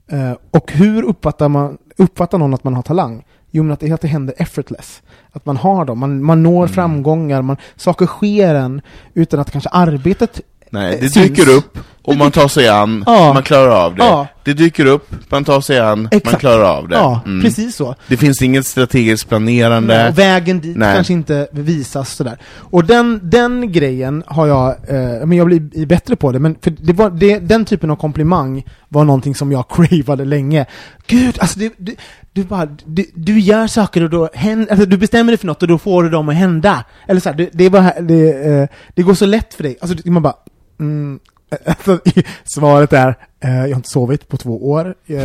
Eh, 0.07 0.33
och 0.51 0.73
hur 0.73 1.03
uppfattar, 1.03 1.49
man, 1.49 1.79
uppfattar 1.97 2.39
någon 2.39 2.55
att 2.55 2.65
man 2.65 2.75
har 2.75 2.83
talang? 2.83 3.25
Jo, 3.51 3.63
men 3.63 3.73
att 3.73 3.81
det, 3.81 3.93
att 3.93 4.01
det 4.01 4.09
händer 4.09 4.35
effortless. 4.39 5.03
Att 5.33 5.47
man 5.47 5.57
har 5.57 5.85
dem, 5.85 5.99
man, 5.99 6.25
man 6.25 6.43
når 6.43 6.67
framgångar, 6.67 7.43
man, 7.43 7.57
saker 7.77 8.07
sker 8.07 8.55
en 8.55 8.83
utan 9.15 9.41
att 9.41 9.51
kanske 9.51 9.71
arbetet 9.71 10.41
Nej, 10.71 10.99
det 11.01 11.11
syns. 11.11 11.29
dyker 11.29 11.51
upp, 11.57 11.79
och 12.03 12.17
man 12.17 12.31
tar 12.31 12.49
sig 12.49 12.69
an, 12.69 13.05
Ja. 13.07 13.33
man 13.33 13.43
klarar 13.43 13.71
av 13.85 13.95
det. 13.97 14.03
Ja. 14.05 14.27
Det 14.45 14.53
dyker 14.53 14.87
upp, 14.87 15.11
man 15.31 15.45
tar 15.45 15.61
sig 15.61 15.79
an, 15.79 15.99
man 16.03 16.09
Exakt. 16.13 16.41
klarar 16.41 16.65
av 16.65 16.89
det. 16.89 16.95
Ja, 16.97 17.21
Mm. 17.27 17.43
precis 17.43 17.77
så. 17.77 17.95
Det 18.09 18.17
finns 18.17 18.43
inget 18.43 18.67
strategiskt 18.67 19.29
planerande. 19.29 20.09
Och 20.09 20.19
vägen 20.19 20.61
dit 20.61 20.77
Nej. 20.77 20.95
kanske 20.95 21.13
inte 21.13 21.49
visas 21.53 22.15
sådär. 22.17 22.39
Och 22.57 22.85
den, 22.85 23.21
den 23.23 23.73
grejen 23.73 24.23
har 24.27 24.47
jag, 24.47 24.69
eh, 24.69 25.27
men 25.27 25.33
jag 25.33 25.47
blir 25.47 25.87
bättre 25.87 26.17
på 26.17 26.33
det, 26.33 26.39
men 26.39 26.57
för 26.63 26.71
det 26.71 26.93
var, 26.93 27.11
det, 27.11 27.39
den 27.39 27.65
typen 27.65 27.91
av 27.91 27.97
komplimang 27.97 28.65
var 28.89 29.05
någonting 29.05 29.35
som 29.35 29.53
jag 29.53 29.65
cravade 29.71 30.25
länge. 30.25 30.67
Gud, 31.07 31.39
alltså 31.41 31.59
det, 31.59 31.73
du, 31.79 31.97
du 32.33 32.45
bara, 32.45 32.67
du, 32.87 33.05
du 33.15 33.41
gör 33.41 33.67
saker 33.67 34.03
och 34.03 34.11
då 34.11 34.29
händer, 34.35 34.71
alltså 34.71 34.87
du 34.87 34.97
bestämmer 34.97 35.33
dig 35.33 35.39
för 35.39 35.47
något 35.47 35.63
och 35.63 35.69
då 35.69 35.79
får 35.79 36.03
du 36.03 36.11
dem 36.11 36.29
att 36.29 36.35
hända. 36.35 36.85
Eller 37.09 37.21
såhär, 37.21 37.37
det, 37.37 37.49
det, 37.53 37.65
är 37.65 37.71
bara, 37.71 37.93
det, 38.01 38.47
eh, 38.47 38.69
det 38.95 39.03
går 39.03 39.15
så 39.15 39.27
lätt 39.27 39.55
för 39.55 39.63
dig. 39.63 39.77
Alltså 39.81 40.09
man 40.11 40.23
bara, 40.23 40.35
mm, 40.81 41.19
svaret 42.45 42.93
är, 42.93 43.09
eh, 43.45 43.51
jag 43.51 43.61
har 43.61 43.77
inte 43.77 43.91
sovit 43.91 44.29
på 44.29 44.37
två 44.37 44.71
år. 44.71 44.95
Eh, 45.07 45.17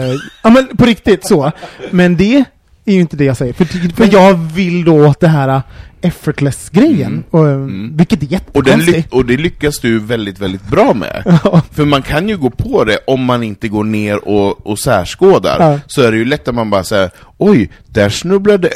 ja 0.43 0.49
men 0.49 0.77
på 0.77 0.85
riktigt 0.85 1.27
så. 1.27 1.51
Men 1.91 2.17
det 2.17 2.43
är 2.85 2.93
ju 2.93 2.99
inte 2.99 3.17
det 3.17 3.25
jag 3.25 3.37
säger. 3.37 3.53
För, 3.53 3.65
för 3.95 4.13
jag 4.13 4.33
vill 4.33 4.85
då 4.85 5.07
åt 5.07 5.19
det 5.19 5.27
här 5.27 5.47
eh, 5.49 5.61
effortless-grejen. 6.01 7.23
Och, 7.29 7.47
eh, 7.47 7.57
Vilket 7.91 8.23
är 8.23 8.25
Och, 8.25 8.31
jättekonstigt. 8.31 9.13
och 9.13 9.25
det 9.25 9.37
lyckas 9.37 9.79
du 9.79 9.99
väldigt, 9.99 10.39
väldigt 10.39 10.67
bra 10.67 10.93
med. 10.93 11.39
För 11.71 11.85
man 11.85 12.01
kan 12.01 12.29
ju 12.29 12.37
gå 12.37 12.49
på 12.49 12.83
det 12.83 12.99
om 13.07 13.23
man 13.23 13.43
inte 13.43 13.67
går 13.67 13.83
ner 13.83 14.27
och, 14.27 14.67
och 14.67 14.79
särskådar. 14.79 15.57
Ja. 15.59 15.79
Så 15.87 16.01
är 16.01 16.11
det 16.11 16.17
ju 16.17 16.25
lätt 16.25 16.47
att 16.47 16.55
man 16.55 16.69
bara 16.69 16.83
säger 16.83 17.09
oj, 17.37 17.71
där 17.87 18.09
snubblade... 18.09 18.69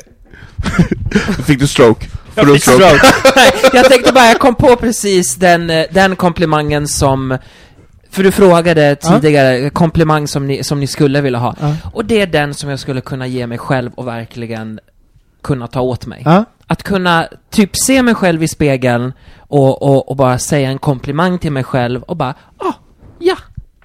Fick 1.46 1.60
du 1.60 1.68
stroke? 1.68 2.08
Stroke? 2.32 3.02
Nej, 3.36 3.52
jag 3.74 3.86
tänkte 3.86 4.14
bara, 4.14 4.26
jag 4.26 4.40
kom 4.40 4.56
på 4.56 4.76
precis 4.76 5.36
den, 5.36 5.70
eh, 5.70 5.86
den 5.92 6.16
komplimangen 6.16 6.88
som 6.88 7.38
för 8.10 8.24
du 8.24 8.32
frågade 8.32 8.96
tidigare, 8.96 9.70
komplimang 9.70 10.28
som 10.28 10.48
ni, 10.48 10.64
som 10.64 10.80
ni 10.80 10.88
skulle 10.88 11.22
vilja 11.22 11.40
ha. 11.40 11.56
Ja. 11.60 11.76
Och 11.94 12.06
det 12.06 12.22
är 12.22 12.28
den 12.28 12.54
som 12.54 12.70
jag 12.70 12.80
skulle 12.80 13.02
kunna 13.02 13.28
ge 13.28 13.48
mig 13.48 13.58
själv 13.58 13.92
och 13.96 14.08
verkligen 14.08 14.80
kunna 15.42 15.68
ta 15.68 15.82
åt 15.82 16.06
mig. 16.06 16.22
Ja. 16.26 16.46
Att 16.68 16.84
kunna 16.84 17.28
typ 17.50 17.70
se 17.74 18.04
mig 18.04 18.16
själv 18.16 18.44
i 18.44 18.48
spegeln 18.48 19.14
och, 19.38 19.82
och, 19.82 20.10
och 20.10 20.16
bara 20.16 20.40
säga 20.40 20.70
en 20.70 20.80
komplimang 20.80 21.40
till 21.40 21.52
mig 21.52 21.64
själv 21.64 22.04
och 22.04 22.18
bara, 22.18 22.36
ah, 22.58 22.74
ja, 23.20 23.38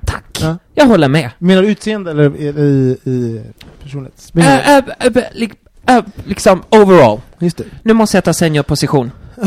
tack. 0.07 0.39
Ja. 0.41 0.57
Jag 0.75 0.87
håller 0.87 1.09
med. 1.09 1.31
Menar 1.39 1.63
du 1.63 1.69
utseende 1.69 2.11
eller 2.11 2.37
i, 2.37 2.47
i, 2.47 2.99
i 3.11 3.43
personlighet? 3.83 4.31
Äh, 4.35 4.77
äh, 4.77 4.83
äh, 5.17 5.49
äh, 5.87 6.03
liksom 6.27 6.63
overall. 6.71 7.21
Just 7.39 7.57
det. 7.57 7.65
Nu 7.83 7.93
måste 7.95 8.17
jag 8.17 8.25
ta 8.25 8.33
seniorposition. 8.35 9.11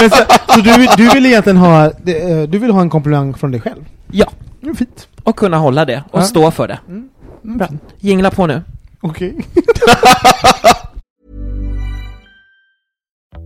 Men 0.00 0.10
så, 0.10 0.16
så 0.54 0.60
du, 0.60 0.86
du 0.96 1.08
vill 1.10 1.26
egentligen 1.26 1.56
ha, 1.56 1.92
det, 2.02 2.30
eh, 2.32 2.42
du 2.42 2.58
vill 2.58 2.70
ha 2.70 2.80
en 2.80 2.90
komplimang 2.90 3.34
från 3.34 3.50
dig 3.50 3.60
själv? 3.60 3.84
Ja. 4.10 4.26
Mm, 4.62 4.76
fint. 4.76 5.08
Och 5.24 5.36
kunna 5.36 5.56
hålla 5.56 5.84
det 5.84 6.02
och 6.10 6.20
Ja. 6.20 6.24
stå 6.24 6.50
för 6.50 6.68
det. 6.68 6.78
Mm, 6.88 7.08
Bra. 7.42 7.68
Jingla 7.98 8.30
på 8.30 8.46
nu. 8.46 8.62
Okej. 9.00 9.36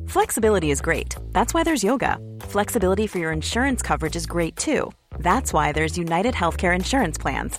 Flexibility 0.07 0.71
is 0.71 0.81
great. 0.81 1.17
That's 1.33 1.55
why 1.55 1.63
there's 1.65 1.85
yoga. 1.85 2.19
Flexibility 2.43 3.07
for 3.07 3.19
your 3.19 3.33
insurance 3.33 3.83
coverage 3.83 4.17
is 4.17 4.27
great 4.27 4.57
too. 4.57 4.91
That's 5.19 5.53
why 5.53 5.73
there's 5.73 5.97
United 5.99 6.35
Healthcare 6.35 6.75
Insurance 6.75 7.19
Plans. 7.21 7.59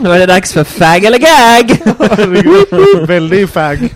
Nu 0.00 0.10
är 0.12 0.18
det 0.18 0.26
dags 0.26 0.52
för 0.52 0.64
fag 0.64 1.04
eller 1.04 1.18
gag! 1.18 1.78
Väldigt 3.06 3.50
fag. 3.50 3.78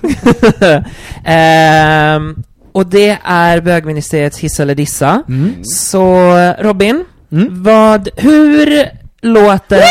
Ehm, 1.25 2.43
och 2.73 2.87
det 2.87 3.19
är 3.25 3.61
bögministeriets 3.61 4.39
hissa 4.39 4.63
eller 4.63 4.75
dissa. 4.75 5.23
Så 5.63 6.33
Robin, 6.59 7.05
vad, 7.51 8.09
hur 8.17 8.85
låter... 9.23 9.83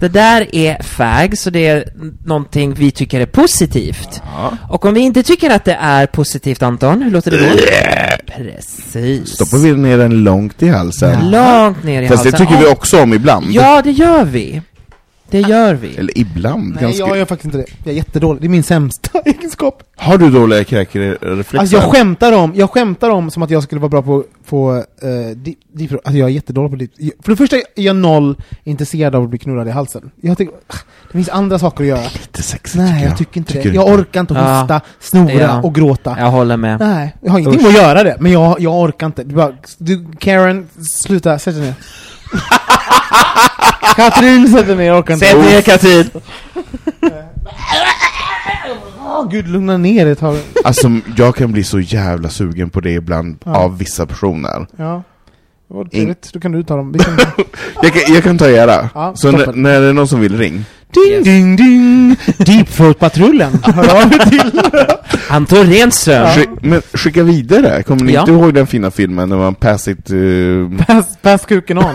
Det 0.00 0.08
där 0.08 0.54
är 0.54 0.82
fag, 0.82 1.38
så 1.38 1.50
det 1.50 1.66
är 1.66 1.84
någonting 2.24 2.74
vi 2.74 2.90
tycker 2.90 3.20
är 3.20 3.26
positivt. 3.26 4.22
Och 4.68 4.84
om 4.84 4.94
vi 4.94 5.00
inte 5.00 5.22
tycker 5.22 5.50
att 5.50 5.64
det 5.64 5.78
är 5.80 6.06
positivt 6.06 6.62
Anton, 6.62 7.02
hur 7.02 7.10
låter 7.10 7.30
det 7.30 7.38
då? 7.38 7.56
Precis. 8.36 9.28
Stoppar 9.28 9.58
vi 9.58 9.72
ner 9.72 9.98
den 9.98 10.24
långt 10.24 10.62
i 10.62 10.68
halsen. 10.68 11.30
Långt 11.30 11.84
ner 11.84 12.02
i 12.02 12.08
Fast 12.08 12.22
det 12.24 12.30
halsen. 12.30 12.46
tycker 12.46 12.60
vi 12.60 12.66
Ja. 12.66 12.72
också 12.72 13.02
om 13.02 13.14
ibland. 13.14 13.46
Ja, 13.50 13.80
det 13.84 13.90
gör 13.90 14.24
vi. 14.24 14.62
Det 15.30 15.40
gör 15.40 15.74
vi. 15.74 15.96
Eller 15.96 16.18
ibland. 16.18 16.70
Nej, 16.74 16.82
ganska... 16.82 17.06
jag 17.06 17.18
gör 17.18 17.24
faktiskt 17.24 17.44
inte 17.44 17.58
det. 17.58 17.66
Jag 17.84 17.92
är 17.92 17.96
jättedålig. 17.96 18.42
Det 18.42 18.46
är 18.46 18.48
min 18.48 18.62
sämsta 18.62 19.18
egenskap. 19.24 19.82
Har 19.96 20.18
du 20.18 20.30
dåliga 20.30 20.64
kräkreflexer? 20.64 21.58
Alltså 21.58 21.76
jag 21.76 21.84
skämtar 21.84 22.32
om, 22.32 22.52
jag 22.54 22.70
skämtar 22.70 23.10
om 23.10 23.30
som 23.30 23.42
att 23.42 23.50
jag 23.50 23.62
skulle 23.62 23.80
vara 23.80 23.88
bra 23.88 24.02
på, 24.02 24.24
på 24.48 24.72
uh, 24.72 25.36
di, 25.36 25.56
di, 25.72 25.88
alltså 25.92 26.12
jag 26.12 26.28
är 26.28 26.32
jättedålig 26.32 26.70
på 26.70 26.76
det. 26.76 27.12
För 27.22 27.30
det 27.32 27.36
första 27.36 27.56
är 27.56 27.62
jag 27.74 27.96
noll 27.96 28.36
intresserad 28.64 29.14
av 29.14 29.22
att 29.22 29.30
bli 29.30 29.38
knullad 29.38 29.68
i 29.68 29.70
halsen. 29.70 30.10
Jag 30.20 30.38
tycker, 30.38 30.54
ah, 30.54 30.76
det 31.06 31.12
finns 31.12 31.28
andra 31.28 31.58
saker 31.58 31.84
att 31.84 31.88
göra. 31.88 32.02
Lite 32.02 32.42
sexigt 32.42 32.76
Nej, 32.76 33.04
jag 33.04 33.18
tycker 33.18 33.38
inte 33.38 33.52
Tycker 33.52 33.68
det. 33.70 33.74
Jag 33.74 33.88
orkar 33.88 34.20
inte 34.20 34.34
Ja. 34.34 34.60
hosta, 34.60 34.80
snora 35.00 35.32
Ja. 35.32 35.62
och 35.62 35.74
gråta. 35.74 36.16
Jag 36.18 36.30
håller 36.30 36.56
med. 36.56 36.80
Nej, 36.80 37.16
jag 37.20 37.32
har 37.32 37.38
ingenting 37.38 37.62
med 37.62 37.70
att 37.70 37.76
göra 37.82 38.02
det, 38.04 38.16
men 38.20 38.32
jag, 38.32 38.60
jag 38.60 38.74
orkar 38.80 39.06
inte. 39.06 39.24
Du, 39.24 39.34
bara, 39.34 39.52
du 39.78 40.06
Karen, 40.18 40.68
sluta, 41.02 41.38
sätt 41.38 41.54
dig 41.54 41.64
ner. 41.64 41.74
Katrin, 43.96 44.48
sätt 44.52 44.66
dig 44.66 44.76
ner, 44.76 44.84
jag 44.84 44.98
orkar 44.98 45.14
inte. 45.14 45.26
Sätt 45.26 45.38
ner 45.38 45.60
Katrin! 45.60 46.10
Åh 48.98 49.28
gud, 49.30 49.48
lugna 49.48 49.76
ner 49.76 50.04
dig 50.04 50.12
ett 50.12 50.18
tag. 50.18 50.38
Alltså, 50.64 50.90
jag 51.16 51.36
kan 51.36 51.52
bli 51.52 51.64
så 51.64 51.80
jävla 51.80 52.28
sugen 52.28 52.70
på 52.70 52.80
det 52.80 52.90
ibland 52.92 53.38
Ja. 53.44 53.56
av 53.56 53.78
vissa 53.78 54.06
personer. 54.06 54.66
Ja. 54.76 55.02
Vad 55.68 55.90
trevligt, 55.90 56.32
då 56.32 56.40
kan 56.40 56.52
du 56.52 56.62
ta 56.62 56.76
dem. 56.76 56.92
Vi 56.92 56.98
kan... 56.98 57.16
Jag 57.82 57.92
kan, 57.92 58.14
jag 58.14 58.22
kan 58.24 58.38
ta 58.38 58.48
era. 58.48 58.88
Ja, 58.94 59.12
så 59.14 59.30
när, 59.30 59.38
toppen. 59.38 59.62
när 59.62 59.80
det 59.80 59.86
är 59.86 59.92
någon 59.92 60.08
som 60.08 60.20
vill, 60.20 60.38
ring. 60.38 60.64
Ding, 60.94 61.12
Yes. 61.12 61.24
ding, 61.24 61.56
ding! 61.56 62.16
Deepthroat-patrullen, 62.38 63.58
hör 63.74 63.96
av 64.02 64.12
er 64.12 64.30
till. 64.30 64.60
Anton 65.28 65.66
Renström! 65.72 66.26
Skick, 66.34 66.48
men 66.62 66.82
skicka 66.94 67.22
vidare, 67.22 67.82
kommer 67.82 68.04
ni 68.04 68.12
Ja. 68.12 68.20
inte 68.20 68.32
ihåg 68.32 68.54
den 68.54 68.66
fina 68.66 68.90
filmen 68.90 69.28
när 69.28 69.36
man 69.36 69.54
pass 69.54 69.88
it... 69.88 70.10
Uh, 70.10 70.70
Pass, 70.86 71.04
pass 71.22 71.44
kuken 71.46 71.78
on. 71.78 71.84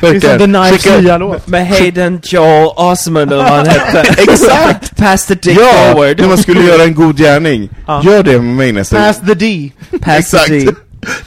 Det 0.00 0.06
är 0.08 0.20
som 0.20 0.38
The. 0.38 0.44
Knives 0.44 0.70
Skicka- 0.84 1.00
nya 1.00 1.18
låt. 1.18 1.46
Med 1.46 1.68
Hayden 1.68 2.20
Joel 2.24 2.68
Osmond 2.76 3.32
eller 3.32 3.42
vad 3.44 3.52
han 3.52 3.66
hette. 3.66 4.00
Exakt! 4.22 4.96
Pass 4.96 5.26
the 5.26 5.34
dick 5.34 5.58
Ja, 5.60 5.72
forward. 5.92 6.20
när 6.20 6.28
man 6.28 6.38
skulle 6.38 6.60
göra 6.64 6.82
en 6.82 6.94
god 6.94 7.16
gärning. 7.18 7.68
Ja. 7.86 8.02
Gör 8.04 8.22
det 8.22 8.32
med 8.32 8.56
mig 8.56 8.72
nästa 8.72 8.96
Pass 8.96 9.20
the 9.26 9.34
D. 9.34 9.70
Pass 10.00 10.18
Exakt. 10.18 10.46
the 10.46 10.58
D. 10.58 10.72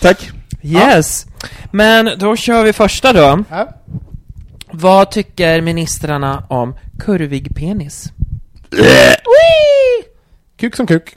Tack. 0.02 0.32
Yes. 0.64 1.26
Men 1.72 2.10
då 2.20 2.36
kör 2.36 2.64
vi 2.64 2.74
första 2.74 3.14
då. 3.14 3.44
Ja. 3.50 3.70
Vad 4.78 5.12
tycker 5.12 5.62
ministrarna 5.62 6.44
om 6.50 6.76
kurvig 7.00 7.56
penis? 7.56 8.12
Kuk 10.58 10.76
som 10.76 10.88
kuk. 10.88 11.14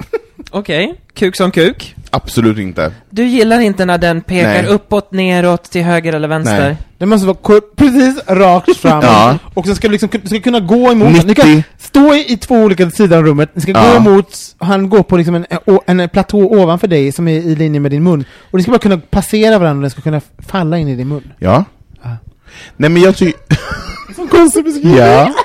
Okej, 0.50 0.94
kuk 1.14 1.36
som 1.36 1.50
kuk. 1.50 1.94
Absolut 2.10 2.58
inte. 2.58 2.92
Du 3.10 3.24
gillar 3.24 3.60
inte 3.60 3.84
när 3.84 3.98
den 3.98 4.20
pekar 4.20 4.62
Nej. 4.62 4.66
uppåt, 4.66 5.12
neråt, 5.12 5.64
till 5.70 5.82
höger 5.82 6.12
eller 6.12 6.28
vänster? 6.28 6.60
Nej. 6.68 6.76
Det 6.98 7.06
måste 7.06 7.26
vara 7.26 7.60
precis 7.76 8.20
rakt 8.26 8.76
fram. 8.76 9.00
Ja. 9.04 9.38
Och 9.54 9.66
sen 9.66 9.76
ska 9.76 9.88
du 9.88 9.92
liksom, 9.92 10.08
du 10.22 10.28
ska 10.28 10.40
kunna 10.40 10.60
gå 10.60 10.92
emot 10.92 11.08
90. 11.12 11.26
Ni 11.26 11.34
kan 11.34 11.62
stå 11.78 12.14
i, 12.14 12.32
i 12.32 12.36
två 12.36 12.54
olika 12.54 12.90
sidor 12.90 13.16
av 13.16 13.24
rummet, 13.24 13.50
ni 13.54 13.60
ska 13.62 13.72
Ja. 13.72 13.90
gå 13.90 13.96
emot, 13.96 14.36
han 14.58 14.88
går 14.88 15.02
på 15.02 15.16
liksom 15.16 15.34
en, 15.34 15.46
en, 15.86 16.00
en 16.00 16.08
platå 16.08 16.38
ovanför 16.40 16.88
dig 16.88 17.12
som 17.12 17.28
är 17.28 17.32
i 17.32 17.56
linje 17.56 17.80
med 17.80 17.90
din 17.90 18.02
mun. 18.02 18.24
Och 18.50 18.56
ni 18.56 18.62
ska 18.62 18.72
bara 18.72 18.78
kunna 18.78 18.98
passera 18.98 19.58
varandra, 19.58 19.78
och 19.78 19.82
den 19.82 19.90
ska 19.90 20.00
kunna 20.00 20.20
falla 20.38 20.78
in 20.78 20.88
i 20.88 20.96
din 20.96 21.08
mun. 21.08 21.32
Ja. 21.38 21.64
Nej 22.76 22.90
men 22.90 23.02
jag 23.02 23.16
tycker... 23.16 23.40
Som 24.14 24.28
konstig 24.28 24.64
beskrivning! 24.64 24.96
Ja. 24.98 25.32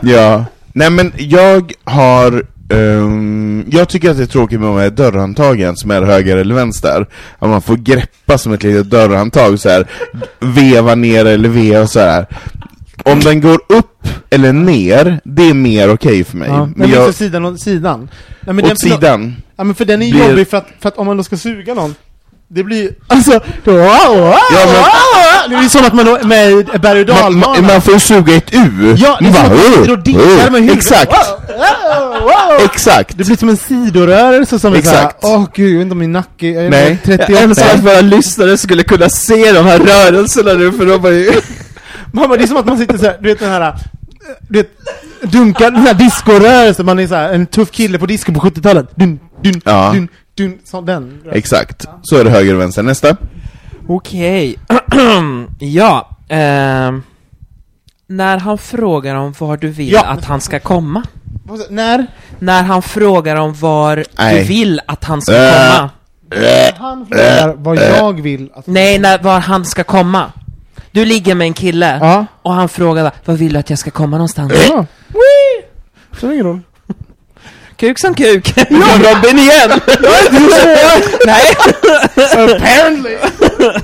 Ja. 0.00 0.44
Nej 0.72 0.90
men 0.90 1.12
jag 1.16 1.72
har... 1.84 2.44
ehm, 2.70 3.64
jag 3.70 3.88
tycker 3.88 4.10
att 4.10 4.16
det 4.16 4.22
är 4.22 4.26
tråkigt 4.26 4.60
med 4.60 4.68
de 4.68 4.76
här 4.78 4.90
dörrhandtagen 4.90 5.76
som 5.76 5.90
är 5.90 6.02
höger 6.02 6.36
eller 6.36 6.54
vänster. 6.54 7.06
Att 7.38 7.48
man 7.48 7.62
får 7.62 7.76
greppa 7.76 8.38
som 8.38 8.52
ett 8.52 8.62
litet 8.62 8.90
dörrhandtag 8.90 9.58
så 9.60 9.68
här 9.68 9.86
veva 10.40 10.94
ner 10.94 11.24
eller 11.24 11.48
veva 11.48 11.86
så 11.86 12.00
här. 12.00 12.26
Om 13.04 13.20
den 13.20 13.40
går 13.40 13.60
upp 13.68 14.08
eller 14.30 14.52
ner, 14.52 15.20
det 15.24 15.42
är 15.48 15.54
mer 15.54 15.90
okej 15.94 16.24
för 16.24 16.36
mig. 16.36 16.48
Ja. 16.48 16.58
Men 16.64 16.72
men 16.76 16.90
jag... 16.90 17.14
sidan, 17.14 17.44
och- 17.44 17.58
sidan. 17.60 18.08
Nej, 18.40 18.54
men 18.54 18.56
den- 18.56 18.72
åt 18.72 18.80
sidan. 18.80 19.36
Ja 19.56 19.64
men 19.64 19.74
för 19.74 19.84
den 19.84 20.02
är 20.02 20.12
Det- 20.12 20.28
jobbig 20.28 20.48
för 20.48 20.56
att, 20.56 20.66
för 20.80 20.88
att 20.88 20.98
om 20.98 21.06
man 21.06 21.16
då 21.16 21.22
ska 21.24 21.36
suga 21.36 21.74
någon 21.74 21.94
det 22.50 22.64
blir, 22.64 22.90
alltså, 23.06 23.40
då, 23.64 23.72
Ja, 23.78 24.38
men- 25.42 25.50
det 25.50 25.56
blir 25.56 25.68
som 25.68 25.84
att 25.84 25.92
man 25.92 26.08
är 26.08 26.24
med 26.24 26.50
i 26.74 26.78
berg 26.78 27.00
och 27.02 27.08
Man, 27.08 27.16
dalbana. 27.16 27.54
man, 27.60 27.66
man 27.66 27.80
får 27.82 27.98
suga 27.98 28.34
ett 28.34 28.54
U. 28.54 28.94
Ja, 28.98 29.18
det 29.20 29.26
är 29.28 29.32
som 29.32 29.42
att 29.44 29.48
man 29.50 29.58
"Åh, 29.58 29.72
sitter 29.78 29.92
och 29.92 29.98
dinkar 29.98 30.22
åh." 30.46 30.50
med 30.52 30.60
huvudet. 30.62 30.76
Exakt, 30.76 31.12
Wow, 31.12 32.20
wow, 32.20 32.20
wow. 32.22 32.64
exakt. 32.64 33.18
Det 33.18 33.24
blir 33.24 33.36
som 33.36 33.48
en 33.48 33.56
sidorörelse 33.56 34.58
som 34.58 34.74
är 34.74 34.82
såhär, 34.82 34.96
Exakt. 34.96 35.16
åh 35.24 35.44
gud, 35.54 35.68
jag 35.72 35.74
vet 35.78 35.82
inte 35.82 35.92
om 35.92 35.98
min 35.98 36.12
nacke, 36.12 36.46
jag 36.48 36.64
är 36.64 36.70
Nej. 36.70 36.98
38. 37.04 37.32
Jag 37.32 37.42
önskar 37.42 37.74
att 37.74 37.84
våra 37.84 38.00
lyssnare 38.00 38.58
skulle 38.58 38.82
kunna 38.82 39.08
se 39.08 39.52
de 39.52 39.66
här 39.66 39.78
rörelserna 39.78 40.52
nu, 40.52 40.72
för 40.72 40.86
de 40.86 41.02
var 41.02 41.10
ju... 41.10 41.32
Mamma, 42.12 42.36
det 42.36 42.42
är 42.42 42.46
som 42.46 42.56
att 42.56 42.66
man 42.66 42.78
sitter 42.78 42.98
såhär, 42.98 43.16
du 43.20 43.28
vet 43.28 43.38
den 43.40 43.50
här, 43.50 43.74
du 44.48 44.58
vet, 44.58 44.70
dunkar, 45.22 45.70
den 45.70 45.80
här 45.86 45.94
discorörelsen, 45.94 46.86
man 46.86 46.98
är 46.98 47.06
såhär 47.06 47.32
en 47.32 47.46
tuff 47.46 47.70
kille 47.70 47.98
på 47.98 48.06
disco 48.06 48.32
på 48.32 48.40
70-talet. 48.40 48.86
Dun, 48.96 49.18
dun, 49.42 49.60
Ja. 49.64 49.90
dun, 49.94 50.08
dun, 50.38 50.58
så 50.64 50.80
den. 50.80 51.22
Exakt. 51.32 51.86
Så 52.02 52.16
är 52.16 52.24
det 52.24 52.30
höger 52.30 52.54
och 52.54 52.60
vänster. 52.60 52.82
Nästa. 52.82 53.16
Okej. 53.88 54.56
ja, 55.58 56.10
ehm... 56.28 57.02
När 58.10 58.38
han 58.38 58.58
frågar 58.58 59.14
om 59.14 59.34
var 59.38 59.56
du 59.56 59.68
vill 59.68 59.92
Ja. 59.92 60.04
att 60.04 60.24
han 60.24 60.40
ska 60.40 60.60
komma. 60.60 61.02
När? 61.70 62.06
När 62.38 62.62
han 62.62 62.82
frågar 62.82 63.36
om 63.36 63.54
var 63.54 64.04
Nej. 64.18 64.38
du 64.40 64.44
vill 64.44 64.80
att 64.86 65.04
han 65.04 65.22
ska 65.22 65.34
Äh. 65.34 65.50
komma. 65.50 65.90
Han 66.78 67.06
frågar 67.06 67.54
vad 67.56 67.76
jag 67.76 68.20
vill 68.20 68.50
att... 68.54 68.66
Nej, 68.66 68.98
när, 68.98 69.18
var 69.18 69.40
han 69.40 69.64
ska 69.64 69.84
komma. 69.84 70.32
Du 70.90 71.04
ligger 71.04 71.34
med 71.34 71.44
en 71.44 71.54
kille, 71.54 71.98
Ja. 72.00 72.26
och 72.42 72.52
han 72.52 72.68
frågar 72.68 73.12
var 73.24 73.34
vill 73.34 73.52
du 73.52 73.58
att 73.58 73.70
jag 73.70 73.78
ska 73.78 73.90
komma 73.90 74.16
någonstans? 74.16 74.52
Ja. 74.68 74.86
Spelar 76.16 76.32
ingen 76.34 76.46
roll. 76.46 76.60
Kuk 77.78 77.98
som 77.98 78.14
kuk. 78.14 78.54
Robin 78.70 79.38
igen! 79.38 79.70
Nej. 81.26 81.42
Apparently! 82.16 83.16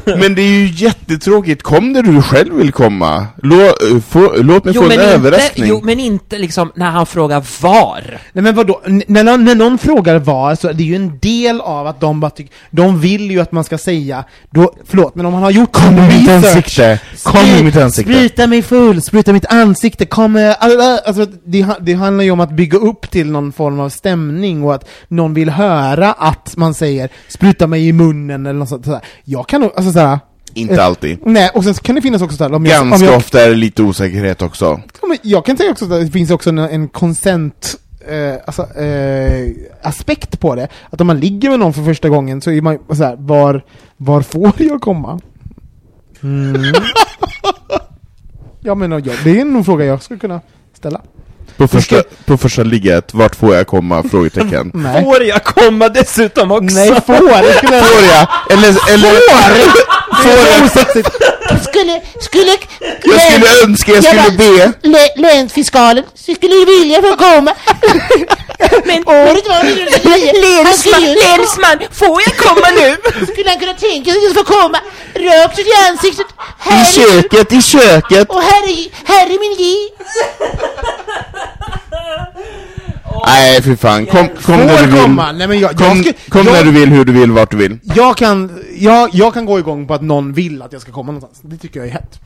Men 0.04 0.34
det 0.34 0.42
är 0.42 0.48
ju 0.58 0.66
jättetråkigt, 0.66 1.62
kom 1.62 1.92
där 1.92 2.02
du 2.02 2.22
själv 2.22 2.54
vill 2.54 2.72
komma. 2.72 3.26
Lå, 3.42 3.60
eh, 3.64 3.72
få, 4.08 4.32
låt 4.36 4.64
mig 4.64 4.74
få 4.74 4.84
en 4.84 4.92
inte, 4.92 5.04
överraskning. 5.04 5.66
jo, 5.68 5.80
men 5.84 6.00
inte 6.00 6.38
liksom 6.38 6.72
när 6.74 6.90
han 6.90 7.06
frågar 7.06 7.44
var. 7.62 8.18
Nej 8.32 8.42
men 8.44 8.54
vadå, 8.54 8.82
N- 8.86 9.02
när 9.06 9.24
någon, 9.24 9.44
när 9.44 9.54
någon 9.54 9.78
frågar 9.78 10.18
var, 10.18 10.54
så 10.54 10.68
är 10.68 10.72
det 10.72 10.82
ju 10.84 10.96
en 10.96 11.18
del 11.18 11.60
av 11.60 11.86
att 11.86 12.00
de 12.00 12.20
bara 12.20 12.30
tycker, 12.30 12.54
de 12.70 13.00
vill 13.00 13.30
ju 13.30 13.40
att 13.40 13.52
man 13.52 13.64
ska 13.64 13.78
säga, 13.78 14.24
då, 14.50 14.74
förlåt, 14.88 15.14
men 15.14 15.26
om 15.26 15.32
man 15.32 15.42
har 15.42 15.50
gjort 15.50 15.72
Kom 15.72 15.98
i 15.98 16.00
mitt 16.00 16.28
research, 16.28 16.44
ansikte! 16.56 17.00
Kom 17.24 17.40
i 17.40 17.62
mitt 17.62 17.76
ansikte! 17.76 18.12
Spruta 18.12 18.46
mig 18.46 18.62
full, 18.62 19.02
spruta 19.02 19.32
mitt 19.32 19.46
ansikte, 19.46 20.06
kom 20.06 20.36
eh, 20.36 20.54
alla, 20.58 20.98
alltså 20.98 21.26
det, 21.44 21.66
det 21.80 21.92
handlar 21.92 22.24
ju 22.24 22.30
om 22.30 22.40
att 22.40 22.50
bygga 22.50 22.78
upp 22.78 23.10
till 23.10 23.30
någon 23.30 23.52
form 23.52 23.80
av 23.80 23.88
stämning 23.88 24.62
och 24.62 24.74
att 24.74 24.88
någon 25.08 25.34
vill 25.34 25.50
höra 25.50 26.12
att 26.12 26.56
man 26.56 26.74
säger 26.74 27.08
spruta 27.28 27.66
mig 27.66 27.88
i 27.88 27.92
munnen 27.92 28.46
eller 28.46 28.58
något 28.58 28.68
sånt 28.68 28.84
sådär. 28.84 29.00
Jag 29.24 29.48
kan 29.48 29.60
nog, 29.60 29.70
alltså 29.76 29.92
såhär, 29.92 30.18
Inte 30.54 30.82
alltid. 30.84 31.18
nej, 31.26 31.50
och 31.54 31.64
sen 31.64 31.74
så 31.74 31.82
kan 31.82 31.94
det 31.94 32.02
finnas 32.02 32.22
också 32.22 32.36
sådär, 32.36 32.54
om 32.54 32.66
jag, 32.66 32.82
om 32.82 32.90
Ganska 32.90 33.06
jag, 33.06 33.16
ofta 33.16 33.40
är 33.42 33.48
det 33.48 33.54
lite 33.54 33.82
osäkerhet 33.82 34.42
också. 34.42 34.80
Jag 35.22 35.44
kan 35.44 35.56
säga 35.56 35.70
också 35.70 35.84
att 35.84 35.90
det 35.90 36.10
finns 36.10 36.30
också 36.30 36.50
en, 36.50 36.58
en 36.58 36.88
consent 36.88 37.76
eh, 38.08 38.34
alltså, 38.46 38.62
eh, 38.80 39.50
aspekt 39.82 40.40
på 40.40 40.54
det. 40.54 40.68
Att 40.90 41.00
om 41.00 41.06
man 41.06 41.20
ligger 41.20 41.50
med 41.50 41.58
någon 41.58 41.72
för 41.72 41.84
första 41.84 42.08
gången 42.08 42.40
så 42.40 42.50
är 42.50 42.60
man 42.60 42.78
så 42.88 43.04
här, 43.04 43.16
var, 43.18 43.64
var 43.96 44.22
får 44.22 44.52
jag 44.56 44.80
komma? 44.80 45.20
Mm. 46.22 46.74
ja 48.60 48.74
men 48.74 48.90
det 48.90 49.26
är 49.26 49.40
en 49.40 49.64
fråga 49.64 49.84
jag 49.84 50.02
skulle 50.02 50.20
kunna 50.20 50.40
ställa. 50.74 51.00
På 51.56 51.68
första, 51.68 52.02
på 52.24 52.36
första 52.36 52.62
ligget, 52.62 53.14
vart 53.14 53.36
får 53.36 53.54
jag 53.54 53.66
komma? 53.66 54.02
Frågetecken. 54.02 54.70
Nej. 54.74 55.04
Får 55.04 55.22
jag 55.22 55.44
komma 55.44 55.88
dessutom 55.88 56.50
också? 56.50 56.74
Nej, 56.74 56.88
får! 57.06 57.42
Det 57.42 57.52
skulle 57.54 57.76
jag... 57.76 57.86
Får 57.86 58.04
jag? 58.04 58.28
Eller, 58.50 58.68
eller... 58.94 59.10
Får! 59.10 60.03
Är 60.30 60.64
osexigt. 60.64 61.08
Skulle, 61.68 62.00
skulle, 62.20 62.56
Jag 63.04 63.20
skulle 63.22 63.62
önska, 63.64 63.92
jag 63.92 64.04
skulle 64.04 64.30
be. 64.30 64.72
lä- 64.82 65.14
länsfiskalen 65.16 66.04
skulle 66.14 66.64
vilja 66.64 67.02
få 67.02 67.16
komma. 67.16 67.52
Men 68.84 69.08
året 69.08 69.48
var 69.48 69.60
1969. 69.60 70.62
Han 70.64 70.74
skulle 70.74 71.00
ju- 71.08 71.14
Länsman, 71.14 71.78
får 71.92 72.22
jag 72.26 72.36
komma 72.36 72.68
nu? 72.76 72.96
Skulle 73.32 73.50
han 73.50 73.58
kunna 73.60 73.74
tänka 73.74 74.10
sig 74.12 74.26
att 74.26 74.34
få 74.34 74.44
komma 74.44 74.78
rakt 75.14 75.58
ut 75.58 75.66
i 75.66 75.72
ansiktet? 75.90 76.26
I 76.26 76.70
Här 76.70 76.80
är, 76.80 76.92
köket, 76.92 77.52
i 77.52 77.62
köket! 77.62 78.28
och 78.30 78.42
här 78.42 78.62
är, 78.62 78.88
här 79.12 79.26
är 79.26 79.38
min 79.38 79.52
J. 79.58 79.88
Nej 83.26 83.62
fy 83.62 83.76
fan, 83.76 84.06
kom, 84.06 84.28
kom 84.42 84.56
när 84.56 84.82
du 84.82 84.86
vill. 84.92 85.00
komma! 85.02 85.32
Nej 85.32 85.48
men 85.48 85.60
jag, 85.60 85.70
jag, 85.72 85.78
Kom, 85.78 85.98
skulle, 85.98 86.14
kom 86.28 86.46
jag, 86.46 86.52
när 86.52 86.64
du 86.64 86.70
vill, 86.70 86.88
hur 86.88 87.04
du 87.04 87.12
vill, 87.12 87.30
vart 87.32 87.50
du 87.50 87.56
vill. 87.56 87.78
jag 87.82 88.16
kan, 88.16 88.58
jag, 88.78 89.10
jag 89.12 89.34
kan 89.34 89.44
gå 89.44 89.58
igång 89.58 89.86
på 89.86 89.94
att 89.94 90.02
någon 90.02 90.32
vill 90.32 90.62
att 90.62 90.72
jag 90.72 90.82
ska 90.82 90.92
komma 90.92 91.12
någonstans. 91.12 91.40
Det 91.42 91.56
tycker 91.56 91.80
jag 91.80 91.88
är 91.88 91.92
hett. 91.92 92.20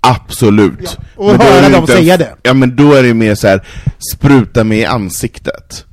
Absolut. 0.00 0.78
Ja, 0.82 0.90
och 1.16 1.26
Men 1.26 1.38
då 1.38 1.44
höra 1.44 1.66
är 1.66 1.70
dem 1.70 1.80
inte- 1.80 1.92
säga 1.96 2.16
det. 2.16 2.34
Ja 2.42 2.54
men 2.54 2.76
då 2.76 2.92
är 2.92 3.02
det 3.02 3.14
mer 3.14 3.34
så 3.34 3.48
här 3.48 3.66
spruta 4.12 4.64
mig 4.64 4.78
i 4.78 4.84
ansiktet. 4.84 5.84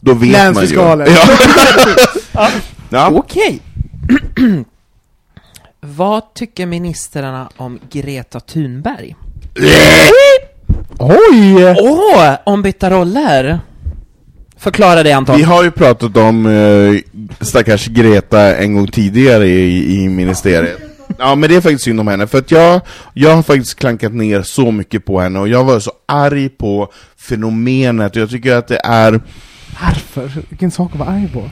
Då 0.00 0.14
vet 0.14 0.30
Länsfiskalen. 0.30 0.98
man 0.98 1.08
ju. 1.08 1.14
Ja. 2.32 2.50
ja. 2.90 3.10
Okej. 3.14 3.60
Vad 5.80 6.34
tycker 6.34 6.66
ministrarna 6.66 7.48
om 7.56 7.78
Greta 7.90 8.40
Thunberg? 8.40 9.16
Oj! 10.98 11.74
Åh, 11.78 12.34
ombytta 12.44 12.90
roller! 12.90 13.60
Förklara 14.58 15.02
det 15.02 15.12
Anton. 15.12 15.36
Vi 15.36 15.42
har 15.42 15.64
ju 15.64 15.70
pratat 15.70 16.16
om 16.16 16.46
eh, 16.46 17.20
stackars 17.40 17.86
Greta 17.86 18.56
en 18.56 18.74
gång 18.74 18.86
tidigare 18.86 19.46
i, 19.46 19.96
i 19.96 20.08
ministeriet. 20.08 20.78
Ja 21.18 21.34
men 21.34 21.50
det 21.50 21.56
är 21.56 21.60
faktiskt 21.60 21.84
synd 21.84 22.00
om 22.00 22.08
henne, 22.08 22.26
för 22.26 22.38
att 22.38 22.50
jag, 22.50 22.80
jag 23.14 23.36
har 23.36 23.42
faktiskt 23.42 23.78
klankat 23.78 24.14
ner 24.14 24.42
så 24.42 24.70
mycket 24.70 25.04
på 25.04 25.20
henne 25.20 25.38
och 25.38 25.48
jag 25.48 25.64
var 25.64 25.80
så 25.80 25.92
arg 26.06 26.48
på 26.48 26.92
fenomenet 27.16 28.16
och 28.16 28.22
jag 28.22 28.30
tycker 28.30 28.56
att 28.56 28.68
det 28.68 28.80
är 28.84 29.20
Varför? 29.82 30.30
Vilken 30.48 30.70
sak 30.70 30.92
att 30.92 30.98
vara 30.98 31.08
arg 31.08 31.28
på? 31.32 31.50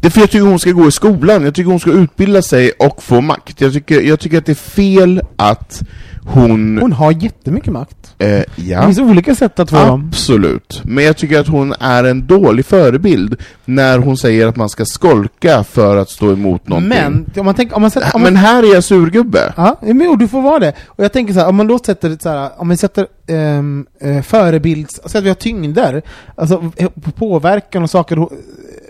Det 0.00 0.08
är 0.08 0.10
för 0.10 0.20
jag 0.20 0.30
tycker 0.30 0.46
hon 0.46 0.58
ska 0.58 0.70
gå 0.70 0.88
i 0.88 0.92
skolan, 0.92 1.44
jag 1.44 1.54
tycker 1.54 1.70
hon 1.70 1.80
ska 1.80 1.90
utbilda 1.90 2.42
sig 2.42 2.70
och 2.70 3.02
få 3.02 3.20
makt. 3.20 3.60
Jag 3.60 3.72
tycker, 3.72 4.00
jag 4.00 4.20
tycker 4.20 4.38
att 4.38 4.46
det 4.46 4.52
är 4.52 4.54
fel 4.54 5.22
att 5.36 5.82
hon... 6.26 6.78
Hon 6.78 6.92
har 6.92 7.12
jättemycket 7.12 7.72
makt. 7.72 8.14
Eh, 8.18 8.26
Det 8.28 8.46
ja, 8.56 8.82
finns 8.86 8.98
olika 8.98 9.34
sätt 9.34 9.58
att 9.60 9.70
få 9.70 9.76
dem. 9.76 10.08
absolut. 10.08 10.80
Men 10.84 11.04
jag 11.04 11.16
tycker 11.16 11.40
att 11.40 11.48
hon 11.48 11.74
är 11.80 12.04
en 12.04 12.26
dålig 12.26 12.66
förebild 12.66 13.36
när 13.64 13.98
hon 13.98 14.16
säger 14.16 14.46
att 14.46 14.56
man 14.56 14.68
ska 14.68 14.84
skolka 14.84 15.64
för 15.64 15.96
att 15.96 16.10
stå 16.10 16.32
emot 16.32 16.68
någonting. 16.68 16.88
Men, 16.88 17.30
om 17.36 17.44
man 17.44 17.54
tänker, 17.54 17.76
om 17.76 17.82
man 17.82 17.90
sätter, 17.90 18.14
om 18.14 18.22
man, 18.22 18.32
Men 18.32 18.42
här 18.42 18.62
är 18.62 18.74
jag 18.74 18.84
surgubbe. 18.84 19.52
Ja, 19.56 19.76
men 19.80 20.18
du 20.18 20.28
får 20.28 20.42
vara 20.42 20.58
det. 20.58 20.72
Och 20.86 21.04
jag 21.04 21.12
tänker 21.12 21.34
så 21.34 21.40
här, 21.40 21.48
om 21.48 21.56
man 21.56 21.66
då 21.66 21.78
sätter 21.78 22.16
så 22.20 22.28
här, 22.28 22.50
om 22.56 22.68
man 22.68 22.76
sätter 22.76 23.06
um, 23.28 23.86
uh, 24.04 24.22
förebilds, 24.22 25.00
så 25.06 25.18
att 25.18 25.24
vi 25.24 25.28
har 25.28 25.34
tyngder, 25.34 26.02
alltså 26.34 26.70
eh, 26.76 26.88
på 26.88 27.10
påverkan 27.10 27.82
och 27.82 27.90
saker, 27.90 28.16
hon- 28.16 28.36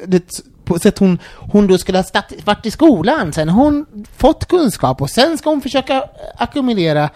det, 0.07 0.41
på 0.71 0.79
sätt 0.79 0.99
hon, 0.99 1.18
hon 1.53 1.66
då 1.66 1.79
skulle 1.79 1.99
ha 1.99 2.03
stat, 2.03 2.33
varit 2.45 2.66
i 2.66 2.71
skolan, 2.71 3.33
sen 3.33 3.49
hon 3.49 3.87
fått 4.16 4.49
kunskap 4.49 5.03
och 5.03 5.11
sen 5.11 5.39
ska 5.39 5.51
hon 5.51 5.61
försöka 5.61 5.97
eh, 5.97 6.03
ackumulera 6.39 7.11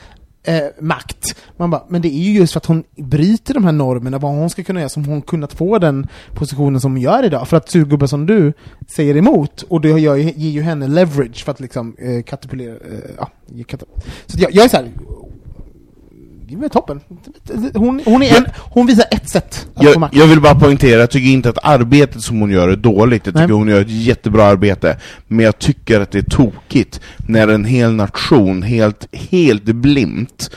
eh, 0.44 0.64
makt. 0.80 1.36
Man 1.57 1.70
bara, 1.70 1.82
men 1.88 2.02
det 2.02 2.09
är 2.09 2.18
ju 2.18 2.32
just 2.32 2.52
för 2.52 2.61
att 2.61 2.66
hon 2.66 2.84
bryter 2.96 3.55
de 3.55 3.64
här 3.64 3.72
normerna, 3.72 4.18
vad 4.18 4.32
hon 4.32 4.50
ska 4.50 4.62
kunna 4.62 4.80
göra, 4.80 4.88
som 4.88 5.05
hon 5.05 5.22
kunnat 5.22 5.52
få 5.52 5.78
den 5.78 6.09
positionen 6.35 6.81
som 6.81 6.93
hon 6.93 7.01
gör 7.01 7.24
idag. 7.24 7.48
För 7.48 7.56
att 7.56 7.70
surgubbar 7.70 8.06
som 8.06 8.26
du 8.26 8.52
säger 8.97 9.16
emot, 9.16 9.62
och 9.62 9.81
det 9.81 9.89
gör, 9.89 10.16
ger 10.16 10.51
ju 10.51 10.62
henne 10.62 10.89
leverage 10.89 11.44
för 11.44 11.52
att 11.52 11.60
liksom 11.60 11.97
eh, 11.98 12.22
katapulera, 12.22 12.72
eh, 12.72 13.10
ja, 13.18 13.28
ge 13.47 13.62
katap- 13.62 14.01
Så 14.26 14.39
jag, 14.40 14.55
jag 14.55 14.64
är 14.64 14.68
så 14.68 14.76
här 14.76 14.89
det 16.48 16.64
är 16.64 16.68
toppen. 16.68 17.00
Hon, 17.74 18.02
hon, 18.04 18.22
är 18.22 18.36
en, 18.36 18.46
hon 18.56 18.86
visar 18.86 19.04
ett 19.10 19.28
sätt 19.28 19.66
att 19.74 19.84
få 19.84 19.90
Jag, 19.90 20.00
makt. 20.00 20.16
jag 20.16 20.26
vill 20.26 20.40
bara 20.40 20.54
poängtera, 20.54 21.00
jag 21.00 21.10
tycker 21.10 21.28
inte 21.30 21.48
att 21.48 21.58
arbetet 21.62 22.22
som 22.22 22.40
hon 22.40 22.50
gör 22.50 22.68
är 22.68 22.76
dåligt, 22.76 23.26
jag 23.26 23.34
tycker 23.34 23.46
Nej. 23.46 23.56
hon 23.56 23.68
gör 23.68 23.80
ett 23.80 23.90
jättebra 23.90 24.44
arbete, 24.44 24.96
men 25.28 25.44
jag 25.44 25.58
tycker 25.58 26.00
att 26.00 26.10
det 26.10 26.18
är 26.18 26.30
tokigt 26.30 27.00
när 27.16 27.48
en 27.48 27.64
hel 27.64 27.92
nation 27.92 28.62
helt, 28.62 29.08
helt 29.12 29.64
blint 29.64 30.50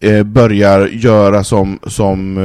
eh, 0.00 0.22
börjar 0.22 0.86
göra 0.86 1.44
som, 1.44 1.78
som 1.86 2.38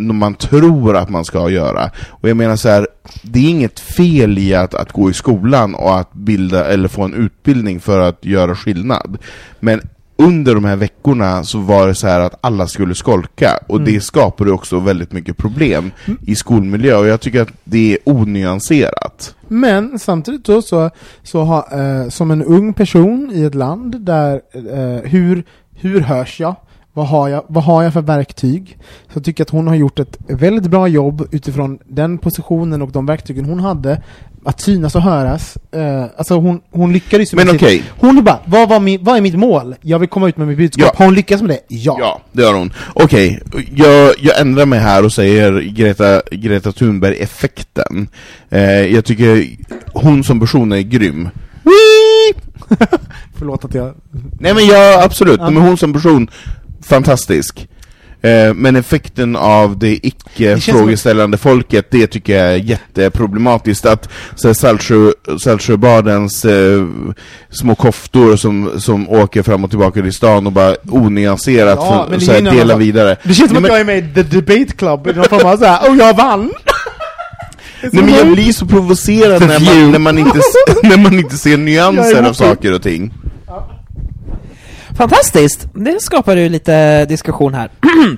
man 0.00 0.34
tror 0.34 0.96
att 0.96 1.10
man 1.10 1.24
ska 1.24 1.50
göra. 1.50 1.90
Och 2.08 2.28
jag 2.28 2.36
menar 2.36 2.56
så 2.56 2.68
här, 2.68 2.88
det 3.22 3.38
är 3.38 3.50
inget 3.50 3.80
fel 3.80 4.38
i 4.38 4.54
att, 4.54 4.74
att 4.74 4.92
gå 4.92 5.10
i 5.10 5.14
skolan 5.14 5.74
och 5.74 5.98
att 5.98 6.12
bilda, 6.12 6.64
eller 6.64 6.88
få 6.88 7.02
en 7.02 7.14
utbildning 7.14 7.80
för 7.80 8.00
att 8.00 8.24
göra 8.24 8.54
skillnad. 8.54 9.18
Men 9.60 9.80
under 10.18 10.54
de 10.54 10.64
här 10.64 10.76
veckorna 10.76 11.44
så 11.44 11.58
var 11.58 11.86
det 11.86 11.94
så 11.94 12.06
här 12.06 12.20
att 12.20 12.38
alla 12.40 12.66
skulle 12.66 12.94
skolka, 12.94 13.58
och 13.66 13.76
Mm. 13.76 13.92
det 13.92 14.00
skapade 14.00 14.52
också 14.52 14.78
väldigt 14.80 15.12
mycket 15.12 15.36
problem 15.36 15.90
i 16.26 16.34
skolmiljö, 16.34 16.96
och 16.96 17.06
jag 17.06 17.20
tycker 17.20 17.42
att 17.42 17.52
det 17.64 17.92
är 17.92 17.98
onyanserat. 18.04 19.34
Men 19.48 19.98
samtidigt 19.98 20.44
då 20.44 20.62
så, 20.62 20.90
så 21.22 21.42
har, 21.44 21.78
eh, 22.02 22.08
som 22.08 22.30
en 22.30 22.42
ung 22.42 22.74
person 22.74 23.30
i 23.34 23.42
ett 23.42 23.54
land 23.54 24.00
där, 24.00 24.40
eh, 24.54 25.10
hur, 25.10 25.44
hur 25.74 26.00
hörs 26.00 26.40
jag? 26.40 26.56
Vad 26.96 27.06
har 27.06 27.28
jag, 27.28 27.44
vad 27.48 27.64
har 27.64 27.82
jag 27.82 27.92
för 27.92 28.00
verktyg? 28.02 28.78
Så 29.06 29.12
jag 29.12 29.24
tycker 29.24 29.42
att 29.42 29.50
hon 29.50 29.66
har 29.68 29.74
gjort 29.74 29.98
ett 29.98 30.18
väldigt 30.28 30.70
bra 30.70 30.88
jobb 30.88 31.28
utifrån 31.30 31.78
den 31.86 32.18
positionen 32.18 32.82
och 32.82 32.92
de 32.92 33.06
verktygen 33.06 33.44
hon 33.44 33.60
hade 33.60 34.02
att 34.44 34.60
synas 34.60 34.94
och 34.94 35.02
höras. 35.02 35.58
Eh, 35.72 36.04
alltså 36.16 36.34
hon, 36.34 36.60
hon 36.70 36.92
lyckades 36.92 37.32
Men 37.32 37.50
okej. 37.50 37.82
Hon 37.88 38.18
är 38.18 38.22
bara, 38.22 38.38
vad, 38.46 38.68
var 38.68 38.80
min, 38.80 39.04
vad 39.04 39.16
är 39.16 39.20
mitt 39.20 39.34
mål? 39.38 39.74
Jag 39.80 39.98
vill 39.98 40.08
komma 40.08 40.28
ut 40.28 40.36
med 40.36 40.48
mitt 40.48 40.58
budskap. 40.58 40.86
Ja. 40.92 40.98
Har 40.98 41.04
hon 41.04 41.14
lyckats 41.14 41.42
med 41.42 41.50
det? 41.50 41.60
Ja. 41.68 41.96
Ja, 42.00 42.20
det 42.32 42.42
har 42.42 42.54
hon. 42.54 42.72
Okej, 42.94 43.42
jag, 43.74 44.14
jag 44.18 44.40
ändrar 44.40 44.66
mig 44.66 44.78
här 44.78 45.04
och 45.04 45.12
säger 45.12 45.60
Greta, 45.60 46.22
Greta 46.30 46.72
Thunberg-effekten. 46.72 48.08
Eh, 48.50 48.60
jag 48.70 49.04
tycker 49.04 49.46
hon 49.92 50.24
som 50.24 50.40
person 50.40 50.72
är 50.72 50.80
grym. 50.80 51.28
Förlåt 53.38 53.64
att 53.64 53.74
jag... 53.74 53.94
Nej 54.40 54.54
men 54.54 54.66
jag, 54.66 55.02
absolut, 55.02 55.40
Ja. 55.40 55.50
men 55.50 55.62
hon 55.62 55.76
som 55.76 55.92
person, 55.92 56.28
fantastisk. 56.88 57.68
Eh, 58.22 58.54
men 58.54 58.76
effekten 58.76 59.36
av 59.36 59.78
det 59.78 60.06
icke-frågeställande 60.06 61.38
folket, 61.38 61.86
det 61.90 62.06
tycker 62.06 62.36
jag 62.36 62.54
är 62.54 62.56
jätteproblematiskt. 62.56 63.86
Att 63.86 64.08
Saltsjö, 64.34 65.10
Saltsjöbadens 65.38 66.44
eh, 66.44 66.86
små 67.50 67.74
koftor 67.74 68.36
som, 68.36 68.80
som 68.80 69.08
åker 69.08 69.42
fram 69.42 69.64
och 69.64 69.70
tillbaka 69.70 70.00
i 70.00 70.12
stan 70.12 70.46
och 70.46 70.52
bara 70.52 70.76
onyanserat 70.90 71.78
Ja, 71.82 72.06
för, 72.10 72.18
så 72.18 72.32
här, 72.32 72.38
är 72.38 72.42
ju 72.42 72.48
en 72.48 72.54
dela 72.56 72.64
annan- 72.74 72.78
vidare. 72.78 73.16
Det 73.22 73.34
känns 73.34 73.50
som 73.50 73.64
att 73.64 73.70
jag 73.70 73.80
är 73.80 73.84
med 73.84 73.98
i 73.98 74.14
The 74.14 74.22
Debate 74.22 74.72
Club, 74.76 75.06
i 75.06 75.12
någon 75.12 75.24
form 75.24 75.46
av 75.48 75.56
såhär, 75.56 75.90
oh 75.90 75.98
jag 75.98 76.16
vann! 76.16 76.52
Nej 77.92 78.04
men 78.04 78.14
jag 78.14 78.32
blir 78.32 78.52
så 78.52 78.66
provocerad 78.66 79.40
när 79.40 79.60
man, 79.60 79.92
när, 79.92 79.98
man 79.98 80.18
inte, 80.18 80.40
när 80.82 80.96
man 80.96 81.18
inte 81.18 81.36
ser 81.36 81.56
nyanser 81.56 82.22
av 82.22 82.32
saker 82.32 82.72
och 82.72 82.82
ting. 82.82 83.12
Fantastiskt! 84.96 85.68
Det 85.74 86.02
skapar 86.02 86.36
ju 86.36 86.48
lite 86.48 87.04
diskussion 87.04 87.54
här. 87.54 87.70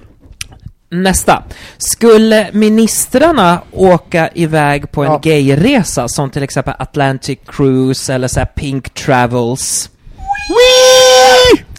Nästa. 0.90 1.42
Skulle 1.78 2.48
ministrarna 2.52 3.60
åka 3.72 4.28
iväg 4.34 4.92
på 4.92 5.04
en 5.04 5.10
Ja. 5.12 5.20
gayresa, 5.22 6.08
som 6.08 6.30
till 6.30 6.42
exempel 6.42 6.74
Atlantic 6.78 7.38
Cruise 7.46 8.14
eller 8.14 8.28
så 8.28 8.38
här 8.40 8.46
Pink 8.46 8.94
Travels? 8.94 9.90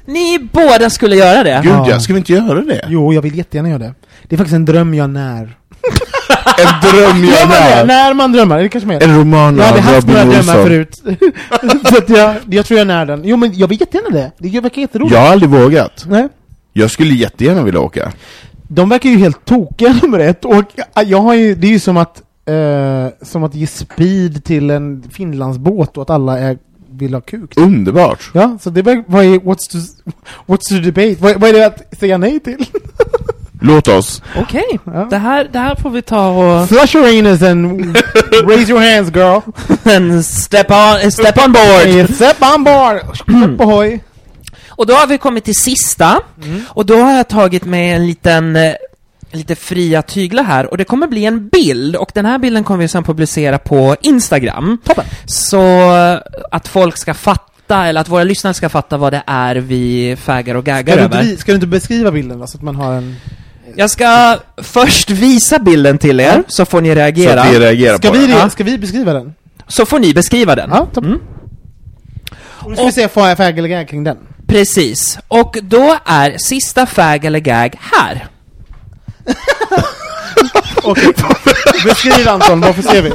Ni 0.05 0.49
båda 0.53 0.89
skulle 0.89 1.15
göra 1.15 1.43
det? 1.43 1.61
Gud 1.63 1.71
ja, 1.87 1.99
ska 1.99 2.13
vi 2.13 2.19
inte 2.19 2.33
göra 2.33 2.61
det? 2.61 2.85
Jo, 2.87 3.13
jag 3.13 3.21
vill 3.21 3.37
jättegärna 3.37 3.69
göra 3.69 3.79
det. 3.79 3.93
Det 4.27 4.35
är 4.35 4.37
faktiskt 4.37 4.55
en 4.55 4.65
dröm 4.65 4.93
jag 4.93 5.09
när. 5.09 5.58
En 6.57 6.89
dröm 6.89 7.23
Gör 7.23 7.33
jag 7.33 7.47
man 7.47 7.57
när! 7.57 7.85
När 7.85 8.13
man 8.13 8.31
drömmer, 8.31 8.57
är 8.57 8.63
det 8.63 8.69
kanske 8.69 8.87
mer? 8.87 9.03
En 9.03 9.17
roman 9.17 9.57
Jag 9.57 9.65
hade 9.65 9.81
haft 9.81 10.07
några 10.07 10.25
drömmar 10.25 10.63
förut. 10.63 10.95
så 11.89 11.97
att 11.97 12.09
jag, 12.09 12.35
jag 12.49 12.65
tror 12.65 12.77
jag 12.77 12.87
när 12.87 13.05
den. 13.05 13.21
Jo 13.23 13.37
men 13.37 13.53
jag 13.53 13.67
vill 13.67 13.79
jättegärna 13.79 14.09
det. 14.09 14.31
Det 14.37 14.59
verkar 14.59 14.81
jätteroligt. 14.81 15.15
Jag 15.15 15.21
har 15.21 15.31
aldrig 15.31 15.49
vågat. 15.49 16.05
Nej. 16.07 16.27
Jag 16.73 16.91
skulle 16.91 17.13
jättegärna 17.13 17.63
vilja 17.63 17.79
åka. 17.79 18.11
De 18.67 18.89
verkar 18.89 19.09
ju 19.09 19.17
helt 19.17 19.45
tokiga 19.45 19.93
nummer 20.01 20.19
ett, 20.19 20.45
och 20.45 20.63
jag 21.05 21.21
har 21.21 21.33
ju, 21.33 21.55
det 21.55 21.67
är 21.67 21.71
ju 21.71 21.79
som 21.79 21.97
att, 21.97 22.21
eh, 22.45 23.07
som 23.21 23.43
att 23.43 23.55
ge 23.55 23.67
speed 23.67 24.43
till 24.43 24.69
en 24.69 25.03
Finlandsbåt 25.11 25.97
och 25.97 26.03
att 26.03 26.09
alla 26.09 26.39
är, 26.39 26.57
vill 26.91 27.13
ha 27.13 27.21
kuk. 27.21 27.57
Underbart! 27.57 28.31
Ja, 28.33 28.57
så 28.61 28.69
det 28.69 28.81
var, 28.81 29.03
vad 29.07 29.25
är, 29.25 29.29
what's 29.29 29.71
the, 29.71 29.77
what's 30.45 30.69
the 30.69 30.79
debate? 30.79 31.15
Vad, 31.19 31.41
vad 31.41 31.49
är 31.49 31.53
det 31.53 31.65
att 31.65 31.99
säga 31.99 32.17
nej 32.17 32.39
till? 32.39 32.65
Låt 33.61 33.87
oss. 33.87 34.21
Okej, 34.37 34.79
Ja. 34.83 35.07
det, 35.09 35.17
här, 35.17 35.49
det 35.51 35.59
här 35.59 35.75
får 35.75 35.89
vi 35.89 36.01
ta 36.01 36.27
och... 36.29 36.67
Flush 36.69 36.95
your 36.95 37.07
anus 37.19 37.41
and 37.41 37.81
raise 38.49 38.71
your 38.71 38.79
hands 38.95 39.11
girl! 39.15 39.39
en 39.95 40.23
step 40.23 40.71
on, 40.71 41.11
step 41.11 41.37
on 41.45 41.51
board! 41.51 42.15
Step 42.15 42.37
on 42.55 42.63
board! 42.63 42.99
Step 43.15 43.61
ahoy! 43.61 43.99
Och 44.69 44.85
då 44.85 44.93
har 44.93 45.07
vi 45.07 45.17
kommit 45.17 45.43
till 45.45 45.55
sista, 45.55 46.21
och 46.67 46.85
då 46.85 46.97
har 47.01 47.11
jag 47.11 47.27
tagit 47.27 47.65
med 47.65 47.95
en 47.95 48.07
liten 48.07 48.55
eh, 48.55 48.73
lite 49.31 49.55
fria 49.55 50.01
tyglar 50.01 50.43
här, 50.43 50.65
och 50.71 50.77
det 50.77 50.83
kommer 50.83 51.07
bli 51.07 51.25
en 51.25 51.47
bild, 51.49 51.95
och 51.95 52.11
den 52.13 52.25
här 52.25 52.37
bilden 52.37 52.63
kommer 52.63 52.79
vi 52.79 52.87
sen 52.87 53.03
publicera 53.03 53.57
på 53.57 53.95
Instagram. 54.01 54.77
Toppen! 54.85 55.05
Så 55.25 55.61
eh, 55.95 56.19
att 56.51 56.67
folk 56.67 56.97
ska 56.97 57.13
fatta, 57.13 57.85
eller 57.85 58.01
att 58.01 58.09
våra 58.09 58.23
lyssnare 58.23 58.53
ska 58.53 58.69
fatta 58.69 58.97
vad 58.97 59.13
det 59.13 59.23
är 59.27 59.55
vi 59.55 60.15
fägar 60.21 60.55
och 60.55 60.65
gaggar 60.65 60.93
Ska 60.93 60.99
du, 61.01 61.05
inte, 61.05 61.17
över. 61.17 61.35
ska 61.35 61.51
du 61.51 61.55
inte 61.55 61.67
beskriva 61.67 62.11
bilden 62.11 62.39
då, 62.39 62.47
så 62.47 62.57
att 62.57 62.63
man 62.63 62.75
har 62.75 62.93
en... 62.93 63.15
Jag 63.75 63.89
ska 63.89 64.37
först 64.57 65.09
visa 65.09 65.59
bilden 65.59 65.97
till 65.97 66.19
er, 66.19 66.25
Ja. 66.35 66.43
så 66.47 66.65
får 66.65 66.81
ni 66.81 66.89
Så 66.89 66.95
reagera. 66.95 67.41
att 67.41 67.53
vi 67.53 67.59
reagerar 67.59 67.97
Ska 67.97 68.07
på 68.07 68.13
vi, 68.17 68.27
det. 68.27 68.49
ska 68.49 68.63
vi 68.63 68.77
beskriva 68.77 69.13
den? 69.13 69.33
Så 69.67 69.85
får 69.85 69.99
ni 69.99 70.13
beskriva 70.13 70.55
den. 70.55 70.69
Ja, 70.73 70.85
toppen. 70.93 71.05
Mm. 71.05 71.19
Och 72.41 72.69
nu 72.69 72.75
ska 72.75 72.85
vi 72.85 72.91
se 72.91 73.07
fag 73.07 73.37
fag 73.37 73.57
eller 73.59 73.69
gag 73.69 73.87
kring 73.89 74.03
den. 74.03 74.17
Precis. 74.47 75.19
Och 75.27 75.57
då 75.63 75.97
är 76.05 76.37
sista 76.37 76.85
fag 76.85 77.25
eller 77.25 77.39
gag 77.39 77.79
här. 77.81 78.27
Okej, 80.83 81.13
beskriv 81.85 82.27
Anton, 82.27 82.61
varför 82.61 82.81
ser 82.81 83.01
vi? 83.01 83.11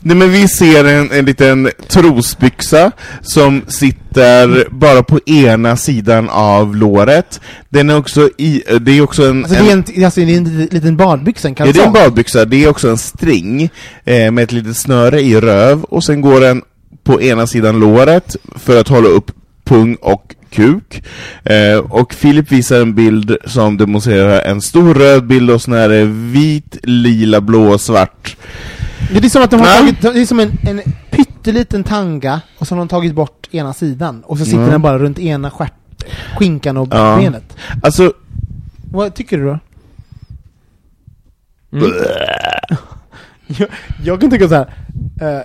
Nej 0.00 0.16
men 0.16 0.32
vi 0.32 0.48
ser 0.48 0.84
en, 0.84 1.12
en 1.12 1.24
liten 1.24 1.70
trosbyxa 1.88 2.92
som 3.22 3.62
sitter 3.68 4.68
bara 4.70 5.02
på 5.02 5.20
ena 5.26 5.76
sidan 5.76 6.28
av 6.28 6.76
låret. 6.76 7.40
Den 7.68 7.90
är 7.90 7.96
också 7.96 8.30
i, 8.38 8.62
det 8.80 8.98
är 8.98 9.02
också 9.02 9.26
en... 9.28 9.44
Alltså 9.44 9.62
det 9.62 9.70
är 9.70 9.72
en, 9.72 10.04
alltså, 10.04 10.20
det 10.20 10.34
är 10.34 10.36
en 10.36 10.68
liten 10.70 10.96
badbyxa, 10.96 11.48
en 11.48 11.54
Ja, 11.58 11.64
det 11.64 11.70
är 11.70 11.72
kalsong. 11.72 11.86
en 11.86 11.92
badbyxa, 11.92 12.44
det 12.44 12.64
är 12.64 12.68
också 12.68 12.88
en 12.90 12.98
string 12.98 13.70
eh, 14.04 14.30
med 14.30 14.44
ett 14.44 14.52
litet 14.52 14.76
snöre 14.76 15.20
i 15.20 15.40
röv 15.40 15.84
och 15.84 16.04
sen 16.04 16.20
går 16.20 16.40
den 16.40 16.62
på 17.04 17.22
ena 17.22 17.46
sidan 17.46 17.80
låret 17.80 18.36
för 18.56 18.80
att 18.80 18.88
hålla 18.88 19.08
upp 19.08 19.30
pung 19.64 19.94
och 19.94 20.34
kuk. 20.50 21.02
Eh, 21.44 21.78
och 21.78 22.14
Filip 22.14 22.52
visar 22.52 22.80
en 22.80 22.94
bild 22.94 23.36
som 23.46 23.76
demonstrerar 23.76 24.40
en 24.42 24.60
stor 24.60 24.94
röd 24.94 25.26
bild 25.26 25.50
och 25.50 25.62
sån 25.62 25.74
här 25.74 25.90
eh, 25.90 26.06
vit, 26.06 26.76
lila, 26.82 27.40
blå 27.40 27.72
och 27.72 27.80
svart. 27.80 28.36
Det 29.12 29.24
är 29.24 29.28
som 29.28 29.42
att 29.42 29.50
de 29.50 29.60
har 29.60 29.66
Nej. 29.66 29.78
tagit, 29.78 30.14
det 30.14 30.20
är 30.20 30.26
som 30.26 30.40
en, 30.40 30.52
en 30.66 30.80
pytteliten 31.10 31.84
tanga, 31.84 32.40
och 32.58 32.68
så 32.68 32.74
har 32.74 32.78
de 32.78 32.88
tagit 32.88 33.14
bort 33.14 33.48
ena 33.50 33.72
sidan, 33.72 34.22
och 34.24 34.38
så 34.38 34.44
sitter 34.44 34.58
Mm. 34.58 34.70
den 34.70 34.82
bara 34.82 34.98
runt 34.98 35.18
ena 35.18 35.50
stjärt, 35.50 36.04
skinkan 36.38 36.76
och 36.76 36.88
Ja. 36.90 37.16
benet. 37.20 37.56
Alltså, 37.82 38.12
Vad 38.92 39.14
tycker 39.14 39.38
du 39.38 39.44
då? 39.44 39.58
Mm. 41.72 41.92
Jag, 43.46 43.68
jag 44.04 44.20
kan 44.20 44.30
tycka 44.30 44.48
så 44.48 44.54
här. 44.54 44.66
eh, 45.20 45.42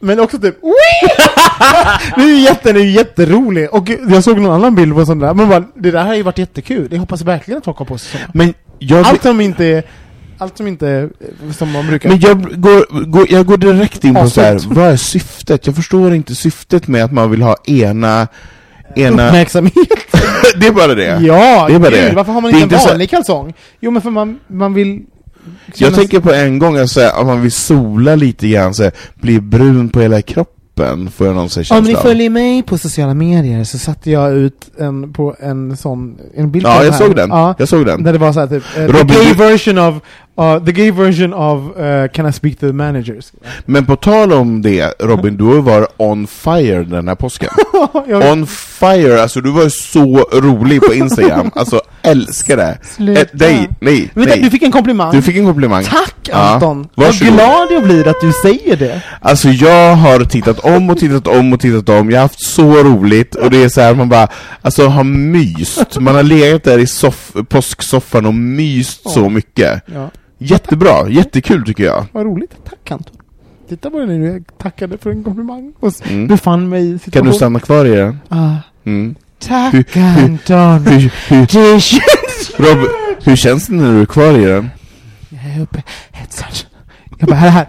men 0.00 0.20
också 0.20 0.38
typ 0.38 0.56
Det 2.16 2.22
är 2.22 2.26
ju 2.26 2.38
jätte, 2.40 2.70
är 2.70 2.74
jätterolig, 2.74 3.74
och 3.74 3.88
jag 4.08 4.24
såg 4.24 4.40
någon 4.40 4.52
annan 4.54 4.74
bild 4.74 4.94
på 4.94 5.00
en 5.00 5.06
sån 5.06 5.18
där, 5.18 5.34
men 5.34 5.48
bara, 5.48 5.64
det 5.74 5.90
där 5.90 6.04
har 6.04 6.14
ju 6.14 6.22
varit 6.22 6.38
jättekul, 6.38 6.88
jag 6.90 6.98
hoppas 6.98 7.22
verkligen 7.22 7.58
att 7.58 7.64
folk 7.64 7.78
har 7.78 7.84
på 7.86 7.98
sig 7.98 8.20
såna. 8.20 8.30
men 8.34 8.54
jag, 8.78 9.06
Allt 9.06 9.22
som 9.22 9.40
inte 9.40 9.64
är, 9.64 9.82
allt 10.38 10.56
som 10.56 10.66
inte 10.66 10.88
är 10.88 11.08
som 11.58 11.72
man 11.72 11.86
brukar 11.86 12.08
men 12.08 12.20
jag, 12.20 12.60
går, 12.62 13.04
går, 13.06 13.26
jag 13.32 13.46
går 13.46 13.56
direkt 13.56 14.04
in 14.04 14.14
på 14.14 14.30
så 14.30 14.40
här. 14.40 14.60
Vad 14.68 14.84
är 14.86 14.96
syftet? 14.96 15.66
Jag 15.66 15.76
förstår 15.76 16.14
inte 16.14 16.34
syftet 16.34 16.88
med 16.88 17.04
att 17.04 17.12
man 17.12 17.30
vill 17.30 17.42
ha 17.42 17.56
ena... 17.66 18.28
ena 18.96 19.26
Uppmärksamhet! 19.28 19.74
det 20.60 20.66
är 20.66 20.72
bara 20.72 20.94
det. 20.94 21.18
Ja, 21.22 21.66
Det 21.68 21.74
är 21.74 21.78
bara 21.78 21.90
gud, 21.90 22.00
det. 22.10 22.12
varför 22.16 22.32
har 22.32 22.40
man 22.40 22.50
inte 22.50 22.58
en 22.58 22.62
inte 22.62 22.78
så- 22.78 22.88
vanlig 22.88 23.10
kalsong? 23.10 23.54
Jo 23.80 23.90
men 23.90 24.02
för 24.02 24.10
man, 24.10 24.38
man 24.46 24.74
vill 24.74 25.02
Jag 25.74 25.94
tänker 25.94 26.20
på 26.20 26.32
en 26.32 26.58
gång 26.58 26.76
att, 26.76 26.90
så 26.90 27.00
här, 27.00 27.20
att 27.20 27.26
man 27.26 27.42
vill 27.42 27.52
sola 27.52 28.14
lite 28.14 28.48
grann, 28.48 28.74
så 28.74 28.82
här, 28.82 28.92
bli 29.14 29.40
brun 29.40 29.88
på 29.88 30.00
hela 30.00 30.22
kroppen, 30.22 31.10
får 31.10 31.26
jag 31.26 31.36
någon 31.36 31.50
så 31.50 31.74
Om 31.76 31.84
ni 31.84 31.94
följer 31.96 32.30
mig 32.30 32.62
på 32.62 32.78
sociala 32.78 33.14
medier 33.14 33.64
så 33.64 33.78
satte 33.78 34.10
jag 34.10 34.32
ut 34.34 34.70
en, 34.78 35.12
på 35.12 35.36
en 35.40 35.76
sån, 35.76 36.18
en 36.36 36.50
bild 36.50 36.66
Ja, 36.66 36.84
jag 36.84 36.92
här. 36.92 36.98
såg 36.98 37.16
den. 37.16 37.30
Ja, 37.30 37.54
Jag 37.58 37.68
såg 37.68 37.86
den. 37.86 38.02
där 38.02 38.12
det 38.12 38.18
var 38.18 38.32
så 38.32 38.40
här 38.40 38.46
typ, 38.46 38.62
eh, 38.76 38.86
the 38.86 38.86
Robin, 38.86 39.06
gay 39.06 39.28
du- 39.28 39.34
version 39.34 39.78
of, 39.78 39.94
Uh, 40.38 40.58
the 40.64 40.72
gay 40.72 40.90
version 40.90 41.34
of 41.34 41.76
uh, 41.78 42.08
Can 42.12 42.26
I 42.28 42.32
speak 42.32 42.58
to 42.58 42.66
the 42.66 42.72
managers? 42.72 43.32
Men 43.64 43.86
på 43.86 43.96
tal 43.96 44.32
om 44.32 44.62
det, 44.62 44.94
Robin, 45.00 45.36
du 45.36 45.60
varit 45.60 45.88
on 45.96 46.26
fire 46.26 46.84
den 46.84 47.08
här 47.08 47.14
påsken. 47.14 47.48
On 48.32 48.46
fire, 48.46 49.22
alltså 49.22 49.40
du 49.40 49.50
var 49.50 49.68
så 49.68 50.24
rolig 50.40 50.80
på 50.80 50.94
Instagram, 50.94 51.50
alltså 51.54 51.80
älskar 52.02 52.56
det. 52.56 52.78
Sluta. 52.82 53.20
Eh, 53.20 53.26
nej, 53.32 53.68
nej, 53.80 54.10
Vänta, 54.14 54.30
nej. 54.34 54.42
du 54.42 54.50
fick 54.50 54.62
en 54.62 54.72
komplimang. 54.72 55.12
Du 55.12 55.22
fick 55.22 55.36
en 55.36 55.44
komplimang. 55.46 55.84
Tack 55.84 56.14
Ja, 56.28 56.34
Anton! 56.36 56.88
Vad 56.94 57.06
varsågod. 57.06 57.34
glad 57.34 57.66
jag 57.70 57.82
blir 57.82 58.08
att 58.08 58.20
du 58.20 58.32
säger 58.42 58.76
det. 58.76 59.02
Alltså 59.20 59.48
jag 59.48 59.96
har 59.96 60.24
tittat 60.24 60.58
om 60.58 60.90
och 60.90 60.98
tittat 60.98 61.26
om 61.26 61.52
och 61.52 61.60
tittat 61.60 61.88
om, 61.88 62.10
jag 62.10 62.16
har 62.18 62.22
haft 62.22 62.44
så 62.46 62.74
roligt 62.82 63.34
och 63.34 63.50
det 63.50 63.62
är 63.64 63.68
så 63.68 63.80
här 63.80 63.94
man 63.94 64.08
bara, 64.08 64.28
alltså 64.62 64.86
har 64.88 65.04
myst, 65.04 66.00
man 66.00 66.14
har 66.14 66.22
legat 66.22 66.64
där 66.64 66.78
i 66.78 66.84
soff- 66.84 67.44
påsksoffan 67.44 68.26
och 68.26 68.34
myst 68.34 69.10
så 69.10 69.28
mycket. 69.28 69.82
Ja. 69.94 70.10
Jättebra, 70.38 71.08
jättekul 71.08 71.64
tycker 71.66 71.84
jag. 71.84 72.04
Vad 72.12 72.24
roligt. 72.26 72.50
Tack 72.64 72.90
Anton. 72.90 73.16
Titta 73.68 73.90
på 73.90 73.98
det 73.98 74.06
nu, 74.06 74.26
jag 74.26 74.44
tackade 74.58 74.98
för 74.98 75.10
en 75.10 75.24
komplimang 75.24 75.72
och 75.80 75.92
Mm. 76.10 76.26
befann 76.26 76.68
mig 76.68 76.86
i 76.86 76.90
Kan 76.90 76.98
situation. 76.98 77.26
du 77.30 77.32
stanna 77.36 77.60
kvar 77.60 77.84
i 77.84 77.96
den? 77.96 78.20
Ah, 78.28 78.54
Mm. 78.84 79.14
tack 79.38 79.96
Anton. 79.96 80.86
Hur, 80.86 81.12
hur, 81.28 81.40
Det 81.46 81.80
känns... 81.80 82.50
Rob, 82.56 82.78
hur 83.24 83.36
känns 83.36 83.66
det 83.66 83.74
när 83.74 83.92
du 83.92 84.00
är 84.00 84.06
kvar 84.06 84.38
i 84.38 84.44
den? 84.44 84.70
Jag 85.28 85.56
är 85.56 85.62
uppe. 85.62 85.82
Hetsar. 86.12 86.48
Jag 87.18 87.28
bara, 87.28 87.34
här, 87.36 87.50
här. 87.50 87.66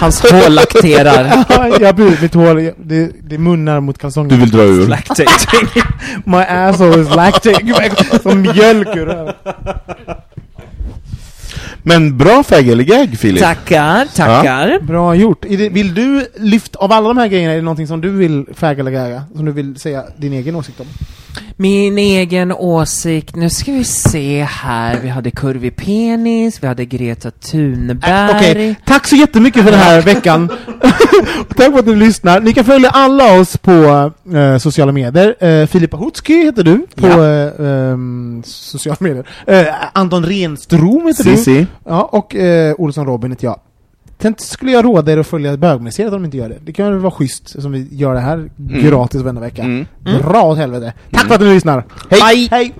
Hans 0.00 0.20
hår 0.22 0.50
lakterar. 0.50 1.44
Ja, 1.48 1.76
jag 1.80 1.94
blir 1.96 2.18
mitt 2.22 2.34
hår, 2.34 2.72
det, 2.84 3.12
det 3.22 3.38
munnar 3.38 3.80
mot 3.80 3.98
kalsongerna. 3.98 4.34
Du 4.34 4.40
vill 4.40 4.50
dra 4.50 4.62
ur? 4.62 4.86
Lactating. 4.88 5.82
My 6.24 6.36
asshole 6.36 7.00
is 7.02 7.14
lactating. 7.16 7.72
Som 8.22 8.40
mjölk 8.40 8.96
ur. 8.96 9.34
Men 11.86 12.18
bra 12.18 12.42
fägelegag 12.42 13.18
Filip! 13.18 13.42
Tackar, 13.42 14.06
tackar. 14.14 14.78
Bra 14.80 15.14
gjort. 15.14 15.42
Det, 15.48 15.68
vill 15.68 15.94
du 15.94 16.26
lyfta, 16.36 16.78
av 16.78 16.92
alla 16.92 17.08
de 17.08 17.16
här 17.18 17.28
grejerna, 17.28 17.52
är 17.52 17.56
det 17.56 17.62
någonting 17.62 17.86
som 17.86 18.00
du 18.00 18.10
vill 18.10 18.46
gäga? 19.00 19.24
Som 19.34 19.44
du 19.44 19.52
vill 19.52 19.76
säga 19.76 20.04
din 20.16 20.32
egen 20.32 20.56
åsikt 20.56 20.80
om? 20.80 20.86
Min 21.56 21.98
egen 21.98 22.52
åsikt, 22.52 23.36
nu 23.36 23.50
ska 23.50 23.72
vi 23.72 23.84
se 23.84 24.42
här. 24.42 25.00
Vi 25.02 25.08
hade 25.08 25.30
kurvig 25.30 25.76
penis, 25.76 26.62
vi 26.62 26.66
hade 26.66 26.84
Greta 26.84 27.30
Thunberg. 27.30 28.12
Äh, 28.30 28.36
Okej, 28.36 28.74
tack 28.86 29.06
så 29.06 29.16
jättemycket 29.16 29.62
för 29.64 29.70
den 29.70 29.80
här 29.80 30.02
veckan. 30.14 30.48
tack 31.56 31.72
för 31.72 31.78
att 31.78 31.86
du 31.86 31.96
lyssnar. 31.96 32.40
Ni 32.40 32.52
kan 32.52 32.64
följa 32.64 32.90
alla 32.90 33.40
oss 33.40 33.56
på 33.56 33.72
eh, 34.34 34.58
sociala 34.58 34.92
medier. 34.92 35.44
Uh, 35.60 35.66
Filippa 35.66 35.96
Hutski 35.96 36.44
heter 36.44 36.62
du 36.62 36.86
på 36.94 37.06
Ja. 37.06 37.26
eh, 37.26 37.66
ehm, 37.92 38.42
sociala 38.46 38.96
medier. 39.00 39.26
Eh, 39.46 39.66
Anton 39.92 40.24
Renstrom 40.24 41.06
heter 41.06 41.24
du. 41.24 41.36
Cici? 41.36 41.66
Ja, 41.84 42.02
och 42.12 42.34
uh, 42.34 42.74
Olsson 42.78 43.06
Robin 43.06 43.30
heter 43.30 43.44
jag. 43.46 43.60
Sen 44.24 44.34
skulle 44.38 44.72
jag 44.72 44.84
råda 44.84 45.12
er 45.12 45.18
att 45.18 45.26
följa 45.26 45.56
bögmuseet 45.56 46.12
om 46.12 46.22
de 46.22 46.24
inte 46.24 46.36
gör 46.36 46.48
det. 46.48 46.58
Det 46.64 46.72
kan 46.72 46.90
väl 46.90 46.98
vara 46.98 47.10
schysst 47.10 47.62
som 47.62 47.72
vi 47.72 47.88
gör 47.90 48.14
det 48.14 48.20
här 48.20 48.50
gratis 48.56 49.22
varenda 49.22 49.40
vecka. 49.40 49.62
Mm. 49.62 49.86
Dra 50.04 50.42
åt 50.42 50.58
helvete. 50.58 50.92
Tack 51.10 51.26
för 51.26 51.34
att 51.34 51.40
ni 51.40 51.54
lyssnar. 51.54 51.84
Hej. 52.10 52.48
Hej! 52.50 52.74